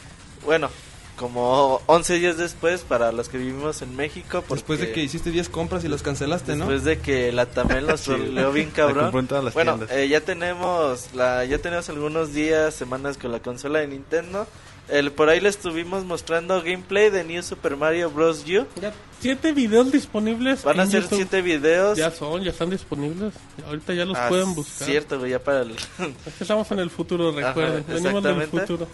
[0.46, 0.70] Bueno,
[1.18, 4.44] como 11 días después para los que vivimos en México.
[4.50, 6.66] Después de que hiciste 10 compras y las cancelaste, ¿no?
[6.66, 9.04] Después de que la Tamel nos Sí, troleó bien la cabrón.
[9.06, 13.32] compró en todas las bueno, eh, ya tenemos la, ya tenemos algunos días, semanas con
[13.32, 14.48] la consola de Nintendo.
[14.88, 18.44] El, por ahí les estuvimos mostrando gameplay de New Super Mario Bros.
[18.44, 18.68] U.
[18.80, 20.64] Ya, siete videos disponibles.
[20.64, 21.16] Van a ser YouTube.
[21.18, 21.98] siete videos.
[21.98, 23.34] Ya son, ya están disponibles.
[23.66, 24.88] Ahorita ya los Ah, pueden buscar.
[24.88, 27.84] Cierto, güey, ya para el- Es que estamos en el futuro, recuerden.
[27.84, 28.88] Ajá, Venimos del futuro.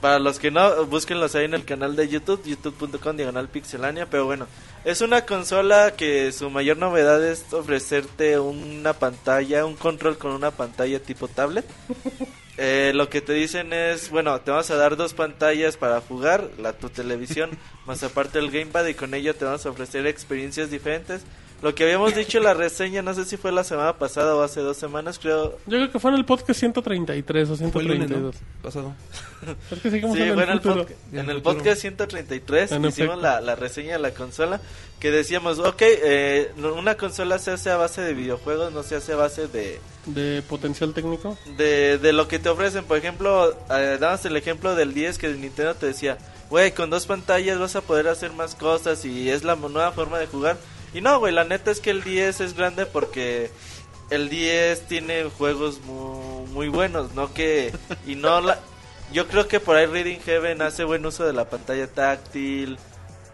[0.00, 4.06] Para los que no, búsquenlos ahí en el canal de YouTube, youtube.com diagonal pixelania.
[4.06, 4.46] Pero bueno,
[4.84, 10.52] es una consola que su mayor novedad es ofrecerte una pantalla, un control con una
[10.52, 11.66] pantalla tipo tablet.
[12.60, 16.50] Eh, lo que te dicen es, bueno, te vamos a dar dos pantallas para jugar,
[16.58, 17.50] la tu televisión,
[17.86, 21.22] más aparte el gamepad y con ello te vamos a ofrecer experiencias diferentes.
[21.60, 24.42] Lo que habíamos dicho en la reseña, no sé si fue la semana pasada o
[24.42, 27.88] hace dos semanas, creo, Yo creo que fue en el podcast 133 o Fue el
[27.88, 28.34] lunes, 132.
[28.36, 28.62] ¿no?
[28.62, 28.94] Pasado.
[29.72, 30.86] Es que seguimos Sí, en el el, futuro.
[30.86, 34.60] podca- En en el podcast 133 En hicimos la, la reseña de la consola
[35.00, 38.94] que decíamos, ok, eh, no- una consola se hace a base de videojuegos, no se
[38.96, 41.36] hace a base de, De potencial técnico.
[41.56, 42.84] de, de lo que te ofrecen.
[42.84, 46.18] Por ejemplo, eh, dabas el ejemplo del 10 que Nintendo te decía,
[46.50, 50.18] güey, con dos pantallas vas a poder hacer más cosas y es la nueva forma
[50.20, 50.56] de jugar.
[50.94, 53.50] Y no, güey, la neta es que el 10 es grande porque
[54.10, 57.32] el 10 tiene juegos muy, muy buenos, ¿no?
[57.34, 57.72] Que,
[58.06, 58.58] y no la...
[59.12, 62.78] Yo creo que por ahí Reading Heaven hace buen uso de la pantalla táctil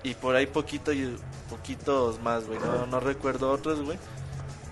[0.04, 1.16] y por ahí poquito y
[1.50, 2.58] poquitos más, güey.
[2.60, 3.98] No, no recuerdo otros, güey.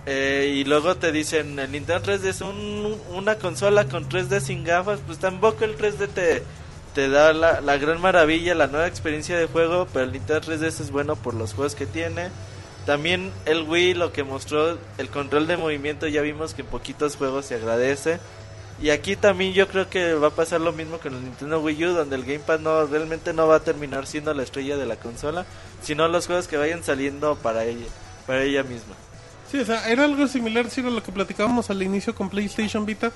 [0.06, 4.64] Eh, y luego te dicen, el Nintendo 3D es un- una consola con 3D sin
[4.64, 6.42] gafas, pues tampoco el 3D te,
[6.94, 10.80] te da la, la gran maravilla, la nueva experiencia de juego, pero el Nintendo 3DS
[10.80, 12.30] es bueno por los juegos que tiene.
[12.86, 17.16] También el Wii lo que mostró, el control de movimiento, ya vimos que en poquitos
[17.16, 18.18] juegos se agradece.
[18.80, 21.84] Y aquí también yo creo que va a pasar lo mismo con el Nintendo Wii
[21.86, 24.96] U, donde el Gamepad no realmente no va a terminar siendo la estrella de la
[24.96, 25.46] consola,
[25.82, 27.86] sino los juegos que vayan saliendo para ella,
[28.26, 28.94] para ella misma.
[29.50, 33.12] Sí, o sea, era algo similar, a lo que platicábamos al inicio con PlayStation Vita.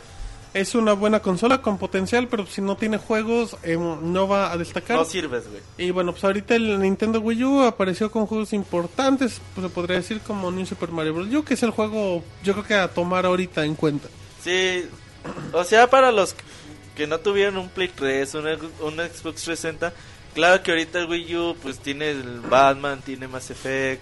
[0.57, 4.57] Es una buena consola con potencial, pero si no tiene juegos, eh, no va a
[4.57, 4.97] destacar.
[4.97, 5.61] No sirves, güey.
[5.77, 9.99] Y bueno, pues ahorita el Nintendo Wii U apareció con juegos importantes, pues se podría
[9.99, 11.29] decir como New Super Mario Bros.
[11.35, 14.09] U, que es el juego, yo creo que a tomar ahorita en cuenta.
[14.43, 14.87] Sí,
[15.53, 16.35] o sea, para los
[16.95, 19.93] que no tuvieron un Play 3, un, un Xbox 360,
[20.33, 24.01] claro que ahorita el Wii U pues tiene el Batman, tiene Mass Effect,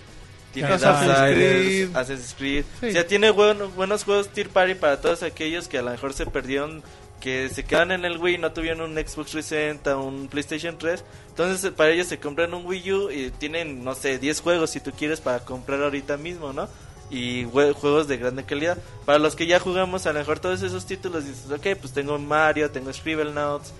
[0.55, 1.97] tiene Assassin's Creed.
[1.97, 2.65] Assassin's Creed.
[2.81, 2.87] Sí.
[2.89, 6.15] O sea, tiene bueno- buenos juegos Tier Party para todos aquellos que a lo mejor
[6.15, 6.83] se perdieron,
[7.21, 11.05] que se quedan en el Wii no tuvieron un Xbox 360, un PlayStation 3.
[11.29, 14.81] Entonces, para ellos se compran un Wii U y tienen, no sé, 10 juegos si
[14.81, 16.69] tú quieres para comprar ahorita mismo, ¿no?
[17.11, 18.79] Y jue- juegos de grande calidad.
[19.05, 22.19] Para los que ya jugamos, a lo mejor todos esos títulos dices, ok, pues tengo
[22.19, 23.73] Mario, tengo Scribblenauts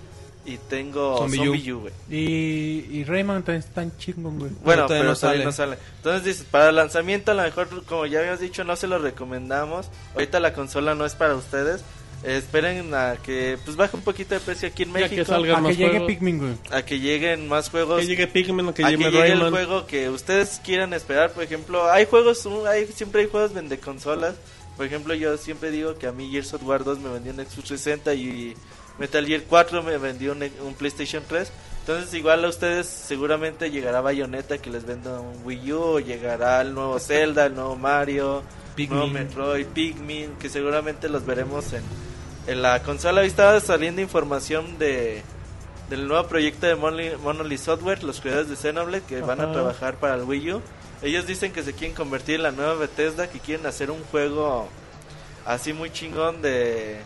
[0.45, 1.79] y tengo Zombie Zombie, U.
[1.81, 1.93] Güey.
[2.09, 4.51] Y, y Rayman también es tan chingón, güey.
[4.63, 5.43] Bueno, todavía pero no sale.
[5.45, 5.77] no sale.
[5.97, 8.99] Entonces dices, para el lanzamiento a lo mejor, como ya habíamos dicho, no se lo
[8.99, 9.89] recomendamos.
[10.13, 11.83] Ahorita la consola no es para ustedes.
[12.23, 15.23] Eh, esperen a que pues baje un poquito de precio aquí en México.
[15.25, 16.07] que A más que llegue juegos.
[16.07, 16.53] Pikmin, güey.
[16.71, 18.01] A que lleguen más juegos.
[18.01, 19.51] Que llegue Pikmin o que a llegue que llegue el Rayman.
[19.51, 21.31] juego que ustedes quieran esperar.
[21.31, 24.35] Por ejemplo, hay juegos, hay, siempre hay juegos vende consolas.
[24.77, 27.37] Por ejemplo, yo siempre digo que a mí Gears of War 2 me vendió un
[27.37, 28.55] Xbox 360 y
[28.99, 31.51] Metal Gear 4 me vendió un, un PlayStation 3.
[31.81, 36.61] Entonces, igual a ustedes seguramente llegará Bayonetta que les venda un Wii U, o llegará
[36.61, 38.41] el nuevo Zelda, el nuevo Mario,
[38.75, 38.99] Pikmin.
[38.99, 41.83] nuevo Metroid, Pikmin, que seguramente los veremos en,
[42.47, 43.21] en la consola.
[43.21, 45.21] Hoy estaba saliendo información de
[45.89, 50.15] del nuevo proyecto de Monolith, Software, los creadores de Xenoblade, que van a trabajar para
[50.15, 50.61] el Wii U.
[51.01, 54.67] Ellos dicen que se quieren convertir en la nueva Bethesda, que quieren hacer un juego
[55.45, 56.99] así muy chingón de...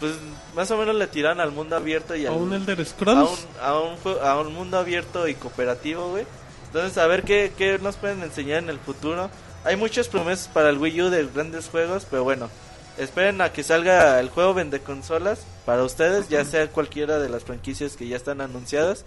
[0.00, 0.14] Pues
[0.54, 3.30] más o menos le tiran al mundo abierto y a un Elder a, Scrolls.
[3.30, 6.26] un, a, un, a un mundo abierto y cooperativo, güey.
[6.66, 9.30] Entonces, a ver qué, qué nos pueden enseñar en el futuro.
[9.64, 12.50] Hay muchas promesas para el Wii U de grandes juegos, pero bueno,
[12.98, 17.44] esperen a que salga el juego vende consolas para ustedes, ya sea cualquiera de las
[17.44, 19.04] franquicias que ya están anunciadas.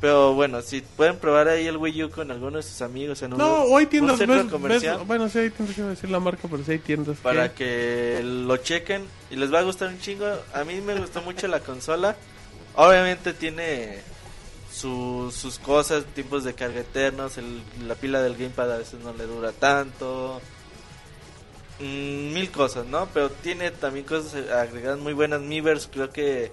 [0.00, 3.32] Pero bueno, si pueden probar ahí el Wii U con algunos de sus amigos en
[3.32, 4.18] un, No, un tiendas.
[4.18, 7.16] ves- bueno, sí hay tiendas, decir la marca, pero sí hay tiendas.
[7.18, 10.26] para que- que lo chequen y les va a gustar un chingo.
[10.52, 12.14] A mí me gustó mucho la consola.
[12.74, 14.00] Obviamente tiene
[14.70, 19.14] su- sus cosas, tiempos de carga eternos, el- la pila del gamepad a veces no
[19.14, 20.42] le dura tanto.
[21.80, 23.06] Mm, mil cosas, ¿no?
[23.12, 25.40] Pero tiene también cosas agregadas muy buenas.
[25.40, 26.52] Miiverse creo que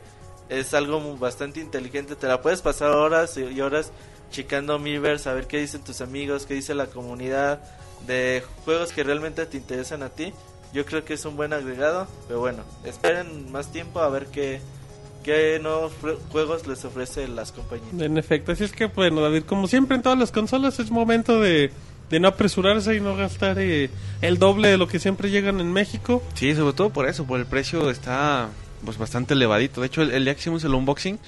[0.50, 2.16] es algo bastante inteligente.
[2.16, 3.92] Te la puedes pasar horas y horas
[4.32, 7.62] checando Miiverse, a ver qué dicen tus amigos, qué dice la comunidad
[8.08, 10.34] de juegos que realmente te interesan a ti.
[10.74, 14.60] Yo creo que es un buen agregado, pero bueno, esperen más tiempo a ver qué,
[15.24, 15.94] qué nuevos
[16.32, 17.94] juegos les ofrece las compañías.
[17.94, 21.40] En efecto, así es que, bueno, David, como siempre en todas las consolas es momento
[21.40, 21.72] de,
[22.10, 23.92] de no apresurarse y no gastar eh,
[24.22, 26.24] el doble de lo que siempre llegan en México.
[26.34, 28.50] Sí, sobre todo por eso, por el precio está
[28.86, 29.82] pues bastante elevadito.
[29.82, 31.20] De hecho, el, el día que hicimos el unboxing,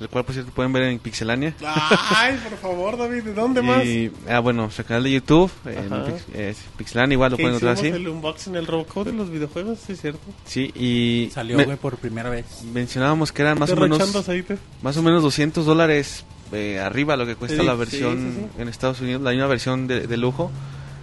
[0.00, 1.54] el cual por cierto pueden ver en Pixelania.
[1.62, 3.84] Ay, por favor, David, ¿de dónde más?
[3.84, 5.88] Y, ah, bueno, nuestro canal de YouTube, en.
[5.90, 7.86] Pix- es Pixelania, igual lo pueden encontrar así.
[7.88, 10.20] el unboxing, el Robocop de los videojuegos, sí es cierto.
[10.44, 12.46] Sí, y Salió, güey, por primera vez.
[12.72, 14.58] mencionábamos que eran más o menos aceite.
[14.82, 18.62] más o menos 200 dólares eh, arriba lo que cuesta Sí, la versión sí, sí.
[18.62, 20.50] en Estados Unidos, la misma versión de, de lujo.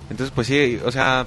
[0.09, 1.25] Entonces, pues sí, o sea,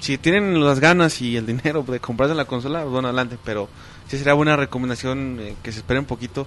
[0.00, 3.68] si tienen las ganas y el dinero de comprarse la consola, pues, bueno, adelante, pero
[4.08, 6.46] sí sería buena recomendación eh, que se espere un poquito.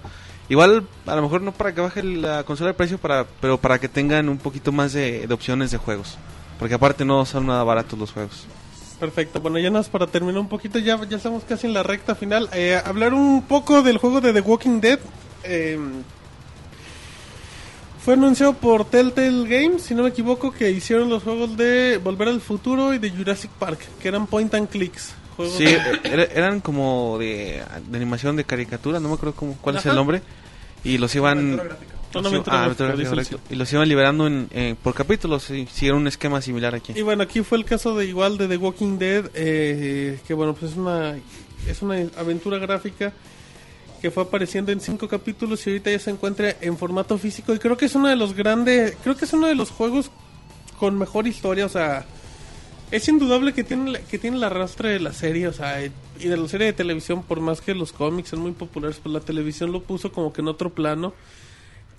[0.50, 3.80] Igual, a lo mejor no para que baje la consola de precio, para, pero para
[3.80, 6.18] que tengan un poquito más de, opciones de juegos.
[6.58, 8.46] Porque aparte no son nada baratos los juegos.
[9.00, 12.16] Perfecto, bueno, ya nos para terminar un poquito, ya, ya estamos casi en la recta
[12.16, 12.50] final.
[12.54, 15.00] Eh, hablar un poco del juego de The Walking Dead.
[15.44, 15.78] Eh,
[18.08, 22.30] fue anunciado por Telltale Games, si no me equivoco, que hicieron los juegos de Volver
[22.30, 25.14] al Futuro y de Jurassic Park, que eran point and clicks.
[25.38, 25.66] Juegos Sí,
[26.04, 29.96] era- eran como de, de animación de caricatura, no me acuerdo cómo, cuál es el
[29.96, 30.22] nombre.
[30.84, 31.60] Y los iban...
[32.16, 32.24] Ah,
[32.70, 32.86] gráfica,
[33.16, 33.38] gráfica.
[33.50, 36.94] Y los iban liberando en, eh, por capítulos, y siguieron un esquema similar aquí.
[36.96, 40.54] Y bueno, aquí fue el caso de igual de The Walking Dead, eh, que bueno,
[40.56, 41.16] pues es una,
[41.68, 43.14] es una aventura gráfica
[44.02, 47.60] que fue apareciendo en cinco capítulos y ahorita ya se encuentra en formato físico y
[47.60, 50.10] creo que es uno de los grandes, creo que es uno de los juegos
[50.80, 52.06] con mejor historia, o sea,
[52.92, 55.92] es indudable que tiene, que tiene el arrastre de la serie, o sea, y
[56.28, 59.20] de la serie de televisión, por más que los cómics son muy populares, pues la
[59.20, 61.14] televisión lo puso como que en otro plano.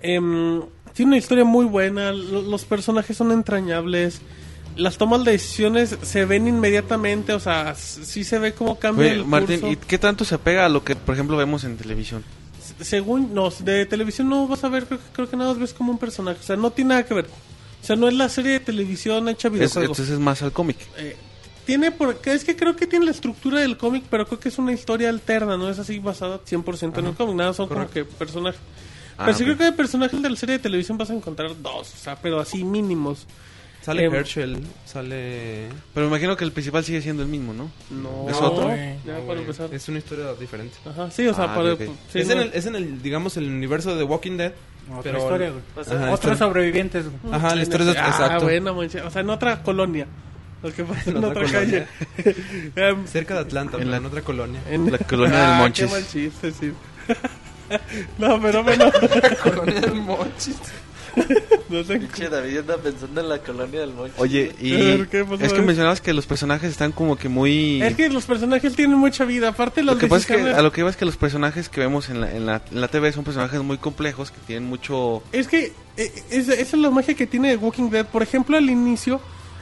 [0.01, 0.61] Em,
[0.93, 4.21] tiene una historia muy buena, lo- los personajes son entrañables,
[4.77, 9.15] las tomas de decisiones se ven inmediatamente, o sea, sí se ve cómo cambia Oye,
[9.15, 9.73] el Martín, curso.
[9.73, 12.23] ¿y qué tanto se apega a lo que, por ejemplo, vemos en televisión?
[12.81, 15.73] Según, no, de televisión no vas a ver, creo, que- creo que nada más ves
[15.73, 17.25] como un personaje, o sea, no tiene nada que ver.
[17.81, 19.81] O sea, no es la serie de televisión hecha Es- videojuego.
[19.93, 20.77] entonces es más al cómic.
[20.97, 21.15] Eh,
[21.65, 24.49] tiene por, que es que creo que tiene la estructura del cómic, pero creo que
[24.49, 27.89] es una historia alterna, no es así basada 100% en el cómic, nada, son como
[27.89, 28.59] que personajes.
[29.17, 31.51] Ah, pero sí creo que de personajes de la serie de televisión vas a encontrar
[31.61, 33.27] dos, o sea, pero así mínimos.
[33.81, 35.69] Sale Herschel, sale...
[35.93, 37.71] Pero me imagino que el principal sigue siendo el mismo, ¿no?
[37.89, 38.67] No, ¿Es otro?
[38.69, 39.73] Ya No, para güey, empezar.
[39.73, 40.75] Es una historia diferente.
[40.85, 42.33] Ajá, sí, o sea, Ah, para, sí, es, no.
[42.33, 44.53] en el, es en el, digamos, el universo de The Walking Dead.
[44.91, 45.61] Otra pero- historia, güey.
[45.75, 47.33] O sea, Ajá, Otros historia- sobrevivientes, güey.
[47.35, 47.97] Ajá, la historia es...
[47.97, 48.43] Ah, exacto.
[48.43, 50.07] bueno, manche, o sea, en otra colonia.
[50.61, 51.87] Lo que pasa en, En otra, otra calle.
[52.75, 54.59] Em, Cerca de Atlanta, En la- en otra colonia.
[54.69, 55.85] en La colonia del Ah, Monchis.
[55.85, 56.73] Qué mal chiste, sí.
[58.17, 58.85] no, pero bueno.
[59.43, 60.57] colonia del Monchis.
[61.69, 61.99] no sé.
[61.99, 64.13] Pinche David anda pensando en la colonia del Monchi.
[64.17, 65.43] Oye, y ver, ¿qué pasó?
[65.43, 67.81] es que mencionabas que los personajes están como que muy...
[67.81, 69.49] Es que los personajes tienen mucha vida.
[69.49, 71.69] Aparte, las Lo que pasa es que a lo que iba es que los personajes
[71.69, 74.69] que vemos en la, en la, en la TV son personajes muy complejos que tienen
[74.69, 75.23] mucho...
[75.31, 78.05] Es que eh, esa, es la magia que tiene The Walking Dead.
[78.05, 79.19] Por ejemplo, al inicio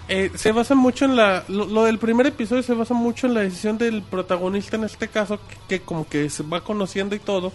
[0.07, 1.43] eh, se basa mucho en la...
[1.47, 5.07] Lo, lo del primer episodio se basa mucho en la decisión del protagonista en este
[5.07, 7.51] caso, que, que como que se va conociendo y todo.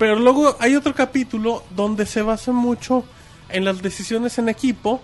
[0.00, 3.04] Pero luego hay otro capítulo donde se basa mucho
[3.50, 5.00] en las decisiones en equipo.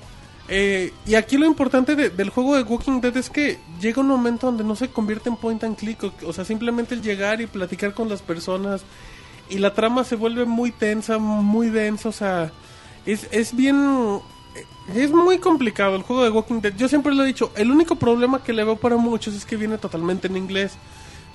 [0.48, 4.06] eh, y aquí lo importante de- del juego de Walking Dead es que llega un
[4.06, 6.02] momento donde no se convierte en point and click.
[6.04, 8.82] O, o sea, simplemente el llegar y platicar con las personas.
[9.50, 12.08] Y la trama se vuelve muy tensa, muy densa.
[12.08, 12.52] O sea,
[13.04, 14.20] es, es bien...
[14.94, 16.74] Es muy complicado el juego de Walking Dead.
[16.76, 19.56] Yo siempre lo he dicho, el único problema que le veo para muchos es que
[19.56, 20.72] viene totalmente en inglés.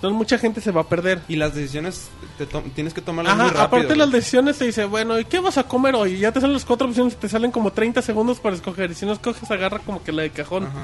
[0.02, 1.22] Entonces mucha gente se va a perder.
[1.28, 3.66] Y las decisiones te tienes que tomarlas Ajá, muy rápido.
[3.66, 3.98] aparte güey.
[4.00, 6.14] las decisiones te dice, bueno, ¿y qué vas a comer hoy?
[6.14, 8.90] Y ya te salen las cuatro opciones te salen como 30 segundos para escoger.
[8.90, 10.66] Y si no escoges, agarra como que la de cajón.
[10.66, 10.80] Ajá.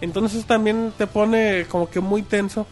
[0.00, 2.66] Entonces eso también te pone como que muy tenso.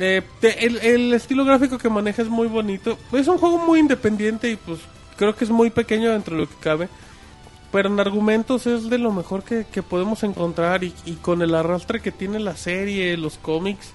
[0.00, 2.96] Eh, te- el, el estilo gráfico que maneja es muy bonito.
[3.12, 4.78] Es un juego muy independiente y pues
[5.18, 6.88] creo que es muy pequeño dentro de lo que cabe.
[7.70, 11.54] Pero en argumentos es de lo mejor que, que podemos encontrar y, y con el
[11.54, 13.92] arrastre que tiene la serie, los cómics.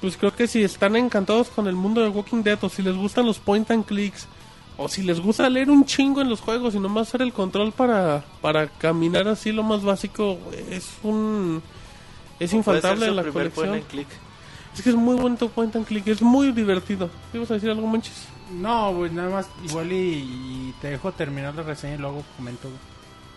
[0.00, 2.96] Pues creo que si están encantados con el mundo de Walking Dead o si les
[2.96, 4.26] gustan los point and clicks
[4.78, 7.72] o si les gusta leer un chingo en los juegos y nomás hacer el control
[7.72, 10.38] para, para caminar así lo más básico,
[10.70, 11.62] es un...
[12.38, 13.74] Es infaltable en la colección.
[13.74, 17.10] Es que es muy bonito point and click, es muy divertido.
[17.34, 18.26] ¿Ibas a decir algo, Manches?
[18.50, 22.68] No, güey, nada más igual y, y te dejo terminar la reseña y luego comento.
[22.68, 22.89] güey.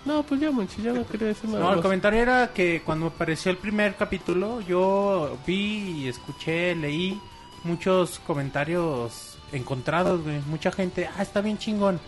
[0.05, 1.83] No, pues ya, Manches, ya no quería decir nada No, el más.
[1.83, 7.19] comentario era que cuando apareció el primer capítulo, yo vi y escuché, leí
[7.63, 10.39] muchos comentarios encontrados, güey.
[10.49, 11.99] Mucha gente, ah, está bien chingón.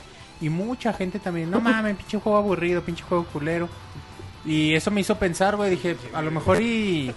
[0.41, 3.69] Y mucha gente también, no mames, pinche juego aburrido, pinche juego culero.
[4.43, 7.13] Y eso me hizo pensar, güey, dije, a lo mejor y...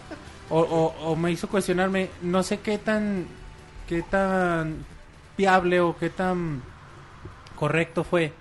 [0.51, 3.27] O, o- o me hizo cuestionarme, no sé qué tan...
[3.89, 4.85] qué tan
[5.37, 6.63] viable o qué tan
[7.57, 8.33] correcto fue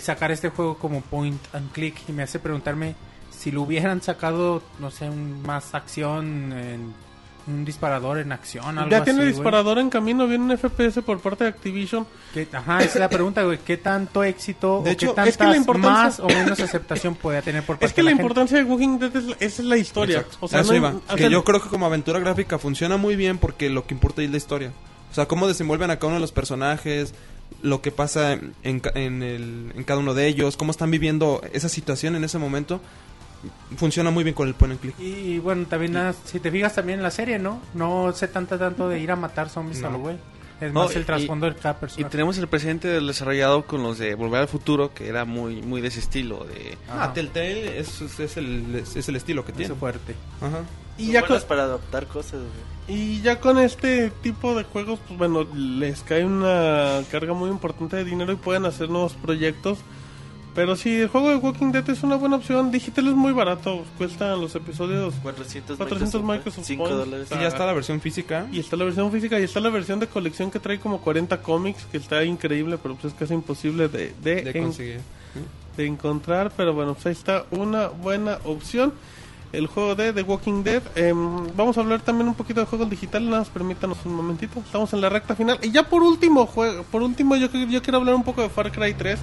[0.00, 2.94] sacar este juego como point and click y me hace preguntarme
[3.30, 6.92] si lo hubieran sacado, no sé, un- más acción, en,
[7.46, 11.18] un disparador en acción, algo Ya tiene así, disparador en camino, viene un FPS por
[11.20, 12.06] parte de Activision.
[12.34, 13.56] Que- Ajá, esa es la pregunta, güey.
[13.64, 16.60] ¿Qué tanto éxito De o hecho, qué es que tantas la importancia- más o menos
[16.60, 18.22] aceptación puede tener por parte Es que de la la gente?
[18.22, 20.18] importancia de Walking Dead es, la- es la historia.
[20.18, 20.36] Exacto.
[20.42, 20.92] O sea, no iba.
[21.14, 24.20] que sea, yo creo que como aventura gráfica funciona muy bien porque lo que importa
[24.20, 24.72] es la historia.
[25.10, 27.14] O sea, cómo desenvuelven a cada uno de los personajes,
[27.62, 31.40] lo que pasa en, ca- en, el- en cada uno de ellos, cómo están viviendo
[31.52, 32.80] esa situación en ese momento.
[33.76, 34.98] Funciona muy bien con el point and click.
[34.98, 37.60] Y bueno, también si te fijas también en la serie, ¿no?
[37.74, 40.16] No se tanto tanto de ir a matar zombies a lo güey.
[40.60, 43.96] Es No, más el trasfondo de cada Y tenemos el presente del desarrollado con los
[43.98, 46.44] de Volver al Futuro, que era muy muy de ese estilo.
[46.46, 49.72] de Ah, Telltale es, es, es el, es, es el estilo que tiene.
[49.76, 50.16] Fuerte.
[50.40, 50.62] Ajá.
[50.98, 52.40] Y, ya con, para adaptar cosas,
[52.86, 52.98] güey.
[53.00, 57.96] y ya con este tipo de juegos, pues bueno, les cae una carga muy importante
[57.96, 59.78] de dinero y pueden hacer nuevos proyectos.
[60.54, 63.84] Pero si el juego de Walking Dead es una buena opción, digital es muy barato,
[63.96, 66.98] cuestan los episodios 400, 400 Microsoft 5 Points.
[66.98, 67.28] dólares.
[67.30, 68.48] Y ya está la versión física.
[68.50, 71.42] Y está la versión física y está la versión de colección que trae como 40
[71.42, 75.00] cómics, que está increíble, pero pues es casi imposible de, de, de en- conseguir.
[75.76, 76.50] de encontrar.
[76.56, 78.94] Pero bueno, pues ahí está una buena opción.
[79.52, 80.82] El juego de The Walking Dead.
[80.94, 84.60] Em, vamos a hablar también un poquito de juegos digitales, nada más permítanos un momentito.
[84.60, 85.58] Estamos en la recta final.
[85.62, 88.70] Y ya por último, juego, por último yo, yo quiero hablar un poco de Far
[88.70, 89.18] Cry 3.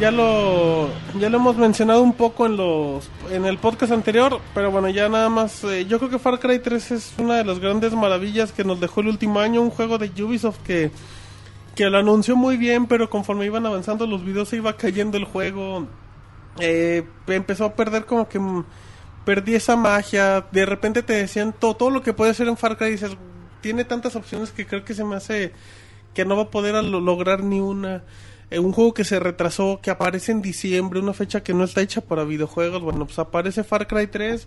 [0.00, 0.88] Ya lo,
[1.18, 5.08] ya lo hemos mencionado un poco en los en el podcast anterior, pero bueno, ya
[5.08, 5.62] nada más.
[5.64, 8.80] eh, yo creo que Far Cry 3 es una de las grandes maravillas que nos
[8.80, 9.62] dejó el último año.
[9.62, 10.90] Un juego de Ubisoft que,
[11.74, 15.24] que lo anunció muy bien, pero conforme iban avanzando los videos se iba cayendo el
[15.24, 15.86] juego.
[16.60, 18.64] Eh, empezó a perder como que mm,
[19.24, 20.46] perdí esa magia.
[20.52, 22.90] De repente te decían todo, todo lo que puede hacer en Far Cry.
[22.90, 23.16] Dices,
[23.60, 25.52] tiene tantas opciones que creo que se me hace
[26.14, 28.04] que no va a poder lograr ni una.
[28.50, 31.80] eh, un juego que se retrasó, que aparece en diciembre, una fecha que no está
[31.82, 32.82] hecha para videojuegos.
[32.82, 34.46] Bueno, pues aparece Far Cry 3,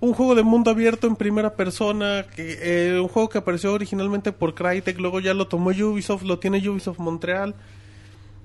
[0.00, 2.58] un juego de mundo abierto en primera persona, que,
[2.94, 6.66] eh, un juego que apareció originalmente por Crytek, luego ya lo tomó Ubisoft, lo tiene
[6.68, 7.54] Ubisoft Montreal.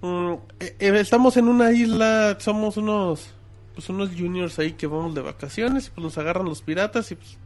[0.02, 3.30] Mm, eh, eh, estamos en una isla, somos unos
[3.74, 7.16] pues unos juniors ahí que vamos de vacaciones y pues nos agarran los piratas y
[7.16, 7.38] pues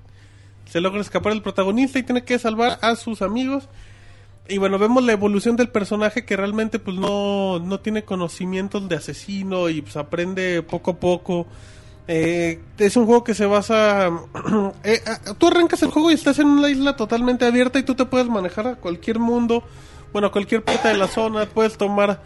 [0.69, 3.67] se logra escapar el protagonista y tiene que salvar a sus amigos.
[4.47, 8.95] Y bueno, vemos la evolución del personaje que realmente pues no, no tiene conocimientos de
[8.95, 11.47] asesino y pues aprende poco a poco.
[12.07, 14.07] Eh, es un juego que se basa...
[14.83, 17.93] eh, ah, tú arrancas el juego y estás en una isla totalmente abierta y tú
[17.93, 19.63] te puedes manejar a cualquier mundo,
[20.13, 22.21] bueno, cualquier parte de la zona, puedes tomar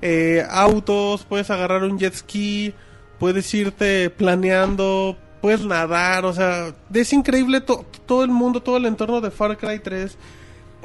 [0.00, 2.74] eh, autos, puedes agarrar un jet ski,
[3.18, 8.86] puedes irte planeando, puedes nadar, o sea, es increíble to- todo el mundo, todo el
[8.86, 10.16] entorno de Far Cry 3,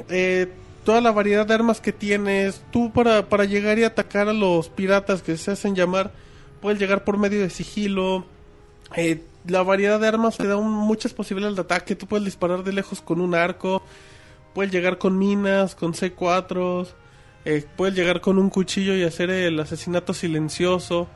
[0.08, 0.48] eh,
[0.84, 4.68] toda la variedad de armas que tienes, tú para, para llegar y atacar a los
[4.68, 6.12] piratas que se hacen llamar,
[6.62, 8.24] puedes llegar por medio de sigilo,
[8.96, 12.72] eh, la variedad de armas te da muchas posibilidades de ataque, tú puedes disparar de
[12.72, 13.82] lejos con un arco,
[14.58, 16.88] puedes llegar con minas, con C4,
[17.44, 21.06] eh, puedes llegar con un cuchillo y hacer el asesinato silencioso.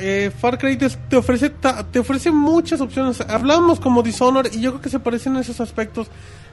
[0.00, 3.20] Eh, Far Cry te, ofrece te ofrece muchas opciones.
[3.20, 6.08] Hablábamos como Dishonor y yo creo que se parecen en esos aspectos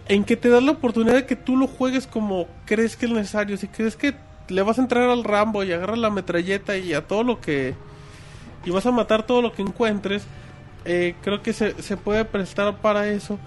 [0.09, 3.11] en que te da la oportunidad de que tú lo juegues como crees que es
[3.13, 3.55] necesario.
[3.55, 4.13] Si crees que
[4.49, 7.73] le vas a entrar al Rambo y agarras la metralleta y a todo lo que
[8.65, 10.23] y vas a matar todo lo que encuentres,
[10.83, 13.39] eh, creo que se, se puede prestar para eso.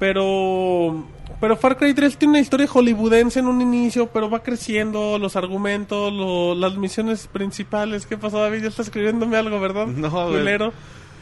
[0.00, 1.06] Pero
[1.40, 5.36] pero Far Cry 3 tiene una historia hollywoodense en un inicio, pero va creciendo los
[5.36, 8.06] argumentos, lo- las misiones principales.
[8.06, 8.62] ¿Qué pasó, David?
[8.62, 9.86] Ya está escribiéndome algo, ¿verdad?
[9.86, 10.44] No, güey.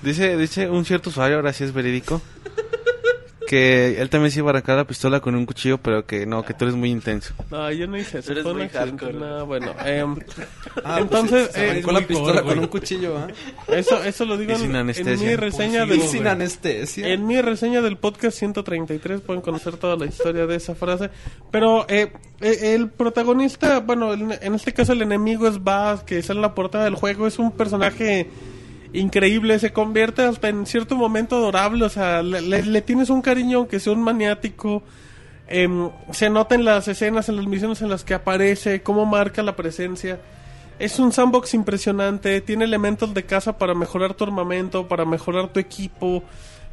[0.02, 2.20] Dice, dice un cierto usuario, ahora sí es verídico,
[3.48, 6.44] que él también se iba a arrancar la pistola con un cuchillo, pero que no,
[6.44, 7.32] que tú eres muy intenso.
[7.50, 8.32] No, yo no hice eso.
[8.32, 9.06] Eres fue un muy accidente.
[9.06, 9.18] hardcore.
[9.18, 10.16] No, bueno, em,
[10.84, 12.58] Ah, Entonces, pues, se eh, arrancó la muy pistola gore, con güey.
[12.60, 13.26] un cuchillo, ¿ah?
[13.68, 15.28] eso, eso lo digo Y en, sin en anestesia.
[15.30, 17.08] mi reseña Y del, sin anestesia.
[17.08, 21.08] En mi reseña del podcast 133 pueden conocer toda la historia de esa frase.
[21.50, 26.22] Pero eh, eh, el protagonista, bueno, en, en este caso el enemigo es Baz, que
[26.22, 27.26] sale en la portada del juego.
[27.26, 28.28] Es un personaje
[28.92, 31.84] increíble, se convierte hasta en cierto momento adorable.
[31.84, 34.82] O sea, le, tienes un cariño aunque sea un maniático.
[35.46, 39.42] Em, se nota en las escenas, en las misiones en las que aparece, cómo marca
[39.42, 40.20] la presencia.
[40.78, 45.58] Es un sandbox impresionante, tiene elementos de caza para mejorar tu armamento, para mejorar tu
[45.58, 46.22] equipo.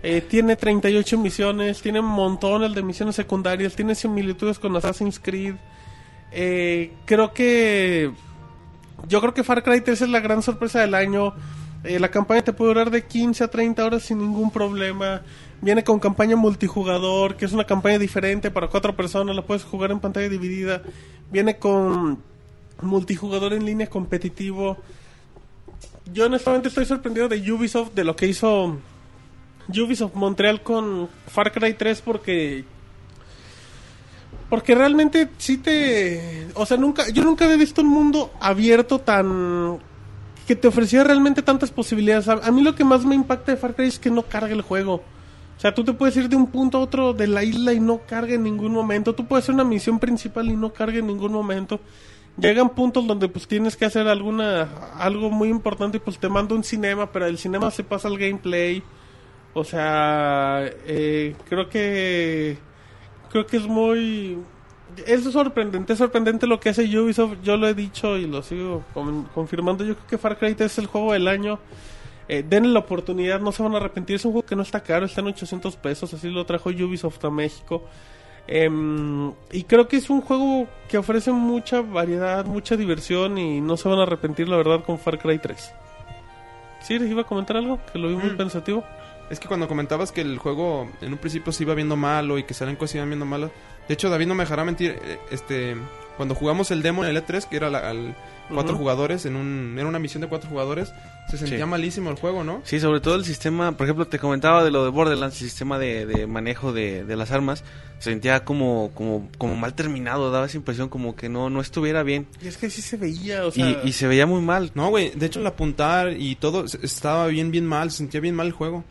[0.03, 5.55] Eh, tiene 38 misiones, tiene montones de misiones secundarias, tiene similitudes con Assassin's Creed.
[6.31, 8.11] Eh, creo que.
[9.07, 11.33] Yo creo que Far Cry 3 es la gran sorpresa del año.
[11.85, 15.21] Eh, la campaña te puede durar de 15 a 30 horas sin ningún problema.
[15.61, 19.91] Viene con campaña multijugador, que es una campaña diferente para cuatro personas, la puedes jugar
[19.91, 20.81] en pantalla dividida.
[21.31, 22.19] Viene con
[22.81, 24.77] multijugador en línea competitivo.
[26.11, 28.77] Yo honestamente estoy sorprendido de Ubisoft, de lo que hizo
[29.69, 32.63] Ubisoft Montreal con Far Cry 3 porque
[34.49, 39.79] porque realmente sí te o sea, nunca yo nunca había visto un mundo abierto tan
[40.45, 42.27] que te ofrecía realmente tantas posibilidades.
[42.27, 44.61] A, mí lo que más me impacta de Far Cry es que no carga el
[44.61, 44.95] juego.
[45.57, 47.79] O sea, tú te puedes ir de un punto a otro de la isla y
[47.79, 49.15] no carga en ningún momento.
[49.15, 51.79] Tú puedes hacer una misión principal y no carga en ningún momento.
[52.37, 56.53] Llegan puntos donde pues tienes que hacer alguna algo muy importante y pues te manda
[56.53, 58.83] un cinema, pero el cinema se pasa al gameplay.
[59.53, 62.57] O sea, eh, creo que
[63.29, 64.37] creo que es muy
[65.07, 67.37] es sorprendente, es sorprendente lo que hace Ubisoft.
[67.43, 69.83] Yo lo he dicho y lo sigo con- confirmando.
[69.83, 71.59] Yo creo que Far Cry 3 es el juego del año.
[72.27, 74.15] Eh, denle la oportunidad, no se van a arrepentir.
[74.15, 76.13] Es un juego que no está caro, está en 800 pesos.
[76.13, 77.83] Así lo trajo Ubisoft a México.
[78.47, 83.37] Em, y creo que es un juego que ofrece mucha variedad, mucha diversión.
[83.37, 85.71] Y no se van a arrepentir, la verdad, con Far Cry 3.
[86.81, 86.99] ¿Sí?
[86.99, 87.79] ¿Les iba a comentar algo?
[87.91, 88.37] Que lo vi muy Mm.
[88.37, 88.83] pensativo.
[89.29, 92.43] Es que cuando comentabas que el juego en un principio se iba viendo malo y
[92.43, 93.49] que salen cosas iban viendo malas.
[93.87, 94.99] De hecho, David no me dejará mentir.
[95.03, 95.75] eh, Este,
[96.17, 98.15] cuando jugamos el demo en el E3, que era la- al
[98.49, 100.93] cuatro jugadores, en un, era una misión de cuatro jugadores,
[101.29, 101.65] se sentía Sí.
[101.65, 102.61] malísimo el juego, ¿no?
[102.63, 105.79] Sí, sobre todo el sistema, por ejemplo, te comentaba de lo de Borderlands, el sistema
[105.79, 107.63] de, de manejo de, de las armas,
[107.97, 112.03] se sentía como, como, como mal terminado, daba esa impresión como que no, no estuviera
[112.03, 112.27] bien.
[112.41, 113.67] Y es que sí se veía, o sea.
[113.83, 114.71] Y, y se veía muy mal.
[114.75, 118.19] No, güey, de hecho el apuntar y todo se- estaba bien, bien mal, se sentía
[118.21, 118.83] bien mal el juego.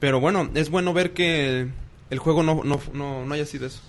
[0.00, 1.66] Pero bueno, es bueno ver que
[2.10, 3.80] el, juego no, no, no, no haya sido eso.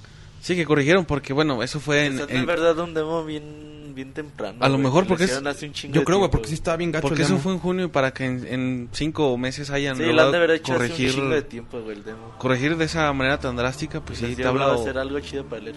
[0.42, 2.22] Sí, que corrigieron, porque bueno, eso fue en...
[2.22, 4.58] O sea, en- verdad un demo bien, bien temprano.
[4.62, 6.78] A lo güey, mejor que porque es- hace un Yo creo, güey, porque sí estaba
[6.78, 7.44] bien gacho porque el eso demo.
[7.44, 10.32] fue en junio y para que en, en cinco meses hayan Sí, lo han logrado
[10.32, 12.32] de haber hecho hace un corregir, chingo de tiempo, güey, el demo.
[12.38, 14.64] corregir de esa manera tan drástica, pues Pues sí, te habla...
[14.64, 15.76] hablado de hacer algo chido para el E3.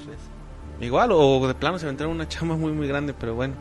[0.80, 3.54] Igual, o de plano se aventaron una chama muy, muy grande, pero bueno.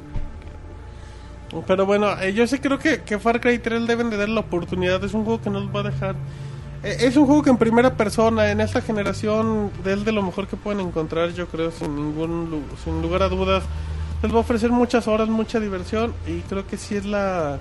[1.68, 4.40] Pero bueno, eh, yo sí creo que, que Far Cry 3 deben de dar la
[4.40, 5.04] oportunidad.
[5.04, 6.16] Es un juego que no los va a dejar.
[6.84, 10.48] Eh, es un juego que en primera persona, en esta generación, es de lo mejor
[10.48, 13.64] que pueden encontrar, yo creo, sin ningún sin lugar a dudas.
[14.24, 17.60] Les va a ofrecer muchas horas, mucha diversión y creo que sí es la,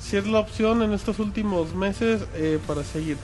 [0.00, 3.16] sí es la opción en estos últimos meses eh, para seguir.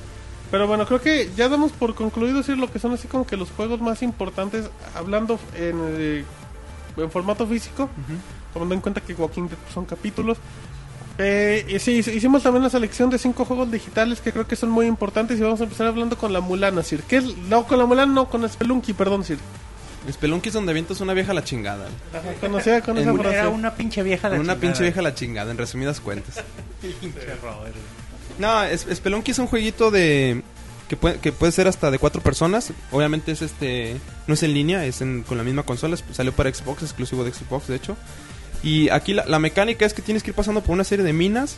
[0.51, 3.37] Pero bueno, creo que ya damos por concluido decir lo que son así como que
[3.37, 6.25] los juegos más importantes, hablando en, eh,
[6.97, 7.89] en formato físico,
[8.53, 10.39] tomando en cuenta que Walking Dead son capítulos.
[11.19, 14.69] Eh, y sí, hicimos también una selección de cinco juegos digitales que creo que son
[14.71, 17.03] muy importantes y vamos a empezar hablando con la Mulana, Sir.
[17.03, 17.37] ¿Qué es?
[17.49, 19.39] No, con la Mulana, no, con Spelunky, perdón, Sir.
[20.13, 21.89] Spelunky es donde avientas una vieja a la chingada.
[22.13, 23.37] Ajá, conocida con esa frase.
[23.39, 24.61] Era una pinche vieja la una chingada.
[24.61, 26.37] pinche vieja a la chingada, en resumidas cuentas.
[28.39, 30.43] No, es, Spelunky es un jueguito de
[30.89, 32.73] que puede, que puede ser hasta de cuatro personas.
[32.93, 33.97] Obviamente es este
[34.27, 35.97] no es en línea, es en- con la misma consola.
[36.13, 37.97] Salió para Xbox, exclusivo de Xbox, de hecho.
[38.67, 41.13] Y aquí la, la mecánica es que tienes que ir pasando por una serie de
[41.13, 41.57] minas.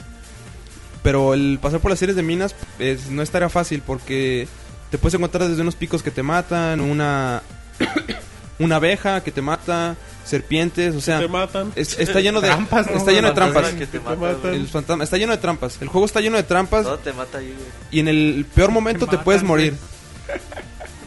[1.03, 4.47] Pero el pasar por las series de minas es- no es tarea fácil porque
[4.91, 7.43] te puedes encontrar desde unos picos que te matan, una
[8.59, 11.73] una abeja que te mata, serpientes, o sea, Te matan.
[11.77, 12.97] es- está lleno de Trampas, ¿no?
[12.97, 13.71] está lleno de trampas.
[13.75, 14.53] que te matan.
[14.55, 15.79] El fantasma está lleno de trampas.
[15.81, 17.69] El juego está lleno de trampas Todo te mata ahí, güey.
[17.93, 19.49] y en el peor momento te, matan, puedes güey.
[19.71, 19.75] morir.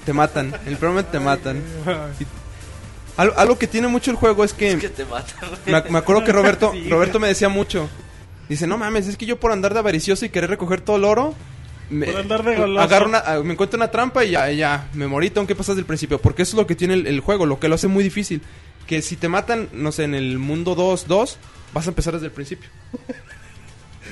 [0.05, 0.47] Te matan.
[0.65, 1.61] En el peor momento te matan.
[2.19, 2.25] Y-
[3.21, 5.33] algo, algo que tiene mucho el juego es que Es que te mata,
[5.65, 5.83] güey.
[5.83, 7.89] me, me acuerdo que Roberto Sí, Roberto me decía mucho.
[8.49, 11.05] Dice, "No mames, es que yo por andar de avaricioso y querer recoger todo el
[11.05, 11.35] oro
[11.89, 15.07] me, Por andar de agarro una, ah, me encuentro una trampa y ya, ya, me
[15.07, 16.19] morí, tengo que pasar desde el principio.
[16.19, 18.41] Porque eso es lo que tiene el, el juego, lo que lo hace muy difícil.
[18.87, 21.35] Que si te matan, no sé, en el mundo 2-2,
[21.73, 22.69] vas a empezar desde el principio.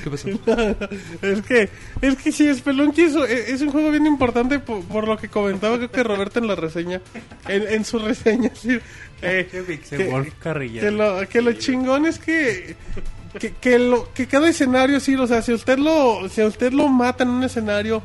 [0.10, 0.88] ¿Qué pasó?
[1.22, 1.70] es que,
[2.02, 5.78] es que sí, Spelunky es, es un juego bien importante por, por lo que comentaba
[5.78, 7.02] creo que Roberto en la reseña,
[7.48, 8.80] en, en su reseña, sí,
[9.22, 9.48] eh,
[9.90, 12.76] que lo, que lo chingón es que,
[13.38, 16.88] que, que lo, que cada escenario, sí, o sea, si usted lo, si usted lo
[16.88, 18.02] mata en un escenario,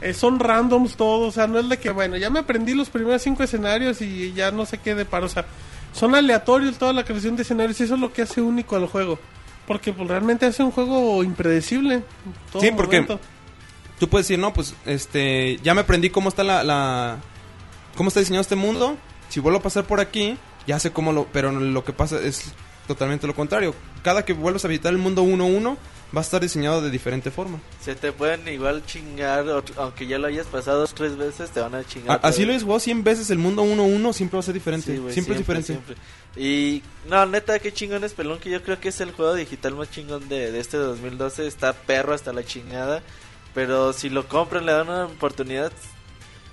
[0.00, 2.90] eh, son randoms todos, o sea, no es de que, bueno, ya me aprendí los
[2.90, 5.46] primeros cinco escenarios y ya no sé qué de paro, o sea,
[5.92, 8.86] son aleatorios toda la creación de escenarios y eso es lo que hace único al
[8.86, 9.18] juego.
[9.66, 12.02] Porque pues, realmente hace un juego impredecible.
[12.60, 13.20] Sí, porque- momento.
[13.98, 17.18] Tú puedes decir, no, pues, este, ya me aprendí cómo está la, la-
[17.96, 18.96] cómo está diseñado este mundo.
[19.28, 22.52] Si vuelvo a pasar por aquí, ya sé cómo lo, pero lo que pasa es
[22.88, 23.74] totalmente lo contrario.
[24.02, 25.76] Cada que vuelvas a visitar el mundo 1-1,
[26.14, 27.58] va a estar diseñado de diferente forma.
[27.80, 29.44] Se te pueden igual chingar,
[29.76, 32.20] aunque ya lo hayas pasado dos, tres veces, te van a chingar.
[32.22, 34.92] A- así lo es vos 100 veces el mundo 1-1, siempre va a ser diferente.
[34.92, 35.66] Sí, güey, siempre, es diferente.
[35.66, 35.96] siempre.
[36.36, 39.74] Y no, neta, qué chingón es Pelón, que yo creo que es el juego digital
[39.74, 41.46] más chingón de, de este 2012.
[41.46, 43.02] Está perro hasta la chingada.
[43.54, 45.72] Pero si lo compran, le dan una oportunidad.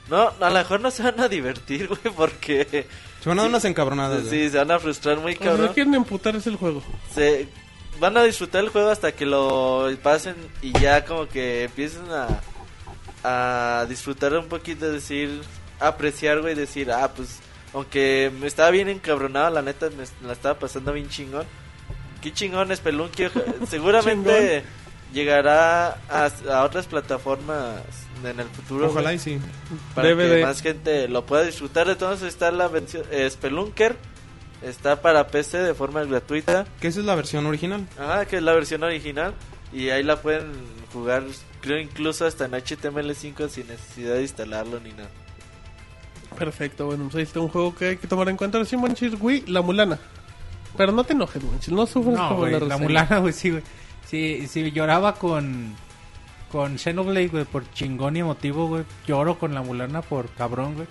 [0.09, 2.87] No, a lo mejor no se van a divertir, güey, porque
[3.21, 4.23] Se van a dar unas encabronadas.
[4.29, 5.65] sí, se van a frustrar muy O sea, cabrón.
[5.67, 6.81] no quieren emputar es el juego.
[7.13, 7.47] Se
[7.99, 12.27] van a disfrutar el juego hasta que lo pasen y ya como que empiecen a,
[13.23, 15.41] a disfrutar un poquito, decir,
[15.79, 17.39] apreciar, güey, decir, ah, pues,
[17.73, 21.45] aunque me estaba bien encabronado, la neta, me la estaba pasando bien chingón.
[22.21, 24.63] Qué chingón es Pelunky, oja- seguramente
[25.13, 27.81] llegará a, a otras plataformas
[28.23, 28.87] en el futuro.
[28.89, 29.39] Ojalá y sí.
[29.95, 31.89] para que más gente lo pueda disfrutar.
[31.89, 33.95] Entonces está la versión eh, Spelunker,
[34.61, 36.65] está para PC de forma gratuita.
[36.79, 37.87] Que esa es la versión original.
[37.97, 39.33] Ajá, que es la versión original.
[39.71, 40.51] Y ahí la pueden
[40.91, 41.23] jugar,
[41.61, 45.09] creo incluso hasta en HTML5 sin necesidad de instalarlo ni nada.
[46.37, 48.63] Perfecto, bueno, pues ahí está un juego que hay que tomar en cuenta.
[48.65, 49.99] Sí, Monchis, Wii, la mulana.
[50.77, 53.51] Pero no te enojes, Monchis, no sufres No, como güey, la la mulana, güey, sí,
[53.51, 53.63] güey.
[54.05, 55.75] Sí, sí, lloraba con...
[56.51, 58.83] Con Xenoblade, güey, por chingón y emotivo, güey.
[59.05, 60.87] Lloro con la mulana por cabrón, güey.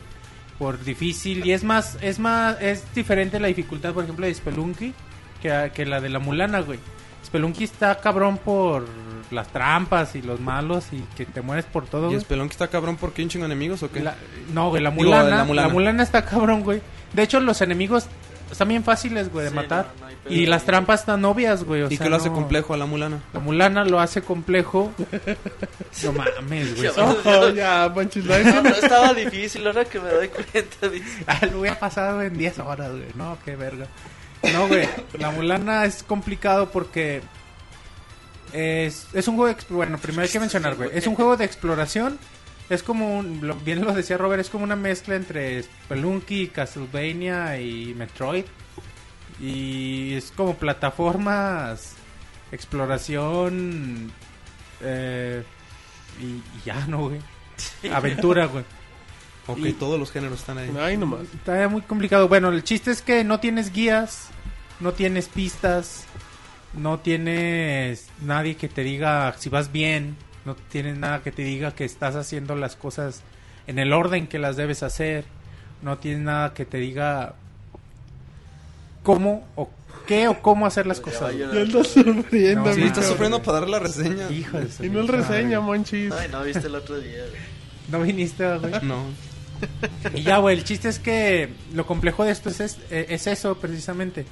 [0.58, 1.46] Por difícil.
[1.46, 4.92] Y es más, es más, es diferente la dificultad, por ejemplo, de Spelunky
[5.40, 6.78] que, que la de la mulana, güey.
[7.24, 8.86] Spelunky está cabrón por
[9.30, 12.20] las trampas y los malos y que te mueres por todo, ¿Y güey.
[12.20, 14.00] Spelunky está cabrón porque hay un chingo de enemigos o qué?
[14.00, 14.16] La-
[14.52, 15.68] no, güey, la mulana, la la mulana.
[15.68, 16.02] mulana.
[16.02, 16.80] está cabrón, güey.
[17.12, 18.06] De hecho, los enemigos
[18.50, 19.88] están bien fáciles, güey, de Sí, matar.
[20.00, 20.07] no, no.
[20.30, 21.82] Y las trampas están obvias, güey.
[21.82, 23.20] o ¿Y sea, qué lo hace no- complejo a la mulana?
[23.32, 24.92] La mulana lo hace complejo.
[26.04, 26.90] no mames, güey.
[26.96, 30.88] Ya, Oh, ya, Monchis, la No, no estaba difícil, ahora que me doy cuenta.
[30.88, 31.04] dice.
[31.26, 33.06] Ah, lo hubiera pasado en 10 horas, güey.
[33.14, 33.86] No, qué verga.
[34.52, 34.88] No, güey.
[35.18, 37.22] La mulana es complicado porque.
[38.52, 39.74] Es, es un juego de.
[39.74, 40.90] Bueno, primero hay que mencionar, güey.
[40.94, 42.18] Es un juego de exploración.
[42.70, 43.40] Es como un.
[43.46, 48.44] lo- bien lo decía Robert, es como una mezcla entre Spelunky, Castlevania y Metroid.
[49.40, 51.94] Y es como plataformas.
[52.52, 54.10] Exploración.
[54.80, 55.42] Eh,
[56.20, 57.20] y, y ya, ¿no, güey?
[57.92, 58.64] Aventura, güey.
[59.46, 60.70] Ok, Y- todos los géneros están ahí.
[60.78, 61.22] Ay, nomás.
[61.34, 62.28] Está muy complicado.
[62.28, 64.28] Bueno, el chiste es que no tienes guías,
[64.80, 66.04] no tienes pistas,
[66.74, 71.74] no tienes nadie que te diga si vas bien, no tienes nada que te diga
[71.74, 73.22] que estás haciendo las cosas
[73.66, 75.24] en el orden que las debes hacer,
[75.82, 77.34] no tienes nada que te diga
[79.02, 79.68] cómo o
[80.06, 81.32] qué o cómo hacer las cosas.
[81.32, 81.58] Ya llorar.
[81.62, 83.04] andas sufriendo, No, Sí, cabrón.
[83.04, 84.30] sufriendo para dar la reseña.
[84.30, 86.12] Hijo de Y no el reseña, monchis.
[86.12, 87.42] Ay, no, viste el otro día, güey.
[87.90, 88.72] No viniste, güey.
[88.82, 89.02] No.
[90.14, 93.56] Y ya, güey, el chiste es que lo complejo de esto es, es, es eso
[93.56, 94.24] precisamente.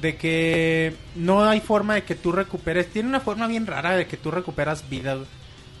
[0.00, 2.86] De que no hay forma de que tú recuperes.
[2.88, 5.14] Tiene una forma bien rara de que tú recuperas vida.
[5.14, 5.26] güey,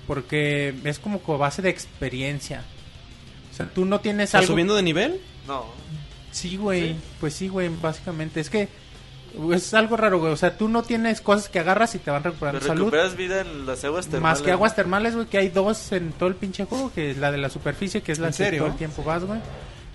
[0.06, 2.64] Porque es como con base de experiencia.
[3.52, 4.52] O sea, tú no tienes ¿Estás algo...
[4.52, 5.20] subiendo de nivel?
[5.46, 5.66] No.
[6.36, 6.90] Sí, güey.
[6.92, 6.96] ¿Sí?
[7.20, 8.40] Pues sí, güey, básicamente.
[8.40, 8.68] Es que
[9.52, 10.32] es algo raro, güey.
[10.32, 12.84] O sea, tú no tienes cosas que agarras y te van recuperando Pero salud.
[12.84, 14.38] recuperas vida en las aguas termales.
[14.38, 17.18] Más que aguas termales, güey, que hay dos en todo el pinche juego, que es
[17.18, 18.62] la de la superficie, que es la ¿En que serio?
[18.62, 19.40] todo el tiempo vas, güey.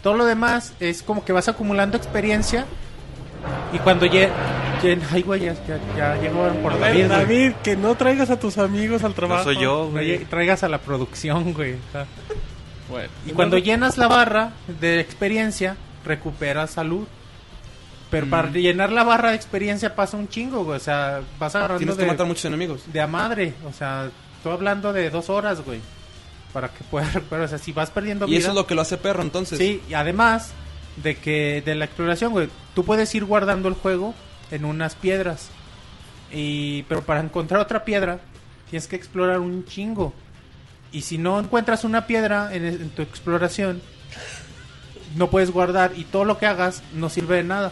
[0.03, 2.65] Todo lo demás es como que vas acumulando experiencia
[3.73, 4.29] y cuando ya...
[5.11, 7.05] ay, güey, ya, ya, ya llegó por David.
[7.07, 9.43] David, que no traigas a tus amigos al No trabajo.
[9.43, 10.25] soy yo, No güey.
[10.25, 11.75] traigas a la producción, güey.
[12.89, 17.07] Bueno, Y cuando llenas la barra de experiencia, recuperas salud.
[18.09, 18.53] Pero para Mm.
[18.53, 20.77] llenar la barra de experiencia pasa un chingo, güey.
[20.77, 22.83] O sea, vas agarrando Tienes que de, matar muchos enemigos.
[22.91, 23.53] de a madre.
[23.65, 25.79] O sea, estoy hablando de dos horas, güey.
[26.51, 27.45] Para que puedas recuperar.
[27.45, 28.39] O sea, si vas perdiendo Y vida...
[28.39, 29.57] eso es lo que lo hace perro, entonces.
[29.57, 30.51] Sí, y además
[31.01, 34.13] de que de la exploración, güey, tú puedes ir guardando el juego
[34.51, 35.49] en unas piedras.
[36.33, 38.19] Y pero para encontrar otra piedra
[38.69, 40.13] tienes que explorar un chingo.
[40.91, 43.81] Y si no encuentras una piedra en, en tu exploración,
[45.15, 47.71] no puedes guardar y todo lo que hagas no sirve de nada.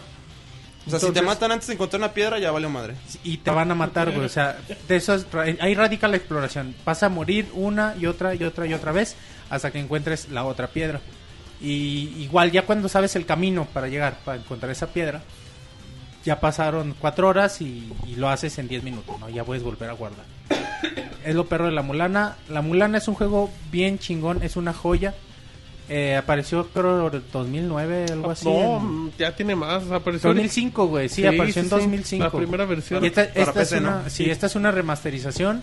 [0.86, 2.94] O sea, si te matan antes de encontrar una piedra, ya valió madre.
[3.22, 4.24] y te van a matar, güey.
[4.24, 4.56] O sea,
[4.88, 6.74] de eso es ra- ahí radica la exploración.
[6.84, 9.14] Vas a morir una y otra y otra y otra vez
[9.50, 11.00] hasta que encuentres la otra piedra.
[11.60, 15.20] Y igual ya cuando sabes el camino para llegar, para encontrar esa piedra,
[16.24, 19.28] ya pasaron cuatro horas y, y lo haces en 10 minutos, ¿no?
[19.28, 20.24] Ya puedes volver a guardar.
[21.24, 22.36] es lo perro de la Mulana.
[22.48, 25.14] La Mulana es un juego bien chingón, es una joya.
[25.92, 28.48] Eh, apareció creo en 2009, algo así.
[28.48, 29.90] No, en- ya tiene más.
[29.90, 31.08] Apareció 2005, güey.
[31.08, 31.80] Sí, Sí, apareció en sí, sí.
[31.80, 32.24] 2005.
[32.24, 33.02] La primera versión.
[33.04, 34.04] Y esta, Para esta PC, es una, ¿no?
[34.04, 34.30] sí, Sí.
[34.30, 35.62] esta es una remasterización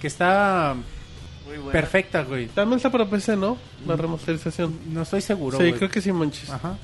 [0.00, 0.74] que está
[1.46, 1.72] Muy buena.
[1.72, 2.46] perfecta, güey.
[2.46, 3.58] También está para PC, ¿no?
[3.86, 4.78] La remasterización.
[4.92, 5.74] No estoy seguro, sí, güey.
[5.74, 6.48] creo que sí, monchis.
[6.48, 6.78] Ajá.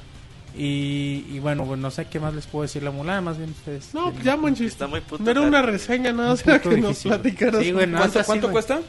[0.55, 3.51] Y, y bueno, pues no sé qué más les puedo decir la mulana, más bien
[3.53, 3.95] ustedes.
[3.95, 4.67] No, ya, monchis.
[4.73, 7.11] Está muy puto No era una reseña, nada, un o sea, que nos difícil.
[7.13, 7.63] platicaras.
[7.65, 8.53] Sí, güey, ¿Cuánto, así, cuánto güey.
[8.53, 8.81] cuesta?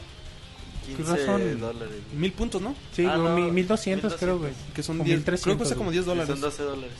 [0.85, 1.59] 15 razón.
[1.59, 1.95] dólares.
[2.15, 2.75] Mil puntos, ¿no?
[2.93, 4.51] Sí, Ah, no, mi- 1200 creo, güey.
[4.75, 5.17] Que son O 10.
[5.19, 5.93] 1300, Creo que cuesta como güey.
[5.97, 6.29] 10 dólares.
[6.29, 6.93] Son 12 dólares.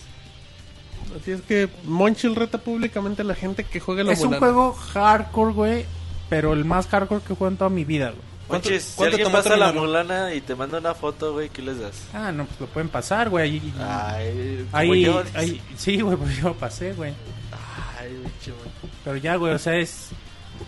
[1.21, 4.73] Así es que Monchil reta públicamente a la gente que juegue la Es un juego
[4.73, 5.85] hardcore, güey,
[6.29, 8.21] pero el más hardcore que juego en toda mi vida, güey.
[8.47, 11.61] ¿Cuánto- Monchis, si cuánto alguien pasa la mulana y te manda una foto, güey, ¿qué
[11.61, 12.03] les das?
[12.13, 13.61] Ah, no, pues lo pueden pasar, güey.
[13.79, 17.13] Ahí, ahí, sí, güey, pues yo pasé, güey.
[17.99, 18.91] Ay, bicho, güey.
[19.03, 20.09] Pero ya, güey, o sea, es...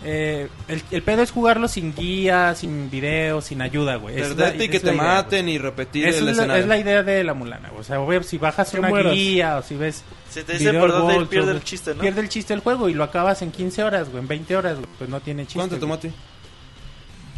[0.04, 4.16] eh, el, el pedo es jugarlo sin guía, sin video, sin ayuda, güey.
[4.16, 6.14] Perderte y que te idea, maten y repetir güey.
[6.14, 6.62] Esa el es la, escenario.
[6.62, 7.80] es la idea de la mulana, güey.
[7.80, 9.14] O sea, güey, si bajas una mueras.
[9.14, 10.04] guía o si ves...
[10.30, 12.00] Si te video por dónde pierde güey, el chiste, ¿no?
[12.00, 14.74] Pierde el chiste el juego y lo acabas en 15 horas, güey, en 20 horas,
[14.76, 14.88] güey.
[14.98, 15.58] Pues no tiene chiste.
[15.58, 16.10] ¿Cuánto te tomó a güey.
[16.12, 16.18] ti?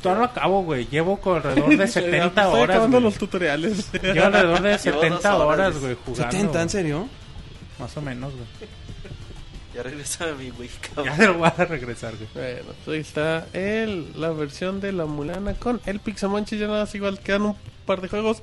[0.03, 0.87] Todavía lo acabo, güey.
[0.89, 3.05] Llevo alrededor de Ya, 70 estoy horas, acabando güey.
[3.05, 3.93] los tutoriales.
[3.93, 6.37] Llevo alrededor de Llevo 70 dos horas, horas, güey, jugando.
[6.37, 6.41] ¿70?
[6.41, 6.69] ¿En güey.
[6.69, 7.09] serio?
[7.79, 8.47] Más o menos, güey.
[9.79, 11.17] Ya regresa mi güey, cabrón.
[11.17, 12.29] Ya lo voy a regresar, güey.
[12.35, 16.59] Bueno, pues ahí está el, la versión de la Mulana con el Pixamonchis.
[16.59, 18.43] Ya nada más igual quedan un par de juegos.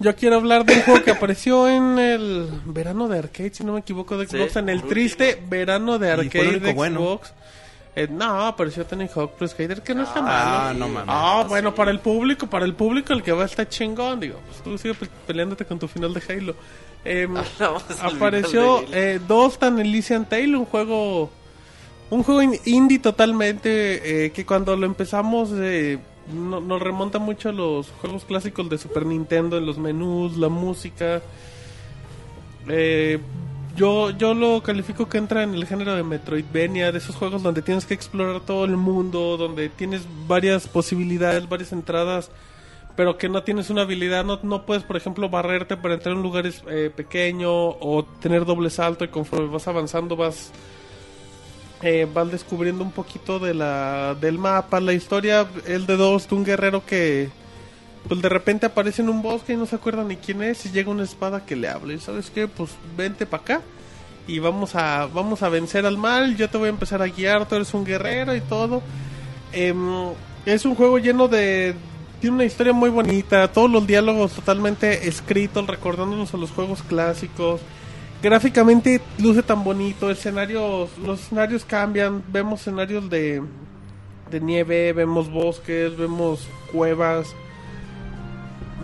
[0.00, 3.72] Yo quiero hablar de un juego que apareció en el verano de arcade, si no
[3.74, 4.56] me equivoco, de Sí, Xbox.
[4.56, 7.00] en el triste verano de Y fue el arcade de bueno.
[7.00, 7.32] Xbox.
[7.94, 10.78] Eh, no, apareció Tony Hawk Pro Skater, que no está Ah, malo.
[10.80, 11.08] no mames.
[11.08, 11.76] Ah, no, bueno, sí.
[11.76, 14.38] para el público, para el público el que va está chingón, digo.
[14.48, 16.56] Pues tú sigue pe- peleándote con tu final de Halo.
[17.06, 21.30] Em, al apareció eh, Dostan Elysian Tale, un juego
[22.10, 25.98] un juego in- indie totalmente eh, que cuando lo empezamos eh,
[26.32, 30.48] no- nos remonta mucho a los juegos clásicos de Super Nintendo, en los menús, la
[30.48, 31.22] música.
[32.68, 33.18] Eh,
[33.76, 37.60] yo, yo lo califico que entra en el género de Metroidvania, de esos juegos donde
[37.62, 42.30] tienes que explorar todo el mundo, donde tienes varias posibilidades, varias entradas,
[42.96, 46.22] pero que no tienes una habilidad, no, no puedes, por ejemplo, barrerte para entrar en
[46.22, 50.50] lugares eh, pequeños o tener doble salto y conforme vas avanzando vas
[51.82, 56.34] eh, vas descubriendo un poquito de la del mapa, la historia, el de dos, de
[56.34, 57.28] un guerrero que
[58.08, 60.70] pues de repente aparece en un bosque y no se acuerda ni quién es y
[60.70, 63.60] llega una espada que le habla y sabes qué, pues vente para acá
[64.26, 67.46] y vamos a vamos a vencer al mal, yo te voy a empezar a guiar,
[67.46, 68.82] tú eres un guerrero y todo.
[69.52, 70.12] Em,
[70.46, 71.74] es un juego lleno de
[72.26, 77.60] tiene una historia muy bonita, todos los diálogos totalmente escritos, recordándonos a los juegos clásicos.
[78.20, 83.44] Gráficamente luce tan bonito, escenarios, los escenarios cambian, vemos escenarios de,
[84.28, 87.32] de nieve, vemos bosques, vemos cuevas,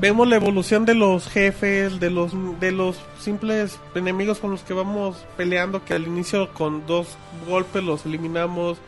[0.00, 2.30] vemos la evolución de los jefes, de los
[2.60, 7.16] de los simples enemigos con los que vamos peleando que al inicio con dos
[7.48, 8.78] golpes los eliminamos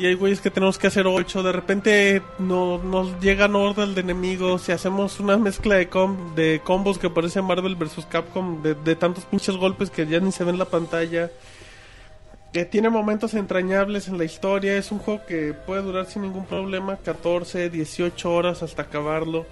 [0.00, 4.00] y hay güeyes que tenemos que hacer ocho, de repente no, nos llegan orden de
[4.00, 8.06] enemigos y hacemos una mezcla de, com- de combos que parece Marvel vs.
[8.08, 11.30] Capcom de, de tantos pinches golpes que ya ni se ve en la pantalla.
[12.52, 16.46] Que tiene momentos entrañables en la historia, es un juego que puede durar sin ningún
[16.46, 19.46] problema 14, 18 horas hasta acabarlo.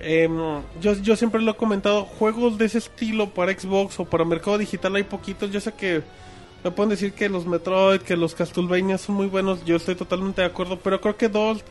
[0.00, 0.36] Em,
[0.80, 4.58] yo, yo siempre lo he comentado, juegos de ese estilo para Xbox o para mercado
[4.58, 5.50] digital hay poquitos.
[5.52, 6.02] Yo sé que
[6.64, 10.40] me pueden decir que los Metroid, que los Castlevania son muy buenos, yo estoy totalmente
[10.40, 11.62] de acuerdo, pero creo que Dolt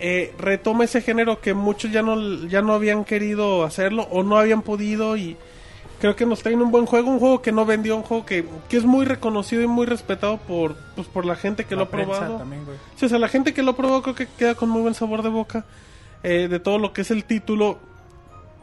[0.00, 4.38] eh, retoma ese género que muchos ya no, ya no habían querido hacerlo o no
[4.38, 5.36] habían podido y
[6.00, 8.46] creo que nos traen un buen juego, un juego que no vendió, un juego que,
[8.70, 11.84] que es muy reconocido y muy respetado por, pues, por la gente que La lo
[11.84, 12.38] ha probado.
[12.38, 12.62] también.
[12.96, 15.22] Sí, o sea, la gente que lo probó creo que queda con muy buen sabor
[15.22, 15.66] de boca
[16.22, 17.78] eh, de todo lo que es el título.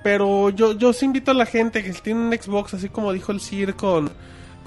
[0.04, 3.14] Pero yo, yo sí invito a la gente que si tiene un Xbox, así como
[3.14, 4.10] dijo el Sir con,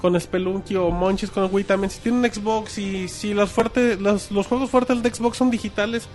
[0.01, 3.51] con Spelunky o Monchis con el Wii también, si tiene un Xbox y si los,
[3.51, 6.07] fuertes, los, los juegos fuertes de Xbox son digitales,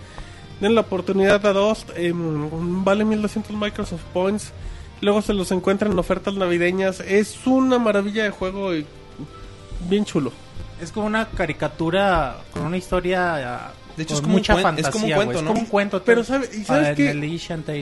[0.59, 1.85] den la oportunidad a dos.
[1.95, 4.51] em, vale 1200 Microsoft Points.
[4.99, 6.99] Luego se los encuentran en ofertas navideñas.
[6.99, 8.85] Es una maravilla de juego y
[9.87, 10.31] bien chulo.
[10.81, 13.71] Es como una caricatura con una historia.
[13.95, 14.91] De hecho, es como un mucha es fantasía.
[14.91, 15.47] como un cuento, Es ¿no?
[15.49, 16.03] como un cuento.
[16.03, 16.33] Pero todo.
[16.39, 17.11] sabe- y sabes Ah, qué?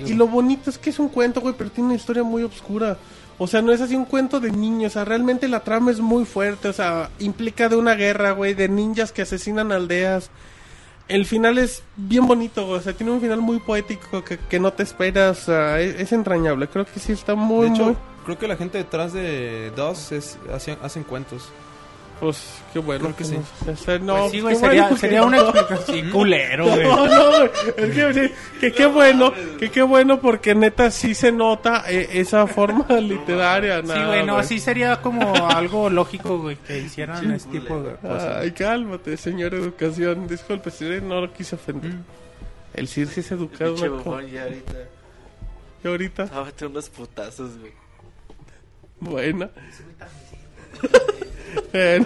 [0.09, 2.97] Y lo bonito es que es un cuento, güey, pero tiene una historia muy oscura.
[3.37, 4.91] O sea, no es así un cuento de niños.
[4.91, 6.67] O sea, realmente la trama es muy fuerte.
[6.69, 10.29] O sea, implica de una guerra, güey, de ninjas que asesinan aldeas.
[11.07, 12.79] El final es bien bonito, güey.
[12.79, 15.43] O sea, tiene un final muy poético que, que no te esperas.
[15.43, 16.67] O sea, es, es entrañable.
[16.67, 17.97] Creo que sí está muy, de hecho, muy...
[18.23, 21.49] creo que la gente detrás de DOS es, hacen, hacen cuentos.
[22.19, 23.03] Pues, qué bueno.
[23.05, 23.35] Creo que sí.
[24.01, 26.83] no- Pues sí, güey, sería, bueno sería una explicación culero, güey.
[26.83, 27.49] No, no, güey.
[27.77, 32.07] Es que, sí, que qué bueno, que qué bueno porque neta sí se nota eh,
[32.13, 33.81] esa forma literaria.
[33.81, 37.95] Sí, nada, güey, no, así sería como algo lógico, güey, que hicieran este tipo de
[37.95, 38.37] cosas.
[38.41, 40.27] Ay, cálmate, señor Educación.
[40.27, 41.91] Disculpe, si no lo quise ofender.
[41.91, 42.03] Mm.
[42.75, 43.75] El Sir sí es educado.
[43.75, 44.73] Una bufón ya ahorita.
[45.83, 47.73] Y ahorita, meter unos putazos, güey.
[48.99, 49.49] bueno.
[51.73, 52.05] Bueno,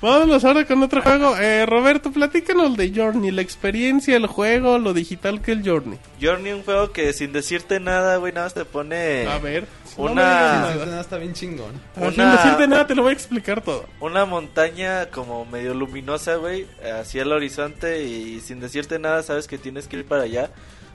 [0.00, 1.36] Vámonos ahora con otro juego.
[1.36, 5.96] Eh, Roberto, platícanos de Journey, la experiencia, el juego, lo digital que el Journey.
[6.20, 9.66] Journey, un juego que sin decirte nada, güey, nada más te pone A ver.
[9.96, 10.86] no una- nada.
[10.86, 11.80] nada, está bien chingón.
[11.96, 13.86] Ah, Sin decirte nada, te lo voy a explicar todo.
[14.00, 16.66] una montaña como medio luminosa, güey,
[17.00, 20.50] hacia el horizonte y sin decirte nada sabes que tienes que ir para allá.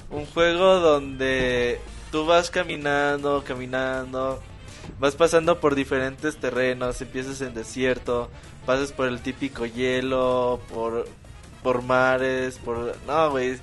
[0.10, 1.80] Un juego donde
[2.12, 4.42] tú vas caminando, caminando,
[5.00, 8.30] vas pasando por diferentes terrenos, empiezas en desierto,
[8.66, 11.08] pasas por el típico hielo, por
[11.64, 13.58] por mares, por no, güey.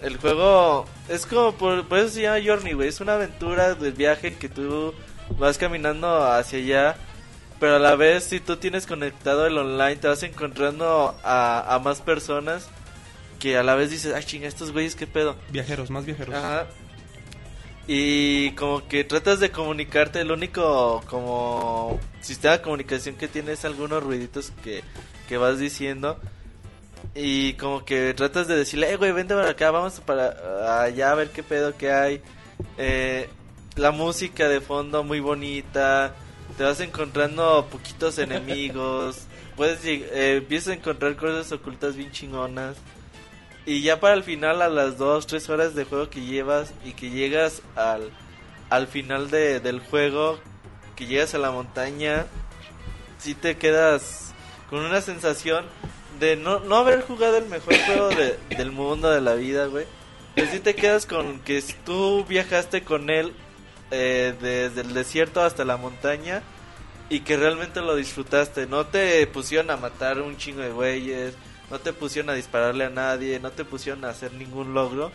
[0.00, 3.92] El juego es como por, por eso se llama Journey, güey, es una aventura del
[3.92, 4.92] viaje que tú
[5.38, 6.96] vas caminando hacia allá
[7.60, 11.78] pero a la vez si tú tienes conectado el online te vas encontrando a, a
[11.78, 12.68] más personas
[13.38, 15.36] que a la vez dices, ay chinga, estos güeyes qué pedo.
[15.50, 16.34] Viajeros, más viajeros.
[16.34, 16.66] Ajá.
[17.86, 23.64] Y como que tratas de comunicarte, el único como sistema de comunicación que tienes es
[23.66, 24.82] algunos ruiditos que,
[25.28, 26.18] que vas diciendo.
[27.14, 31.14] Y como que tratas de decirle, eh, güey, vente para acá, vamos para allá a
[31.14, 32.22] ver qué pedo que hay.
[32.78, 33.28] Eh,
[33.76, 36.14] la música de fondo muy bonita.
[36.56, 39.26] Te vas encontrando poquitos enemigos.
[39.56, 42.76] Puedes eh, empiezas a encontrar cosas ocultas bien chingonas.
[43.66, 46.92] Y ya para el final, a las 2, 3 horas de juego que llevas y
[46.92, 48.10] que llegas al,
[48.70, 50.38] al final de, del juego,
[50.96, 52.26] que llegas a la montaña,
[53.18, 54.32] si te quedas
[54.68, 55.64] con una sensación
[56.20, 59.86] de no, no haber jugado el mejor juego de- del mundo, de la vida, güey.
[60.34, 63.32] Pero sí te quedas con que si tú viajaste con él
[63.90, 66.42] eh, desde el desierto hasta la montaña
[67.08, 68.66] y que realmente lo disfrutaste.
[68.66, 71.34] No te pusieron a matar un chingo de güeyes,
[71.74, 75.10] no te pusieron a dispararle a nadie, no te pusieron a hacer ningún logro.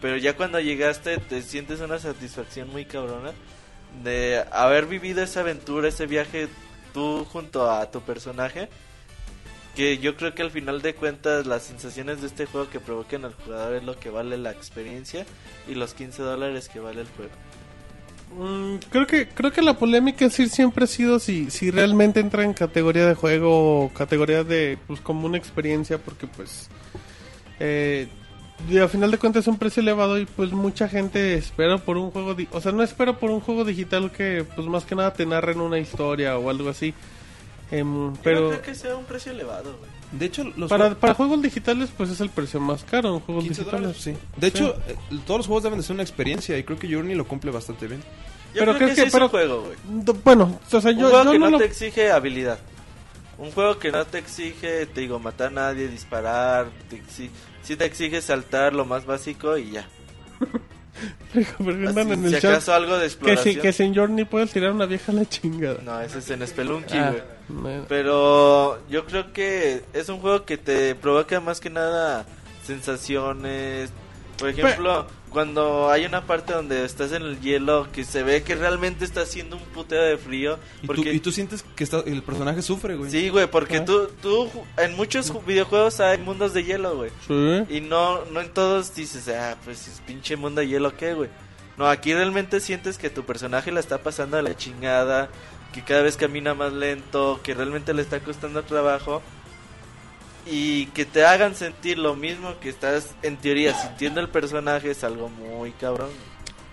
[0.00, 3.32] Pero ya cuando llegaste te sientes una satisfacción muy cabrona
[4.04, 6.46] de haber vivido esa aventura, ese viaje
[6.94, 8.68] tú junto a tu personaje.
[9.74, 13.24] Que yo creo que al final de cuentas las sensaciones de este juego que provoquen
[13.24, 15.26] al jugador es lo que vale la experiencia
[15.66, 17.32] y los 15 dólares que vale el juego.
[18.36, 22.44] Mm, creo que creo que la polémica sí siempre ha sido si si realmente entra
[22.44, 26.68] en categoría de juego o categoría de pues como una experiencia porque pues
[27.60, 28.08] eh,
[28.68, 31.96] y a final de cuentas es un precio elevado y pues mucha gente espera por
[31.96, 35.12] un juego, o sea, no espera por un juego digital que pues más que nada
[35.12, 36.94] te narren una historia o algo así.
[37.70, 39.90] Em, Yo pero no creo que sea un precio elevado, güey.
[40.12, 43.20] De hecho, los para, juegos- para juegos digitales pues es el precio más caro en
[43.20, 43.82] juegos 15 digitales.
[43.82, 44.14] dólares, sí.
[44.36, 47.14] De hecho, eh, todos los juegos deben de ser una experiencia y creo que Journey
[47.16, 48.00] lo cumple bastante bien.
[48.54, 50.16] Yo Pero creo creo que, que- sí es pero- un juego, güey.
[50.24, 51.58] Bueno, o sea, Un yo, juego yo que no no lo...
[51.58, 52.58] te exige habilidad.
[53.38, 56.68] Un juego que no te exige, te digo, matar a nadie, disparar.
[56.88, 57.28] Te exi-
[57.62, 59.86] sí te exige saltar lo más básico y ya.
[61.34, 63.54] Así, en el si acaso algo de que exploración.
[63.54, 65.78] si, que si en Journey puedes tirar una vieja a la chingada.
[65.82, 67.20] No, ese es en Spelunky, Ah, güey.
[67.20, 67.35] bueno.
[67.88, 72.26] Pero yo creo que es un juego que te provoca más que nada
[72.64, 73.90] sensaciones.
[74.38, 78.54] Por ejemplo, cuando hay una parte donde estás en el hielo que se ve que
[78.54, 80.58] realmente está haciendo un puteo de frío.
[80.82, 83.10] Y, Porque tú, y tú sientes que está, el personaje sufre, güey.
[83.10, 83.84] Sí, güey, porque Ah.
[83.86, 87.10] tú, tú, en muchos ju- videojuegos hay mundos de hielo, güey.
[87.26, 87.76] Sí.
[87.76, 91.30] Y no, no en todos dices, ah, pues es pinche mundo de hielo, ¿qué, güey?
[91.78, 95.28] No, aquí realmente sientes que tu personaje la está pasando a la chingada,
[95.76, 99.22] que cada vez camina más lento, que realmente le está costando trabajo.
[100.48, 105.02] Y que te hagan sentir lo mismo que estás, en teoría, sintiendo el personaje es
[105.02, 106.10] algo muy cabrón.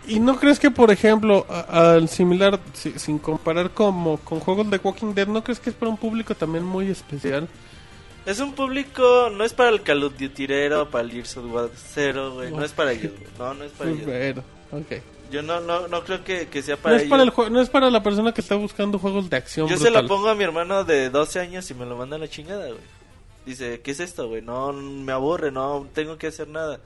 [0.06, 4.78] ¿Y no crees que, por ejemplo, al similar, si- sin comparar como con juegos de
[4.78, 7.48] Walking Dead, ¿no crees que es para un público también muy especial?
[8.26, 11.70] Es un público, no es para el Call of Duty-ero, para el Gears of War
[11.94, 13.12] 0, güey, no es para ellos.
[13.40, 14.06] No, no es para ellos.
[14.06, 15.02] Bueno, ok.
[15.34, 17.70] Yo no, no, no creo que, que sea No para es, para el no es
[17.70, 20.44] para la persona que está buscando juegos de acción Yo se lo pongo a mi
[20.44, 22.80] hermano de 12 años y me lo manda a la chingada, güey.
[23.46, 24.42] Dice, ¿qué es esto, güey?
[24.44, 26.80] No, me aburre, no tengo que hacer nada.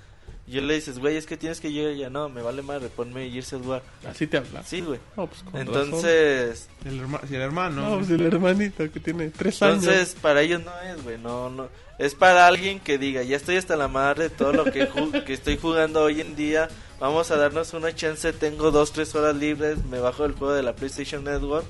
[0.47, 2.09] Y yo le dices, güey, es que tienes que llegar ya.
[2.09, 3.83] No, me vale madre, ponme Gears of War.
[4.09, 4.63] Así te habla.
[4.63, 4.97] Sí, güey.
[5.17, 7.89] No, pues con Entonces, El, herma- si el hermano.
[7.89, 9.83] No, pues el hermanito que tiene tres años.
[9.83, 11.67] entonces para ellos no es, güey, no, no.
[11.99, 15.23] Es para alguien que diga, ya estoy hasta la madre de todo lo que, ju-
[15.25, 16.69] que estoy jugando hoy en día.
[16.99, 20.63] Vamos a darnos una chance, tengo dos, tres horas libres, me bajo el juego de
[20.63, 21.65] la PlayStation Network.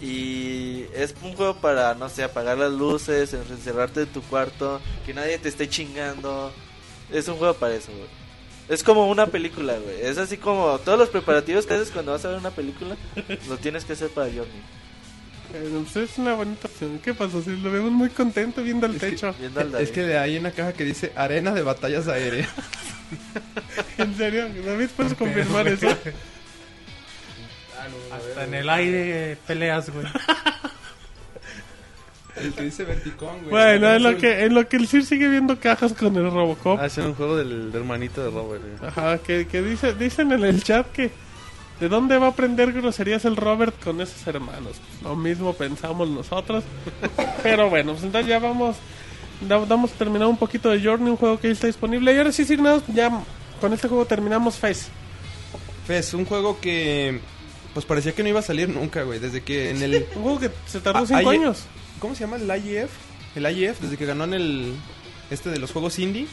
[0.00, 5.12] Y es un juego para, no sé, apagar las luces, encerrarte en tu cuarto, que
[5.12, 6.52] nadie te esté chingando.
[7.10, 8.08] Es un juego para eso, güey.
[8.68, 10.02] Es como una película, güey.
[10.02, 12.96] Es así como todos los preparativos que haces cuando vas a ver una película,
[13.48, 14.62] lo tienes que hacer para Journey.
[15.52, 17.00] Eh, pues es una bonita opción.
[17.02, 17.42] ¿Qué pasó?
[17.42, 19.34] Si lo vemos muy contento viendo el Es que-.
[19.38, 22.48] Viendo al Es que hay una caja que dice arena de batallas aéreas.
[23.98, 25.88] En serio, David, ¿puedes confirmar eso?
[28.12, 30.06] Hasta en el aire peleas, güey.
[32.36, 33.50] El que dice verticón, güey.
[33.50, 36.78] Bueno, en lo que, en lo que el Sir sigue viendo cajas con el Robocop.
[36.80, 38.62] Ah, es un juego del hermanito de Robert.
[38.62, 38.88] güey.
[38.88, 41.10] Ajá, que, que dice, dicen en el chat que
[41.80, 44.76] ¿de dónde va a aprender groserías el Robert con esos hermanos?
[45.02, 46.62] Lo mismo pensamos nosotros.
[47.42, 48.76] Pero bueno, pues entonces ya vamos,
[49.48, 52.14] da- damos terminado un poquito de Journey, un juego que ya está disponible.
[52.14, 53.10] Y ahora sí, signados, ya
[53.60, 54.88] con este juego terminamos Fez.
[55.86, 57.20] Fez, un juego que
[57.74, 59.18] pues parecía que no iba a salir nunca, güey.
[59.18, 60.06] Desde que en el...
[60.16, 61.64] Un juego que se tardó Ah, 5 ahí- años.
[62.00, 62.36] ¿Cómo se llama?
[62.36, 62.90] El IEF.
[63.36, 64.74] El IEF, desde que ganó en el...
[65.30, 66.26] Este de los juegos indie.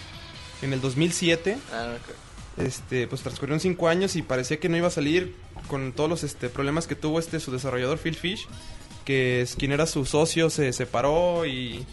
[0.64, 1.58] En el 2007.
[1.72, 2.16] Ah, ok.
[2.58, 5.36] Este, pues transcurrieron cinco años y parecía que no iba a salir
[5.68, 8.48] con todos los este, problemas que tuvo este su desarrollador Phil Fish,
[9.06, 11.86] que quien era su socio, se separó y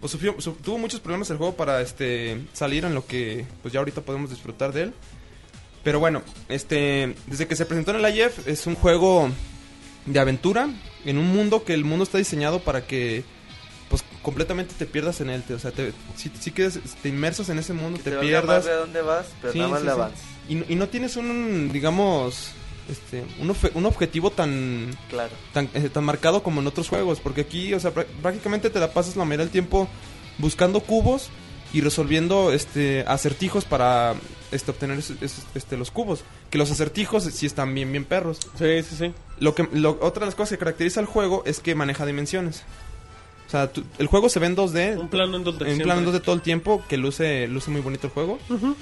[0.00, 3.72] pues sufrió- su- tuvo muchos problemas el juego para este salir en lo que pues
[3.74, 4.94] ya ahorita podemos disfrutar de él.
[5.82, 9.28] Pero bueno, este desde que se presentó en el IF es un juego
[10.06, 10.68] de aventura
[11.04, 13.24] en un mundo que el mundo está diseñado para que
[13.92, 17.50] pues completamente te pierdas en él, te- o sea, te, si, si quedas te inmersos
[17.50, 18.66] en ese mundo, Que te, te pierdas.
[18.66, 19.98] a dónde vas, pero Sí, nada más sí, le sí.
[20.48, 22.52] Y, no- y no tienes un, digamos,
[22.88, 25.30] este, un, ofe- un objetivo tan, Claro.
[25.52, 27.20] tan, eh, tan marcado como en otros juegos.
[27.20, 29.88] Porque aquí, o sea, prá- prácticamente te la pasas la mayoría del tiempo
[30.38, 31.28] buscando cubos
[31.74, 34.14] y resolviendo este acertijos para
[34.50, 36.24] este, obtener esos- esos- este, los cubos.
[36.50, 38.38] Que los acertijos sí están bien, bien perros.
[38.58, 39.14] Sí, sí, sí.
[39.38, 42.62] Lo que, lo- otra de las cosas que caracteriza al juego es que maneja dimensiones.
[43.46, 45.84] O sea, tú- el juego se ve en 2D, Un plano en donde en siempre.
[45.84, 48.38] plan 2D todo el tiempo, que luce, luce muy bonito el juego.
[48.48, 48.74] Ujú.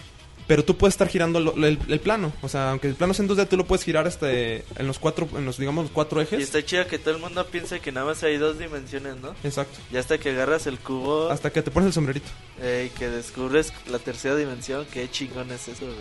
[0.47, 2.33] Pero tú puedes estar girando lo- lo- el, el plano.
[2.43, 4.99] O sea, aunque el plano sea en 2D, tú lo puedes girar este, en los
[4.99, 6.41] cuatro, en los, digamos, los cuatro Y ejes.
[6.43, 9.35] está chido que todo el mundo piense que nada más hay dos dimensiones, ¿no?
[9.45, 9.79] Exacto.
[9.93, 12.29] Y hasta que agarras el cubo Hasta que te pones el sombrerito.
[12.61, 15.97] eh, y que descubres la tercera dimensión, qué chingón es eso, güey.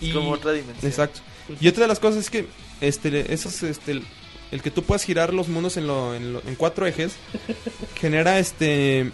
[0.00, 0.90] Es Y- como otra dimensión.
[0.90, 1.20] Exacto.
[1.60, 2.46] Y otra de las cosas es que
[2.80, 4.00] este, esos, este,
[4.52, 7.16] el, que tú puedas girar los mundos en, lo, en, lo- en cuatro ejes
[7.94, 9.10] genera este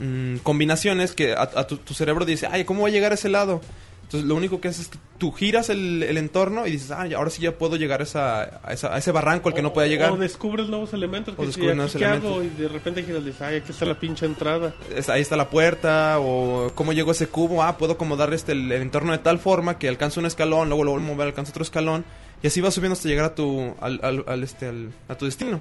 [0.00, 3.16] mm, combinaciones que a, a tu, tu cerebro dice, ay, ¿cómo voy a llegar a
[3.16, 3.60] ese lado?
[4.04, 7.06] Entonces lo único que haces es que tú giras el, el entorno y dices, ah,
[7.16, 9.72] ahora sí ya puedo llegar a, esa, a, esa- a ese barranco al que no
[9.72, 10.10] podía llegar.
[10.12, 11.34] O descubres nuevos elementos.
[11.34, 12.42] O Que descubres nuevos ¿qué hago?
[12.42, 14.74] Y de repente giras y dices, ay, aquí está la pinche entrada.
[14.94, 18.52] Es- ahí está la puerta, o cómo llego a ese cubo, ah, puedo acomodar este,
[18.52, 21.26] el, el entorno de tal forma que alcanzo un escalón, luego lo vuelvo a mover,
[21.28, 22.04] alcanzo otro escalón,
[22.42, 25.24] y así vas subiendo hasta llegar a tu, al, al- al, este, al- a tu
[25.26, 25.60] destino.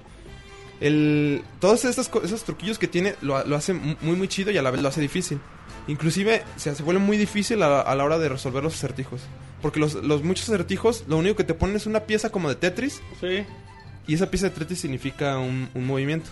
[0.81, 4.57] El, todos estos, esos truquillos que tiene lo, lo hace mu- muy muy chido y
[4.57, 5.39] a la vez lo hace difícil.
[5.87, 9.21] Inclusive se, se vuelve muy difícil a, a la hora de resolver los acertijos.
[9.61, 12.55] Porque los, los muchos acertijos, lo único que te ponen es una pieza como de
[12.55, 13.45] Tetris, Sí.
[14.07, 16.29] y esa pieza de Tetris significa un, un movimiento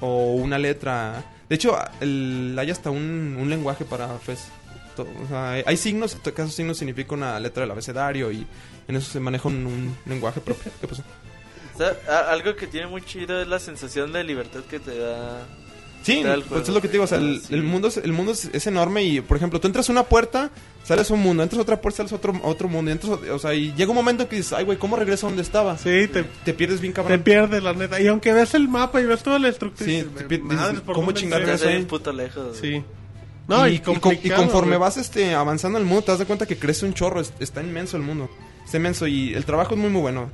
[0.00, 1.24] o una letra.
[1.48, 4.48] De hecho, el- hay hasta un, un lenguaje para FES.
[4.96, 8.46] To- o sea, hay, signos, to- cada signo significa una letra del abecedario y
[8.88, 10.70] en eso se maneja un, un lenguaje propio.
[10.80, 11.02] ¿Qué pasó?
[11.74, 14.98] O sea, a- algo que tiene muy chido es la sensación de libertad que te
[14.98, 15.46] da.
[16.02, 17.52] Sí, el pues es lo que te digo, o sea, el, Sí.
[17.52, 20.04] el mundo, es, el mundo es, es enorme y, por ejemplo, tú entras a una
[20.04, 20.50] puerta,
[20.84, 22.92] sales a un mundo, entras a otra puerta, sales a otro, a otro mundo, y
[22.92, 25.30] entras, a- o sea, y llega un momento que dices, ay, güey, ¿cómo regreso a
[25.30, 25.76] donde estaba?
[25.78, 27.22] Sí, te, Te pierdes bien te cabrón.
[27.24, 28.00] pierdes, la neta.
[28.00, 30.80] Y aunque ves el mapa y ves toda la estructura, Sí, te pier- madres, dices,
[30.84, 31.82] ¿por ¿cómo chingar Te ahí?
[31.86, 32.56] puto lejos.
[32.56, 32.84] Sí.
[33.48, 33.82] No, y, y,
[34.22, 34.80] y conforme güey.
[34.80, 37.20] vas este, avanzando en el mundo, te das de cuenta que crece un chorro.
[37.20, 38.30] es- está inmenso el mundo.
[38.66, 40.30] Está inmenso y el trabajo es muy, muy bueno.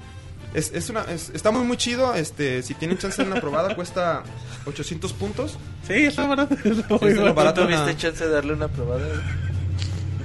[0.54, 2.14] Es, es una, es- está muy, muy chido.
[2.14, 4.22] Este, si tienen chance de una probada, cuesta
[4.66, 5.56] 800 puntos.
[5.86, 6.54] Sí, está barato.
[6.64, 7.62] está muy lo barato.
[7.62, 9.06] ¿Tuviste una- chance de darle una probada?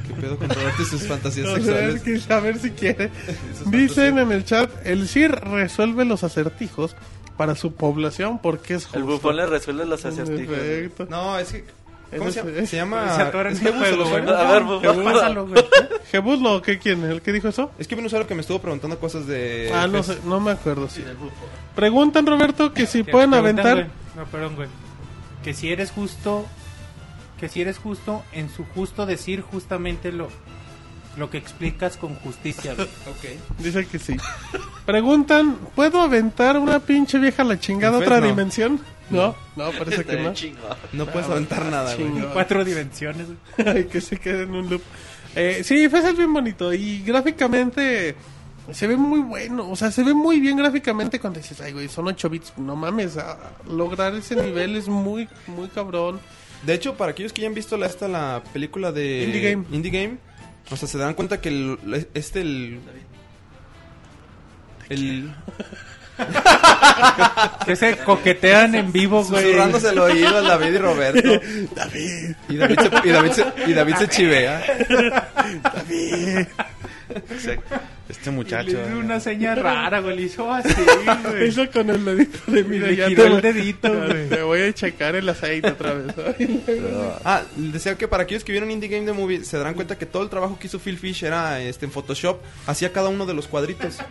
[0.08, 2.02] ¿Qué pedo con Roberto y sus fantasías sexuales?
[2.02, 3.11] que a ver si quiere.
[3.68, 6.95] Dicen en el chat, el CIR resuelve los acertijos
[7.38, 8.98] para su población porque es justo.
[8.98, 10.56] El bufón le resuelve los acertijos.
[10.56, 11.08] Perfecto.
[11.10, 11.66] No, es que.
[12.16, 12.66] ¿Cómo se llama?
[12.66, 13.16] Se llama.
[13.16, 14.36] Se es usuario- güey.
[14.36, 15.64] A ver, güey.
[16.11, 17.03] Jebuslo, ¿qué quién?
[17.03, 17.72] ¿El que dijo eso?
[17.77, 19.72] Es que hubo un usuario que me estuvo preguntando cosas de.
[19.74, 20.88] ah, no sé, no me acuerdo.
[20.90, 21.03] Sí.
[21.76, 23.88] Preguntan, Roberto, que si pueden aventar.
[24.16, 24.69] No, perdón, güey.
[25.44, 26.45] Que si eres justo.
[27.40, 30.30] Que si eres justo en su justo decir justamente lo.
[31.18, 32.88] Lo que explicas con justicia, güey.
[33.08, 33.60] Ok.
[33.60, 34.16] Dice que sí.
[34.86, 38.28] Preguntan, ¿puedo aventar una pinche vieja a la chingada a En otra no.
[38.28, 38.80] dimensión?
[39.10, 40.34] No, no, parece que no.
[40.94, 42.12] No puedes aventar nada, güey.
[42.34, 43.68] Cuatro dimensiones, güey.
[43.78, 44.82] Ay, que se quede en un loop.
[45.36, 48.16] Eh, sí, Fez es bien bonito y gráficamente
[48.72, 49.70] se ve muy bueno.
[49.70, 52.54] O sea, se ve muy bien gráficamente cuando dices, ay, güey, son 8 bits.
[52.58, 53.38] No mames, a-
[53.70, 56.20] lograr ese nivel es muy, muy cabrón.
[56.66, 59.66] De hecho, para aquellos que ya han visto la, esta, la película de Indie Game.
[59.72, 60.18] Indie Game,
[60.70, 62.80] o sea, se dan cuenta que el, este, el...
[64.90, 65.34] El...
[67.66, 69.44] Que se coquetean en vivo, güey.
[69.44, 71.30] Susurrándose el oído a David y Roberto.
[71.76, 74.64] David, Y David se, y David se, y David se chivea.
[75.62, 76.48] David.
[78.10, 78.68] Este Y muchacho.
[78.72, 80.16] Le hizo una seña rara, güey.
[80.16, 80.74] Le hizo así,
[81.30, 81.48] güey.
[81.48, 84.30] Eso con el dedito de ya giró te, el dedito, güey.
[84.30, 86.08] te voy a checar el aceite otra vez.
[87.26, 90.06] Ah, decía que para aquellos que vieron Indie Game The Movie se darán cuenta que
[90.06, 93.34] todo el trabajo que hizo Phil Fish era este, en Photoshop, hacía cada uno de
[93.34, 93.98] los cuadritos.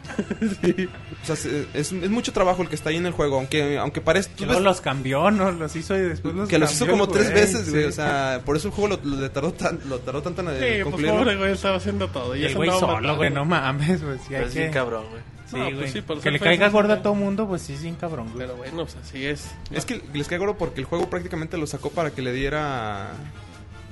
[1.22, 3.78] O sea, se- es, es mucho trabajo el que está ahí en el juego, aunque
[3.78, 5.50] aunque parece Que luego los cambió, ¿no?
[5.50, 7.82] Los hizo y después los que los hizo como tres veces, güey.
[7.84, 7.88] sí.
[7.88, 10.48] O sea, por eso el juego lo, lo- le tardó, tan, lo tardó tanto en
[10.48, 11.18] Sí, eh, pues concluirlo.
[11.18, 12.36] pobre güey, estaba haciendo todo.
[12.36, 13.16] Y el güey solo, matando.
[13.16, 14.18] güey, no mames, güey.
[14.18, 14.72] Sí, Pero hay es bien que...
[14.74, 15.22] cabrón, güey.
[15.48, 15.90] Sí, No, pues güey.
[15.92, 18.38] sí, por que le caiga gordo a todo mundo, pues sí es bien cabrón, güey.
[18.46, 19.48] Pero bueno, pues así es.
[19.70, 23.12] Es que les cae gordo porque el juego prácticamente lo sacó para que le diera.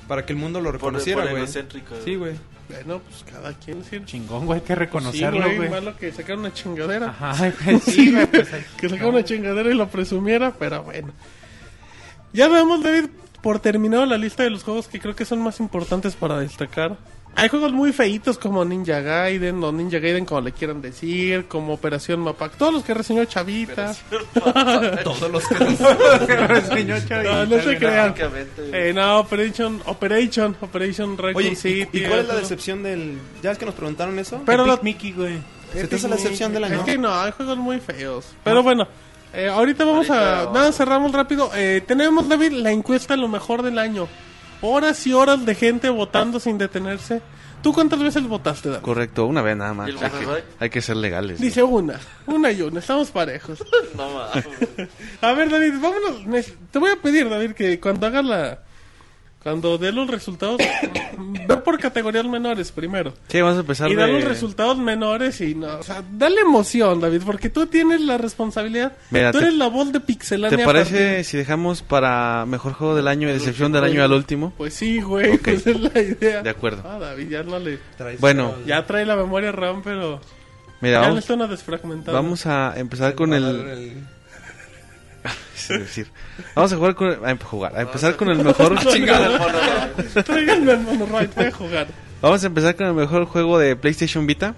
[0.09, 1.43] Para que el mundo lo reconociera, por güey.
[1.45, 1.95] egocéntrico.
[2.05, 2.35] Sí, güey.
[2.69, 4.01] Bueno, pues cada quien sí.
[4.05, 5.69] Chingón, güey, hay que Sí, reconocerlo, güey, güey.
[5.71, 7.09] malo que sacara una chingadera.
[7.19, 11.13] Ajá, güey, sí, güey, pues hay- que sacara una chingadera y lo presumiera, pero bueno.
[12.33, 13.11] Ya damos, David,
[13.43, 16.97] por terminado la lista de los juegos que creo que son más importantes para destacar.
[17.37, 21.75] Hay juegos muy feitos como Ninja Gaiden o Ninja Gaiden como le quieran decir, como
[21.75, 23.95] Operación Mapak, todos los que reseñó Chavita.
[25.05, 25.55] Todos los que.
[26.47, 28.15] reseñó Chavita, No, no se crean.
[28.73, 31.89] Eh, no, Operation, Operation, Operation Raccoon Oye, ¿y, City.
[31.99, 33.19] y cuál es la decepción del.?
[33.43, 34.41] ¿Ya es que nos preguntaron eso?
[34.47, 35.39] Pero Epic la- Mickey, güey.
[35.73, 36.77] ¿Se te hace la decepción del año?
[36.79, 38.27] Es que no, hay juegos muy feos.
[38.45, 38.87] Pero bueno,
[39.33, 40.43] eh, ahorita vamos a...
[40.43, 41.51] Ahorita- Nada, cerramos rápido.
[41.55, 44.07] Eh, tenemos, David, la encuesta lo mejor del año.
[44.67, 47.21] Horas y horas de gente votando sin detenerse.
[47.63, 48.83] ¿Tú cuántas veces votaste, David?
[48.83, 49.89] Correcto, una vez nada más.
[49.89, 50.45] ¿Y el Hay que, Butterfly?
[50.59, 51.39] hay que ser legales.
[51.41, 53.63] Dice una, una y una, estamos parejos.
[53.95, 54.45] No mames.
[55.21, 56.47] A ver, David, vámonos.
[56.71, 58.59] Te voy a pedir, David, que cuando hagas la...
[59.45, 60.57] Cuando dé los resultados,
[61.47, 63.13] ve por categorías menores primero.
[63.29, 66.41] Sí, vamos a empezar Y da de- los resultados menores y no, o sea, dale
[66.41, 68.93] emoción, David, porque tú tienes la responsabilidad.
[69.11, 70.57] Mira, tú te- eres la voz de Pixelania.
[70.57, 74.53] ¿Te parece si dejamos para mejor juego del año y decepción del año al último?
[74.57, 75.49] Pues sí, güey, Ok.
[75.49, 76.43] esa es la idea.
[76.43, 76.83] De acuerdo.
[76.85, 77.79] Ah, David, ya no le...
[78.21, 78.55] Bueno.
[78.67, 80.21] Ya trae la memoria RAM, pero...
[80.81, 82.13] Mira, ya vamos, necesita una desfragmentada.
[82.19, 84.03] vamos a empezar con el...
[85.57, 86.09] es decir,
[86.55, 87.11] vamos a jugar con...
[87.27, 88.79] A jugar, a empezar con el mejor...
[90.25, 91.87] Tráiganme el monorail, voy a jugar.
[92.21, 94.55] Vamos a empezar con el mejor juego de PlayStation Vita.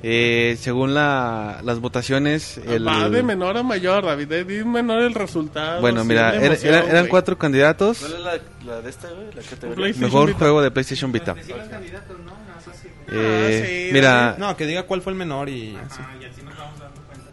[0.00, 2.86] Eh, según la, las votaciones, el...
[2.86, 4.30] Va de menor a mayor, David.
[4.30, 5.80] eh, Di menor el resultado.
[5.80, 7.98] Bueno, mira, la era- emoción, era- eran cuatro candidatos.
[7.98, 8.38] ¿Cuál es la,
[8.74, 9.08] la de esta?
[9.10, 9.94] La categoría.
[9.98, 10.38] Mejor Vita.
[10.38, 11.34] juego de PlayStation Vita.
[13.10, 16.00] Eh, Ah, sí, mira, No, que diga cuál fue el menor y así.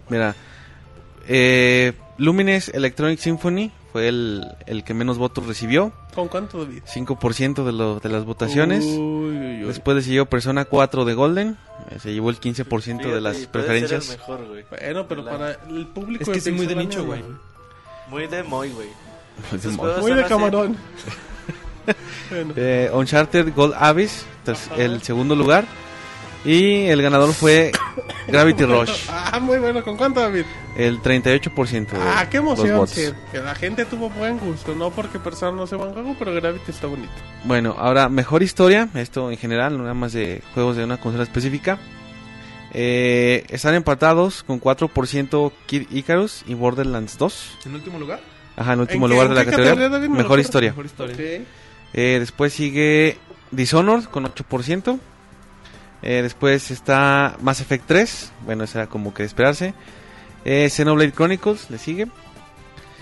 [0.10, 0.34] mira.
[1.27, 5.92] Eh, Lumines Electronic Symphony fue el, el que menos votos recibió.
[6.14, 6.82] ¿Con cuánto, David?
[6.85, 8.84] 5% de, lo- de las votaciones.
[8.85, 9.68] Uy, uy, uy.
[9.68, 11.58] Después le siguió Persona 4 de Golden.
[11.92, 14.10] eh, Se llevó el 15% Fíjate, de las ser preferencias.
[14.11, 14.64] el mejor, güey.
[14.69, 17.24] Bueno, pero La- para el público Es que muy de nicho, güey.
[18.10, 18.88] Muy de Moy, güey.
[20.00, 20.77] Muy de camarón.
[22.30, 22.53] bueno.
[22.56, 24.26] Eh, Uncharted Gold Abyss,
[24.77, 25.66] el segundo lugar.
[26.45, 27.72] Y el ganador fue
[28.27, 29.83] Gravity Rush, Ah, muy bueno.
[29.83, 30.45] ¿Con cuánto, David?
[30.75, 32.87] el 38% de Ah, qué emoción.
[32.87, 34.75] sí, Que la gente tuvo buen gusto.
[34.75, 37.11] No porque Persona no sea buen juego, pero Gravity está bonito.
[37.45, 41.23] Bueno, ahora mejor historia, esto en general, no nada más de juegos de una consola
[41.23, 41.77] específica.
[42.73, 47.59] Eh, están empatados con 4% Kid Icarus y Borderlands 2.
[47.65, 48.19] ¿En último lugar?
[48.57, 49.71] Ajá, en último ¿En qué- lugar en de la qué categoría.
[49.75, 50.07] categoría, David?
[50.09, 50.45] ¿Me lo Mejor recuerdas?
[50.45, 50.69] historia.
[50.71, 51.15] Mejor historia.
[51.15, 51.47] Ok.
[51.93, 53.17] Eh, después sigue
[53.51, 54.99] Dishonored con 8%.
[56.01, 58.32] Eh, después está Mass Effect 3.
[58.45, 59.74] Bueno, eso era como que de esperarse.
[60.43, 62.07] Eh, Xenoblade Chronicles le sigue.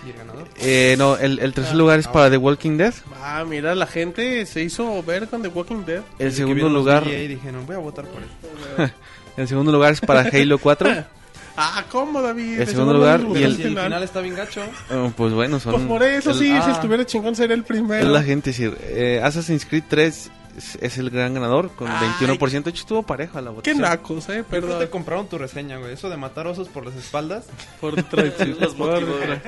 [0.06, 0.48] ¿Y el ganador?
[0.62, 2.94] Eh, no, el, el tercer Ah, lugar es ah, para The Walking Dead.
[3.22, 6.02] Ah, mira, la gente se hizo ver con The Walking Dead.
[6.20, 8.92] El Desde segundo lugar, y dijeron, voy a votar por él.
[9.38, 10.90] el segundo lugar es para Halo 4.
[11.56, 12.54] Ah, ¿cómo, David?
[12.54, 14.64] El De segundo lugar no y el- el final está bien gacho.
[14.90, 15.74] Eh, pues bueno, son.
[15.74, 16.72] Pues por eso el- sí, si ah.
[16.72, 18.02] estuviera chingón sería el primero.
[18.04, 18.68] Es la gente, sí.
[18.80, 22.08] Eh, Assassin's Creed 3 es, es el gran ganador con Ay.
[22.20, 22.64] 21%.
[22.64, 23.82] De hecho, estuvo pareja la Qué votación.
[23.82, 24.80] nacos, eh, Perdón.
[24.80, 25.94] te compraron tu reseña, güey.
[25.94, 27.46] Eso de matar osos por las espaldas.
[27.82, 29.42] Por Detroit, sí, Los Detroit.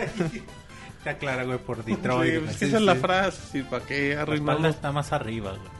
[1.00, 2.32] Está clara, güey, por Sí, Detroit.
[2.34, 2.58] pues, güey.
[2.58, 4.66] que esa es la frase, sí, para que La espalda arruinamos.
[4.75, 5.75] está más arriba, güey.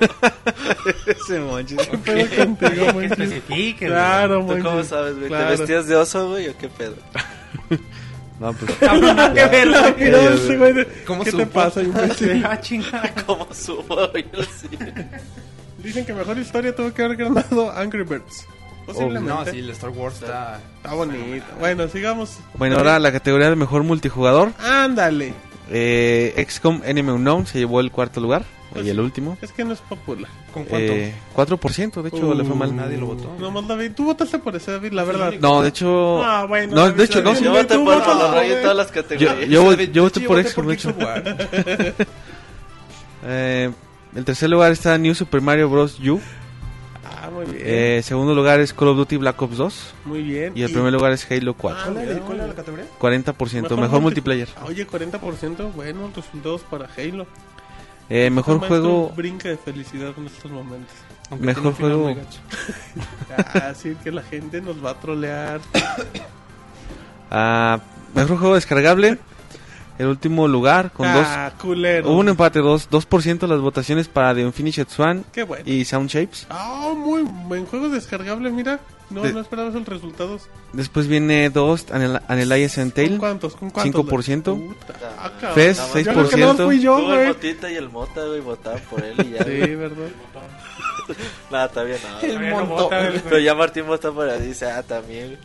[1.06, 1.78] Ese monchis.
[1.86, 3.10] ¿Qué pedo contigo, Que Monchis?
[3.12, 5.28] especifique, Claro, ¿Tú cómo sabes, güey?
[5.28, 5.50] Claro.
[5.50, 6.96] ¿Te vestías de oso, güey, o qué pedo?
[8.40, 8.70] No, pues.
[8.82, 12.44] Ese güey de- ¿Cómo ¿Qué te pasa, imbécil?
[12.48, 13.12] Ah, chingada.
[13.26, 14.12] ¿Cómo subo?
[14.12, 14.68] Yo sí.
[15.78, 18.46] Dicen que mejor historia tuvo que haber ganado Angry Birds.
[18.86, 19.28] Posiblemente.
[19.30, 20.60] No, sí, el Star Wars está...
[20.76, 21.44] Está bonito.
[21.58, 22.38] Bueno, sigamos.
[22.54, 24.52] Bueno, ahora la categoría de mejor multijugador.
[24.58, 25.32] Ándale.
[25.70, 28.44] Eh, XCOM Enemy Unknown se llevó el cuarto lugar.
[28.72, 29.38] Pues y el último.
[29.40, 30.28] Es que no es popular.
[30.52, 30.92] ¿Con cuánto?
[30.92, 32.74] Eh, 4%, de hecho, le fue mal.
[32.74, 33.32] nadie lo votó.
[33.38, 33.92] No más David.
[33.94, 35.32] Tú votaste por ese, David, la verdad.
[35.40, 36.24] No, de hecho.
[36.24, 37.38] Ah, bueno, no, de hecho, no.
[37.38, 39.48] Yo voté por todas las Yo, categorías.
[39.92, 40.94] yo, voté por XCOM, de hecho.
[43.26, 43.70] Eh,
[44.14, 45.98] el tercer lugar está New Super Mario Bros.
[45.98, 46.20] U.
[47.16, 47.58] Ah, muy bien.
[47.64, 49.94] Eh, segundo lugar es Call of Duty Black Ops 2.
[50.04, 50.52] muy bien.
[50.56, 51.80] Y el primer lugar es Halo 4.
[51.80, 52.86] Ah, ¿Cuál era, mira, cuál era la categoría?
[52.98, 53.76] 40%.
[53.76, 54.48] Mejor, multiplayer.
[54.56, 55.72] Ah, Oye, 40%.
[55.72, 57.26] Bueno, resultados para Halo.
[58.10, 59.12] Eh, mejor El maestro juego.
[59.16, 60.92] Brinca de felicidad en estos momentos.
[61.30, 62.14] Aunque Mejor juego.
[63.54, 65.60] Así que la gente nos va a trolear.
[67.30, 67.80] ah,
[68.14, 69.18] mejor juego descargable.
[69.98, 71.24] El último lugar con dos.
[71.28, 72.10] ah, culero.
[72.10, 75.62] Hubo un empate, 2%, 2% de las votaciones para The Unfinished Swan Qué bueno.
[75.66, 76.46] y Sound Shapes.
[76.50, 78.80] Ah, muy buen juego descargable, mira.
[79.10, 80.48] No, De- no esperabas los resultados.
[80.72, 83.18] Después viene 2, Anel Anelias and ¿Con Tail.
[83.18, 83.54] cuántos?
[83.54, 84.04] ¿Con cuántos?
[84.06, 84.42] 5%.
[84.56, 85.30] Puta, ah.
[85.54, 86.04] Fez, Nada más.
[86.04, 86.64] Yo creo que no 6%.
[86.66, 87.28] fui yo, el.
[87.28, 89.44] Motita y el Mota, güey, votaban por él y ya.
[89.44, 90.08] Sí, verdad.
[91.50, 92.20] Nada, está bien, no.
[92.26, 92.88] El montón.
[92.88, 93.20] güey.
[93.24, 95.38] Pero ya Martín vota por él y dice, ah, también.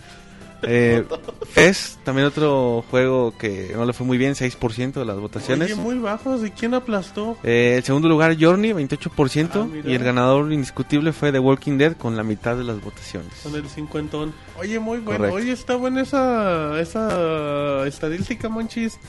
[0.63, 1.05] Eh,
[1.49, 5.71] Fez, también otro juego que no le fue muy bien, 6% de las votaciones.
[5.71, 6.45] Oye, muy bajos.
[6.45, 7.37] ¿Y quién aplastó?
[7.43, 9.49] Eh, el segundo lugar, Journey, 28%.
[9.53, 13.31] Ah, y el ganador indiscutible fue The Walking Dead con la mitad de las votaciones.
[13.43, 14.33] Con el cincuentón.
[14.57, 15.19] Oye, muy bueno.
[15.19, 15.35] Correcto.
[15.37, 18.99] Oye, está buena esa, esa estadística, Monchis.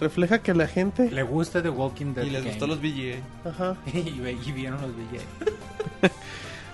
[0.00, 1.10] Refleja que la gente...
[1.10, 2.24] Le gusta The Walking Dead.
[2.24, 2.50] Y les Game.
[2.50, 3.16] gustó los VGA.
[3.48, 3.76] Ajá.
[3.92, 6.10] y, vieron los VJ.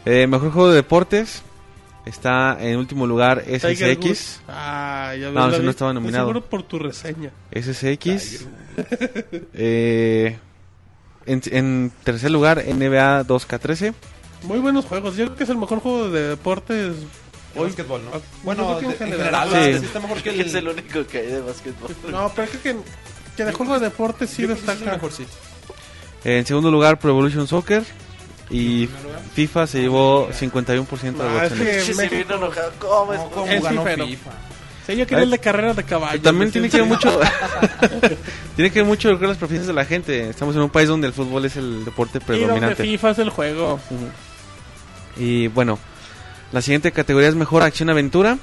[0.05, 1.45] Eh, mejor juego de deportes.
[2.05, 4.41] Está en último lugar SSX.
[4.49, 6.25] Ah, ya No, no estaba nominado.
[6.25, 7.31] Seguro por tu reseña.
[7.55, 8.47] SSX.
[9.55, 10.37] Eh,
[11.27, 13.95] en, en tercer lugar, NBA 2K13.
[14.45, 15.17] Muy buenos juegos.
[15.17, 16.95] Yo creo que es el mejor juego de deportes.
[17.55, 18.11] Hoy- básquetbol, ¿no?
[18.15, 19.49] Ah, Bueno, de- en en general.
[19.51, 19.85] general, Sí.
[19.87, 20.41] está mejor que el...
[20.41, 21.91] Es el único que hay de básquetbol.
[22.11, 22.77] No, pero creo que,
[23.37, 24.91] que de juego de deportes sí destaca.
[24.93, 25.25] mejor, sí.
[26.25, 27.85] En segundo lugar, Pro Evolution Soccer.
[28.53, 28.89] Y?
[29.35, 32.11] FIFA se llevó 51% de Ah, es votaciones.
[32.11, 32.73] que enojado.
[32.79, 33.21] ¿Cómo es?
[33.35, 33.85] ¿cómo Es ganó.
[33.85, 34.31] FIFA?
[34.87, 36.23] Sí, yo quería el de carreras de caballos.
[36.23, 37.19] También tiene que ver mucho
[38.57, 40.29] tiene que ver mucho con las preferencias de la gente.
[40.29, 42.83] Estamos en un país donde el fútbol es el deporte Y donde predominante.
[42.83, 43.79] FIFA es el juego.
[45.17, 45.79] Y bueno,
[46.51, 48.39] la siguiente categoría es mejor acción aventura.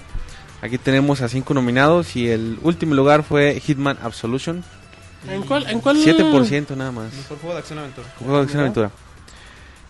[0.62, 4.64] Aquí tenemos a cinco nominados y el último lugar fue Hitman Absolution,
[5.28, 5.68] ¿En cuál?
[5.70, 5.98] ¿En cuál?
[5.98, 7.14] 7% nada más.
[7.14, 8.08] Mejor juego de acción aventura.
[8.20, 8.92] Juego de acción aventura.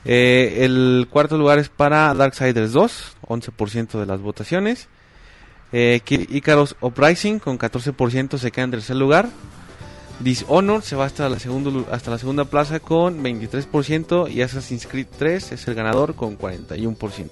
[0.06, 4.88] Eh, el cuarto lugar es para Darksiders 2, 11% de las votaciones.
[5.72, 9.30] Eh, Ki- Icaros Uprising con 14% se queda en tercer lugar.
[10.20, 15.08] Dishonored se va hasta la, segundo, hasta la segunda plaza con 23% y Assassin's Creed
[15.18, 17.30] 3 es el ganador con 41%.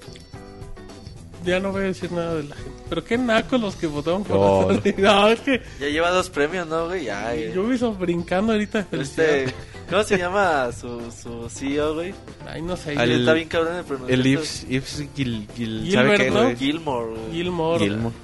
[1.48, 2.72] Ya no voy a decir nada de la gente.
[2.90, 4.98] Pero qué naco los que votaron por No, Assassin's Creed.
[5.00, 7.06] No, es que Ya lleva dos premios, ¿no, güey?
[7.06, 9.35] Ya, yo me hizo brincando ahorita de felicidad.
[9.35, 9.53] Este,
[9.90, 12.14] ¿Cómo se llama su, su CEO, güey?
[12.48, 12.95] Ay, no sé.
[12.95, 14.19] Yo- Está bien cabrón de pronunciar.
[14.19, 16.43] El Ives, Ives Gil, Gil- Gilbert, ¿sabe qué, ¿no?
[16.43, 16.56] güey?
[16.56, 17.32] Gilmore, güey.
[17.32, 17.84] Gilmore.
[17.85, 18.16] Gilmore.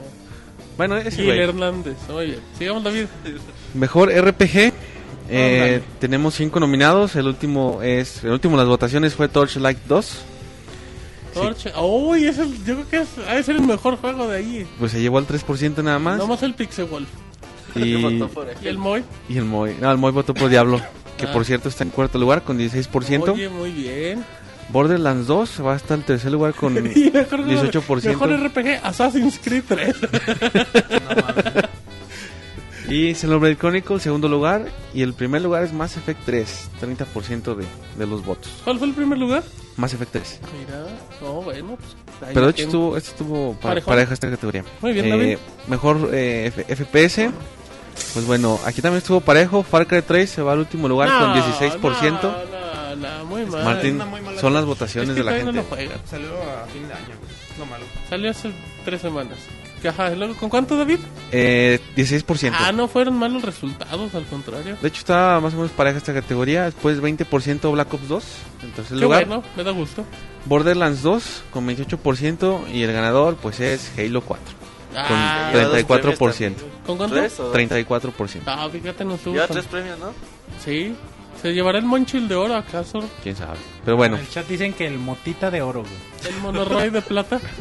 [0.78, 1.40] Bueno, ese Gil güey.
[1.40, 1.96] Hernández.
[2.10, 2.40] Muy bien.
[2.58, 3.06] Sigamos, David.
[3.74, 4.74] Mejor RPG.
[5.30, 7.16] eh, tenemos cinco nominados.
[7.16, 10.18] El último es el último en las votaciones fue Torchlight 2.
[11.34, 11.68] Torch.
[11.82, 14.68] Uy, es el, yo creo que es, ha de ser el mejor juego de ahí.
[14.80, 16.18] Pues se llevó al 3% nada más.
[16.18, 17.08] Nomás el Pixel Wolf.
[17.76, 17.80] y.
[18.64, 19.04] Y el Moy.
[19.30, 19.76] y el Moy.
[19.82, 20.80] No, el Moy votó por Diablo.
[21.18, 21.34] Que Ah.
[21.34, 23.34] por cierto está en cuarto lugar con 16%.
[23.34, 24.24] Oye, muy bien.
[24.70, 26.94] Borderlands 2 va hasta el tercer lugar con mejor,
[27.46, 28.04] 18%.
[28.08, 29.96] Mejor RPG, Assassin's Creed 3.
[32.94, 34.68] Y Xenoblade Chronicles segundo lugar.
[34.94, 36.70] Y el primer lugar es Mass Effect 3.
[36.82, 37.66] 30% de,
[37.98, 38.52] de los votos.
[38.64, 39.44] ¿Cuál fue el primer lugar?
[39.78, 40.40] Mass Effect 3.
[40.60, 40.86] Mira.
[41.22, 41.78] No, bueno.
[42.20, 43.92] Pues, Pero de hecho estuvo, estuvo pa- Parejón.
[43.94, 44.64] pareja esta categoría.
[44.82, 45.38] Muy bien, Eh, David.
[45.68, 47.32] Mejor eh, FPS.
[48.14, 49.64] Pues bueno, aquí también estuvo parejo.
[49.64, 52.22] Far Cry 3 se va al último lugar con No, 16%.
[52.22, 53.64] No, no, muy mal.
[53.66, 55.46] Martín, una muy mala son las votaciones Es que de la gente.
[55.52, 55.98] no lo juegan.
[56.10, 57.34] Salió a fin de año, güey.
[57.60, 57.86] No malo.
[58.10, 58.52] Salió hace
[58.86, 59.38] tres semanas.
[59.84, 60.98] Que, Ajá, ¿y luego con cuánto, David?
[61.32, 62.54] Eh, 16%.
[62.58, 64.78] Ah, no fueron malos resultados, al contrario.
[64.82, 66.64] De hecho está más o menos pareja esta categoría.
[66.64, 68.26] Después 20% Black Ops 2
[68.64, 69.26] en tercer Qué lugar.
[69.28, 70.06] bueno, me da gusto.
[70.46, 74.44] Borderlands 2 con 28% y el ganador pues es Halo 4
[74.96, 75.86] Ah, dos 34%.
[75.86, 76.72] premios también, güey.
[76.86, 77.16] ¿Con cuánto?
[77.16, 77.54] ¿Tres o dos?
[77.54, 78.42] 34%.
[78.46, 80.14] Ah, fíjate, no estuvo Lleva tan- tres premios, ¿no?
[80.64, 80.96] Sí.
[81.42, 83.04] ¿Se llevará el Monchil de oro acaso?
[83.22, 83.58] Quién sabe.
[83.84, 86.34] Pero bueno, En el chat dicen que el motita de oro, güey.
[86.34, 87.42] ¿El monorroy de plata?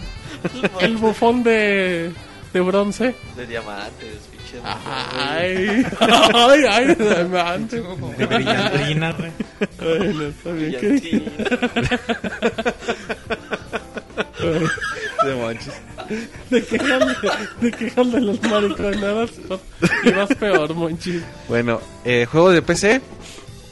[0.81, 2.13] ¿El bufón de,
[2.53, 3.15] de bronce?
[3.37, 4.61] De diamantes, pinche.
[4.65, 7.83] Ay, ay, ay, de diamante.
[8.19, 9.31] De brillantrina, güey.
[9.79, 10.81] Bueno, está bien.
[10.81, 11.23] ¿qué.
[16.51, 17.01] Te quejan
[17.61, 19.31] de, quejan de los mariconadas
[20.05, 21.25] y vas peor, Monchil.
[21.49, 23.01] bueno, eh, juego de PC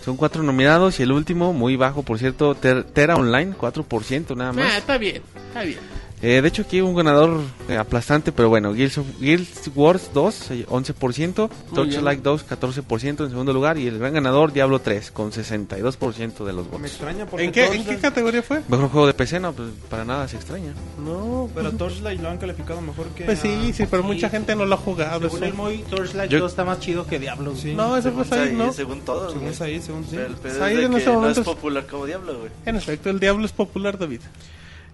[0.05, 4.51] son cuatro nominados y el último muy bajo, por cierto, Ter- Terra Online 4% nada
[4.51, 4.77] Ah, más.
[4.79, 5.79] está bien, está bien.
[6.23, 7.41] Eh, de hecho aquí un ganador
[7.71, 13.79] eh, aplastante, pero bueno, Guild, Wars 2 eh, 11%, Torchlight 2 14% en segundo lugar
[13.79, 16.87] y el gran ganador Diablo 3 con 62% de los Me votos.
[16.91, 18.61] extraña porque ¿En qué, ¿En qué categoría fue?
[18.69, 20.75] Mejor juego de PC, no, pues para nada se extraña.
[21.03, 23.25] No, Pero Torchlight lo han calificado mejor que.
[23.25, 25.21] pues sí, a- sí, pero mucha gente no lo ha jugado.
[25.23, 27.57] Según el Moy, Torchlight Yo- 2 está más chido que Diablo.
[27.57, 27.73] Sí.
[27.73, 28.75] No, eso fue ahí, ¿no?
[28.75, 30.19] Según todos, Según ahí, según sí.
[30.43, 32.51] Pero Said es de en que ese no es- popular como Diablo, güey.
[32.67, 34.21] En efecto, el diablo es popular, David.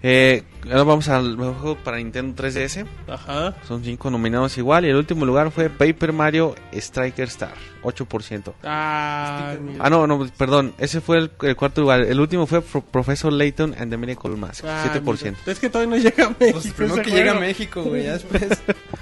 [0.03, 2.87] Eh, ahora vamos al mejor juego para Nintendo 3DS.
[3.09, 3.55] Ajá.
[3.67, 8.53] Son cinco nominados igual y el último lugar fue Paper Mario Striker Star, 8%.
[8.63, 9.55] Ah.
[9.81, 12.03] Ah, no, no, perdón, ese fue el, el cuarto lugar.
[12.03, 15.03] El último fue Pro- Professor Layton and the Miracle Mask, Ah, 7%.
[15.25, 15.37] mira.
[15.47, 16.59] Es que todavía no llega a México.
[16.63, 17.41] Pues primero que llega a.
[17.41, 18.43] México, güey, ya después.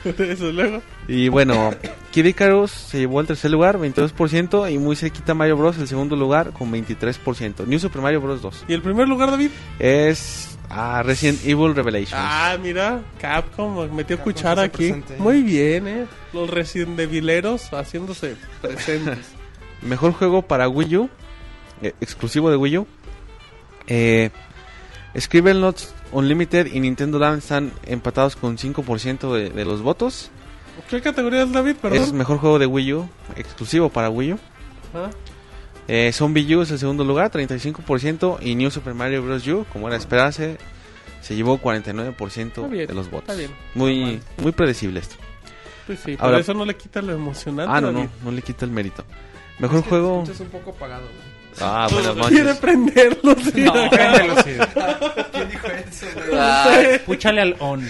[0.19, 0.81] Eso luego.
[1.09, 1.73] Y bueno,
[2.13, 5.77] Kid Icarus se llevó el tercer lugar, 22%, y muy cerquita Mario Bros.
[5.79, 7.67] el segundo lugar con 23%.
[7.67, 8.41] New Super Mario Bros.
[8.43, 9.51] 2 ¿Y el primer lugar, David?
[9.79, 12.15] es ah, Resident Evil Revelations.
[12.15, 14.77] Ah, mira, Capcom metió Capcom cuchara aquí.
[14.89, 15.17] presente.
[15.19, 16.07] Muy bien, eh.
[16.33, 19.19] Los Resident Evileros haciéndose presentes.
[19.83, 21.11] Mejor juego para Wii U,
[21.83, 22.87] eh, exclusivo de Wii U.
[23.87, 24.31] Eh,
[25.19, 30.31] Scribblenauts Unlimited y Nintendo Land están empatados con 5% de, de los votos.
[30.89, 31.77] ¿Qué categoría es David?
[31.93, 34.39] Es mejor juego de Wii U, exclusivo para Wii U.
[34.95, 35.11] Ah,
[35.89, 38.39] Eh, Zombie U es el segundo lugar, 35%.
[38.43, 39.47] Y New Super Mario Bros.
[39.49, 40.59] U, como era de esperarse,
[41.21, 43.29] se llevó 49% Está bien, de los votos.
[43.29, 43.51] está bien.
[43.75, 45.17] Muy, muy predecible esto.
[45.87, 47.71] Pues sí, Ahora- pero eso no le quita lo emocionante.
[47.75, 49.05] Ah, no, no, no le quita el mérito.
[49.59, 50.23] Mejor Es que juego.
[50.23, 51.35] escuchas un poco apagado, güey.
[51.61, 52.59] Ah, buenas Quiere noches.
[52.59, 53.61] prenderlo, sí.
[53.63, 54.51] No, préndelo, sí.
[55.33, 56.27] ¿Quién dijo eso, güey?
[56.41, 57.87] Ah, Púchale al on.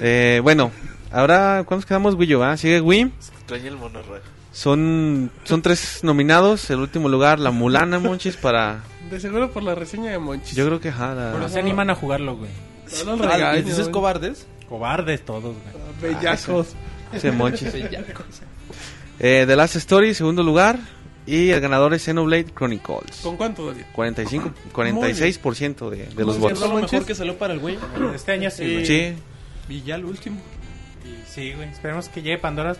[0.00, 0.72] Eh, bueno,
[1.12, 2.42] ahora, ¿cuántos quedamos Wii U?
[2.42, 2.56] ah?
[2.56, 3.12] Sigue Wii.
[3.38, 4.20] extraña el monorroy.
[4.54, 6.70] Son, son tres nominados.
[6.70, 8.82] El último lugar, la Mulana Monchis para.
[9.10, 10.54] De seguro por la reseña de Monchis.
[10.54, 12.50] Yo creo que ajá, la- No se animan a jugarlo, güey.
[13.04, 13.92] No los Ah, regaño, ¿les dices güey.
[13.92, 14.46] cobardes?
[14.68, 15.42] Cobardes todos,
[16.00, 16.14] güey.
[16.14, 16.68] Bellacos.
[17.20, 17.72] Sí, Monchis.
[19.20, 20.78] Eh, The Last Story, segundo lugar.
[21.26, 23.20] Y el ganador es Xenoblade Chronicles.
[23.22, 23.84] ¿Con cuánto, David?
[23.94, 26.52] 45, 46% de, de los ¿Cómo se votos.
[26.62, 27.78] ¿Es lo mejor que salió para el güey?
[28.14, 28.84] Este año sí, güey.
[28.86, 29.14] Sí,
[29.68, 30.38] Y ya el último.
[31.04, 31.68] Y Sí, güey.
[31.70, 32.76] Esperemos que llegue Pandora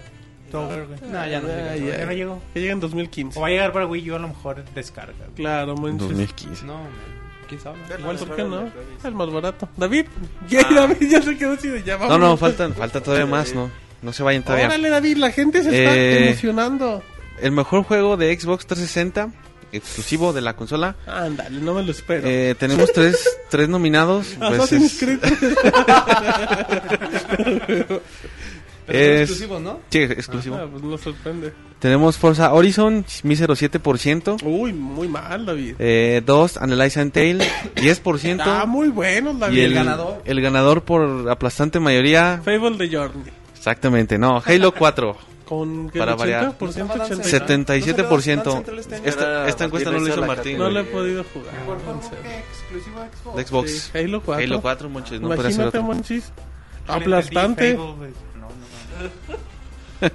[0.54, 1.48] No, ya no.
[1.48, 1.76] Ya, llega.
[1.76, 1.98] ya.
[1.98, 2.42] Ya no llegó.
[2.54, 3.38] Que llega en 2015.
[3.38, 5.12] O va a llegar para Wii U a lo mejor en descarga.
[5.18, 5.30] güey.
[5.34, 6.08] Claro, manches.
[6.08, 6.64] 2015.
[6.66, 6.86] No, man.
[7.48, 7.78] ¿quién sabe?
[7.98, 8.70] Igual, ¿por qué no?
[9.04, 9.68] El más barato.
[9.76, 10.06] David.
[10.48, 11.08] ¿Qué, David?
[11.10, 12.20] Ya se quedó así de ya No, vamos.
[12.20, 13.70] no, faltan, falta todavía más, no.
[14.02, 14.66] No se vayan todavía.
[14.66, 17.02] Órale, David, la gente se está Eh, emocionando.
[17.40, 19.30] El mejor juego de Xbox 360,
[19.72, 20.96] exclusivo de la consola.
[21.06, 22.26] Ándale, no me lo espero.
[22.28, 24.34] Eh, tenemos tres, tres nominados.
[24.38, 25.20] Pues Assassin's es- Creed.
[28.86, 29.80] Pero Es- son exclusivos, ¿no?
[29.90, 30.56] Sí, exclusivo.
[30.56, 31.52] Ah, pues no sorprende.
[31.78, 34.36] Tenemos Forza Horizon, mísero 7%.
[34.42, 35.74] Uy, muy mal, David.
[35.78, 37.42] Eh, dos, Analyze and Tail,
[37.76, 38.42] 10%.
[38.44, 39.56] Ah, muy bueno, David.
[39.56, 40.22] y el, ganador?
[40.24, 42.40] el ganador por aplastante mayoría.
[42.44, 43.24] Fable de Journey.
[43.56, 44.42] Exactamente, no.
[44.44, 46.58] Halo 4, Con ¿qué, Para el variar.
[46.58, 47.22] 80%, No, 80%.
[47.22, 48.44] 77%.
[48.66, 49.46] ¿No este Esta, año?
[49.48, 50.56] esta encuesta no lo hizo Martín.
[50.56, 51.52] No le he podido jugar.
[52.50, 53.36] Exclusivo de Xbox?
[53.36, 53.70] De Xbox.
[53.92, 54.44] Sí, Halo 4.
[54.44, 55.80] Halo 4, monches, no Imagínate.
[55.80, 56.32] Monchis.
[56.88, 57.76] Aplastante.
[57.76, 58.12] Fable,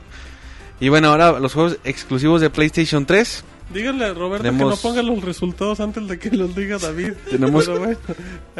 [0.81, 3.43] Y bueno, ahora los juegos exclusivos de PlayStation 3.
[3.73, 7.13] Díganle a Roberto que no ponga los resultados antes de que los diga David.
[7.29, 7.97] Tenemos bueno,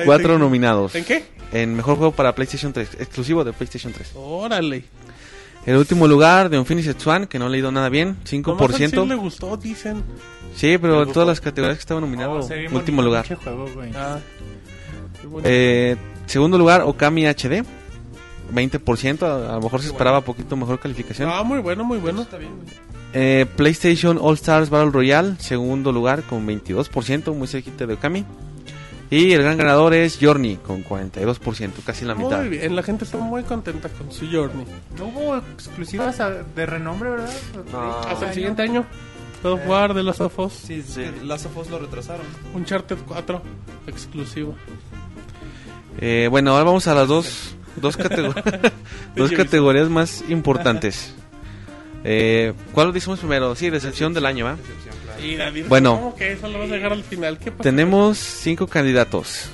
[0.03, 0.93] Cuatro nominados.
[0.95, 1.23] ¿En qué?
[1.53, 4.11] En mejor juego para PlayStation 3, exclusivo de PlayStation 3.
[4.15, 4.83] Órale.
[5.65, 8.89] El último lugar de Unfinished Swan, que no he leído nada bien, Nomás al 5%.
[8.89, 10.03] Sid le gustó, dicen.
[10.55, 13.25] Sí, pero en todas las categorías que estaba Oh, nominado, se ve último lugar.
[13.33, 13.65] juego.
[13.95, 14.19] Ah.
[15.43, 17.63] Eh, segundo lugar, Okami HD,
[18.53, 19.23] 20%.
[19.23, 21.29] A, a lo mejor se esperaba poquito mejor calificación.
[21.31, 22.25] Ah, muy bueno, muy bueno.
[23.13, 28.25] Eh, PlayStation All Stars Battle Royale, segundo lugar con 22%, muy cerquita de Okami.
[29.11, 32.41] Y el gran ganador es Journey con 42%, casi la mitad.
[32.41, 34.65] Muy bien, la gente está muy contenta con su Journey.
[34.99, 36.19] No hubo exclusivas
[36.55, 37.33] de renombre, ¿verdad?
[37.71, 37.91] No.
[38.01, 38.85] Hasta el siguiente año.
[39.41, 40.53] God of War de los of Us.
[40.53, 41.05] Sí, Sí.
[41.05, 41.25] sí.
[41.25, 42.25] Last of Us lo retrasaron.
[42.53, 43.41] Uncharted 4,
[43.87, 44.53] exclusivo.
[45.99, 48.33] Eh, bueno, ahora vamos a las dos, dos, catego-
[49.15, 51.13] dos categorías más importantes.
[52.05, 53.53] Eh, ¿Cuál decimos primero?
[53.55, 54.57] Sí, decepción del año,
[55.67, 55.95] Bueno.
[55.97, 57.37] ¿cómo que eso lo vas a dejar al final?
[57.37, 57.63] ¿Qué pasa?
[57.63, 59.49] Tenemos cinco candidatos.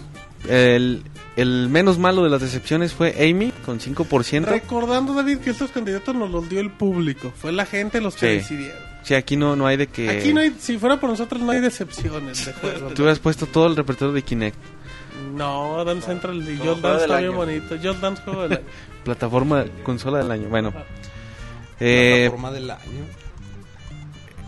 [0.47, 1.01] El,
[1.37, 4.45] el menos malo de las decepciones fue Amy, con 5%.
[4.45, 7.33] Recordando, David, que estos candidatos nos los dio el público.
[7.35, 8.35] Fue la gente los que Sí.
[8.37, 8.77] decidieron.
[9.01, 10.07] Sí, aquí no, no hay de que...
[10.09, 12.53] Aquí no hay, si fuera por nosotros, no hay decepciones de.
[12.93, 14.57] Tú puesto todo el repertorio de Kinect.
[15.35, 17.75] No, Dance Central y Just Dance está bien bonito.
[17.81, 18.61] Just Dance juego del año.
[19.03, 20.49] Plataforma, consola del año.
[20.49, 20.73] Bueno.
[21.79, 23.05] Eh, Plataforma del año.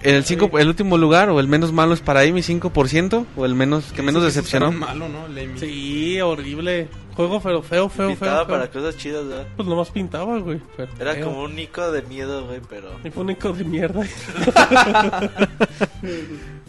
[0.01, 3.25] el, cinco, el último lugar o el menos malo es para Amy, 5%.
[3.35, 4.71] O el menos que menos sí decepcionó.
[4.71, 5.25] malo, ¿no?
[5.25, 5.59] El Amy.
[5.59, 6.87] Sí, horrible.
[7.17, 8.45] Juego feo, feo, feo, Pintaba feo.
[8.45, 8.55] feo.
[8.55, 9.47] para cosas chidas, ¿verdad?
[9.57, 10.61] Pues nomás pintaba, güey.
[10.77, 11.25] pero Era feo.
[11.25, 12.91] como un Nico de miedo, güey, pero...
[13.03, 14.05] Y fue un icono de mierda.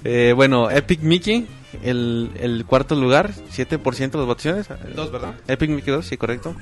[0.04, 1.46] Eh, bueno, Epic Mickey,
[1.82, 4.68] el, el cuarto lugar, 7% de las votaciones.
[4.94, 5.34] Dos, ¿verdad?
[5.48, 6.54] Epic Mickey 2, sí, correcto.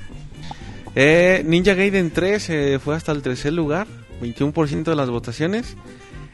[0.95, 3.85] Eh, Ninja Gaiden 3 eh, fue hasta el tercer lugar,
[4.21, 5.77] 21% de las votaciones.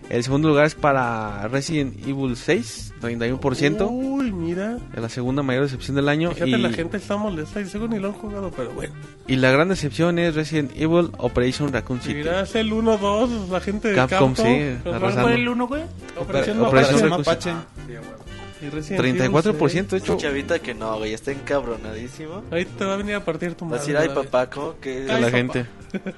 [0.10, 3.88] El segundo lugar es para Resident Evil 6, 31%.
[3.90, 4.78] Uy, mira.
[4.94, 6.32] Es la segunda mayor decepción del año.
[6.32, 8.94] Fíjate, y, la gente está molesta y según ni lo han jugado, pero bueno.
[9.28, 12.16] y la gran decepción es Resident Evil Operation Raccoon City.
[12.16, 14.46] Mira, es el 1-2, la gente de Capcom, Capcom.
[14.46, 14.78] sí.
[14.84, 15.84] ¿Cuál fue el uno, güey?
[16.20, 17.52] Operación Operación Mapache.
[17.52, 18.24] Raccoon Mapache.
[18.62, 20.18] Y Resident Evil 34% de hecho.
[20.18, 22.44] chavita que no, güey, está encabronadísimo.
[22.52, 23.94] Ahí te va a venir a partir tu Va a madre.
[23.94, 25.08] decir, ay, papá, ¿cómo que...?
[25.10, 25.32] a Ay, la papá.
[25.32, 25.66] gente.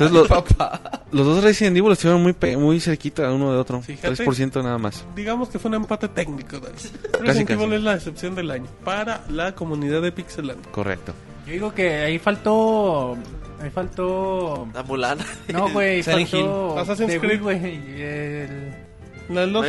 [0.00, 0.30] Entonces los,
[1.10, 3.82] los dos Resident Evil estuvieron muy, pe- muy cerquita uno de otro.
[3.82, 4.24] Fíjate.
[4.24, 5.04] 3% nada más.
[5.16, 6.58] Digamos que fue un empate técnico.
[7.20, 7.52] Resident casi.
[7.62, 10.64] Evil es la decepción del año para la comunidad de Pixeland.
[10.70, 11.12] Correcto.
[11.46, 13.16] Yo digo que ahí faltó.
[13.60, 14.68] Ahí faltó.
[14.72, 15.24] La mulana.
[15.52, 16.78] No, güey, faltó.
[16.78, 17.42] Assassin's Creed.
[17.42, 17.56] Güey.
[18.00, 18.74] El...
[19.30, 19.68] ¿La Lost?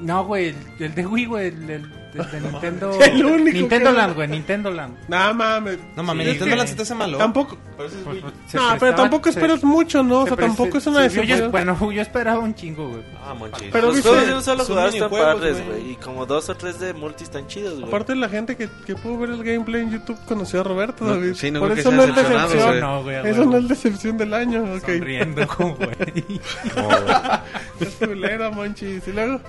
[0.00, 1.46] No, güey, el, el de Wii, güey.
[1.48, 2.98] El, el- de Nintendo.
[3.00, 4.94] El único Nintendo que- Land, güey, Nintendo Land.
[5.08, 5.78] No mames.
[5.96, 7.18] No mames, Sí, Nintendo es la que se te hace malo.
[7.18, 7.58] Tampoco.
[7.76, 7.92] Pues,
[8.46, 10.20] se No, pero tampoco se- esperas mucho, ¿no?
[10.20, 11.50] O se sea, tampoco es una decepción.
[11.50, 13.02] Bueno, yo esperaba un chingo, güey.
[13.24, 13.68] Ah, monchis.
[13.72, 15.90] Pero Los viste- juegos de un solo jugador están padres, güey.
[15.92, 17.86] Y como dos o tres de multi están chidos, güey.
[17.88, 21.10] Aparte la gente que, que pudo ver el gameplay en YouTube conoció a Roberto, No,
[21.14, 21.34] David.
[21.34, 22.68] sí, no Por eso no es decepción.
[22.68, 22.80] güey.
[22.80, 24.86] No, güey, Eso no es decepción del año, ok.
[24.86, 26.40] Sonriendo, güey.
[27.80, 29.06] Es culera, monchis.
[29.08, 29.40] Y luego...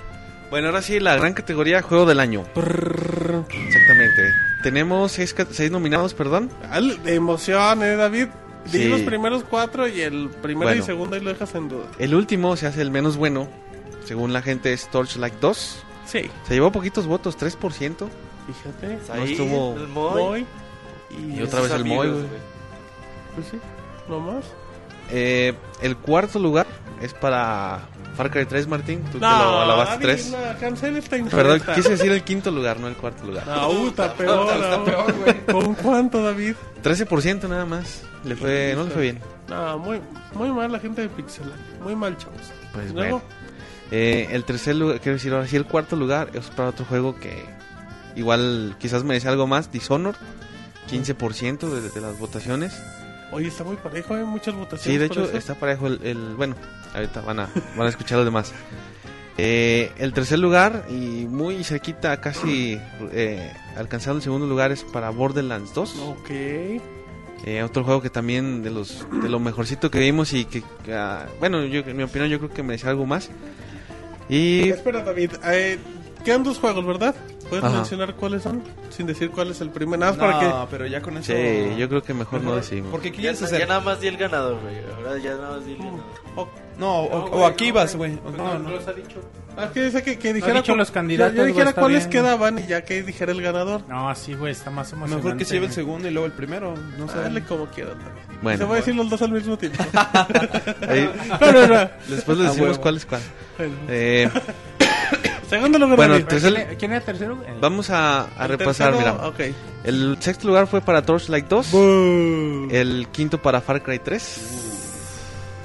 [0.55, 2.45] Bueno, ahora sí, la gran categoría Juego del Año.
[2.55, 4.33] Exactamente.
[4.63, 5.35] Tenemos seis,
[5.69, 6.49] nominados, perdón.
[6.71, 8.27] Al- De emoción, eh, David.
[8.65, 8.85] Sí.
[8.87, 11.87] los primeros cuatro y el primero y segundo ahí lo dejas en duda.
[11.99, 13.49] El último se hace el menos bueno.
[14.05, 15.83] Según la gente es Torchlight 2.
[16.05, 16.31] Sí.
[16.47, 18.07] Se llevó poquitos votos, 3%.
[18.47, 18.97] Fíjate.
[19.11, 20.23] Ahí, no estuvo el Moy.
[20.23, 20.45] Moy.
[21.35, 22.13] Y otra vez el Moy.
[23.35, 23.59] Pues sí,
[24.07, 24.45] nomás.
[25.11, 26.65] Eh, el cuarto lugar
[27.01, 29.01] es para Far Cry 3, Martín.
[29.03, 30.31] Tú que No, lo alabaste David, 3.
[30.31, 33.45] no, cancela esta Perdón, quise decir el quinto lugar, no el cuarto lugar.
[33.47, 34.47] No, uh, está peor.
[35.47, 35.53] no.
[35.53, 36.55] ¿Con cuánto, David?
[36.83, 38.03] 13% nada más.
[38.23, 39.19] Le fue, no le fue bien.
[39.49, 40.01] No, muy,
[40.33, 41.45] muy mal la gente de Pixel.
[41.83, 42.39] Muy mal, chavos.
[42.73, 43.21] Pues bueno.
[43.91, 47.15] Eh, el tercer lugar, quiero decir ahora sí, el cuarto lugar es para otro juego
[47.19, 47.45] que
[48.15, 50.15] igual quizás merece algo más, Dishonored,
[50.89, 52.81] 15% de, de las votaciones.
[53.31, 54.83] Oye, está muy parejo, hay muchas votaciones.
[54.83, 55.37] Sí, de hecho eso.
[55.37, 56.55] está parejo el, el- bueno,
[56.93, 58.53] ahorita van a, van a escuchar los demás.
[59.37, 62.79] Eh, el tercer lugar y muy cerquita, casi
[63.11, 65.95] eh, alcanzando el segundo lugar es para Borderlands 2.
[65.99, 66.29] Ok.
[67.43, 70.63] Eh, otro juego que también de los de lo mejorcito que vimos y que,
[70.93, 73.29] ah, bueno, yo en mi opinión yo creo que merece algo más.
[74.29, 75.31] Y Espera, David.
[75.51, 75.77] eh,
[76.23, 77.13] quedan dos juegos, ¿verdad?
[77.49, 77.75] ¿Puedes Ajá.
[77.75, 78.63] mencionar cuáles son?
[78.89, 79.97] Sin decir cuál es el primero.
[79.99, 80.45] Nada más para que.
[80.47, 81.31] No, pero ya con eso...
[81.31, 82.89] sí, yo creo que mejor no decimos.
[82.91, 83.67] Porque ¿qué Ya, quieres ya hacer?
[83.67, 84.77] nada más di el ganador, güey.
[84.97, 85.99] Ahora ya nada más di el ganador.
[86.37, 88.17] Oh, No, o, o aquí vas, güey.
[88.25, 88.69] O- No, no.
[88.71, 89.21] los ha dicho.
[89.57, 90.55] ah, que dice que, que dijera.
[90.55, 92.23] dicho los candidatos, Ya, ya dijera cuáles bien.
[92.23, 93.81] quedaban y ya que dijera el ganador.
[93.87, 95.23] No, así, güey, está más emocionante.
[95.23, 96.73] Mejor que se lleve el segundo y luego el primero.
[96.97, 97.17] No sé.
[97.19, 98.39] Dale como quieras, David.
[98.41, 98.57] Bueno.
[98.57, 99.81] Se va a decir los dos al mismo tiempo.
[100.89, 101.09] Ahí-
[101.41, 101.89] no, no, no.
[102.07, 103.21] después les decimos cuál es cuál.
[103.57, 104.29] Bueno, Eh,
[105.49, 107.37] Segundo lugar, Bueno, ¿Quién era- ¿Quién era tercero?
[107.47, 109.27] El- vamos a, a El repasar, tercero, mira.
[109.27, 109.39] Ok.
[109.83, 111.71] El sexto lugar fue para Torchlight 2.
[111.71, 112.67] Boo.
[112.71, 114.61] El quinto para Far Cry 3.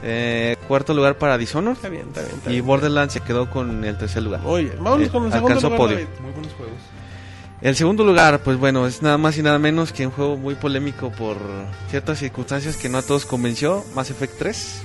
[0.03, 1.77] Eh, cuarto lugar para Dishonored.
[1.77, 2.35] Está bien, está bien.
[2.37, 2.67] Está Y bien.
[2.67, 4.41] Borderlands se quedó con el tercer lugar.
[4.45, 5.97] Oye, vámonos Eh, con el segundo alcanzó lugar, podio.
[5.97, 6.09] David.
[6.23, 6.75] Muy buenos juegos.
[7.61, 10.55] El segundo lugar, pues bueno, es nada más y nada menos que un juego muy
[10.55, 11.37] polémico por
[11.91, 13.85] ciertas circunstancias que no a todos convenció.
[13.95, 14.83] Mass Effect 3.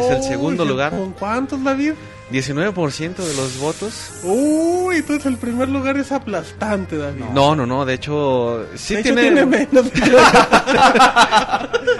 [0.00, 0.90] Es el segundo lugar.
[0.90, 1.92] ¿Con cuántos, David?
[2.32, 4.10] 19% de los votos.
[4.22, 7.24] Uy, entonces el primer lugar es aplastante, David.
[7.32, 9.42] No, no, no, de hecho, sí de hecho, tiene...
[9.42, 9.92] tiene menos.
[9.92, 10.00] de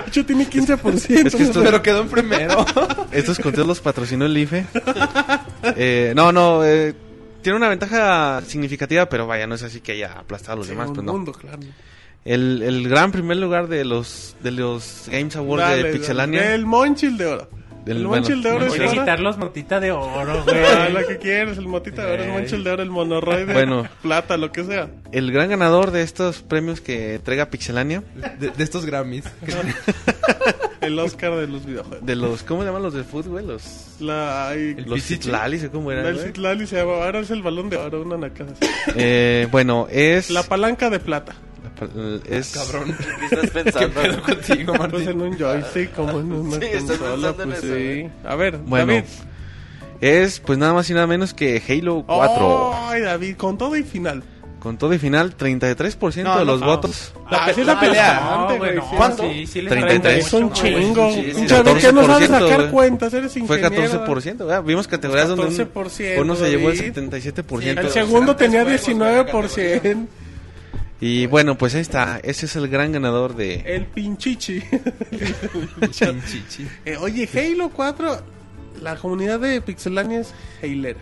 [0.08, 1.26] hecho, tiene 15%.
[1.26, 2.64] Es que esto- Pero quedó en primero.
[3.12, 4.66] Estos conteos los patrocinó el IFE.
[5.76, 6.94] Eh, no, no, eh,
[7.42, 10.90] tiene una ventaja significativa, pero vaya, no es así que haya aplastado a los demás,
[10.94, 11.12] pues no.
[11.12, 11.58] mundo, claro.
[12.24, 15.92] El, el gran primer lugar de los de los Games Awards Dale, de.
[15.92, 16.54] Pixelania.
[16.54, 17.48] El Monchil de oro.
[17.86, 18.86] El Monchil de oro es Voy a Monchil.
[18.98, 19.00] para...
[19.02, 20.56] quitar los notita de oro, güey.
[20.64, 22.30] Ah, lo que quieres, el motita de oro, el.
[22.30, 23.86] Monchil de oro, el monorroide, Bueno.
[24.02, 24.88] plata, lo que sea.
[25.12, 28.02] El gran ganador de estos premios que entrega Pixelania,
[28.38, 29.24] De, de estos Grammys.
[30.80, 32.04] El Oscar de los videojuegos.
[32.04, 33.46] de los, ¿cómo se llaman los del fútbol, güey?
[33.46, 36.06] Los, La, ay, El los ¿o ¿cómo era?
[36.08, 36.18] el?
[36.18, 38.30] Citlali se llama, ahora es el balón de oro, una.
[38.94, 40.30] Eh, bueno, es...
[40.30, 41.34] La palanca de plata.
[42.28, 42.96] Es Cabrón.
[43.28, 44.00] ¿Qué estás pensando?
[44.00, 47.72] ¿Qué pedo contigo, Pues en un joystick, como en una Sí, consola, pues eso, sí.
[47.72, 48.10] ¿eh?
[48.24, 49.04] A ver, Bueno, David.
[50.00, 52.74] es pues nada más y nada menos que Halo 4.
[52.88, 54.22] Ay, David, con todo y final.
[54.60, 56.66] Con todo y final, 33% No, de los no.
[56.66, 57.12] votos.
[57.30, 58.16] La, Ah, sí es la pelea.
[58.16, 58.82] aplastante, No, güey, güey, no.
[58.90, 58.96] sí.
[58.96, 59.22] ¿Cuánto?
[59.30, 60.26] Sí, sí les 33.
[60.26, 60.74] Es un mucho, güey.
[60.80, 61.10] chingo.
[61.12, 62.70] Sí, sí, Pinche David, que no sabe 14%, sacar güey.
[62.70, 64.06] cuentas, eres Fue ingeniero.
[64.06, 64.62] 14%, ¿verdad?
[64.62, 66.92] Vimos categorías donde un- 14%, uno se llevó el David.
[66.94, 67.78] 77%.
[67.80, 70.06] El segundo tenía 19%.
[71.00, 72.18] Y bueno, pues ahí está.
[72.22, 73.56] Ese es el gran ganador de...
[73.66, 74.62] El pinchichi.
[75.90, 76.66] Chinchichi.
[76.84, 78.16] Eh, oye, Halo 4,
[78.82, 80.32] la comunidad de Pixelania es
[80.62, 81.00] Hailera.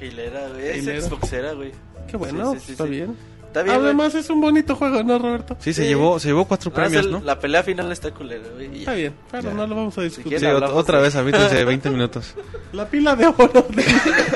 [0.00, 0.88] Hilera, güey.
[0.88, 1.04] Es.
[1.04, 1.72] Xboxera, güey.
[2.08, 2.90] Qué bueno, Sí, sí, sí, está sí.
[2.90, 3.16] bien.
[3.50, 3.86] Está bien, güey.
[3.88, 5.56] Además es un bonito juego, ¿no, Roberto?
[5.58, 5.88] Sí, se Sí.
[5.88, 7.20] llevó se llevó cuatro más premios, el- ¿no?
[7.20, 8.78] La pelea final está culera, güey.
[8.78, 10.38] Está bien, pero no lo vamos a discutir.
[10.38, 12.34] Sí, otra de- vez, avítense 20 minutos.
[12.72, 13.66] La pila de oro.
[13.70, 13.84] De...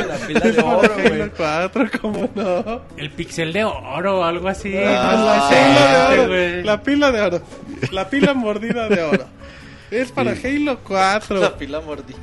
[0.08, 1.20] La pila de oro, güey.
[1.22, 2.82] Halo 4, ¿cómo no?
[2.96, 4.74] El pixel de oro o algo así.
[4.76, 6.28] Ah, no la, pila de oro.
[6.28, 6.62] güey.
[6.64, 7.42] la pila de oro.
[7.92, 9.26] La pila mordida de oro.
[9.92, 11.40] Es para Halo 4.
[11.40, 12.18] La pila mordida.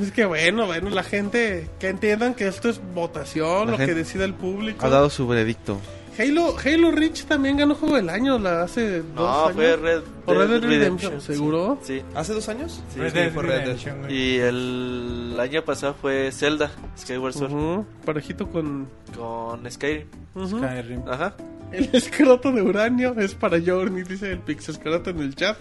[0.00, 3.94] Es que bueno, bueno, la gente que entiendan que esto es votación, La lo que
[3.94, 4.84] decida el público.
[4.86, 5.78] Ha dado su veredicto.
[6.18, 9.52] Halo, Halo Reach también ganó juego del año la hace dos No, años.
[9.54, 11.78] fue Red, O Red Dead Redemption, ¿seguro?
[11.82, 12.02] Sí.
[12.14, 12.82] ¿Hace dos años?
[12.94, 13.58] Sí, Red sí, Dead fue Red.
[13.60, 14.10] Redemption.
[14.10, 18.88] Y el año pasado fue Zelda, Skyward Sword, Ujú, Parejito con...
[19.16, 20.06] con Skyrim.
[20.34, 20.58] ujú.
[20.58, 21.02] Skyrim.
[21.08, 21.34] Ajá.
[21.72, 25.58] El escroto de uranio es para Journey, dice el Pixescroto en el chat.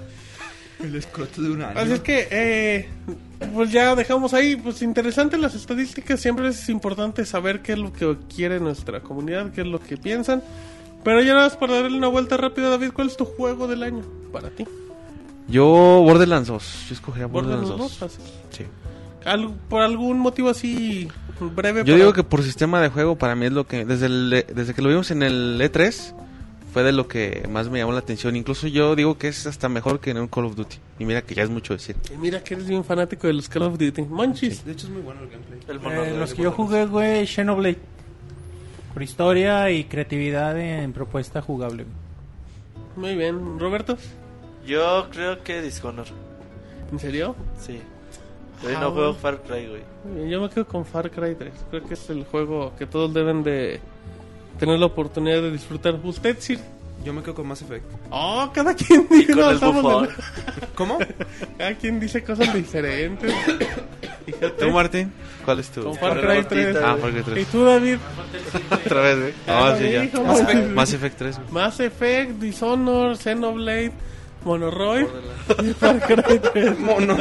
[0.86, 1.80] El escroto de un año.
[1.80, 2.90] Así es que, eh,
[3.54, 7.92] pues ya dejamos ahí, pues interesante las estadísticas, siempre es importante saber qué es lo
[7.94, 10.44] que quiere nuestra comunidad, qué es lo que piensan.
[11.04, 13.84] Pero ya nada más para darle una vuelta rápida, David, ¿cuál es tu juego del
[13.84, 14.66] año para ti?
[15.48, 16.86] Yo, Borderlands 2.
[16.90, 18.10] Yo escogería Borderlands, Borderlands 2.
[18.12, 18.32] 2, así.
[18.50, 18.64] Sí.
[19.26, 21.08] Al- por algún motivo así
[21.40, 21.82] breve.
[21.82, 23.86] Yo para- digo que por sistema de juego, para mí es lo que.
[23.86, 26.14] Desde, el- desde que lo vimos en el E3,
[26.76, 28.36] fue de lo que más me llamó la atención.
[28.36, 30.76] Incluso yo digo que es hasta mejor que en un Call of Duty.
[31.00, 31.96] Y mira que ya es mucho decir.
[32.14, 34.02] Y Mira que eres bien fanático de los Call of Duty.
[34.02, 34.66] Monchis.
[34.66, 35.60] De hecho, es muy bueno el gameplay.
[35.70, 37.78] El Eh, mono los que yo jugué, güey, Xenoblade.
[38.94, 41.86] Por historia y creatividad en propuesta jugable.
[41.86, 41.96] güey.
[43.14, 43.58] Muy bien.
[43.58, 43.98] Roberto.
[44.68, 46.12] Yo creo que Dishonored.
[46.92, 47.38] ¿En serio?
[47.58, 47.80] Sí.
[48.68, 49.14] Hoy Ah, no juego.
[49.14, 50.30] Far Cry, güey.
[50.30, 51.54] Yo me quedo con Far Cry 3.
[51.70, 53.80] Creo que es el juego que todos deben de
[54.60, 56.00] tener la oportunidad de disfrutar.
[56.04, 56.60] ¿Usted, Sir?
[57.04, 57.86] Yo me quedo con Mass Effect.
[58.10, 60.06] Oh, cada quien dice, con no, el estamos bufón.
[60.06, 60.98] en- ¿Cómo?
[61.58, 63.32] cada quien dice cosas diferentes.
[64.60, 65.12] ¿Tú, Martín?
[65.44, 65.84] ¿Cuál es tu?
[65.84, 66.64] Con Far Cry el 3.
[66.74, 67.48] Bautista, Ah, Far Cry ¿Y 3.
[67.48, 67.98] tú, David?
[68.86, 69.34] Otra vez, güey.
[69.46, 70.22] Ya Ah, lo sí, ya.
[70.24, 71.52] Mass Effect, Mass Effect 3, güey.
[71.52, 73.92] Mass Effect, Dishonored, Xenoblade,
[74.44, 75.06] Monoroid
[75.64, 76.80] y Far Cry 3.
[76.80, 77.18] Mono.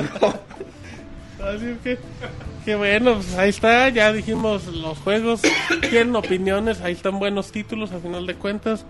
[1.43, 1.99] Así que,
[2.65, 5.43] que bueno, pues ahí está, ya dijimos los juegos,
[5.91, 8.87] tienen opiniones, ahí están buenos títulos a final de cuentas.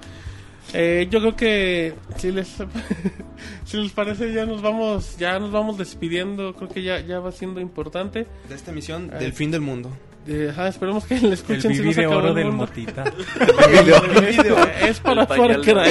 [0.72, 2.48] Eh, yo creo que si les
[3.64, 7.32] si les parece ya nos vamos ya nos vamos despidiendo, creo que ya ya va
[7.32, 8.26] siendo importante.
[8.48, 9.90] De esta misión del fin del mundo.
[10.26, 12.46] Eh, ajá, esperemos que le El escuchen si no se de acabó oro el del
[12.46, 12.66] mundo.
[12.66, 13.04] motita.
[14.88, 15.90] es para El Far Cry.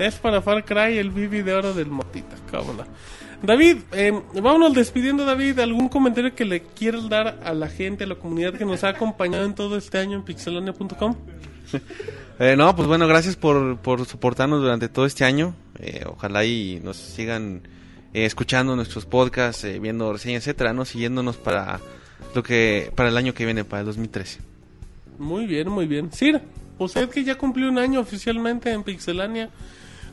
[0.00, 2.84] Es para Far Cry el Vivi de oro del Motita, cómo no.
[3.42, 5.58] David, eh, vámonos despidiendo, David.
[5.58, 8.88] ¿Algún comentario que le quieras dar a la gente, a la comunidad que nos ha
[8.90, 11.16] acompañado en todo este año en pixelania.com?
[12.38, 15.54] Eh, no, pues bueno, gracias por, por soportarnos durante todo este año.
[15.78, 17.62] Eh, ojalá y nos sigan
[18.12, 20.84] eh, escuchando nuestros podcasts, eh, viendo reseñas, etcétera, ¿no?
[20.84, 21.80] Siguiéndonos para
[22.34, 24.40] lo que para el año que viene, para el 2013.
[25.18, 26.12] Muy bien, muy bien.
[26.12, 26.40] Sir,
[26.78, 29.50] usted que ya cumplió un año oficialmente en Pixelania,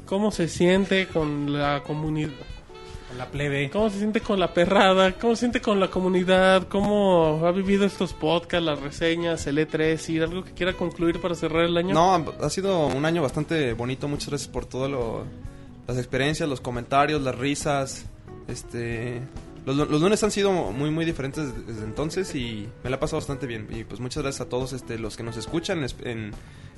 [0.06, 2.32] ¿cómo se siente con la comunidad?
[3.14, 3.70] Con la plebe.
[3.70, 5.12] ¿Cómo se siente con la perrada?
[5.12, 6.68] ¿Cómo se siente con la comunidad?
[6.68, 10.10] ¿Cómo ha vivido estos podcasts, las reseñas, el E3?
[10.10, 11.94] ¿Y algo que quiera concluir para cerrar el año?
[11.94, 14.08] No, ha sido un año bastante bonito.
[14.08, 15.26] Muchas gracias por todo lo,
[15.88, 18.08] las experiencias, los comentarios, las risas.
[18.48, 19.22] Este,
[19.64, 23.20] los, los lunes han sido muy muy diferentes desde, entonces y me la he pasado
[23.20, 23.68] bastante bien.
[23.70, 26.32] Y pues muchas gracias a todos este, los que nos escuchan, en,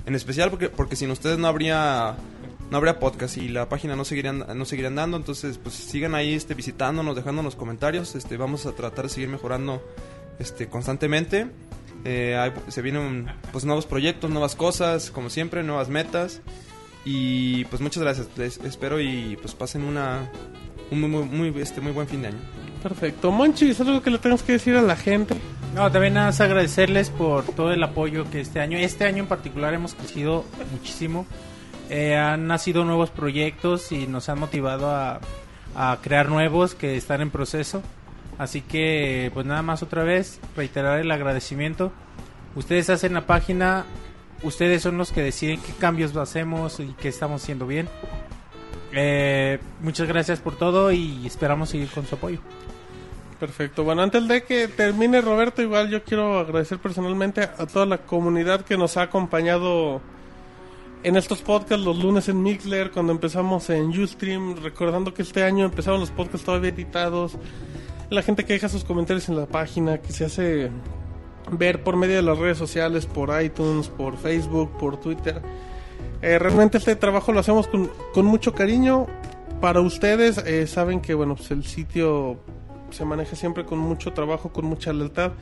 [0.05, 2.17] en especial porque porque sin ustedes no habría
[2.71, 5.17] no habría podcast y la página no seguiría no seguiría andando.
[5.17, 8.15] Entonces pues sigan ahí este visitándonos, dejándonos comentarios.
[8.15, 9.81] Este, vamos a tratar de seguir mejorando
[10.39, 11.47] este constantemente.
[12.03, 16.41] Eh, hay- se vienen pues nuevos proyectos, nuevas cosas, como siempre, nuevas metas.
[17.03, 18.27] Y pues muchas gracias.
[18.35, 20.29] Les espero y pues pasen una
[20.91, 22.37] un muy, muy, muy, este, muy buen fin de año.
[22.83, 23.31] Perfecto.
[23.31, 25.35] Monchi, ¿es algo que le tengas que decir a la gente?
[25.73, 29.27] No, también nada más agradecerles por todo el apoyo que este año, este año en
[29.27, 31.25] particular hemos crecido muchísimo.
[31.89, 35.19] Eh, han nacido nuevos proyectos y nos han motivado a,
[35.75, 37.81] a crear nuevos que están en proceso.
[38.37, 41.91] Así que, pues nada más otra vez, reiterar el agradecimiento.
[42.55, 43.85] Ustedes hacen la página,
[44.43, 47.87] ustedes son los que deciden qué cambios hacemos y qué estamos haciendo bien.
[48.91, 52.39] Eh, muchas gracias por todo y esperamos seguir con su apoyo.
[53.39, 53.83] Perfecto.
[53.83, 58.61] Bueno, antes de que termine Roberto, igual yo quiero agradecer personalmente a toda la comunidad
[58.61, 60.01] que nos ha acompañado
[61.05, 65.65] en estos podcasts los lunes en Mixler, cuando empezamos en Ustream, recordando que este año
[65.65, 67.37] empezaron los podcasts todavía editados,
[68.09, 70.71] la gente que deja sus comentarios en la página, que se hace
[71.51, 75.43] ver por medio de las redes sociales, por iTunes, por Facebook, por Twitter.
[76.23, 79.05] Eh, realmente este trabajo lo hacemos con, con mucho cariño
[79.61, 80.39] para ustedes.
[80.39, 82.39] eh, saben que bueno, pues el sitio
[82.89, 85.33] se maneja siempre con mucho trabajo, con mucha lealtad.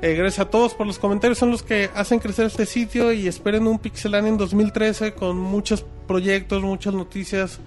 [0.00, 3.26] Eh, gracias a todos por los comentarios, son los que hacen crecer este sitio y
[3.26, 7.58] esperen un Pixelania en 2013 con muchos proyectos, muchas noticias.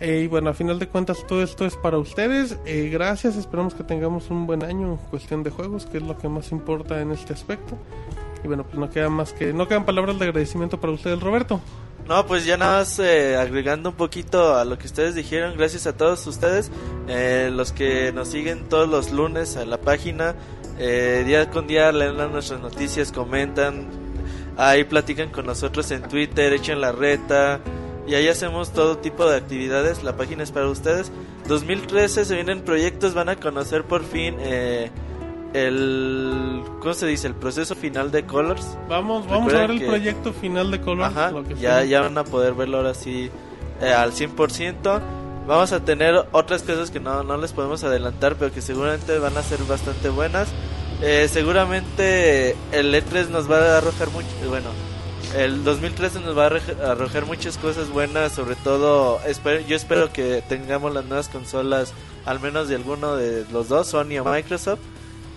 [0.00, 2.56] Eh, y bueno, a final de cuentas todo esto es para ustedes.
[2.64, 6.16] Eh, gracias, esperamos que tengamos un buen año en cuestión de juegos, que es lo
[6.16, 7.76] que más importa en este aspecto.
[8.42, 11.60] Y bueno, pues no queda más que no quedan palabras de agradecimiento para ustedes, Roberto.
[12.08, 15.86] No, pues ya nada más eh, agregando un poquito a lo que ustedes dijeron, gracias
[15.86, 16.70] a todos ustedes,
[17.06, 20.34] eh, los que nos siguen todos los lunes a la página,
[20.78, 23.88] eh, día con día leen nuestras noticias, comentan,
[24.56, 27.60] ahí platican con nosotros en Twitter, echan la reta,
[28.06, 31.12] y ahí hacemos todo tipo de actividades, la página es para ustedes.
[31.46, 34.90] 2013 se vienen proyectos, van a conocer por fin eh,
[35.54, 37.26] el, ¿cómo se dice?
[37.26, 38.76] El proceso final de Colors.
[38.88, 41.06] Vamos, vamos a ver el que- proyecto final de Color.
[41.06, 43.30] Ajá, lo que ya, ya van a poder verlo ahora sí
[43.80, 45.00] eh, al 100%.
[45.48, 49.36] Vamos a tener otras cosas que no, no les podemos adelantar, pero que seguramente van
[49.36, 50.48] a ser bastante buenas.
[51.02, 54.68] Eh, seguramente el E3 nos va a arrojar mucho, bueno,
[55.36, 59.20] el 2013 nos va a arroj- arrojar muchas cosas buenas, sobre todo,
[59.66, 61.92] yo espero que tengamos las nuevas consolas,
[62.26, 64.80] al menos de alguno de los dos, Sony o Microsoft.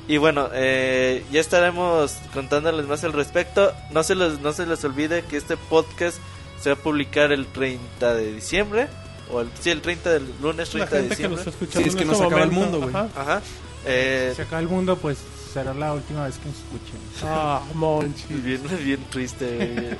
[0.07, 3.71] Y bueno, eh, ya estaremos contándoles más al respecto.
[3.91, 6.17] No se, les, no se les olvide que este podcast
[6.59, 8.87] se va a publicar el 30 de diciembre.
[9.31, 11.67] O el, sí, el 30 del lunes La 30 de que nos diciembre.
[11.71, 12.89] Sí, es que este no se acaba el mundo, güey.
[12.95, 13.09] ajá.
[13.15, 13.41] Ajá.
[13.85, 15.17] Eh, Si acaba el mundo, pues
[15.53, 16.99] será la última vez que nos escuchen.
[17.23, 18.25] Ah, Monchi.
[18.29, 19.97] bien, bien triste.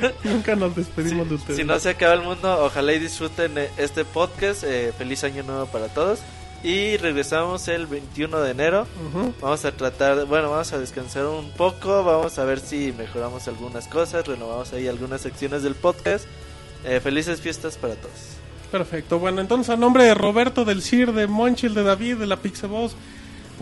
[0.00, 0.12] güey.
[0.34, 1.56] Nunca nos despedimos de ustedes.
[1.58, 4.62] si no se acaba el mundo, ojalá y disfruten eh, este podcast.
[4.64, 6.20] Eh, feliz año nuevo para todos.
[6.62, 8.86] Y regresamos el 21 de enero.
[9.42, 13.86] Vamos a tratar, bueno, vamos a descansar un poco, vamos a ver si mejoramos algunas
[13.86, 16.24] cosas, renovamos ahí algunas secciones del podcast.
[16.86, 18.33] Eh, felices fiestas para todos.
[18.74, 19.20] Perfecto.
[19.20, 22.96] Bueno, entonces a nombre de Roberto, del Sir, de Monchil, de David, de la Pixeboss,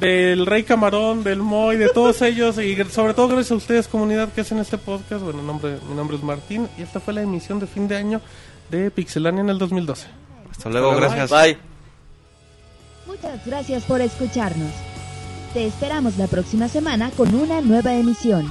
[0.00, 4.32] del Rey Camarón, del Moy, de todos ellos y sobre todo gracias a ustedes, comunidad,
[4.32, 5.22] que hacen este podcast.
[5.22, 8.22] Bueno, nombre, mi nombre es Martín y esta fue la emisión de fin de año
[8.70, 10.06] de Pixelania en el 2012.
[10.50, 11.30] Hasta luego, gracias.
[11.30, 11.58] Bye.
[13.06, 14.72] Muchas gracias por escucharnos.
[15.52, 18.50] Te esperamos la próxima semana con una nueva emisión.